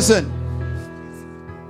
Listen, 0.00 0.32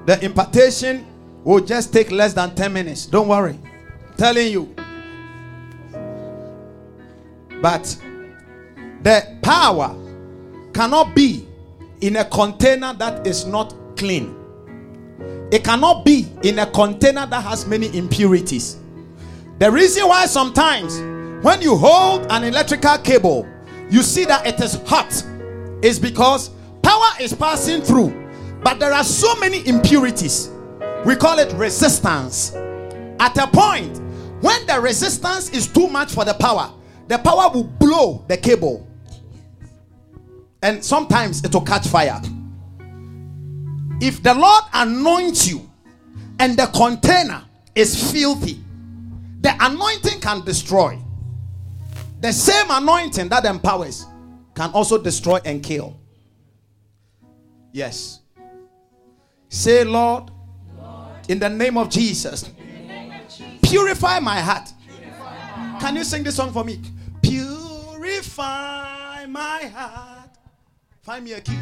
the 0.06 0.24
impartation 0.24 1.04
will 1.42 1.58
just 1.58 1.92
take 1.92 2.12
less 2.12 2.32
than 2.32 2.54
10 2.54 2.72
minutes. 2.72 3.06
Don't 3.06 3.26
worry. 3.26 3.58
I'm 3.58 4.16
telling 4.16 4.52
you. 4.52 4.72
But 7.60 8.00
the 9.02 9.36
power 9.42 9.96
cannot 10.72 11.12
be 11.12 11.44
in 12.02 12.14
a 12.14 12.24
container 12.24 12.94
that 12.94 13.26
is 13.26 13.46
not 13.46 13.74
clean. 13.96 14.36
It 15.50 15.64
cannot 15.64 16.04
be 16.04 16.28
in 16.44 16.60
a 16.60 16.66
container 16.66 17.26
that 17.26 17.42
has 17.42 17.66
many 17.66 17.92
impurities. 17.98 18.76
The 19.58 19.68
reason 19.72 20.06
why 20.06 20.26
sometimes 20.26 21.00
when 21.44 21.60
you 21.62 21.76
hold 21.76 22.30
an 22.30 22.44
electrical 22.44 22.96
cable, 22.98 23.48
you 23.90 24.02
see 24.02 24.24
that 24.26 24.46
it 24.46 24.60
is 24.60 24.74
hot 24.86 25.10
is 25.82 25.98
because 25.98 26.50
power 26.82 27.10
is 27.20 27.34
passing 27.34 27.82
through, 27.82 28.19
but 28.62 28.78
there 28.78 28.92
are 28.92 29.04
so 29.04 29.34
many 29.36 29.66
impurities. 29.66 30.50
We 31.04 31.16
call 31.16 31.38
it 31.38 31.52
resistance. 31.54 32.54
At 33.18 33.36
a 33.38 33.46
point, 33.46 33.98
when 34.42 34.66
the 34.66 34.80
resistance 34.80 35.50
is 35.50 35.66
too 35.66 35.88
much 35.88 36.12
for 36.12 36.24
the 36.24 36.34
power, 36.34 36.72
the 37.08 37.18
power 37.18 37.50
will 37.52 37.64
blow 37.64 38.24
the 38.28 38.36
cable, 38.36 38.86
and 40.62 40.84
sometimes 40.84 41.42
it 41.44 41.52
will 41.52 41.62
catch 41.62 41.86
fire. 41.88 42.20
If 44.00 44.22
the 44.22 44.32
Lord 44.32 44.64
anoints 44.72 45.48
you 45.48 45.68
and 46.38 46.56
the 46.56 46.66
container 46.66 47.44
is 47.74 48.12
filthy, 48.12 48.62
the 49.40 49.54
anointing 49.60 50.20
can 50.20 50.44
destroy. 50.44 50.98
The 52.20 52.32
same 52.32 52.66
anointing 52.70 53.28
that 53.30 53.44
empowers 53.44 54.06
can 54.54 54.70
also 54.70 55.02
destroy 55.02 55.40
and 55.44 55.62
kill. 55.62 55.98
Yes. 57.72 58.19
Say, 59.52 59.82
Lord, 59.82 60.30
in 61.28 61.40
the 61.40 61.48
name 61.48 61.76
of 61.76 61.90
Jesus, 61.90 62.48
purify 63.62 64.20
my 64.20 64.40
heart. 64.40 64.72
Can 65.80 65.96
you 65.96 66.04
sing 66.04 66.22
this 66.22 66.36
song 66.36 66.52
for 66.52 66.62
me? 66.62 66.80
Purify 67.20 68.46
my 69.26 69.64
heart. 69.74 70.30
Find 71.02 71.24
me 71.24 71.32
a 71.32 71.40
key. 71.40 71.56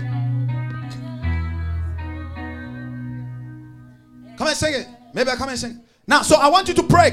Come 4.36 4.46
and 4.46 4.56
sing 4.56 4.74
it. 4.74 4.86
Maybe 5.14 5.30
I 5.30 5.36
come 5.36 5.48
and 5.48 5.58
sing. 5.58 5.80
Now, 6.06 6.20
so 6.20 6.36
I 6.36 6.48
want 6.48 6.68
you 6.68 6.74
to 6.74 6.82
pray. 6.82 7.12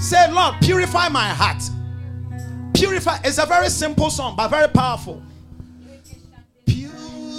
Say, 0.00 0.32
Lord, 0.32 0.56
purify 0.60 1.08
my 1.08 1.28
heart. 1.28 1.62
Purify. 2.74 3.18
It's 3.22 3.38
a 3.38 3.46
very 3.46 3.68
simple 3.68 4.10
song, 4.10 4.34
but 4.36 4.48
very 4.48 4.68
powerful. 4.68 5.22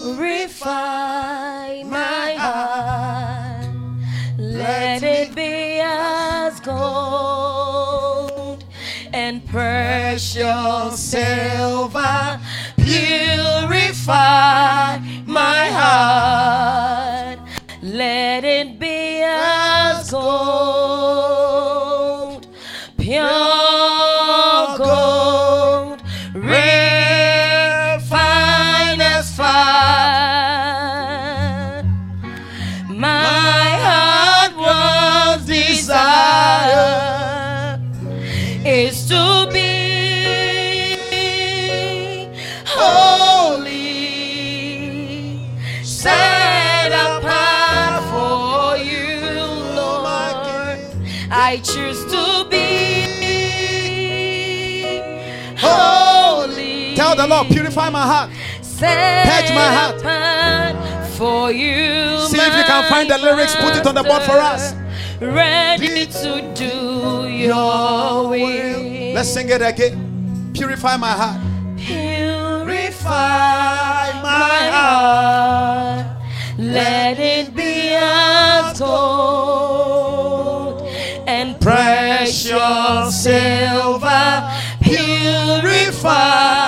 Purify 0.01 1.83
my 1.83 2.35
heart. 2.37 3.67
Let 4.37 5.03
it 5.03 5.35
be 5.35 5.81
as 5.81 6.61
gold 6.61 7.83
and 9.11 9.45
precious 9.45 10.99
silver. 10.99 12.39
Purify 12.77 14.19
my 15.25 15.67
heart. 15.79 17.39
Let 17.81 18.45
it 18.45 18.79
be 18.79 19.21
as 19.21 20.11
gold. 20.11 20.88
I 51.49 51.57
choose 51.57 52.05
to 52.05 52.45
be 52.47 52.61
holy. 55.57 56.93
Tell 56.93 57.15
the 57.15 57.25
Lord, 57.25 57.47
purify 57.47 57.89
my 57.89 58.03
heart. 58.03 58.29
Purge 58.77 59.49
my 59.55 59.73
heart. 59.77 59.99
for 61.17 61.51
you. 61.51 62.19
See 62.27 62.37
if 62.37 62.55
you 62.55 62.63
can 62.65 62.83
find 62.87 63.09
the 63.09 63.17
lyrics, 63.17 63.55
put 63.55 63.75
it 63.75 63.87
on 63.87 63.95
the 63.95 64.03
board 64.03 64.21
for 64.21 64.37
us. 64.37 64.75
Ready 65.19 66.05
to 66.05 66.53
do 66.53 67.27
your 67.27 68.29
will. 68.29 69.13
Let's 69.15 69.29
sing 69.29 69.49
it 69.49 69.63
again. 69.63 70.51
Purify 70.53 70.97
my 70.97 71.13
heart. 71.13 71.41
Purify 71.79 73.09
my 74.21 74.69
heart. 74.75 76.05
Let 76.59 77.17
it 77.17 77.55
be 77.55 77.95
as 77.95 78.77
gold 78.79 80.08
precious 81.59 83.23
silver. 83.23 84.51
Purify 84.81 86.58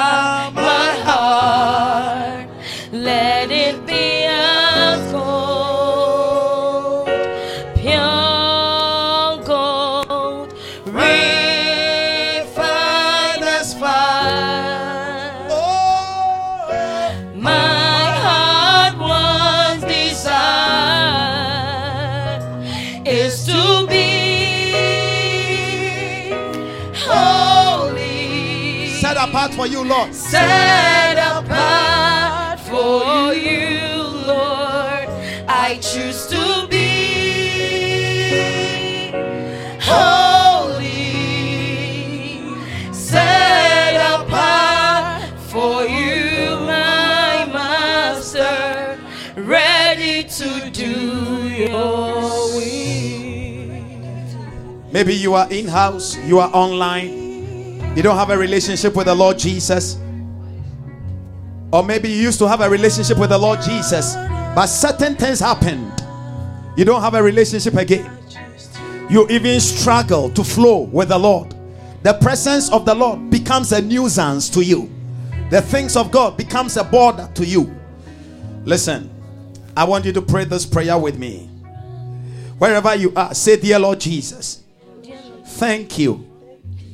for 29.61 29.67
you, 29.67 29.83
Lord. 29.83 30.11
set 30.11 31.19
apart 31.19 32.59
for 32.61 33.31
you, 33.35 34.01
Lord. 34.25 35.07
I 35.47 35.77
choose 35.79 36.25
to 36.33 36.67
be 36.67 36.87
holy, 39.79 40.89
set 42.91 43.97
apart 44.17 45.29
for 45.51 45.83
you, 45.85 46.57
my 46.61 47.45
master, 47.53 48.97
ready 49.37 50.23
to 50.23 50.71
do 50.71 51.47
your 51.49 52.55
will. 52.55 53.71
Maybe 54.91 55.13
you 55.13 55.35
are 55.35 55.47
in 55.51 55.67
house, 55.67 56.17
you 56.25 56.39
are 56.39 56.49
online, 56.51 57.30
you 57.95 58.01
don't 58.01 58.15
have 58.15 58.29
a 58.29 58.37
relationship 58.37 58.95
with 58.95 59.07
the 59.07 59.15
Lord 59.15 59.37
Jesus. 59.37 59.99
Or 61.73 61.83
maybe 61.83 62.09
you 62.09 62.15
used 62.15 62.39
to 62.39 62.47
have 62.47 62.61
a 62.61 62.69
relationship 62.69 63.17
with 63.17 63.31
the 63.31 63.37
Lord 63.37 63.61
Jesus, 63.61 64.15
but 64.55 64.67
certain 64.67 65.15
things 65.15 65.39
happened. 65.39 65.91
You 66.77 66.85
don't 66.85 67.01
have 67.01 67.15
a 67.15 67.23
relationship 67.23 67.75
again. 67.75 68.09
You 69.09 69.27
even 69.29 69.59
struggle 69.59 70.29
to 70.29 70.43
flow 70.43 70.83
with 70.83 71.09
the 71.09 71.17
Lord. 71.17 71.53
The 72.03 72.13
presence 72.13 72.71
of 72.71 72.85
the 72.85 72.95
Lord 72.95 73.29
becomes 73.29 73.73
a 73.73 73.81
nuisance 73.81 74.49
to 74.51 74.63
you. 74.63 74.89
The 75.49 75.61
things 75.61 75.97
of 75.97 76.11
God 76.11 76.37
becomes 76.37 76.77
a 76.77 76.85
border 76.85 77.29
to 77.35 77.45
you. 77.45 77.75
Listen, 78.63 79.09
I 79.75 79.83
want 79.83 80.05
you 80.05 80.13
to 80.13 80.21
pray 80.21 80.45
this 80.45 80.65
prayer 80.65 80.97
with 80.97 81.19
me. 81.19 81.49
Wherever 82.57 82.95
you 82.95 83.11
are, 83.17 83.33
say, 83.33 83.57
Dear 83.57 83.79
Lord 83.79 83.99
Jesus, 83.99 84.63
thank 85.43 85.99
you 85.99 86.30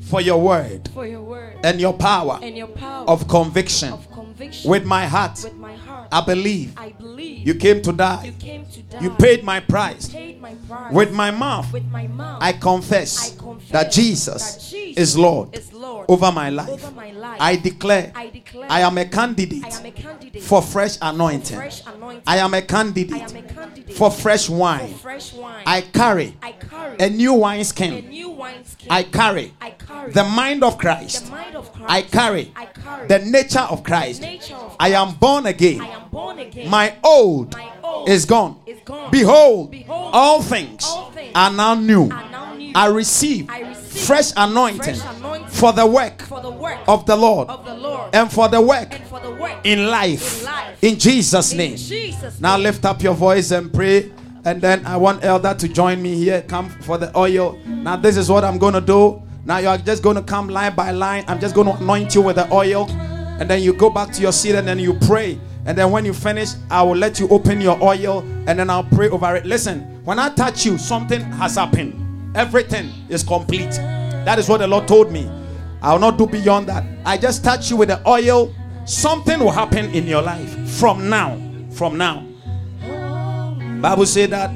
for 0.09 0.21
your 0.21 0.41
word 0.41 0.89
For 0.93 1.05
your 1.05 1.21
word 1.21 1.59
and 1.63 1.79
your 1.81 1.93
power 1.93 2.39
and 2.41 2.57
your 2.57 2.67
power 2.67 3.05
of 3.07 3.27
conviction. 3.27 3.91
of 3.93 4.09
conviction 4.11 4.69
With 4.71 4.85
my 4.85 5.05
heart, 5.05 5.39
with 5.43 5.55
my 5.55 5.75
heart. 5.75 5.86
I 6.11 6.21
believe 6.21 6.73
I 6.77 6.89
believe 6.91 7.47
you 7.47 7.55
came 7.55 7.81
to 7.81 7.91
die. 7.93 8.25
you 8.25 8.31
came 8.33 8.65
to 8.65 8.81
die. 8.83 8.99
You 9.01 9.09
paid 9.11 9.43
my 9.43 9.59
price. 9.59 10.09
paid 10.09 10.41
my 10.41 10.53
price. 10.67 10.93
With 10.93 11.13
my 11.13 11.31
mouth, 11.31 11.71
with 11.73 11.85
my 11.91 12.07
mouth. 12.07 12.41
I 12.41 12.53
confess, 12.53 13.33
I 13.33 13.37
confess 13.37 13.71
that 13.71 13.91
Jesus, 13.91 14.55
that 14.55 14.61
Jesus 14.69 14.97
is 14.97 15.17
Lord, 15.17 15.55
is 15.55 15.73
Lord 15.73 16.05
over 16.09 16.31
my 16.31 16.49
life. 16.49 16.69
over 16.69 16.91
my 16.91 17.11
life. 17.11 17.37
I 17.41 17.55
declare 17.55 18.11
I 18.15 18.29
declare 18.29 18.67
I 18.71 18.81
am 18.81 18.97
a 18.97 19.05
candidate 19.05 19.63
I 19.65 19.69
am 19.79 19.85
a 19.85 19.91
candidate 19.91 20.43
for 20.43 20.61
fresh 20.61 20.97
anointing. 21.01 21.57
fresh 21.57 21.81
anointing. 21.85 22.23
I 22.27 22.37
am 22.37 22.53
a 22.53 22.57
I 22.57 22.61
candidate 22.61 23.21
am 23.21 23.35
a 23.35 23.41
candidate 23.41 23.95
for 23.95 24.11
fresh 24.11 24.49
wine. 24.49 24.93
for 24.93 24.99
fresh 24.99 25.33
wine. 25.33 25.63
I 25.65 25.81
carry 25.81 26.35
I 26.41 26.51
carry 26.53 26.97
a 26.99 27.09
new 27.09 27.33
a 27.33 27.37
wineskin. 27.37 28.09
new 28.09 28.29
wineskin. 28.29 28.87
I 28.91 29.03
carry 29.03 29.53
I 29.61 29.71
carry 29.71 30.11
the 30.11 30.23
mind 30.23 30.63
of 30.63 30.73
the 30.73 30.79
Christ. 30.79 31.29
mind 31.31 31.55
of 31.55 31.71
Christ. 31.73 31.89
I 31.91 32.01
carry 32.03 32.51
I 32.55 32.65
carry 32.65 33.07
the 33.07 33.19
nature 33.19 33.59
of 33.69 33.83
Christ. 33.83 34.21
nature 34.21 34.55
of 34.55 34.75
I 34.79 34.89
am 34.89 35.15
born 35.15 35.45
I 35.45 35.49
again. 35.49 35.81
Am 36.03 36.09
born 36.09 36.39
again. 36.39 36.69
My 36.69 36.95
old 37.03 37.53
My 37.53 37.71
old 37.83 38.09
is 38.09 38.25
gone. 38.25 38.59
is 38.65 38.77
gone. 38.85 39.11
Behold, 39.11 39.71
Behold, 39.71 40.09
all 40.13 40.41
things 40.41 40.83
all 40.85 41.11
things 41.11 41.31
are 41.35 41.51
now 41.51 41.73
new. 41.75 42.03
are 42.11 42.29
now 42.31 42.53
new. 42.55 42.71
I 42.75 42.87
receive 42.87 43.49
I 43.49 43.59
receive 43.61 44.01
fresh 44.03 44.31
anointing 44.37 44.95
fresh 44.95 45.15
anointing 45.17 45.47
for 45.49 45.73
the 45.73 45.85
work 45.85 46.21
for 46.23 46.41
the 46.41 46.49
work 46.51 46.77
of 46.87 47.05
the 47.05 47.15
Lord 47.15 47.49
of 47.49 47.65
the 47.65 47.73
Lord 47.73 48.13
and 48.13 48.31
for 48.31 48.47
the 48.47 48.61
work 48.61 48.93
and 48.93 49.03
for 49.07 49.19
the 49.19 49.31
work 49.31 49.57
in 49.63 49.87
life. 49.87 50.39
In 50.39 50.45
life. 50.45 50.83
In 50.83 50.99
Jesus' 50.99 51.51
in 51.51 51.57
name. 51.57 51.75
Jesus' 51.77 52.39
Now 52.39 52.55
name. 52.55 52.63
lift 52.63 52.85
up 52.85 53.01
your 53.01 53.13
voice 53.15 53.51
and 53.51 53.73
pray. 53.73 54.11
And 54.45 54.61
then 54.61 54.85
I 54.85 54.95
want 54.95 55.25
Elder 55.25 55.53
to 55.55 55.67
join 55.67 56.01
me 56.01 56.15
here. 56.15 56.41
Come 56.43 56.69
for 56.69 56.97
the 56.97 57.11
oil. 57.17 57.57
Now, 57.65 57.97
this 57.97 58.15
is 58.15 58.29
what 58.29 58.45
I'm 58.45 58.57
going 58.57 58.75
to 58.75 58.79
do. 58.81 59.21
Now, 59.43 59.57
you 59.57 59.67
are 59.67 59.77
just 59.77 60.01
going 60.01 60.15
to 60.15 60.21
come 60.21 60.47
line 60.47 60.73
by 60.73 60.91
line. 60.91 61.25
I'm 61.27 61.37
just 61.41 61.53
going 61.53 61.67
to 61.67 61.73
anoint 61.83 62.15
you 62.15 62.21
with 62.21 62.37
the 62.37 62.49
oil. 62.53 62.87
And 62.89 63.49
then 63.49 63.61
you 63.61 63.73
go 63.73 63.89
back 63.89 64.13
to 64.13 64.21
your 64.21 64.31
seat 64.31 64.55
and 64.55 64.65
then 64.65 64.79
you 64.79 64.93
pray. 64.93 65.37
And 65.67 65.77
then 65.77 65.91
when 65.91 66.05
you 66.05 66.13
finish, 66.13 66.51
I 66.71 66.81
will 66.81 66.95
let 66.95 67.19
you 67.19 67.27
open 67.27 67.59
your 67.61 67.81
oil 67.83 68.21
and 68.47 68.57
then 68.57 68.69
I'll 68.69 68.85
pray 68.85 69.09
over 69.09 69.35
it. 69.35 69.45
Listen, 69.45 69.81
when 70.05 70.17
I 70.17 70.29
touch 70.29 70.65
you, 70.65 70.77
something 70.77 71.21
has 71.33 71.55
happened. 71.55 72.35
Everything 72.35 72.89
is 73.09 73.21
complete. 73.21 73.71
That 73.71 74.39
is 74.39 74.47
what 74.47 74.59
the 74.59 74.67
Lord 74.67 74.87
told 74.87 75.11
me. 75.11 75.29
I 75.81 75.91
will 75.91 75.99
not 75.99 76.17
do 76.17 76.25
beyond 76.25 76.67
that. 76.69 76.85
I 77.05 77.17
just 77.17 77.43
touch 77.43 77.69
you 77.69 77.77
with 77.77 77.89
the 77.89 78.01
oil. 78.09 78.53
Something 78.85 79.39
will 79.39 79.51
happen 79.51 79.93
in 79.93 80.07
your 80.07 80.21
life 80.21 80.69
from 80.69 81.09
now. 81.09 81.37
From 81.71 81.97
now. 81.97 82.25
Bible 83.81 84.05
said 84.05 84.31
that 84.31 84.51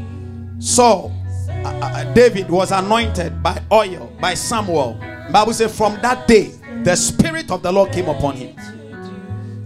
Saul, 0.60 1.12
uh, 1.50 1.68
uh, 1.68 2.14
David 2.14 2.50
was 2.50 2.72
anointed 2.72 3.44
by 3.44 3.62
oil 3.72 4.12
by 4.20 4.34
Samuel. 4.34 5.00
Bible 5.32 5.54
said 5.54 5.72
from 5.72 6.00
that 6.02 6.28
day 6.28 6.52
the 6.84 6.96
spirit 6.96 7.52
of 7.52 7.62
the 7.62 7.72
Lord 7.72 7.92
came 7.92 8.10
upon 8.10 8.36
him. 8.36 8.56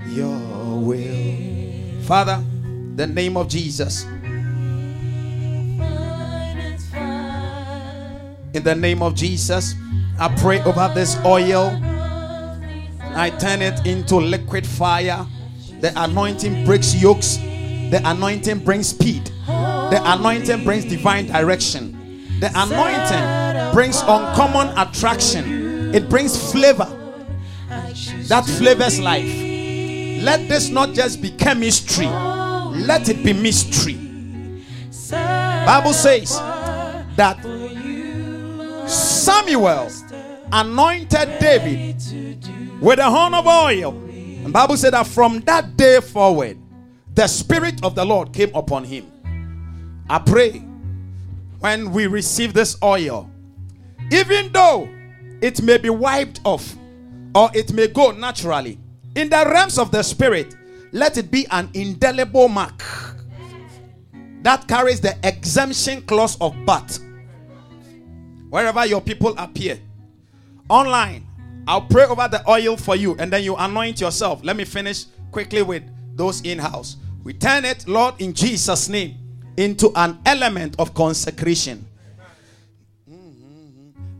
Your 0.07 0.79
will, 0.79 1.24
Father, 2.05 2.43
the 2.95 3.07
name 3.07 3.35
of 3.35 3.47
Jesus. 3.47 4.03
In 8.53 8.63
the 8.63 8.75
name 8.75 9.01
of 9.01 9.15
Jesus, 9.15 9.73
I 10.19 10.27
pray 10.37 10.61
over 10.61 10.91
this 10.93 11.17
oil. 11.25 11.71
I 13.01 13.31
turn 13.39 13.63
it 13.63 13.87
into 13.87 14.17
liquid 14.17 14.67
fire. 14.67 15.25
The 15.81 15.91
anointing 15.95 16.63
breaks 16.63 16.93
yokes. 16.93 17.37
The 17.37 17.99
anointing 18.05 18.59
brings 18.59 18.89
speed. 18.89 19.31
The 19.47 19.99
anointing 20.05 20.63
brings 20.63 20.85
divine 20.85 21.25
direction. 21.25 22.39
The 22.39 22.51
anointing 22.53 23.73
brings 23.73 23.99
uncommon 24.01 24.77
attraction. 24.77 25.95
It 25.95 26.07
brings 26.07 26.51
flavor 26.51 26.87
that 28.27 28.45
flavors 28.45 28.99
life. 28.99 29.44
Let 30.21 30.47
this 30.47 30.69
not 30.69 30.93
just 30.93 31.21
be 31.21 31.31
chemistry. 31.31 32.07
Let 32.07 33.09
it 33.09 33.23
be 33.23 33.33
mystery. 33.33 33.99
Bible 35.11 35.93
says 35.93 36.37
that 37.15 37.37
Samuel 38.87 39.89
anointed 40.51 41.39
David 41.39 41.95
with 42.81 42.99
a 42.99 43.09
horn 43.09 43.33
of 43.33 43.47
oil. 43.47 43.91
And 44.45 44.53
Bible 44.53 44.77
said 44.77 44.93
that 44.93 45.07
from 45.07 45.39
that 45.41 45.75
day 45.75 45.99
forward, 46.01 46.57
the 47.13 47.27
spirit 47.27 47.83
of 47.83 47.95
the 47.95 48.05
Lord 48.05 48.33
came 48.33 48.53
upon 48.53 48.83
him. 48.83 49.11
I 50.09 50.19
pray 50.19 50.59
when 51.59 51.91
we 51.91 52.07
receive 52.07 52.53
this 52.53 52.77
oil, 52.83 53.29
even 54.11 54.51
though 54.51 54.87
it 55.41 55.61
may 55.61 55.77
be 55.77 55.89
wiped 55.89 56.41
off 56.43 56.75
or 57.33 57.49
it 57.53 57.73
may 57.73 57.87
go 57.87 58.11
naturally, 58.11 58.77
in 59.15 59.29
the 59.29 59.49
realms 59.51 59.77
of 59.77 59.91
the 59.91 60.03
spirit, 60.03 60.55
let 60.91 61.17
it 61.17 61.31
be 61.31 61.47
an 61.51 61.69
indelible 61.73 62.47
mark 62.47 62.83
that 64.43 64.67
carries 64.67 65.01
the 65.01 65.17
exemption 65.23 66.01
clause 66.03 66.37
of 66.39 66.55
birth. 66.65 66.99
Wherever 68.49 68.85
your 68.85 69.01
people 69.01 69.33
appear, 69.37 69.79
Online, 70.69 71.25
I'll 71.67 71.81
pray 71.81 72.05
over 72.05 72.27
the 72.27 72.43
oil 72.49 72.75
for 72.75 72.95
you 72.95 73.15
and 73.19 73.31
then 73.31 73.43
you 73.43 73.55
anoint 73.55 74.01
yourself. 74.01 74.43
Let 74.43 74.55
me 74.55 74.65
finish 74.65 75.05
quickly 75.31 75.61
with 75.61 75.83
those 76.15 76.41
in 76.41 76.57
house. 76.57 76.97
We 77.23 77.33
turn 77.33 77.65
it, 77.65 77.87
Lord, 77.87 78.15
in 78.19 78.33
Jesus' 78.33 78.89
name, 78.89 79.15
into 79.57 79.91
an 79.95 80.19
element 80.25 80.75
of 80.79 80.93
consecration. 80.93 81.85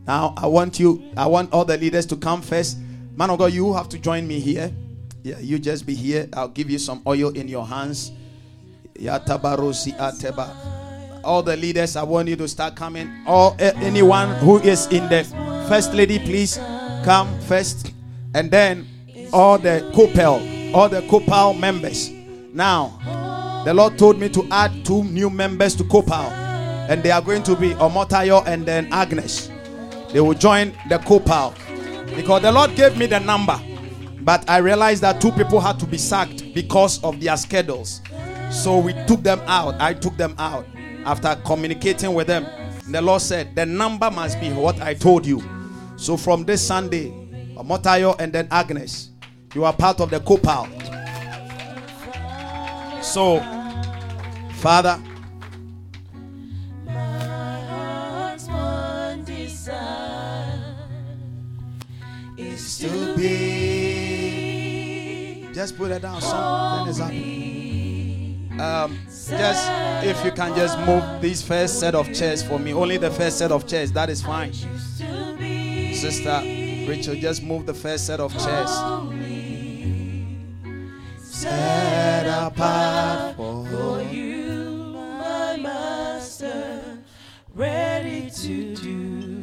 Now, 0.06 0.34
I 0.36 0.46
want 0.46 0.78
you, 0.78 1.02
I 1.16 1.26
want 1.26 1.52
all 1.52 1.64
the 1.64 1.76
leaders 1.76 2.06
to 2.06 2.16
come 2.16 2.42
first. 2.42 2.78
Man 3.16 3.30
of 3.30 3.38
God, 3.38 3.52
you 3.52 3.72
have 3.74 3.88
to 3.88 3.98
join 3.98 4.26
me 4.26 4.38
here. 4.38 4.72
Yeah, 5.26 5.40
you 5.40 5.58
just 5.58 5.84
be 5.84 5.92
here. 5.96 6.28
I'll 6.34 6.46
give 6.46 6.70
you 6.70 6.78
some 6.78 7.02
oil 7.04 7.30
in 7.30 7.48
your 7.48 7.66
hands. 7.66 8.12
All 11.24 11.42
the 11.42 11.56
leaders, 11.58 11.96
I 11.96 12.04
want 12.04 12.28
you 12.28 12.36
to 12.36 12.46
start 12.46 12.76
coming. 12.76 13.10
All 13.26 13.56
eh, 13.58 13.72
anyone 13.78 14.36
who 14.36 14.60
is 14.60 14.86
in 14.86 15.08
the 15.08 15.24
first 15.68 15.92
lady, 15.94 16.20
please 16.20 16.58
come 17.04 17.40
first. 17.40 17.92
And 18.36 18.52
then 18.52 18.86
all 19.32 19.58
the 19.58 19.90
copel, 19.96 20.72
all 20.72 20.88
the 20.88 21.02
copal 21.10 21.54
members. 21.54 22.08
Now, 22.52 23.62
the 23.64 23.74
Lord 23.74 23.98
told 23.98 24.20
me 24.20 24.28
to 24.28 24.46
add 24.52 24.84
two 24.84 25.02
new 25.02 25.28
members 25.28 25.74
to 25.74 25.82
copal, 25.82 26.30
and 26.88 27.02
they 27.02 27.10
are 27.10 27.20
going 27.20 27.42
to 27.42 27.56
be 27.56 27.70
Omotayo 27.74 28.46
and 28.46 28.64
then 28.64 28.86
Agnes. 28.92 29.50
They 30.12 30.20
will 30.20 30.34
join 30.34 30.72
the 30.88 30.98
copal 30.98 31.52
because 32.14 32.42
the 32.42 32.52
Lord 32.52 32.76
gave 32.76 32.96
me 32.96 33.06
the 33.06 33.18
number, 33.18 33.60
but 34.26 34.50
I 34.50 34.56
realized 34.56 35.02
that 35.02 35.20
two 35.20 35.30
people 35.30 35.60
had 35.60 35.78
to 35.78 35.86
be 35.86 35.96
sacked 35.96 36.52
because 36.52 37.00
of 37.04 37.20
their 37.20 37.36
schedules. 37.36 38.02
So 38.50 38.76
we 38.76 38.92
took 39.06 39.22
them 39.22 39.40
out. 39.46 39.80
I 39.80 39.94
took 39.94 40.16
them 40.16 40.34
out 40.36 40.66
after 41.04 41.36
communicating 41.46 42.12
with 42.12 42.26
them. 42.26 42.44
The 42.90 43.00
Lord 43.00 43.22
said, 43.22 43.54
The 43.54 43.64
number 43.64 44.10
must 44.10 44.40
be 44.40 44.50
what 44.52 44.80
I 44.80 44.94
told 44.94 45.24
you. 45.24 45.40
So 45.94 46.16
from 46.16 46.44
this 46.44 46.66
Sunday, 46.66 47.10
Motayo 47.54 48.16
and 48.18 48.32
then 48.32 48.48
Agnes, 48.50 49.10
you 49.54 49.64
are 49.64 49.72
part 49.72 50.00
of 50.00 50.10
the 50.10 50.18
Copal. 50.18 50.66
So, 53.00 53.38
Father, 54.54 55.00
Just 65.66 65.78
put 65.78 65.90
it 65.90 66.00
down. 66.00 66.20
Something 66.20 66.90
is 66.92 66.98
happening. 66.98 68.60
Um, 68.60 68.96
just 69.08 69.68
if 70.06 70.24
you 70.24 70.30
can 70.30 70.54
just 70.54 70.78
move 70.78 71.02
this 71.20 71.42
first 71.42 71.80
set 71.80 71.96
of 71.96 72.14
chairs 72.14 72.40
for 72.40 72.60
me. 72.60 72.72
Only 72.72 72.98
the 72.98 73.10
first 73.10 73.38
set 73.38 73.50
of 73.50 73.66
chairs. 73.66 73.90
That 73.90 74.08
is 74.08 74.22
fine. 74.22 74.52
Sister 74.52 76.40
Rachel, 76.88 77.16
just 77.16 77.42
move 77.42 77.66
the 77.66 77.74
first 77.74 78.06
set 78.06 78.20
of 78.20 78.32
chairs. 78.34 78.70
Set 81.18 82.26
apart 82.46 83.34
for 83.34 84.02
you, 84.02 84.94
my 85.18 85.56
master, 85.56 87.00
ready 87.52 88.30
to 88.30 88.76
do 88.76 89.35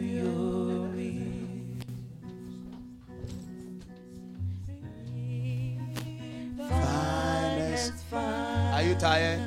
finest. 6.94 7.94
Are 8.14 8.84
you 8.84 8.96
tired? 8.96 9.42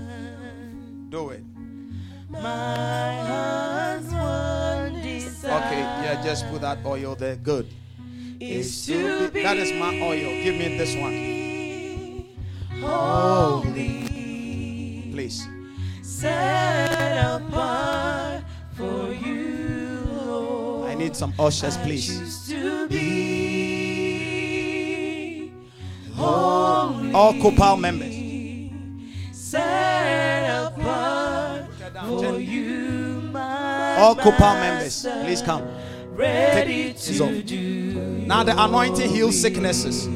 Do 1.10 1.30
it. 1.30 1.44
My 2.28 3.14
heart's 3.28 4.12
one 4.12 5.02
desire 5.02 5.64
Okay, 5.64 5.80
yeah, 5.80 6.22
just 6.24 6.48
put 6.50 6.60
that 6.62 6.78
oil 6.84 7.14
there. 7.14 7.36
Good. 7.36 7.66
is 8.40 8.86
to 8.86 9.30
be 9.30 9.42
That 9.42 9.56
is 9.56 9.72
my 9.72 9.98
oil. 10.00 10.42
Give 10.44 10.54
me 10.56 10.76
this 10.76 10.94
one, 10.96 11.14
holy, 12.82 15.08
please. 15.12 15.46
set 16.02 17.24
apart 17.24 18.42
for 18.74 19.12
you, 19.12 20.06
Lord. 20.12 20.90
I 20.90 20.94
need 20.94 21.16
some 21.16 21.32
ushers, 21.38 21.76
please. 21.78 22.46
To 26.16 26.22
holy, 26.22 27.12
All 27.12 27.34
Copal 27.34 27.76
members. 27.76 28.14
set 29.32 30.48
apart 30.66 31.66
for 31.78 31.98
All 32.08 32.40
you, 32.40 33.20
my 33.32 33.96
Copal 34.16 34.54
members, 34.54 35.02
please 35.24 35.42
come. 35.42 35.62
ready 36.14 36.84
Take 36.84 36.96
this 36.96 37.20
off. 37.20 37.28
to 37.28 37.42
do 37.42 38.24
Now 38.26 38.42
the 38.44 38.52
anointing 38.64 39.10
heals 39.10 39.38
sicknesses. 39.38 40.08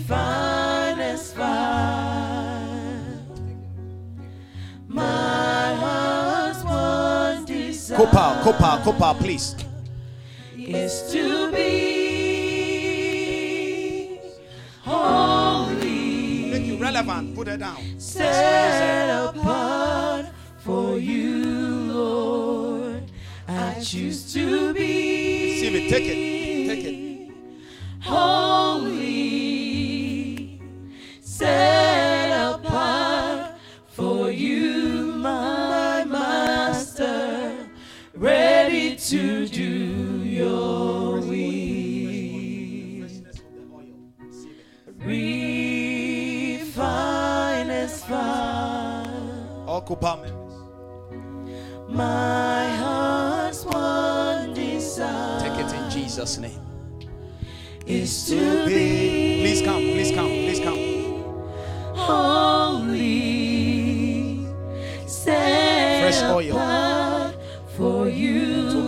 refine 0.00 0.98
as. 1.00 1.34
My 4.88 5.74
heart's 5.74 6.64
one 6.64 7.44
desire 7.44 7.98
please. 9.14 9.54
Is 10.74 11.12
to 11.12 11.50
be 11.52 11.80
holy, 14.82 16.50
Make 16.52 16.66
you 16.66 16.76
relevant. 16.78 17.34
Put 17.36 17.48
it 17.48 17.58
down. 17.60 17.78
set 18.00 19.10
apart 19.10 20.26
for 20.58 20.98
you, 20.98 21.44
Lord. 21.92 23.04
I 23.48 23.80
choose 23.82 24.32
to 24.34 24.72
be 24.74 25.62
Receive 25.62 25.74
it. 25.76 25.90
Take 25.90 26.04
it. 26.04 26.68
Take 26.68 26.84
it. 26.86 26.96
holy, 28.00 29.00
set 31.20 32.30
apart 32.56 33.54
for 33.88 34.30
you, 34.30 35.12
my 35.16 36.04
master, 36.04 37.56
ready 38.14 38.96
to 38.96 39.46
do 39.48 39.99
your 40.40 41.20
will. 41.20 41.30
Refine 46.40 47.70
as 47.70 48.04
fire. 48.04 49.06
All 49.66 49.82
Copal 49.82 50.16
members. 50.16 50.54
My 51.88 52.68
heart's 52.76 53.64
one 53.64 54.54
desire 54.54 55.40
Take 55.40 55.58
it 55.64 55.72
in 55.74 55.90
Jesus' 55.90 56.38
name. 56.38 56.60
is 57.86 58.26
to 58.28 58.66
be 58.66 59.40
Please 59.42 59.62
come. 59.62 59.82
Please 59.82 60.12
come. 60.12 60.28
Please 60.28 60.60
come. 60.60 60.78
holy, 61.94 63.10
Fresh 66.02 66.22
oil. 66.22 66.54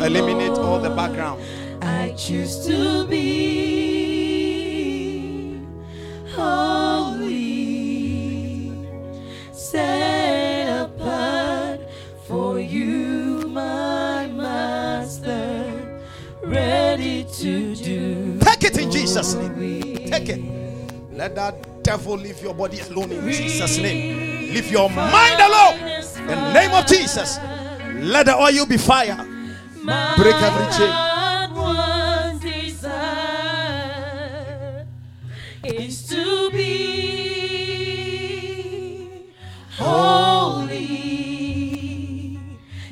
Eliminate 0.05 0.59
all 0.59 0.81
the 0.81 0.91
background. 0.91 1.41
I 1.83 2.15
choose 2.17 2.67
to 2.67 3.07
be 3.07 4.33
holy, 6.35 7.53
set 9.53 10.69
apart 10.85 11.81
for 12.27 12.59
you, 12.61 13.47
my 13.49 14.27
master, 14.29 16.01
ready 16.43 17.25
to 17.39 17.75
do. 17.77 18.39
Take 18.41 18.65
it 18.65 18.79
in 18.79 18.91
Jesus' 18.91 19.35
name. 19.35 19.55
Take 20.11 20.29
it. 20.29 20.41
Let 21.13 21.35
that 21.37 21.83
devil 21.83 22.17
leave 22.17 22.41
your 22.43 22.55
body 22.55 22.81
alone 22.81 23.13
in 23.13 23.31
Jesus' 23.31 23.79
name. 23.79 24.55
Leave 24.55 24.71
your 24.71 24.89
mind 24.91 25.41
alone. 25.41 25.79
In 26.23 26.27
the 26.27 26.53
name 26.53 26.73
of 26.73 26.87
Jesus. 26.87 27.39
Let 27.95 28.27
the 28.27 28.37
oil 28.37 28.67
be 28.67 28.77
fire. 28.77 29.27
Break 29.85 30.37
every 30.37 30.67
chain. 30.77 30.95
Is 35.65 36.07
to 36.09 36.51
be 36.51 36.73
holy, 39.71 40.79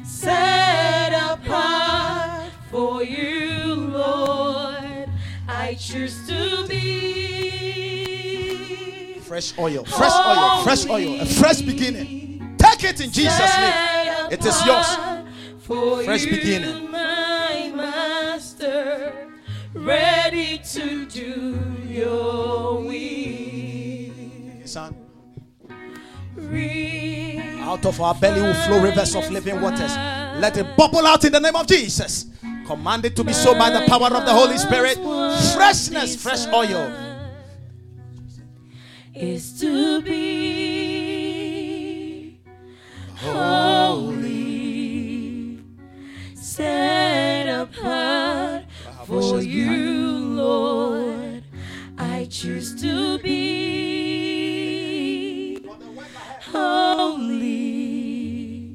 set 0.04 1.12
apart 1.12 2.50
for 2.70 3.02
you, 3.04 3.74
Lord. 3.74 5.08
I 5.48 5.74
choose 5.78 6.26
to 6.28 6.66
be 6.68 6.80
Fresh 9.20 9.58
oil. 9.58 9.84
Fresh 9.84 10.12
oil. 10.12 10.62
Fresh 10.64 10.86
oil. 10.86 11.20
A 11.20 11.26
fresh 11.26 11.60
beginning. 11.62 12.56
Take 12.58 12.82
it 12.84 13.00
in 13.00 13.10
Jesus' 13.12 13.56
name. 13.58 13.74
It 14.32 14.44
is 14.44 14.66
yours. 14.66 15.09
For 15.70 16.02
Fresh 16.02 16.24
you, 16.24 16.32
beginning. 16.32 16.90
my 16.90 17.70
master, 17.76 19.28
ready 19.72 20.58
to 20.58 21.06
do 21.06 21.56
your 21.86 22.80
will. 22.80 24.66
Son, 24.66 24.96
out 27.60 27.86
of 27.86 28.00
our 28.00 28.16
belly 28.16 28.42
will 28.42 28.52
flow 28.52 28.82
rivers 28.82 29.14
of 29.14 29.30
living 29.30 29.60
waters. 29.60 29.94
Let 30.40 30.56
it 30.56 30.76
bubble 30.76 31.06
out 31.06 31.24
in 31.24 31.30
the 31.30 31.38
name 31.38 31.54
of 31.54 31.68
Jesus. 31.68 32.26
Command 32.66 33.04
it 33.04 33.14
to 33.14 33.22
be 33.22 33.32
so 33.32 33.54
by 33.54 33.70
the 33.70 33.86
power 33.86 34.08
of 34.08 34.26
the 34.26 34.32
Holy 34.32 34.58
Spirit. 34.58 34.98
Freshness, 35.54 36.20
fresh 36.20 36.48
oil. 36.48 36.90
is 39.14 39.60
to 39.60 40.02
be 40.02 41.60
holy, 43.14 43.69
set 46.60 47.48
apart 47.48 48.64
for 49.06 49.40
you, 49.40 49.70
Lord. 50.44 51.42
I 51.96 52.26
choose 52.30 52.74
to 52.82 53.18
be 53.18 53.30
holy, 56.52 57.54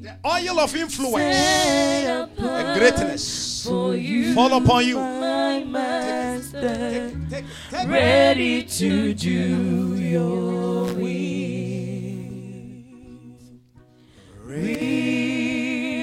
The 0.02 0.16
oil 0.26 0.58
of 0.60 0.74
influence 0.74 1.36
and 1.36 2.76
greatness 2.78 3.64
for 3.66 3.94
you, 3.94 4.34
fall 4.34 4.52
upon 4.60 4.84
you. 4.86 4.96
my 4.98 5.62
master 5.64 6.60
Take, 6.90 7.28
take, 7.30 7.44
take. 7.70 7.88
ready 7.88 8.62
to 8.64 9.14
do 9.14 9.94
your 9.96 10.92
will. 10.94 11.06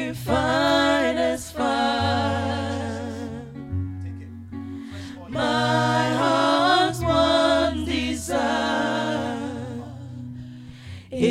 Refine 0.03 1.02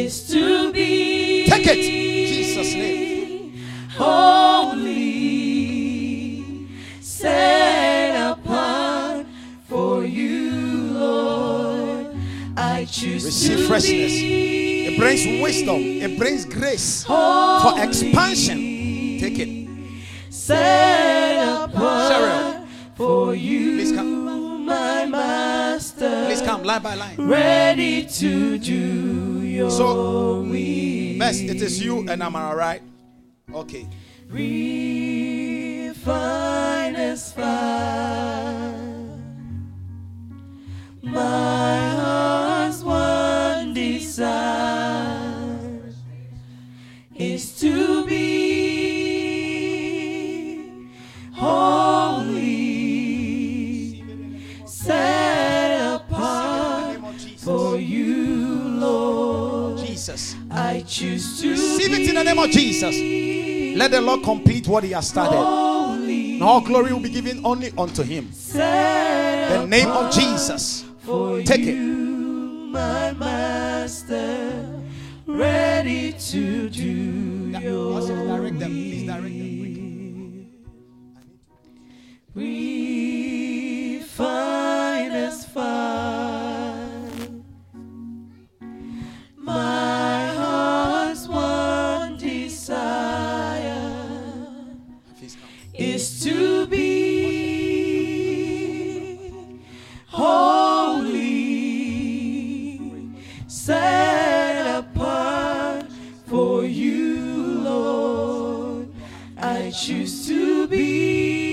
Receive 0.03 0.32
to 0.32 0.73
be. 0.73 1.47
Take 1.47 1.66
it, 1.66 1.77
Jesus, 1.77 2.74
name. 2.74 3.55
Holy 3.90 4.93
set 7.01 8.32
apart 8.32 9.27
for 9.69 10.05
you, 10.05 10.51
Lord. 10.93 12.16
I 12.57 12.86
choose 12.86 13.23
to 13.23 13.28
receive 13.28 13.66
freshness. 13.66 14.12
It 14.15 14.99
brings 14.99 15.43
wisdom. 15.43 15.81
It 15.81 16.19
brings 16.19 16.47
grace 16.47 17.05
for 17.05 17.74
expansion. 17.78 18.59
Take 19.20 19.39
it. 19.39 19.61
Set 20.53 21.65
apart 21.65 22.12
Cheryl, 22.12 22.66
for 22.95 23.35
you, 23.35 23.77
please 23.77 23.93
come. 23.93 24.65
my 24.66 25.07
master. 25.07 26.27
Please 26.27 26.43
come 26.43 26.62
line 26.62 26.83
by 26.83 26.95
line. 26.95 27.16
Ready 27.19 28.05
to 28.07 28.59
do 28.59 29.43
your 29.43 29.70
So, 29.70 30.43
will. 30.43 31.19
Best, 31.19 31.43
it 31.43 31.61
is 31.62 31.83
you 31.85 32.07
and 32.09 32.23
I'm 32.23 32.37
alright. 32.37 32.83
Okay. 33.55 33.87
Refine 34.29 35.97
us 36.97 37.33
fine. 37.33 38.83
My 41.03 41.79
heart's 42.01 42.83
one 42.83 43.74
desire 43.74 45.02
Jesus. 60.03 60.35
I 60.51 60.83
choose 60.85 61.41
to 61.41 61.51
Receive 61.51 61.93
it 61.93 62.09
in 62.09 62.16
the 62.16 62.24
name 62.24 62.39
of 62.41 62.51
Jesus. 62.51 62.93
Let 63.79 63.93
the 63.93 64.01
Lord 64.01 64.24
complete 64.24 64.66
what 64.66 64.83
He 64.83 64.91
has 64.91 65.07
started. 65.09 65.37
holy, 65.37 66.35
And 66.35 66.43
all 66.43 66.61
glory 66.61 66.93
will 66.93 66.99
be 66.99 67.09
given 67.09 67.41
only 67.47 67.70
unto 67.79 68.03
Him. 68.03 68.29
The 68.53 69.65
name 69.69 69.89
of 69.89 70.12
Jesus. 70.12 70.85
Take 71.47 71.61
you, 71.61 71.73
it. 71.73 72.73
my 72.73 73.12
master, 73.12 74.83
ready 75.24 76.15
to 76.15 76.69
do 76.69 77.53
your 77.61 78.01
direct 78.01 78.59
them. 78.59 78.70
Please 78.73 79.07
direct 79.07 79.23
them. 79.23 80.49
refine 82.35 84.03
us 85.12 85.47
fine. 85.47 86.32
My 89.55 90.29
heart's 90.35 91.29
one 91.29 92.16
desire 92.16 92.73
is 95.74 96.24
to 96.24 96.66
be 96.69 96.83
holy, 100.07 101.19
set 103.47 104.79
apart 104.79 105.85
for 106.27 106.65
you, 106.65 107.61
Lord. 107.61 108.89
I 109.37 109.70
choose 109.70 110.27
to 110.29 110.66
be 110.66 111.52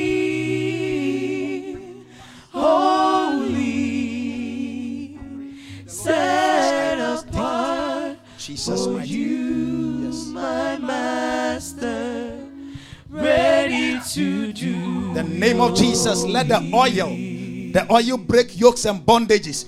Jesus, 8.60 8.86
for 8.88 9.00
you, 9.00 10.04
Yes. 10.04 10.26
my 10.34 10.78
master, 10.80 12.40
ready 13.10 13.98
to 14.12 14.52
do 14.52 15.14
The 15.14 15.24
name 15.24 15.62
of 15.62 15.78
Jesus. 15.78 16.26
Let 16.26 16.50
the 16.50 16.70
oil, 16.74 17.08
the 17.72 17.88
oil 17.90 18.18
break 18.18 18.60
yokes 18.60 18.84
and 18.84 19.00
bondages. 19.00 19.66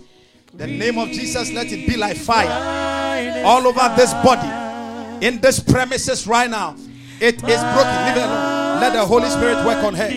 The 0.58 0.68
name 0.68 0.98
of 0.98 1.08
Jesus, 1.10 1.52
let 1.54 1.72
it 1.72 1.88
be 1.88 1.96
like 1.96 2.18
fire 2.18 3.46
all 3.46 3.66
over 3.66 3.94
this 3.96 4.12
body, 4.26 5.26
in 5.26 5.40
this 5.40 5.62
premises 5.62 6.28
right 6.28 6.50
now. 6.50 6.76
It 7.22 7.36
is 7.36 7.42
broken. 7.42 7.98
Leave 8.08 8.18
it 8.18 8.26
alone. 8.26 8.82
Let 8.82 8.92
the 8.94 9.06
Holy 9.06 9.30
Spirit 9.30 9.66
work 9.66 9.86
on 9.86 9.94
her. 9.94 10.10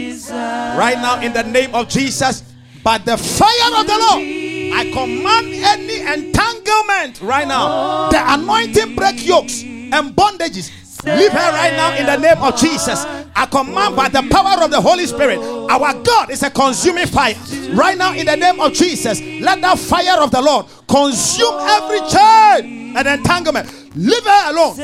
Right 0.77 0.97
now, 0.97 1.21
in 1.21 1.33
the 1.33 1.45
name 1.45 1.73
of 1.77 1.89
Jesus, 1.89 2.43
by 2.83 2.99
the 2.99 3.17
fire 3.17 3.81
of 3.81 3.87
the 3.87 3.99
Lord, 3.99 4.44
I 4.77 4.91
command 4.93 5.47
any 5.55 6.01
entanglement 6.01 7.21
right 7.23 7.47
now. 7.47 8.11
The 8.11 8.21
anointing 8.35 8.97
break 8.97 9.25
yokes 9.25 9.63
and 9.63 10.15
bondages. 10.17 10.71
Leave 11.05 11.33
her 11.33 11.53
right 11.53 11.73
now 11.77 11.95
in 11.97 12.07
the 12.07 12.17
name 12.17 12.43
of 12.43 12.57
Jesus. 12.57 13.05
I 13.37 13.47
command 13.51 13.95
by 13.95 14.09
the 14.09 14.27
power 14.31 14.65
of 14.65 14.71
the 14.71 14.81
Holy 14.81 15.07
Spirit. 15.07 15.39
Our 15.39 16.03
God 16.03 16.31
is 16.31 16.43
a 16.43 16.51
consuming 16.51 17.07
fire. 17.07 17.35
Right 17.73 17.97
now, 17.99 18.15
in 18.15 18.27
the 18.27 18.37
name 18.37 18.59
of 18.61 18.73
Jesus, 18.73 19.21
let 19.21 19.61
that 19.61 19.79
fire 19.79 20.23
of 20.23 20.31
the 20.31 20.41
Lord 20.41 20.67
consume 20.89 21.55
every 21.61 22.01
chain 22.09 22.97
and 22.97 23.07
entanglement. 23.07 23.69
Leave 23.95 24.25
her 24.25 24.51
alone. 24.51 24.77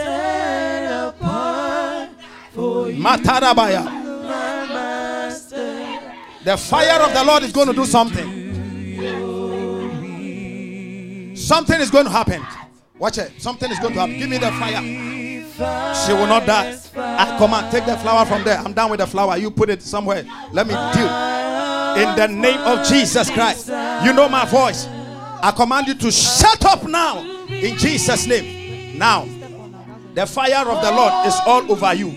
Matarabaya. 3.01 3.99
The 6.45 6.57
fire 6.57 7.03
of 7.03 7.13
the 7.15 7.25
Lord 7.25 7.43
is 7.45 7.53
going 7.53 7.69
to 7.69 7.75
do 7.75 7.87
something. 7.87 8.40
Something 11.51 11.81
is 11.81 11.91
going 11.91 12.05
to 12.05 12.13
happen. 12.13 12.47
Watch 12.97 13.19
it. 13.19 13.43
Something 13.43 13.73
is 13.73 13.81
going 13.81 13.93
to 13.95 13.99
happen. 13.99 14.17
Give 14.17 14.31
me 14.31 14.39
the 14.39 14.53
fire. 14.53 14.81
She 16.07 16.13
will 16.13 16.29
not 16.29 16.47
die. 16.47 16.79
Ah, 16.97 17.35
I 17.35 17.39
command. 17.39 17.73
Take 17.73 17.87
the 17.87 17.97
flower 17.97 18.25
from 18.25 18.45
there. 18.45 18.57
I'm 18.57 18.73
done 18.73 18.89
with 18.89 19.01
the 19.01 19.07
flower. 19.09 19.37
You 19.37 19.51
put 19.51 19.69
it 19.69 19.83
somewhere. 19.83 20.25
Let 20.53 20.69
me 20.69 20.75
deal. 20.95 21.11
In 22.03 22.15
the 22.15 22.29
name 22.29 22.61
of 22.61 22.87
Jesus 22.87 23.29
Christ. 23.33 23.67
You 23.67 24.13
know 24.13 24.29
my 24.29 24.45
voice. 24.45 24.87
I 25.43 25.53
command 25.57 25.89
you 25.89 25.95
to 25.95 26.13
shut 26.13 26.65
up 26.65 26.85
now. 26.85 27.19
In 27.49 27.77
Jesus' 27.77 28.29
name. 28.29 28.97
Now, 28.97 29.27
the 30.15 30.27
fire 30.27 30.69
of 30.69 30.81
the 30.85 30.93
Lord 30.93 31.27
is 31.27 31.35
all 31.47 31.73
over 31.73 31.95
you. 31.95 32.11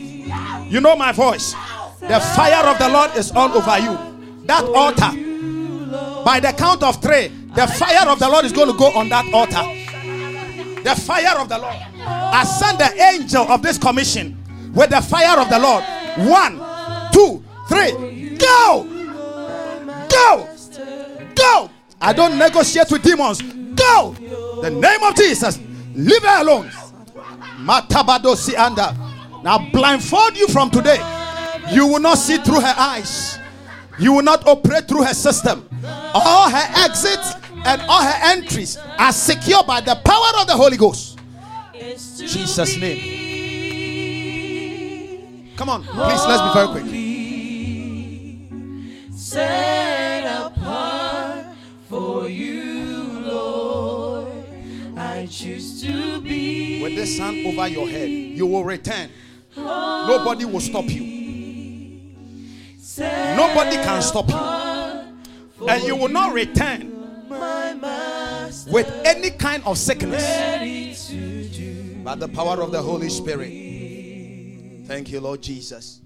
You 0.69 0.79
know 0.79 0.95
my 0.95 1.11
voice. 1.11 1.53
The 2.01 2.19
fire 2.35 2.67
of 2.67 2.77
the 2.77 2.87
Lord 2.87 3.17
is 3.17 3.31
all 3.31 3.51
over 3.51 3.79
you. 3.79 3.97
That 4.45 4.63
altar, 4.63 6.23
by 6.23 6.39
the 6.39 6.53
count 6.55 6.83
of 6.83 7.01
three, 7.01 7.31
the 7.55 7.67
fire 7.67 8.09
of 8.09 8.19
the 8.19 8.29
Lord 8.29 8.45
is 8.45 8.51
going 8.51 8.71
to 8.71 8.77
go 8.77 8.91
on 8.97 9.09
that 9.09 9.31
altar. 9.33 9.61
The 10.83 10.95
fire 10.95 11.37
of 11.39 11.49
the 11.49 11.57
Lord. 11.57 11.75
I 12.05 12.43
send 12.43 12.79
the 12.79 13.01
angel 13.01 13.43
of 13.43 13.61
this 13.61 13.77
commission 13.77 14.37
with 14.73 14.89
the 14.89 15.01
fire 15.01 15.39
of 15.39 15.49
the 15.49 15.59
Lord. 15.59 15.83
One, 16.27 16.59
two, 17.13 17.43
three. 17.67 18.37
Go! 18.37 18.87
Go! 20.09 20.49
Go! 21.35 21.69
I 22.01 22.11
don't 22.13 22.37
negotiate 22.37 22.91
with 22.91 23.03
demons. 23.03 23.41
Go! 23.41 24.15
The 24.61 24.69
name 24.69 25.03
of 25.03 25.15
Jesus. 25.15 25.59
Leave 25.93 26.23
her 26.23 26.41
alone. 26.41 26.71
Matabadosi 27.59 28.57
anda. 28.57 28.97
Now 29.43 29.69
blindfold 29.71 30.37
you 30.37 30.47
from 30.47 30.69
today. 30.69 30.97
You 31.71 31.87
will 31.87 31.99
not 31.99 32.17
see 32.17 32.37
through 32.37 32.61
her 32.61 32.75
eyes. 32.77 33.39
You 33.99 34.13
will 34.13 34.23
not 34.23 34.47
operate 34.47 34.87
through 34.87 35.03
her 35.03 35.13
system. 35.13 35.69
All 36.13 36.49
her 36.49 36.83
exits 36.83 37.35
and 37.65 37.81
all 37.83 38.01
her 38.03 38.19
entries 38.23 38.77
are 38.97 39.11
secured 39.11 39.65
by 39.65 39.81
the 39.81 39.95
power 39.95 40.41
of 40.41 40.47
the 40.47 40.53
Holy 40.53 40.77
Ghost. 40.77 41.19
Jesus' 42.17 42.77
name. 42.77 43.23
Come 45.55 45.69
on, 45.69 45.83
please, 45.83 46.25
let's 46.25 46.41
be 46.41 46.53
very 46.53 46.67
quick. 46.67 46.85
Set 49.15 50.25
apart 50.25 51.45
for 51.89 52.27
you, 52.27 53.19
Lord. 53.21 54.27
I 54.97 55.27
choose 55.29 55.81
to 55.83 56.21
be. 56.21 56.81
With 56.81 56.95
this 56.95 57.17
hand 57.17 57.45
over 57.47 57.67
your 57.67 57.87
head, 57.87 58.09
you 58.09 58.45
will 58.47 58.63
return. 58.63 59.09
Nobody 59.55 60.45
will 60.45 60.59
stop 60.59 60.89
you. 60.89 61.01
Nobody 62.97 63.75
can 63.77 64.01
stop 64.01 64.29
you. 64.29 64.37
And 65.67 65.83
you 65.83 65.95
will 65.95 66.09
not 66.09 66.33
return 66.33 66.92
my 66.92 66.92
master 66.92 66.92
with 68.71 68.89
any 69.05 69.29
kind 69.31 69.63
of 69.65 69.77
sickness 69.77 70.23
by 72.03 72.15
the 72.15 72.27
power 72.27 72.61
of 72.61 72.71
the 72.71 72.81
Holy 72.81 73.09
Spirit. 73.09 73.49
Thank 74.87 75.11
you, 75.11 75.19
Lord 75.21 75.41
Jesus. 75.41 76.01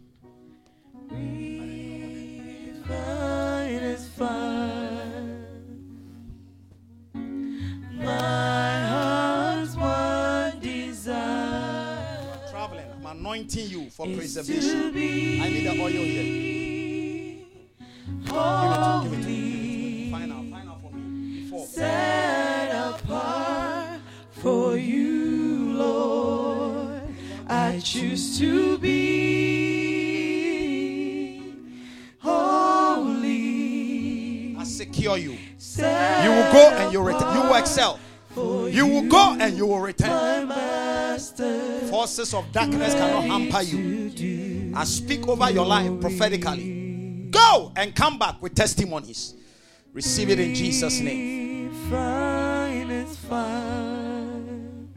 Traveling, 12.49 12.85
I'm 12.95 13.05
anointing 13.05 13.69
you 13.69 13.89
for 13.89 14.05
preservation. 14.05 14.87
I 14.87 15.49
need 15.49 15.65
the 15.65 15.81
oil 15.81 15.89
here. 15.89 17.45
Give 18.23 18.31
it 18.31 18.33
to, 18.33 19.01
give 19.03 19.19
it 19.19 19.23
to 19.23 19.66
Set 21.65 22.69
apart 22.71 23.99
for 24.29 24.77
you, 24.77 25.73
Lord. 25.73 27.01
I 27.47 27.79
choose 27.79 28.37
to 28.39 28.77
be 28.77 28.97
holy. 32.19 33.37
I 34.57 34.63
secure 34.63 35.17
you. 35.17 35.37
Set 35.57 36.23
You 36.23 36.29
will 36.31 36.51
go 36.51 36.69
and 36.69 36.93
you 36.93 36.99
will 36.99 37.07
return. 37.07 37.35
You 37.35 37.41
will 37.41 37.55
excel. 37.55 37.99
for 38.29 38.69
You 38.69 38.85
will 38.85 39.07
go 39.07 39.35
and 39.39 39.57
you 39.57 39.65
will 39.65 39.79
return. 39.79 40.47
Forces 41.89 42.33
of 42.35 42.51
darkness 42.51 42.93
cannot 42.93 43.23
hamper 43.23 43.63
you. 43.63 44.73
I 44.75 44.83
speak 44.83 45.27
over 45.27 45.49
your 45.49 45.65
life 45.65 45.99
prophetically. 45.99 47.29
Go 47.31 47.71
and 47.75 47.95
come 47.95 48.19
back 48.19 48.39
with 48.41 48.53
testimonies. 48.53 49.33
Receive 49.93 50.29
it 50.29 50.39
in 50.39 50.53
Jesus' 50.53 50.99
name. 50.99 51.46
Fine 51.89 52.91
is 52.91 53.15
fine. 53.15 54.89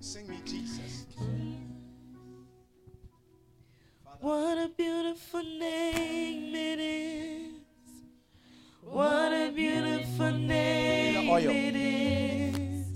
Sing 0.00 0.26
me, 0.28 0.38
Jesus. 0.44 1.06
What 4.20 4.58
a 4.58 4.68
beautiful 4.76 5.42
name 5.42 6.54
it 6.54 6.80
is. 6.80 7.52
What 8.82 9.32
a 9.32 9.52
beautiful 9.54 10.32
name 10.32 11.30
it 11.30 11.76
is. 11.76 12.86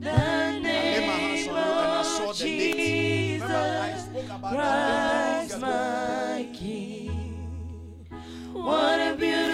The 0.00 0.10
I 0.10 0.60
laid 0.60 1.06
my 1.06 1.12
hands 1.12 1.46
name 1.46 1.50
on 1.50 1.56
you 1.56 1.58
and 1.58 1.90
I 1.90 2.02
saw 2.02 2.30
of 2.30 2.38
the 2.38 2.44
date. 2.44 3.40
Remember, 3.42 3.56
I 3.56 3.92
Jesus 3.94 4.22
Christ, 4.54 5.60
my 5.60 6.48
King. 6.54 8.06
What 8.52 9.00
a 9.00 9.16
beautiful 9.16 9.51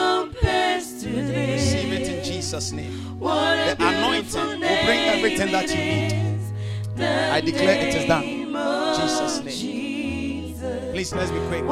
compares 0.00 1.02
to 1.02 1.08
Receive 1.08 1.92
it 1.92 2.08
in. 2.08 2.24
Jesus' 2.24 2.72
name. 2.72 2.92
What 3.18 3.78
The 3.78 3.86
anointing 3.86 4.60
will 4.60 4.84
bring 4.86 5.00
everything 5.14 5.52
that 5.52 5.68
you 5.68 5.76
need. 5.76 6.10
name 6.12 6.44
it 6.96 7.00
is. 7.00 7.32
I 7.36 7.40
declare 7.40 7.78
it 7.86 7.94
is 7.94 8.06
done. 8.06 8.24
Jesus' 9.00 9.36
name. 9.44 9.54
Jesus. 9.54 10.90
Please, 10.92 11.14
let's 11.14 11.30
be 11.30 11.38
quick. 11.48 11.64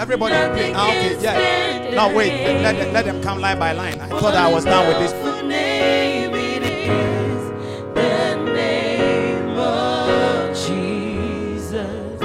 Everybody, 0.00 0.34
okay, 0.34 0.72
yeah. 1.20 1.90
Now 1.94 2.08
wait. 2.16 2.32
Let, 2.32 2.62
let, 2.62 2.76
them- 2.78 2.92
let 2.94 3.04
them 3.04 3.22
come 3.22 3.38
line 3.38 3.58
by 3.58 3.72
line. 3.72 4.00
I 4.00 4.08
thought 4.08 4.34
I 4.34 4.50
was 4.50 4.64
done 4.64 4.88
with 4.88 4.98
this. 4.98 5.12
Powerful 5.12 5.46
name 5.46 6.34
it 6.34 6.62
is. 6.62 7.50
The 7.94 8.36
name 8.54 9.58
of 9.58 10.56
Jesus. 10.56 12.18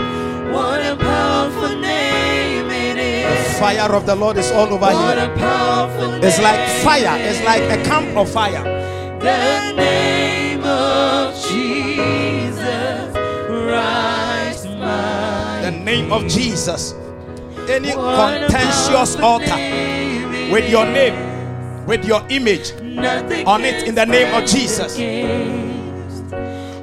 What 0.56 0.80
a 0.86 0.96
powerful 0.96 1.78
name 1.78 2.70
it 2.70 2.98
is. 2.98 3.60
Fire 3.60 3.94
of 3.94 4.06
the 4.06 4.16
Lord 4.16 4.38
is 4.38 4.50
all 4.52 4.68
over 4.74 4.80
What 4.80 5.18
here. 5.18 5.34
It's 6.24 6.40
like 6.40 6.70
fire. 6.82 7.18
It's 7.20 7.44
like 7.44 7.64
a 7.64 7.84
camp 7.84 8.16
of 8.16 8.32
fire. 8.32 8.64
The 9.20 9.74
name 9.76 10.64
of 10.64 11.36
Jesus. 11.36 13.14
Rise, 13.50 14.64
The 14.64 15.72
name 15.72 16.14
of 16.14 16.26
Jesus. 16.30 16.96
Any 17.68 17.92
contentious 17.92 19.16
altar 19.18 19.56
with 20.52 20.70
your 20.70 20.86
name, 20.86 21.86
with 21.86 22.06
your 22.06 22.26
image 22.30 22.72
on 23.46 23.64
it 23.66 23.88
in 23.88 23.96
the 23.96 24.06
name 24.06 24.34
of 24.34 24.46
Jesus. 24.48 24.98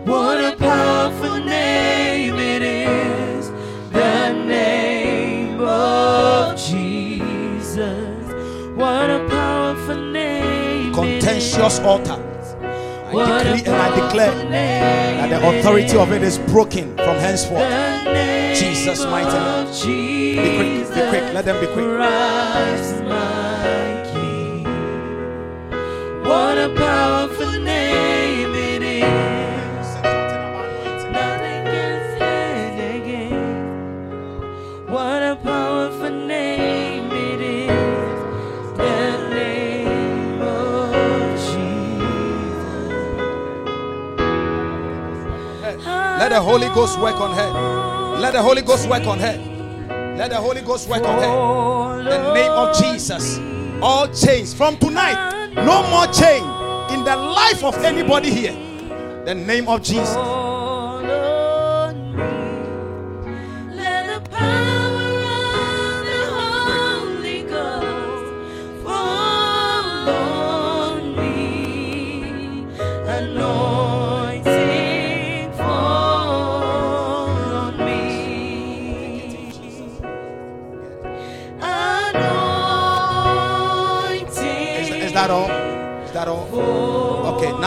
What 0.05 0.39
a 0.45 0.57
powerful 0.57 1.39
name 1.45 2.35
it 2.35 2.63
is. 2.63 3.51
The 3.93 4.33
name 4.33 5.61
of 5.61 6.57
Jesus. 6.59 8.33
What 8.77 9.11
a 9.11 9.27
powerful 9.29 9.97
name. 9.97 10.93
Contentious 10.93 11.79
altar. 11.81 12.32
I 13.21 13.43
decree 13.43 13.63
and 13.67 13.77
I 13.77 14.07
declare 14.07 14.35
that 14.51 15.29
the 15.31 15.59
authority 15.59 15.97
of 15.97 16.13
it 16.13 16.23
is 16.23 16.39
broken 16.39 16.97
from 16.97 17.17
henceforth. 17.17 17.69
Jesus' 18.59 19.05
mighty 19.05 19.31
name. 19.31 19.67
Be 20.37 20.57
quick, 20.57 20.95
be 20.95 21.01
quick. 21.11 21.35
Let 21.35 21.45
them 21.45 21.61
be 21.61 21.67
quick. 21.67 21.87
Christ, 21.87 23.03
my 23.05 24.03
King. 24.13 24.65
What 26.25 26.59
a 26.59 26.69
powerful 26.77 27.62
the 46.33 46.41
Holy 46.41 46.69
Ghost 46.69 46.99
work 46.99 47.17
on 47.17 47.35
her. 47.35 48.19
Let 48.19 48.33
the 48.33 48.41
Holy 48.41 48.63
Ghost 48.63 48.89
work 48.89 49.07
on 49.07 49.19
her. 49.19 49.37
Let 50.17 50.31
the 50.31 50.37
Holy 50.37 50.63
Ghost 50.63 50.89
work 50.89 51.05
on 51.05 51.19
her. 51.23 52.05
The 52.05 52.33
name 52.33 52.51
of 52.51 52.75
Jesus. 52.75 53.39
All 53.83 54.09
chains 54.09 54.55
from 54.55 54.79
tonight. 54.79 55.53
No 55.55 55.87
more 55.91 56.07
chain 56.07 56.43
in 56.95 57.05
the 57.05 57.15
life 57.15 57.63
of 57.63 57.77
anybody 57.85 58.31
here. 58.31 58.55
The 59.27 59.35
name 59.35 59.69
of 59.69 59.83
Jesus. 59.83 60.17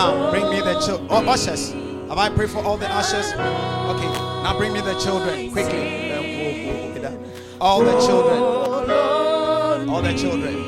Now 0.06 0.32
bring 0.32 0.50
me 0.50 0.62
the 0.62 0.80
children. 0.80 1.08
Oh, 1.10 1.28
ushers. 1.28 1.72
Have 2.10 2.18
I 2.18 2.30
prayed 2.30 2.50
for 2.50 2.60
all 2.60 2.78
the 2.78 2.88
ushers? 2.90 3.32
Okay, 3.34 4.12
now 4.44 4.56
bring 4.58 4.74
me 4.74 4.82
the 4.82 4.98
children 5.00 5.52
quickly. 5.52 6.12
All 7.60 7.84
the 7.84 7.92
children. 8.06 8.40
All 9.90 10.02
the 10.02 10.14
children. 10.14 10.65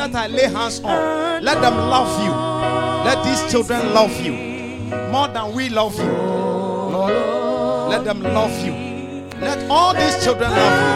That 0.00 0.14
I 0.14 0.28
lay 0.28 0.48
hands 0.48 0.80
on, 0.80 1.44
let 1.44 1.60
them 1.60 1.76
love 1.76 2.08
you. 2.24 2.32
Let 3.04 3.22
these 3.22 3.52
children 3.52 3.92
love 3.92 4.18
you 4.20 4.32
more 5.12 5.28
than 5.28 5.52
we 5.52 5.68
love 5.68 5.94
you. 5.98 6.04
Lord, 6.04 7.90
let 7.90 8.04
them 8.04 8.22
love 8.22 8.64
you. 8.64 8.72
Let 9.40 9.68
all 9.70 9.92
these 9.92 10.24
children 10.24 10.50
love 10.50 10.76
you. 10.80 10.94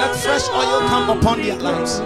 Let 0.00 0.16
fresh 0.16 0.48
oil 0.50 0.80
come 0.88 1.16
upon 1.16 1.42
their 1.42 1.56
lives. 1.56 2.00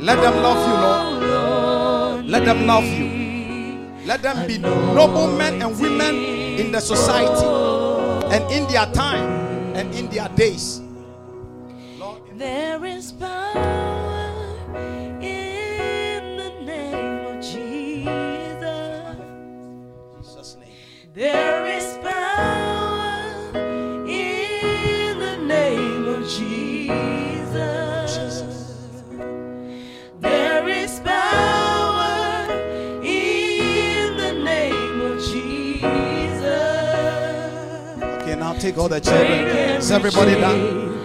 Let 0.00 0.16
them 0.20 0.42
love 0.42 0.60
you, 0.66 0.74
Lord. 0.80 2.26
Let 2.26 2.44
them 2.46 2.66
love 2.66 2.84
you. 2.86 4.06
Let 4.06 4.22
them 4.22 4.46
be 4.46 4.58
noble 4.58 5.36
men 5.36 5.60
and 5.60 5.78
women 5.78 6.14
in 6.16 6.72
the 6.72 6.80
society 6.80 7.44
and 8.34 8.50
in 8.50 8.66
their 8.72 8.86
time 8.92 9.28
and 9.76 9.94
in 9.94 10.08
their 10.08 10.28
days. 10.30 10.81
The 38.92 39.00
children. 39.00 39.46
Is 39.78 39.90
everybody 39.90 40.34
done? 40.34 41.01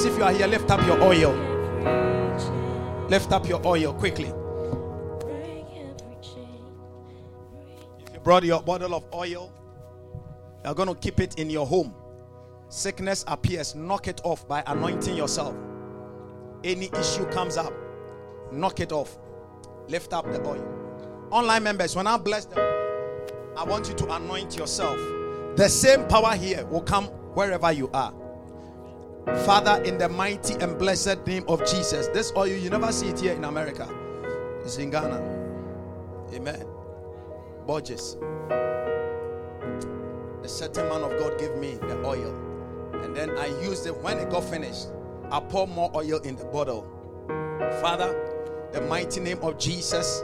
Please, 0.00 0.12
if 0.12 0.18
you 0.18 0.24
are 0.24 0.32
here, 0.32 0.46
lift 0.46 0.70
up 0.70 0.86
your 0.86 1.02
oil. 1.02 1.32
Lift 3.08 3.32
up 3.32 3.48
your 3.48 3.64
oil 3.66 3.92
quickly. 3.92 4.32
If 8.06 8.14
you 8.14 8.20
brought 8.22 8.44
your 8.44 8.62
bottle 8.62 8.94
of 8.94 9.04
oil, 9.12 9.52
you're 10.64 10.74
going 10.74 10.88
to 10.88 10.94
keep 10.94 11.20
it 11.20 11.38
in 11.38 11.50
your 11.50 11.66
home. 11.66 11.94
Sickness 12.68 13.24
appears, 13.26 13.74
knock 13.74 14.06
it 14.08 14.20
off 14.24 14.46
by 14.46 14.62
anointing 14.66 15.16
yourself. 15.16 15.54
Any 16.62 16.90
issue 16.98 17.26
comes 17.30 17.56
up, 17.56 17.72
knock 18.52 18.80
it 18.80 18.92
off. 18.92 19.18
Lift 19.88 20.12
up 20.12 20.30
the 20.30 20.40
oil. 20.46 20.64
Online 21.30 21.62
members, 21.62 21.96
when 21.96 22.06
I 22.06 22.16
bless 22.16 22.44
them, 22.44 22.58
I 23.56 23.64
want 23.64 23.88
you 23.88 23.94
to 23.94 24.14
anoint 24.14 24.56
yourself. 24.56 24.98
The 25.56 25.68
same 25.68 26.06
power 26.06 26.36
here 26.36 26.64
will 26.66 26.82
come 26.82 27.06
wherever 27.34 27.72
you 27.72 27.90
are. 27.92 28.14
Father, 29.26 29.82
in 29.84 29.98
the 29.98 30.08
mighty 30.08 30.54
and 30.54 30.78
blessed 30.78 31.26
name 31.26 31.44
of 31.48 31.60
Jesus, 31.66 32.08
this 32.08 32.32
oil, 32.36 32.46
you 32.46 32.70
never 32.70 32.90
see 32.92 33.08
it 33.08 33.20
here 33.20 33.32
in 33.32 33.44
America. 33.44 33.88
It's 34.64 34.78
in 34.78 34.90
Ghana. 34.90 35.20
Amen. 36.32 36.66
Borges. 37.66 38.16
A 40.42 40.48
certain 40.48 40.88
man 40.88 41.02
of 41.02 41.18
God 41.18 41.38
gave 41.38 41.54
me 41.56 41.74
the 41.74 42.02
oil. 42.04 42.34
And 43.02 43.14
then 43.14 43.36
I 43.38 43.46
used 43.62 43.86
it. 43.86 43.96
When 43.96 44.18
it 44.18 44.30
got 44.30 44.44
finished, 44.44 44.88
I 45.30 45.40
poured 45.40 45.70
more 45.70 45.90
oil 45.94 46.18
in 46.20 46.36
the 46.36 46.44
bottle. 46.46 46.86
Father, 47.80 48.14
the 48.72 48.80
mighty 48.82 49.20
name 49.20 49.38
of 49.42 49.58
Jesus, 49.58 50.22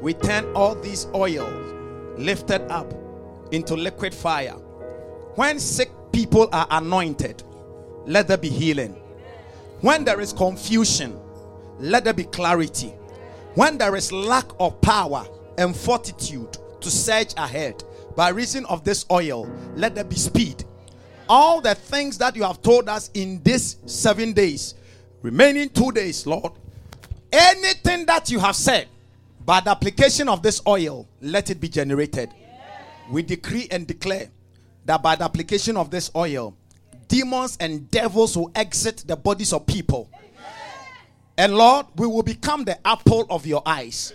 we 0.00 0.14
turn 0.14 0.50
all 0.54 0.74
these 0.74 1.06
oils 1.14 2.18
lifted 2.18 2.62
up 2.70 2.92
into 3.52 3.74
liquid 3.74 4.14
fire. 4.14 4.56
When 5.34 5.58
sick 5.58 5.90
people 6.12 6.48
are 6.52 6.66
anointed, 6.70 7.42
let 8.06 8.28
there 8.28 8.36
be 8.36 8.48
healing. 8.48 8.94
When 9.80 10.04
there 10.04 10.20
is 10.20 10.32
confusion, 10.32 11.18
let 11.78 12.04
there 12.04 12.12
be 12.12 12.24
clarity. 12.24 12.94
When 13.54 13.78
there 13.78 13.96
is 13.96 14.12
lack 14.12 14.46
of 14.58 14.80
power 14.80 15.26
and 15.58 15.76
fortitude 15.76 16.56
to 16.80 16.90
surge 16.90 17.34
ahead, 17.36 17.82
by 18.16 18.28
reason 18.28 18.64
of 18.66 18.84
this 18.84 19.06
oil, 19.10 19.50
let 19.74 19.94
there 19.94 20.04
be 20.04 20.16
speed. 20.16 20.64
All 21.28 21.60
the 21.60 21.74
things 21.74 22.18
that 22.18 22.36
you 22.36 22.42
have 22.42 22.62
told 22.62 22.88
us 22.88 23.10
in 23.14 23.42
this 23.42 23.76
seven 23.86 24.32
days, 24.32 24.74
remaining 25.22 25.70
two 25.70 25.92
days, 25.92 26.26
Lord, 26.26 26.52
anything 27.32 28.06
that 28.06 28.30
you 28.30 28.38
have 28.38 28.56
said, 28.56 28.88
by 29.44 29.60
the 29.60 29.70
application 29.70 30.28
of 30.28 30.42
this 30.42 30.62
oil, 30.66 31.08
let 31.20 31.50
it 31.50 31.60
be 31.60 31.68
generated. 31.68 32.30
We 33.10 33.22
decree 33.22 33.66
and 33.70 33.86
declare 33.86 34.30
that 34.84 35.02
by 35.02 35.16
the 35.16 35.24
application 35.24 35.76
of 35.76 35.90
this 35.90 36.10
oil, 36.14 36.54
demons 37.12 37.58
and 37.60 37.90
devils 37.90 38.38
will 38.38 38.50
exit 38.54 39.04
the 39.06 39.14
bodies 39.14 39.52
of 39.52 39.66
people. 39.66 40.08
And 41.36 41.54
Lord, 41.54 41.84
we 41.96 42.06
will 42.06 42.22
become 42.22 42.64
the 42.64 42.78
apple 42.86 43.26
of 43.28 43.46
your 43.46 43.62
eyes. 43.66 44.14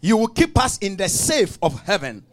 You 0.00 0.16
will 0.16 0.28
keep 0.28 0.58
us 0.58 0.76
in 0.78 0.96
the 0.96 1.08
safe 1.08 1.56
of 1.62 1.80
heaven. 1.82 2.24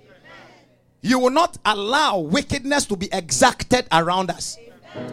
You 1.02 1.20
will 1.20 1.30
not 1.30 1.60
allow 1.66 2.18
wickedness 2.18 2.88
to 2.88 2.96
be 2.96 3.10
exacted 3.14 3.86
around 3.92 4.32
us. 4.32 4.58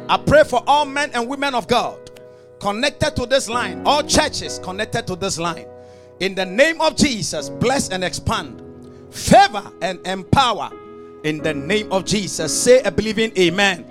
I 0.09 0.16
pray 0.16 0.44
for 0.44 0.65
all 0.66 0.86
men 0.86 1.10
and 1.12 1.28
women 1.28 1.55
of 1.55 1.69
God 1.69 2.10
connected 2.59 3.15
to 3.16 3.27
this 3.27 3.51
line, 3.51 3.82
all 3.85 4.02
churches 4.02 4.59
connected 4.59 5.06
to 5.06 5.16
this 5.16 5.39
line. 5.39 5.66
In 6.20 6.35
the 6.35 6.47
name 6.47 6.81
of 6.81 6.97
Jesus, 6.97 7.51
bless 7.51 7.90
and 7.90 8.02
expand, 8.02 8.62
favor 9.10 9.70
and 9.82 10.05
empower. 10.06 10.70
In 11.24 11.43
the 11.43 11.52
name 11.52 11.93
of 11.93 12.06
Jesus, 12.06 12.59
say 12.59 12.81
a 12.82 12.90
believing 12.90 13.36
amen. 13.39 13.85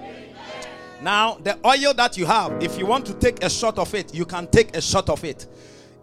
Now, 1.01 1.35
the 1.35 1.59
oil 1.65 1.93
that 1.93 2.17
you 2.17 2.25
have, 2.25 2.61
if 2.61 2.77
you 2.77 2.85
want 2.85 3.05
to 3.05 3.13
take 3.13 3.43
a 3.43 3.49
shot 3.49 3.77
of 3.77 3.93
it, 3.93 4.13
you 4.15 4.25
can 4.25 4.47
take 4.47 4.75
a 4.75 4.81
shot 4.81 5.09
of 5.09 5.23
it. 5.23 5.47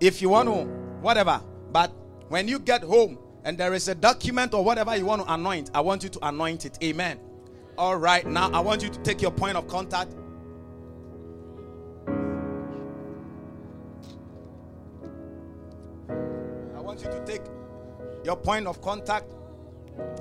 If 0.00 0.22
you 0.22 0.28
want 0.28 0.48
to, 0.48 0.64
whatever. 1.02 1.40
But 1.72 1.92
when 2.28 2.46
you 2.46 2.58
get 2.58 2.82
home 2.82 3.18
and 3.44 3.58
there 3.58 3.74
is 3.74 3.88
a 3.88 3.94
document 3.94 4.54
or 4.54 4.64
whatever 4.64 4.96
you 4.96 5.06
want 5.06 5.26
to 5.26 5.32
anoint, 5.32 5.70
I 5.74 5.80
want 5.80 6.04
you 6.04 6.08
to 6.10 6.28
anoint 6.28 6.64
it. 6.64 6.78
Amen. 6.82 7.18
All 7.76 7.96
right, 7.96 8.24
now 8.24 8.50
I 8.52 8.60
want 8.60 8.82
you 8.84 8.88
to 8.88 8.98
take 9.00 9.20
your 9.20 9.32
point 9.32 9.56
of 9.56 9.66
contact. 9.66 10.14
I 16.76 16.80
want 16.80 17.02
you 17.02 17.08
to 17.10 17.24
take 17.26 17.42
your 18.24 18.36
point 18.36 18.68
of 18.68 18.80
contact 18.80 19.34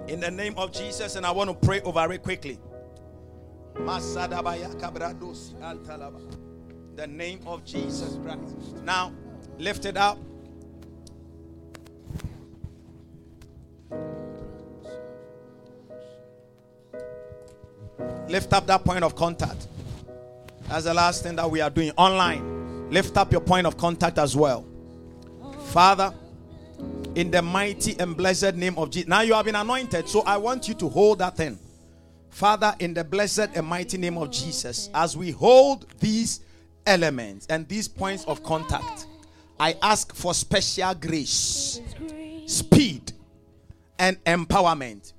in 0.08 0.20
the 0.20 0.32
name 0.32 0.56
of 0.58 0.72
Jesus, 0.72 1.16
and 1.16 1.26
I 1.26 1.32
want 1.32 1.50
to 1.50 1.56
pray 1.56 1.82
over 1.82 2.12
it 2.12 2.24
quickly. 2.24 2.60
The 6.96 7.08
name 7.08 7.40
of 7.46 7.66
Jesus 7.66 8.18
Christ. 8.24 8.76
Now, 8.84 9.14
lift 9.58 9.86
it 9.86 9.98
up. 9.98 10.18
Lift 18.28 18.54
up 18.54 18.66
that 18.68 18.84
point 18.84 19.04
of 19.04 19.16
contact. 19.16 19.68
That's 20.70 20.86
the 20.86 20.94
last 20.94 21.24
thing 21.24 21.36
that 21.36 21.50
we 21.50 21.62
are 21.62 21.70
doing 21.70 21.92
online. 21.98 22.90
Lift 22.90 23.18
up 23.18 23.32
your 23.32 23.42
point 23.42 23.68
of 23.68 23.78
contact 23.78 24.18
as 24.18 24.36
well. 24.36 24.66
Father, 25.68 26.14
in 27.16 27.32
the 27.32 27.42
mighty 27.42 28.00
and 28.00 28.16
blessed 28.16 28.56
name 28.56 28.78
of 28.78 28.90
Jesus. 28.90 29.08
Now 29.08 29.22
you 29.22 29.34
have 29.34 29.46
been 29.46 29.56
anointed, 29.56 30.08
so 30.08 30.22
I 30.22 30.38
want 30.38 30.68
you 30.68 30.74
to 30.76 30.90
hold 30.90 31.20
that 31.20 31.38
thing. 31.38 31.60
Father, 32.34 32.74
in 32.80 32.96
the 32.96 33.04
blessed 33.04 33.50
and 33.54 33.68
mighty 33.68 33.96
name 33.96 34.18
of 34.18 34.32
Jesus, 34.32 34.90
as 34.96 35.16
we 35.16 35.30
hold 35.30 35.86
these 36.00 36.40
elements 36.88 37.46
and 37.48 37.68
these 37.68 37.88
points 37.88 38.26
of 38.26 38.42
contact, 38.42 39.06
I 39.60 39.78
ask 39.84 40.16
for 40.16 40.34
special 40.34 40.96
grace, 40.96 41.80
speed, 42.48 43.14
and 44.00 44.22
empowerment. 44.24 45.14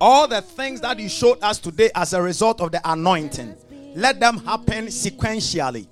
All 0.00 0.28
the 0.28 0.42
things 0.42 0.80
that 0.82 1.00
you 1.00 1.08
showed 1.08 1.42
us 1.42 1.58
today 1.58 1.90
as 1.96 2.12
a 2.12 2.22
result 2.22 2.60
of 2.60 2.70
the 2.70 2.80
anointing, 2.88 3.56
let 3.96 4.20
them 4.20 4.38
happen 4.38 4.86
sequentially. 4.86 5.88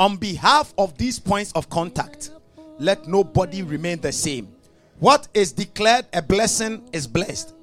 On 0.00 0.16
behalf 0.16 0.74
of 0.78 0.98
these 0.98 1.20
points 1.20 1.52
of 1.52 1.70
contact, 1.70 2.32
let 2.80 3.06
nobody 3.06 3.62
remain 3.62 4.00
the 4.00 4.10
same. 4.10 4.52
What 4.98 5.28
is 5.32 5.52
declared 5.52 6.06
a 6.12 6.20
blessing 6.20 6.88
is 6.92 7.06
blessed. 7.06 7.54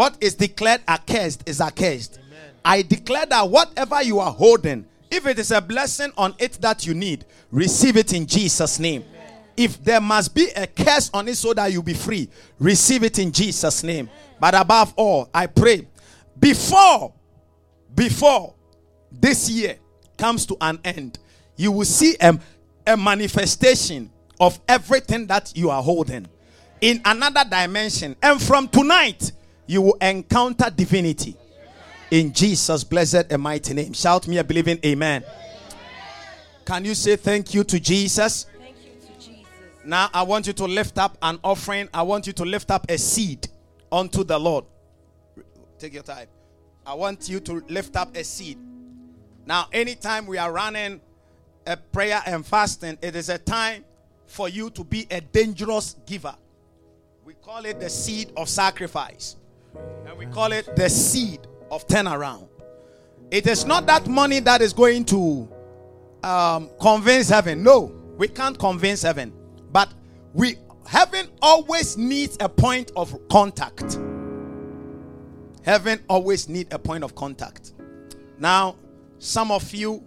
What 0.00 0.16
is 0.22 0.34
declared 0.34 0.80
accursed 0.88 1.46
is 1.46 1.60
accursed. 1.60 2.20
I 2.64 2.80
declare 2.80 3.26
that 3.26 3.50
whatever 3.50 4.02
you 4.02 4.18
are 4.18 4.32
holding, 4.32 4.86
if 5.10 5.26
it 5.26 5.38
is 5.38 5.50
a 5.50 5.60
blessing 5.60 6.10
on 6.16 6.34
it 6.38 6.52
that 6.62 6.86
you 6.86 6.94
need, 6.94 7.26
receive 7.50 7.98
it 7.98 8.14
in 8.14 8.24
Jesus' 8.24 8.78
name. 8.78 9.04
If 9.58 9.84
there 9.84 10.00
must 10.00 10.34
be 10.34 10.48
a 10.56 10.66
curse 10.66 11.10
on 11.12 11.28
it 11.28 11.34
so 11.34 11.52
that 11.52 11.70
you 11.70 11.82
be 11.82 11.92
free, 11.92 12.30
receive 12.58 13.02
it 13.04 13.18
in 13.18 13.30
Jesus' 13.30 13.82
name. 13.82 14.08
But 14.40 14.54
above 14.54 14.94
all, 14.96 15.28
I 15.34 15.46
pray 15.46 15.86
before 16.38 17.12
before 17.94 18.54
this 19.12 19.50
year 19.50 19.76
comes 20.16 20.46
to 20.46 20.56
an 20.62 20.80
end, 20.82 21.18
you 21.56 21.72
will 21.72 21.84
see 21.84 22.16
a, 22.22 22.38
a 22.86 22.96
manifestation 22.96 24.10
of 24.40 24.58
everything 24.66 25.26
that 25.26 25.52
you 25.54 25.68
are 25.68 25.82
holding 25.82 26.26
in 26.80 27.02
another 27.04 27.44
dimension. 27.50 28.16
And 28.22 28.40
from 28.40 28.66
tonight, 28.68 29.32
you 29.70 29.80
will 29.82 29.96
encounter 30.00 30.68
divinity 30.68 31.36
in 32.10 32.32
Jesus' 32.32 32.82
blessed 32.82 33.26
and 33.30 33.40
mighty 33.40 33.72
name. 33.72 33.92
Shout 33.92 34.26
me 34.26 34.38
a 34.38 34.42
believing 34.42 34.80
amen. 34.84 35.22
Can 36.64 36.84
you 36.84 36.94
say 36.94 37.14
thank 37.14 37.54
you 37.54 37.62
to 37.62 37.78
Jesus? 37.78 38.46
Thank 38.58 38.74
you 38.84 38.90
to 39.00 39.12
Jesus. 39.24 39.44
Now 39.84 40.10
I 40.12 40.24
want 40.24 40.48
you 40.48 40.52
to 40.54 40.64
lift 40.64 40.98
up 40.98 41.16
an 41.22 41.38
offering. 41.44 41.88
I 41.94 42.02
want 42.02 42.26
you 42.26 42.32
to 42.32 42.44
lift 42.44 42.72
up 42.72 42.90
a 42.90 42.98
seed 42.98 43.46
unto 43.92 44.24
the 44.24 44.40
Lord. 44.40 44.64
Take 45.78 45.94
your 45.94 46.02
time. 46.02 46.26
I 46.84 46.94
want 46.94 47.28
you 47.28 47.38
to 47.38 47.64
lift 47.68 47.94
up 47.94 48.16
a 48.16 48.24
seed. 48.24 48.58
Now, 49.46 49.68
anytime 49.72 50.26
we 50.26 50.36
are 50.36 50.52
running 50.52 51.00
a 51.64 51.76
prayer 51.76 52.20
and 52.26 52.44
fasting, 52.44 52.98
it 53.00 53.14
is 53.14 53.28
a 53.28 53.38
time 53.38 53.84
for 54.26 54.48
you 54.48 54.70
to 54.70 54.82
be 54.82 55.06
a 55.12 55.20
dangerous 55.20 55.94
giver. 56.06 56.34
We 57.24 57.34
call 57.34 57.64
it 57.66 57.78
the 57.78 57.88
seed 57.88 58.32
of 58.36 58.48
sacrifice, 58.48 59.36
and 60.06 60.18
we 60.18 60.26
call 60.26 60.52
it 60.52 60.74
the 60.76 60.88
seed 60.88 61.40
of 61.70 61.86
turnaround. 61.86 62.48
It 63.30 63.46
is 63.46 63.64
not 63.64 63.86
that 63.86 64.08
money 64.08 64.40
that 64.40 64.60
is 64.60 64.72
going 64.72 65.04
to 65.06 65.48
um, 66.22 66.70
convince 66.80 67.28
heaven. 67.28 67.62
No, 67.62 67.92
we 68.16 68.28
can't 68.28 68.58
convince 68.58 69.02
heaven. 69.02 69.32
But 69.72 69.92
we 70.34 70.56
heaven 70.86 71.28
always 71.40 71.96
needs 71.96 72.36
a 72.40 72.48
point 72.48 72.90
of 72.96 73.16
contact. 73.28 73.98
Heaven 75.62 76.00
always 76.08 76.48
need 76.48 76.72
a 76.72 76.78
point 76.78 77.04
of 77.04 77.14
contact. 77.14 77.72
Now, 78.38 78.76
some 79.18 79.52
of 79.52 79.72
you, 79.74 80.02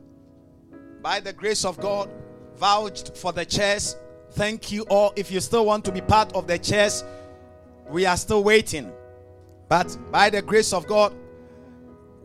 by 1.01 1.19
the 1.19 1.31
grace 1.31 1.63
of 1.63 1.79
God, 1.79 2.09
vouched 2.57 3.15
for 3.15 3.31
the 3.31 3.45
chairs. 3.45 3.95
Thank 4.31 4.71
you 4.71 4.83
all. 4.89 5.13
If 5.15 5.31
you 5.31 5.39
still 5.39 5.65
want 5.65 5.85
to 5.85 5.91
be 5.91 6.01
part 6.01 6.33
of 6.33 6.47
the 6.47 6.57
chairs, 6.57 7.03
we 7.89 8.05
are 8.05 8.17
still 8.17 8.43
waiting. 8.43 8.91
But 9.67 9.97
by 10.11 10.29
the 10.29 10.41
grace 10.41 10.73
of 10.73 10.87
God, 10.87 11.13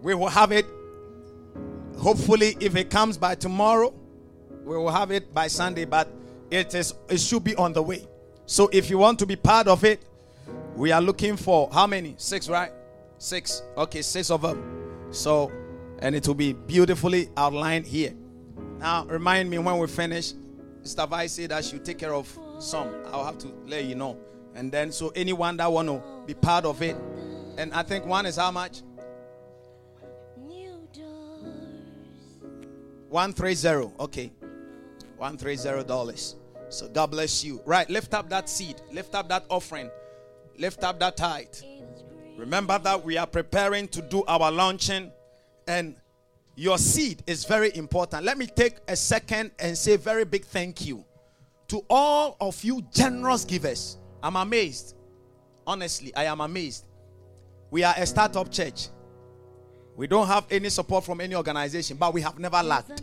we 0.03 0.15
will 0.15 0.29
have 0.29 0.53
it. 0.53 0.67
Hopefully 1.99 2.57
if 2.61 2.77
it 2.77 2.91
comes 2.91 3.17
by 3.19 3.35
tomorrow 3.35 3.93
we 4.65 4.77
will 4.77 4.91
have 4.91 5.11
it 5.11 5.33
by 5.35 5.49
sunday 5.49 5.85
but 5.85 6.09
it 6.51 6.75
is 6.75 6.95
it 7.09 7.19
should 7.19 7.43
be 7.43 7.57
on 7.57 7.73
the 7.73 7.83
way. 7.83 8.07
So 8.47 8.69
if 8.73 8.89
you 8.89 8.99
want 8.99 9.19
to 9.19 9.27
be 9.27 9.35
part 9.37 9.67
of 9.67 9.85
it 9.85 10.01
we 10.77 10.93
are 10.93 11.01
looking 11.03 11.37
for 11.37 11.69
how 11.73 11.87
many? 11.87 12.15
Six 12.19 12.49
right? 12.49 12.71
Six. 13.19 13.63
Okay 13.77 14.03
six 14.03 14.31
of 14.31 14.43
them. 14.43 15.09
So 15.11 15.51
and 16.01 16.15
it 16.15 16.27
will 16.29 16.35
be 16.35 16.53
beautifully 16.53 17.31
outlined 17.37 17.87
here. 17.87 18.15
Now 18.79 19.05
remind 19.07 19.51
me 19.51 19.59
when 19.59 19.79
we 19.79 19.87
finish. 19.89 20.35
Mr 20.83 21.09
vice 21.09 21.33
said 21.33 21.51
i 21.51 21.61
should 21.61 21.85
take 21.85 21.99
care 21.99 22.15
of 22.15 22.29
some. 22.61 22.95
I'll 23.07 23.25
have 23.25 23.39
to 23.39 23.49
let 23.67 23.85
you 23.85 23.97
know. 23.97 24.17
And 24.55 24.71
then 24.71 24.93
so 24.93 25.11
anyone 25.17 25.57
that 25.57 25.71
want 25.71 25.89
to 25.89 26.01
be 26.27 26.35
part 26.35 26.65
of 26.65 26.81
it 26.83 26.97
and 27.59 27.75
i 27.75 27.83
think 27.83 28.07
one 28.07 28.25
is 28.25 28.37
how 28.37 28.51
much? 28.51 28.83
New 30.47 30.89
doors. 30.93 31.53
130 33.09 33.93
okay. 34.01 34.31
130 35.19 35.85
dollars. 35.85 36.37
So 36.71 36.89
god 36.89 37.11
bless 37.11 37.45
you. 37.45 37.61
Right 37.67 37.89
lift 37.91 38.15
up 38.15 38.31
that 38.31 38.49
seed. 38.49 38.81
Lift 38.93 39.15
up 39.15 39.29
that 39.29 39.45
offering. 39.51 39.91
Lift 40.57 40.85
up 40.85 41.01
that 41.01 41.17
tithe. 41.17 41.47
Remember 42.37 42.79
that 42.79 43.05
we 43.05 43.17
are 43.19 43.27
preparing 43.27 43.89
to 43.89 44.01
do 44.01 44.25
our 44.29 44.51
launching 44.53 45.11
and 45.67 45.97
your 46.55 46.79
seed 46.79 47.23
is 47.27 47.45
very 47.45 47.75
important. 47.77 48.25
Let 48.25 48.39
me 48.39 48.47
take 48.47 48.77
a 48.87 48.97
second 48.97 49.51
and 49.59 49.77
say 49.77 49.97
very 49.97 50.25
big 50.25 50.45
thank 50.45 50.87
you 50.87 51.05
to 51.69 51.85
all 51.91 52.37
of 52.41 52.63
you 52.63 52.83
generous 52.93 53.45
givers. 53.45 53.99
I'm 54.23 54.37
amazed. 54.37 54.95
Honestly 55.67 56.15
i 56.17 56.25
am 56.25 56.41
amazed 56.41 56.88
we 57.71 57.85
are 57.85 57.95
a 57.97 58.07
startup 58.07 58.51
church 58.51 58.89
we 59.97 60.07
don't 60.07 60.27
have 60.27 60.47
any 60.51 60.69
support 60.69 61.05
from 61.05 61.21
any 61.21 61.35
organization 61.35 61.97
but 61.97 62.15
we 62.15 62.21
have 62.21 62.39
never 62.39 62.63
lacked 62.63 63.03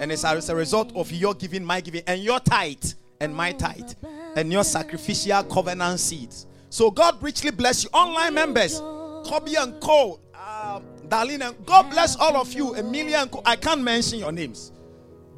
and 0.00 0.10
it's 0.10 0.24
as 0.24 0.48
a 0.48 0.56
result 0.56 0.94
of 0.96 1.10
your 1.12 1.34
giving, 1.34 1.64
my 1.64 1.80
giving, 1.80 2.02
and 2.06 2.22
your 2.22 2.40
tithe 2.40 2.84
and 3.20 3.34
my 3.34 3.52
tithe, 3.52 3.92
and 4.36 4.52
your 4.52 4.64
sacrificial 4.64 5.42
covenant 5.44 6.00
seeds. 6.00 6.46
So 6.68 6.90
God 6.90 7.22
richly 7.22 7.50
bless 7.50 7.84
you. 7.84 7.90
Online 7.90 8.34
members, 8.34 8.80
Kobe 8.80 9.54
and 9.56 9.80
Co, 9.80 10.20
um, 10.34 10.82
Darlene, 11.08 11.48
and 11.48 11.66
God 11.66 11.90
bless 11.90 12.16
all 12.16 12.36
of 12.36 12.52
you. 12.52 12.74
Emilia 12.74 13.18
and 13.18 13.30
Co. 13.30 13.42
I 13.46 13.56
can't 13.56 13.82
mention 13.82 14.18
your 14.18 14.32
names. 14.32 14.72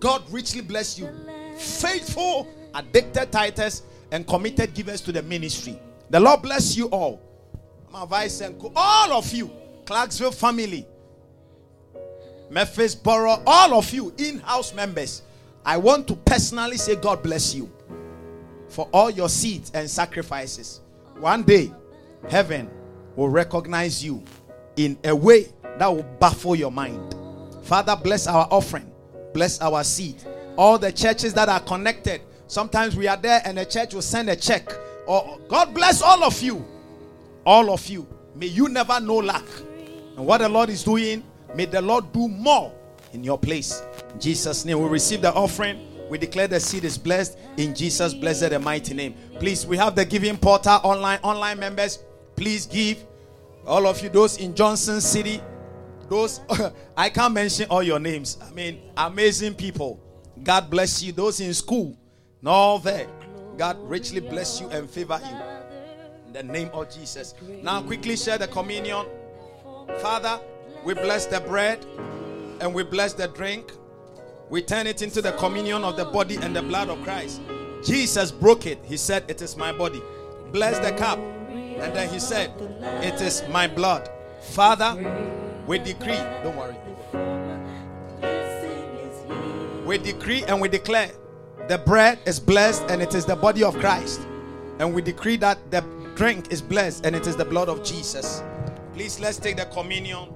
God 0.00 0.22
richly 0.30 0.62
bless 0.62 0.98
you. 0.98 1.08
Faithful, 1.58 2.48
addicted 2.74 3.30
tithers, 3.30 3.82
and 4.10 4.26
committed 4.26 4.72
givers 4.72 5.00
to 5.02 5.12
the 5.12 5.22
ministry. 5.22 5.78
The 6.08 6.20
Lord 6.20 6.42
bless 6.42 6.76
you 6.76 6.86
all. 6.86 7.20
My 7.92 8.04
vice 8.04 8.40
and 8.40 8.58
Co. 8.60 8.72
All 8.74 9.12
of 9.12 9.32
you, 9.32 9.50
Clarksville 9.86 10.32
family. 10.32 10.86
Memphis 12.50 12.94
Borough, 12.94 13.42
all 13.46 13.74
of 13.74 13.92
you 13.92 14.14
in 14.18 14.38
house 14.40 14.72
members, 14.72 15.22
I 15.64 15.76
want 15.76 16.06
to 16.08 16.16
personally 16.16 16.76
say, 16.76 16.94
God 16.94 17.22
bless 17.22 17.54
you 17.54 17.70
for 18.68 18.88
all 18.92 19.10
your 19.10 19.28
seeds 19.28 19.72
and 19.74 19.90
sacrifices. 19.90 20.80
One 21.18 21.42
day, 21.42 21.72
heaven 22.28 22.70
will 23.16 23.30
recognize 23.30 24.04
you 24.04 24.22
in 24.76 24.96
a 25.04 25.14
way 25.14 25.48
that 25.78 25.88
will 25.88 26.04
baffle 26.20 26.54
your 26.54 26.70
mind. 26.70 27.16
Father, 27.62 27.96
bless 27.96 28.26
our 28.26 28.46
offering, 28.50 28.90
bless 29.34 29.60
our 29.60 29.82
seed. 29.82 30.22
All 30.56 30.78
the 30.78 30.92
churches 30.92 31.34
that 31.34 31.48
are 31.48 31.60
connected, 31.60 32.20
sometimes 32.46 32.94
we 32.94 33.08
are 33.08 33.16
there 33.16 33.42
and 33.44 33.58
the 33.58 33.64
church 33.64 33.92
will 33.92 34.02
send 34.02 34.30
a 34.30 34.36
check. 34.36 34.72
Or 35.06 35.40
God 35.48 35.74
bless 35.74 36.00
all 36.00 36.22
of 36.22 36.40
you, 36.40 36.64
all 37.46 37.72
of 37.72 37.86
you. 37.86 38.06
May 38.34 38.46
you 38.46 38.68
never 38.68 39.00
know 39.00 39.16
lack. 39.16 39.44
And 40.16 40.26
what 40.26 40.38
the 40.38 40.48
Lord 40.48 40.68
is 40.68 40.82
doing, 40.84 41.22
May 41.56 41.64
the 41.64 41.80
Lord 41.80 42.12
do 42.12 42.28
more 42.28 42.70
in 43.14 43.24
your 43.24 43.38
place. 43.38 43.82
In 44.12 44.20
Jesus' 44.20 44.66
name, 44.66 44.78
we 44.78 44.88
receive 44.88 45.22
the 45.22 45.32
offering. 45.32 45.80
We 46.10 46.18
declare 46.18 46.46
the 46.46 46.60
seed 46.60 46.84
is 46.84 46.98
blessed 46.98 47.38
in 47.56 47.74
Jesus' 47.74 48.12
blessed 48.12 48.52
and 48.52 48.62
mighty 48.62 48.92
name. 48.92 49.14
Please, 49.38 49.66
we 49.66 49.78
have 49.78 49.94
the 49.96 50.04
giving 50.04 50.36
portal 50.36 50.80
online. 50.82 51.18
Online 51.22 51.58
members, 51.58 51.98
please 52.36 52.66
give. 52.66 53.04
All 53.66 53.86
of 53.86 54.02
you, 54.02 54.10
those 54.10 54.36
in 54.36 54.54
Johnson 54.54 55.00
City, 55.00 55.40
those 56.10 56.40
I 56.96 57.08
can't 57.08 57.32
mention 57.32 57.68
all 57.70 57.82
your 57.82 57.98
names. 57.98 58.36
I 58.46 58.50
mean, 58.52 58.82
amazing 58.96 59.54
people. 59.54 59.98
God 60.42 60.68
bless 60.70 61.02
you. 61.02 61.12
Those 61.12 61.40
in 61.40 61.54
school, 61.54 61.96
all 62.44 62.78
there. 62.78 63.08
God 63.56 63.78
richly 63.88 64.20
bless 64.20 64.60
you 64.60 64.68
and 64.68 64.88
favor 64.88 65.18
you. 65.24 65.65
The 66.36 66.42
name 66.42 66.68
of 66.74 66.94
Jesus. 66.94 67.34
Now, 67.62 67.80
quickly 67.80 68.14
share 68.14 68.36
the 68.36 68.46
communion. 68.46 69.06
Father, 70.02 70.38
we 70.84 70.92
bless 70.92 71.24
the 71.24 71.40
bread 71.40 71.82
and 72.60 72.74
we 72.74 72.82
bless 72.82 73.14
the 73.14 73.28
drink. 73.28 73.72
We 74.50 74.60
turn 74.60 74.86
it 74.86 75.00
into 75.00 75.22
the 75.22 75.32
communion 75.32 75.82
of 75.82 75.96
the 75.96 76.04
body 76.04 76.36
and 76.36 76.54
the 76.54 76.60
blood 76.60 76.90
of 76.90 77.02
Christ. 77.04 77.40
Jesus 77.82 78.30
broke 78.30 78.66
it. 78.66 78.78
He 78.84 78.98
said, 78.98 79.24
It 79.28 79.40
is 79.40 79.56
my 79.56 79.72
body. 79.72 80.02
Bless 80.52 80.78
the 80.78 80.92
cup. 80.92 81.18
And 81.18 81.96
then 81.96 82.10
he 82.10 82.18
said, 82.18 82.52
It 83.02 83.18
is 83.22 83.42
my 83.48 83.66
blood. 83.66 84.10
Father, 84.42 84.92
we 85.66 85.78
decree, 85.78 86.20
don't 86.42 86.54
worry. 86.54 86.76
We 89.86 89.96
decree 89.96 90.44
and 90.44 90.60
we 90.60 90.68
declare 90.68 91.12
the 91.66 91.78
bread 91.78 92.18
is 92.26 92.38
blessed 92.38 92.82
and 92.90 93.00
it 93.00 93.14
is 93.14 93.24
the 93.24 93.36
body 93.36 93.64
of 93.64 93.74
Christ. 93.78 94.20
And 94.78 94.92
we 94.92 95.00
decree 95.00 95.36
that 95.38 95.70
the 95.70 95.82
drink 96.16 96.50
is 96.50 96.62
blessed 96.62 97.04
and 97.04 97.14
it 97.14 97.26
is 97.26 97.36
the 97.36 97.44
blood 97.44 97.68
of 97.68 97.84
Jesus. 97.84 98.42
Please 98.94 99.20
let's 99.20 99.38
take 99.38 99.56
the 99.56 99.66
communion. 99.66 100.34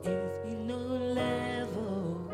It's 0.03 0.45
a 0.45 0.49
new 0.49 0.75
level. 0.75 2.31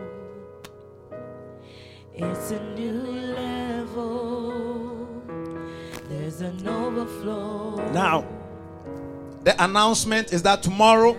It's 2.15 2.51
a 2.51 2.59
new 2.73 2.91
level. 3.35 5.21
There's 6.09 6.41
an 6.41 6.67
overflow. 6.67 7.75
Now, 7.91 8.25
the 9.43 9.63
announcement 9.63 10.33
is 10.33 10.41
that 10.41 10.63
tomorrow, 10.63 11.15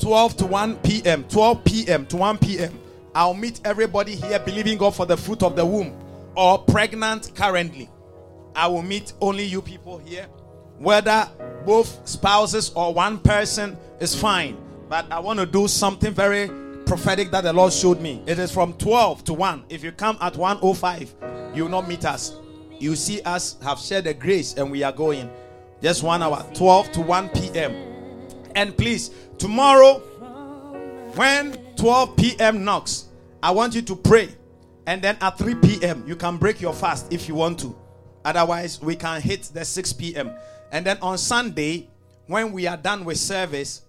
12 0.00 0.36
to 0.38 0.46
1 0.46 0.76
p.m., 0.78 1.22
12 1.28 1.64
p.m. 1.64 2.06
to 2.06 2.16
1 2.16 2.38
p.m., 2.38 2.81
I'll 3.14 3.34
meet 3.34 3.60
everybody 3.64 4.14
here 4.14 4.38
believing 4.38 4.78
God 4.78 4.94
for 4.94 5.06
the 5.06 5.16
fruit 5.16 5.42
of 5.42 5.56
the 5.56 5.64
womb 5.64 5.98
or 6.34 6.58
pregnant 6.58 7.34
currently. 7.34 7.90
I 8.54 8.66
will 8.68 8.82
meet 8.82 9.12
only 9.20 9.44
you 9.44 9.62
people 9.62 9.98
here. 9.98 10.26
Whether 10.78 11.28
both 11.64 12.06
spouses 12.08 12.70
or 12.74 12.92
one 12.92 13.18
person 13.18 13.76
is 14.00 14.14
fine. 14.14 14.56
But 14.88 15.10
I 15.10 15.20
want 15.20 15.38
to 15.40 15.46
do 15.46 15.68
something 15.68 16.12
very 16.12 16.48
prophetic 16.86 17.30
that 17.30 17.44
the 17.44 17.52
Lord 17.52 17.72
showed 17.72 18.00
me. 18.00 18.22
It 18.26 18.38
is 18.38 18.50
from 18.50 18.74
12 18.74 19.24
to 19.24 19.34
1. 19.34 19.64
If 19.68 19.84
you 19.84 19.92
come 19.92 20.18
at 20.20 20.36
105, 20.36 21.14
you 21.54 21.64
will 21.64 21.70
not 21.70 21.88
meet 21.88 22.04
us. 22.04 22.36
You 22.78 22.96
see 22.96 23.22
us 23.22 23.56
have 23.62 23.78
shared 23.78 24.04
the 24.04 24.14
grace 24.14 24.54
and 24.54 24.70
we 24.70 24.82
are 24.82 24.92
going. 24.92 25.30
Just 25.80 26.02
one 26.02 26.22
hour, 26.22 26.44
12 26.54 26.92
to 26.92 27.00
1 27.00 27.28
p.m. 27.30 27.74
And 28.54 28.76
please, 28.76 29.10
tomorrow, 29.38 29.98
when 31.14 31.56
12 31.76 32.16
p.m. 32.16 32.64
knocks, 32.64 33.06
I 33.42 33.50
want 33.50 33.74
you 33.74 33.82
to 33.82 33.96
pray. 33.96 34.28
And 34.86 35.00
then 35.00 35.16
at 35.20 35.38
3 35.38 35.54
p.m., 35.56 36.04
you 36.06 36.16
can 36.16 36.36
break 36.36 36.60
your 36.60 36.72
fast 36.72 37.12
if 37.12 37.28
you 37.28 37.34
want 37.34 37.58
to. 37.60 37.76
Otherwise, 38.24 38.80
we 38.80 38.96
can 38.96 39.20
hit 39.20 39.42
the 39.54 39.64
6 39.64 39.92
p.m. 39.94 40.30
And 40.70 40.86
then 40.86 40.98
on 41.02 41.18
Sunday, 41.18 41.88
when 42.26 42.52
we 42.52 42.66
are 42.66 42.76
done 42.76 43.04
with 43.04 43.18
service, 43.18 43.82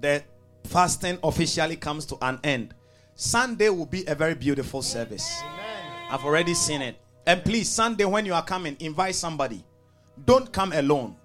the 0.00 0.22
fasting 0.64 1.18
officially 1.22 1.76
comes 1.76 2.06
to 2.06 2.18
an 2.22 2.40
end. 2.44 2.74
Sunday 3.14 3.68
will 3.68 3.86
be 3.86 4.04
a 4.06 4.14
very 4.14 4.34
beautiful 4.34 4.82
service. 4.82 5.40
I've 6.10 6.24
already 6.24 6.54
seen 6.54 6.82
it. 6.82 6.96
And 7.26 7.44
please, 7.44 7.68
Sunday, 7.68 8.04
when 8.04 8.26
you 8.26 8.34
are 8.34 8.44
coming, 8.44 8.76
invite 8.80 9.14
somebody. 9.14 9.62
Don't 10.24 10.50
come 10.52 10.72
alone, 10.72 11.16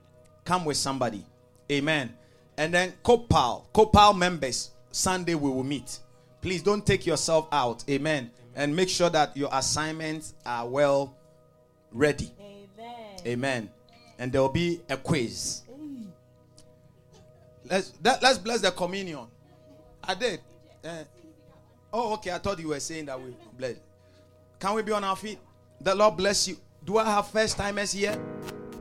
come 0.44 0.66
with 0.66 0.78
somebody. 0.78 1.26
Amen. 1.72 2.14
And 2.58 2.74
then 2.74 2.94
Copal, 3.04 3.68
Copal 3.74 4.14
members, 4.14 4.72
Sunday 4.92 5.36
we 5.36 5.50
will 5.50 5.64
meet. 5.64 6.00
Please 6.46 6.62
don't 6.62 6.86
take 6.86 7.08
yourself 7.08 7.48
out. 7.52 7.84
Amen. 7.90 8.30
And 8.56 8.76
make 8.76 8.88
sure 8.88 9.10
that 9.10 9.36
your 9.36 9.50
assignments 9.52 10.36
are 10.46 10.68
well 10.68 11.18
ready. 11.92 12.32
Amen. 12.40 13.18
Amen. 13.26 13.70
And 14.20 14.32
there 14.32 14.42
will 14.42 14.50
be 14.50 14.80
a 14.88 14.96
quiz. 14.96 15.64
Let's 17.68 17.90
that, 18.04 18.22
let's 18.22 18.38
bless 18.38 18.62
the 18.62 18.70
communion. 18.70 19.26
I 20.04 20.14
did. 20.14 20.40
Eh, 20.84 21.04
oh, 21.92 22.14
okay. 22.14 22.30
I 22.30 22.38
thought 22.38 22.60
you 22.60 22.68
were 22.68 22.80
saying 22.80 23.08
that 23.08 23.20
we 23.20 23.36
bless. 23.58 23.78
Can 24.60 24.76
we 24.76 24.84
be 24.84 24.92
on 24.92 25.04
our 25.04 25.16
feet? 25.16 25.40
The 25.82 25.96
Lord 25.96 26.16
bless 26.16 26.48
you. 26.48 26.58
Do 26.84 27.00
I 27.00 27.06
have 27.06 27.26
first 27.26 27.58
timers 27.58 27.92
here? 27.92 28.16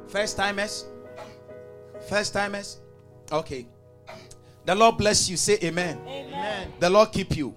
First 0.09 0.36
timers? 0.36 0.85
First 2.11 2.35
timers? 2.35 2.82
Okay. 3.32 3.66
The 4.65 4.74
Lord 4.74 4.97
bless 4.99 5.28
you. 5.28 5.36
Say 5.36 5.59
amen. 5.62 6.01
Amen. 6.07 6.73
The 6.81 6.91
Lord 6.91 7.12
keep 7.12 7.36
you. 7.36 7.55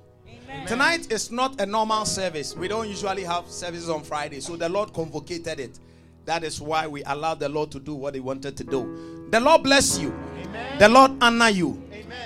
Tonight 0.66 1.12
is 1.12 1.32
not 1.32 1.62
a 1.62 1.66
normal 1.66 2.06
service. 2.06 2.56
We 2.56 2.68
don't 2.68 2.90
usually 2.90 3.24
have 3.24 3.48
services 3.48 3.90
on 3.90 4.04
Friday. 4.04 4.42
So 4.42 4.58
the 4.58 4.68
Lord 4.68 4.94
convocated 4.94 5.60
it. 5.60 5.80
That 6.26 6.44
is 6.44 6.60
why 6.60 6.88
we 6.88 7.04
allowed 7.06 7.40
the 7.40 7.48
Lord 7.48 7.72
to 7.72 7.80
do 7.80 7.96
what 7.96 8.14
he 8.14 8.20
wanted 8.20 8.58
to 8.58 8.64
do. 8.66 9.28
The 9.32 9.40
Lord 9.40 9.64
bless 9.64 9.98
you. 9.98 10.14
The 10.78 10.90
Lord 10.90 11.12
honor 11.22 11.50
you. 11.50 11.82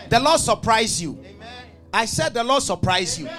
The 0.10 0.20
Lord 0.20 0.40
surprise 0.40 1.00
you. 1.00 1.24
I 1.94 2.06
said 2.06 2.34
the 2.34 2.44
Lord 2.44 2.64
surprise 2.64 3.20
you. 3.20 3.30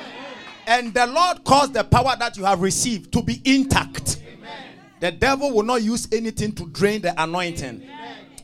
And 0.67 0.95
the 0.95 1.07
Lord 1.07 1.43
caused 1.43 1.75
the 1.75 1.83
power 1.83 2.15
that 2.17 2.37
you 2.37 2.45
have 2.45 2.61
received 2.61 3.13
to 3.15 3.23
be 3.23 3.43
intact. 3.45 4.23
The 5.01 5.11
devil 5.11 5.51
will 5.53 5.65
not 5.65 5.83
use 5.83 6.07
anything 6.13 6.53
to 6.53 6.67
drain 6.67 7.03
the 7.03 7.21
anointing. 7.21 7.83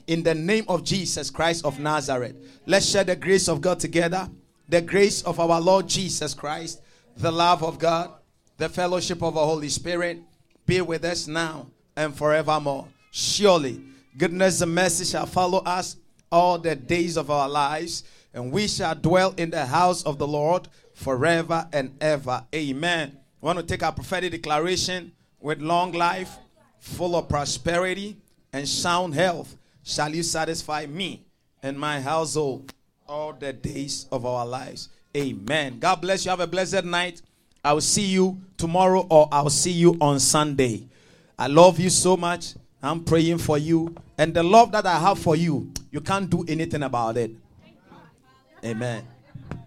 In 0.09 0.23
the 0.23 0.35
name 0.35 0.65
of 0.69 0.85
Jesus 0.85 1.29
Christ 1.29 1.67
of 1.67 1.79
Nazareth. 1.79 2.35
Let's 2.65 2.87
share 2.87 3.05
the 3.05 3.15
grace 3.15 3.47
of 3.47 3.61
God 3.61 3.79
together. 3.79 4.27
The 4.67 4.81
grace 4.81 5.21
of 5.21 5.39
our 5.39 5.61
Lord 5.61 5.87
Jesus 5.87 6.33
Christ, 6.33 6.81
the 7.19 7.31
love 7.31 7.63
of 7.63 7.79
God, 7.79 8.13
the 8.57 8.71
fellowship 8.71 9.23
of 9.23 9.35
the 9.35 9.45
Holy 9.45 9.69
Spirit 9.69 10.21
be 10.65 10.81
with 10.81 11.05
us 11.05 11.27
now 11.27 11.67
and 11.95 12.17
forevermore. 12.17 12.89
Surely, 13.11 13.83
goodness 14.17 14.63
and 14.63 14.75
mercy 14.75 15.05
shall 15.05 15.27
follow 15.27 15.59
us 15.59 15.99
all 16.33 16.59
the 16.59 16.75
days 16.75 17.19
of 17.19 17.31
our 17.31 17.49
lives, 17.49 18.03
and 18.33 18.51
we 18.51 18.67
shall 18.67 18.95
dwell 18.95 19.35
in 19.37 19.51
the 19.51 19.67
house 19.67 20.03
of 20.05 20.17
the 20.17 20.27
Lord 20.27 20.69
forever 20.95 21.69
and 21.71 21.95
ever. 22.01 22.47
Amen. 22.55 23.19
I 23.43 23.47
want 23.47 23.59
to 23.59 23.63
take 23.63 23.83
our 23.83 23.93
prophetic 23.93 24.33
declaration 24.33 25.13
with 25.39 25.61
long 25.61 25.93
life, 25.93 26.35
full 26.79 27.15
of 27.15 27.29
prosperity, 27.29 28.17
and 28.55 28.67
sound 28.67 29.13
health. 29.13 29.58
Shall 29.89 30.15
you 30.15 30.23
satisfy 30.23 30.85
me 30.85 31.24
and 31.62 31.81
my 31.81 31.98
household 31.98 32.74
all 33.06 33.32
the 33.32 33.55
days 33.55 34.05
of 34.12 34.27
our 34.27 34.44
lives? 34.44 34.90
Amen. 35.16 35.78
God 35.78 36.02
bless 36.02 36.27
you. 36.27 36.31
Have 36.31 36.40
a 36.40 36.47
blessed 36.47 36.85
night. 36.85 37.23
I 37.65 37.73
will 37.73 37.81
see 37.81 38.05
you 38.05 38.39
tomorrow 38.59 39.06
or 39.09 39.31
I'll 39.32 39.48
see 39.48 39.70
you 39.73 39.97
on 39.98 40.20
Sunday. 40.20 40.86
I 41.39 41.47
love 41.47 41.81
you 41.81 41.89
so 41.89 42.19
much. 42.19 42.52
I'm 42.82 43.02
praying 43.02 43.39
for 43.39 43.56
you. 43.56 43.94
And 44.19 44.35
the 44.35 44.43
love 44.43 44.73
that 44.73 44.85
I 44.85 44.98
have 44.98 45.20
for 45.20 45.36
you, 45.36 45.73
you 45.90 46.02
can't 46.02 46.28
do 46.28 46.44
anything 46.47 46.82
about 46.82 47.16
it. 47.16 47.31
Amen. 48.62 49.06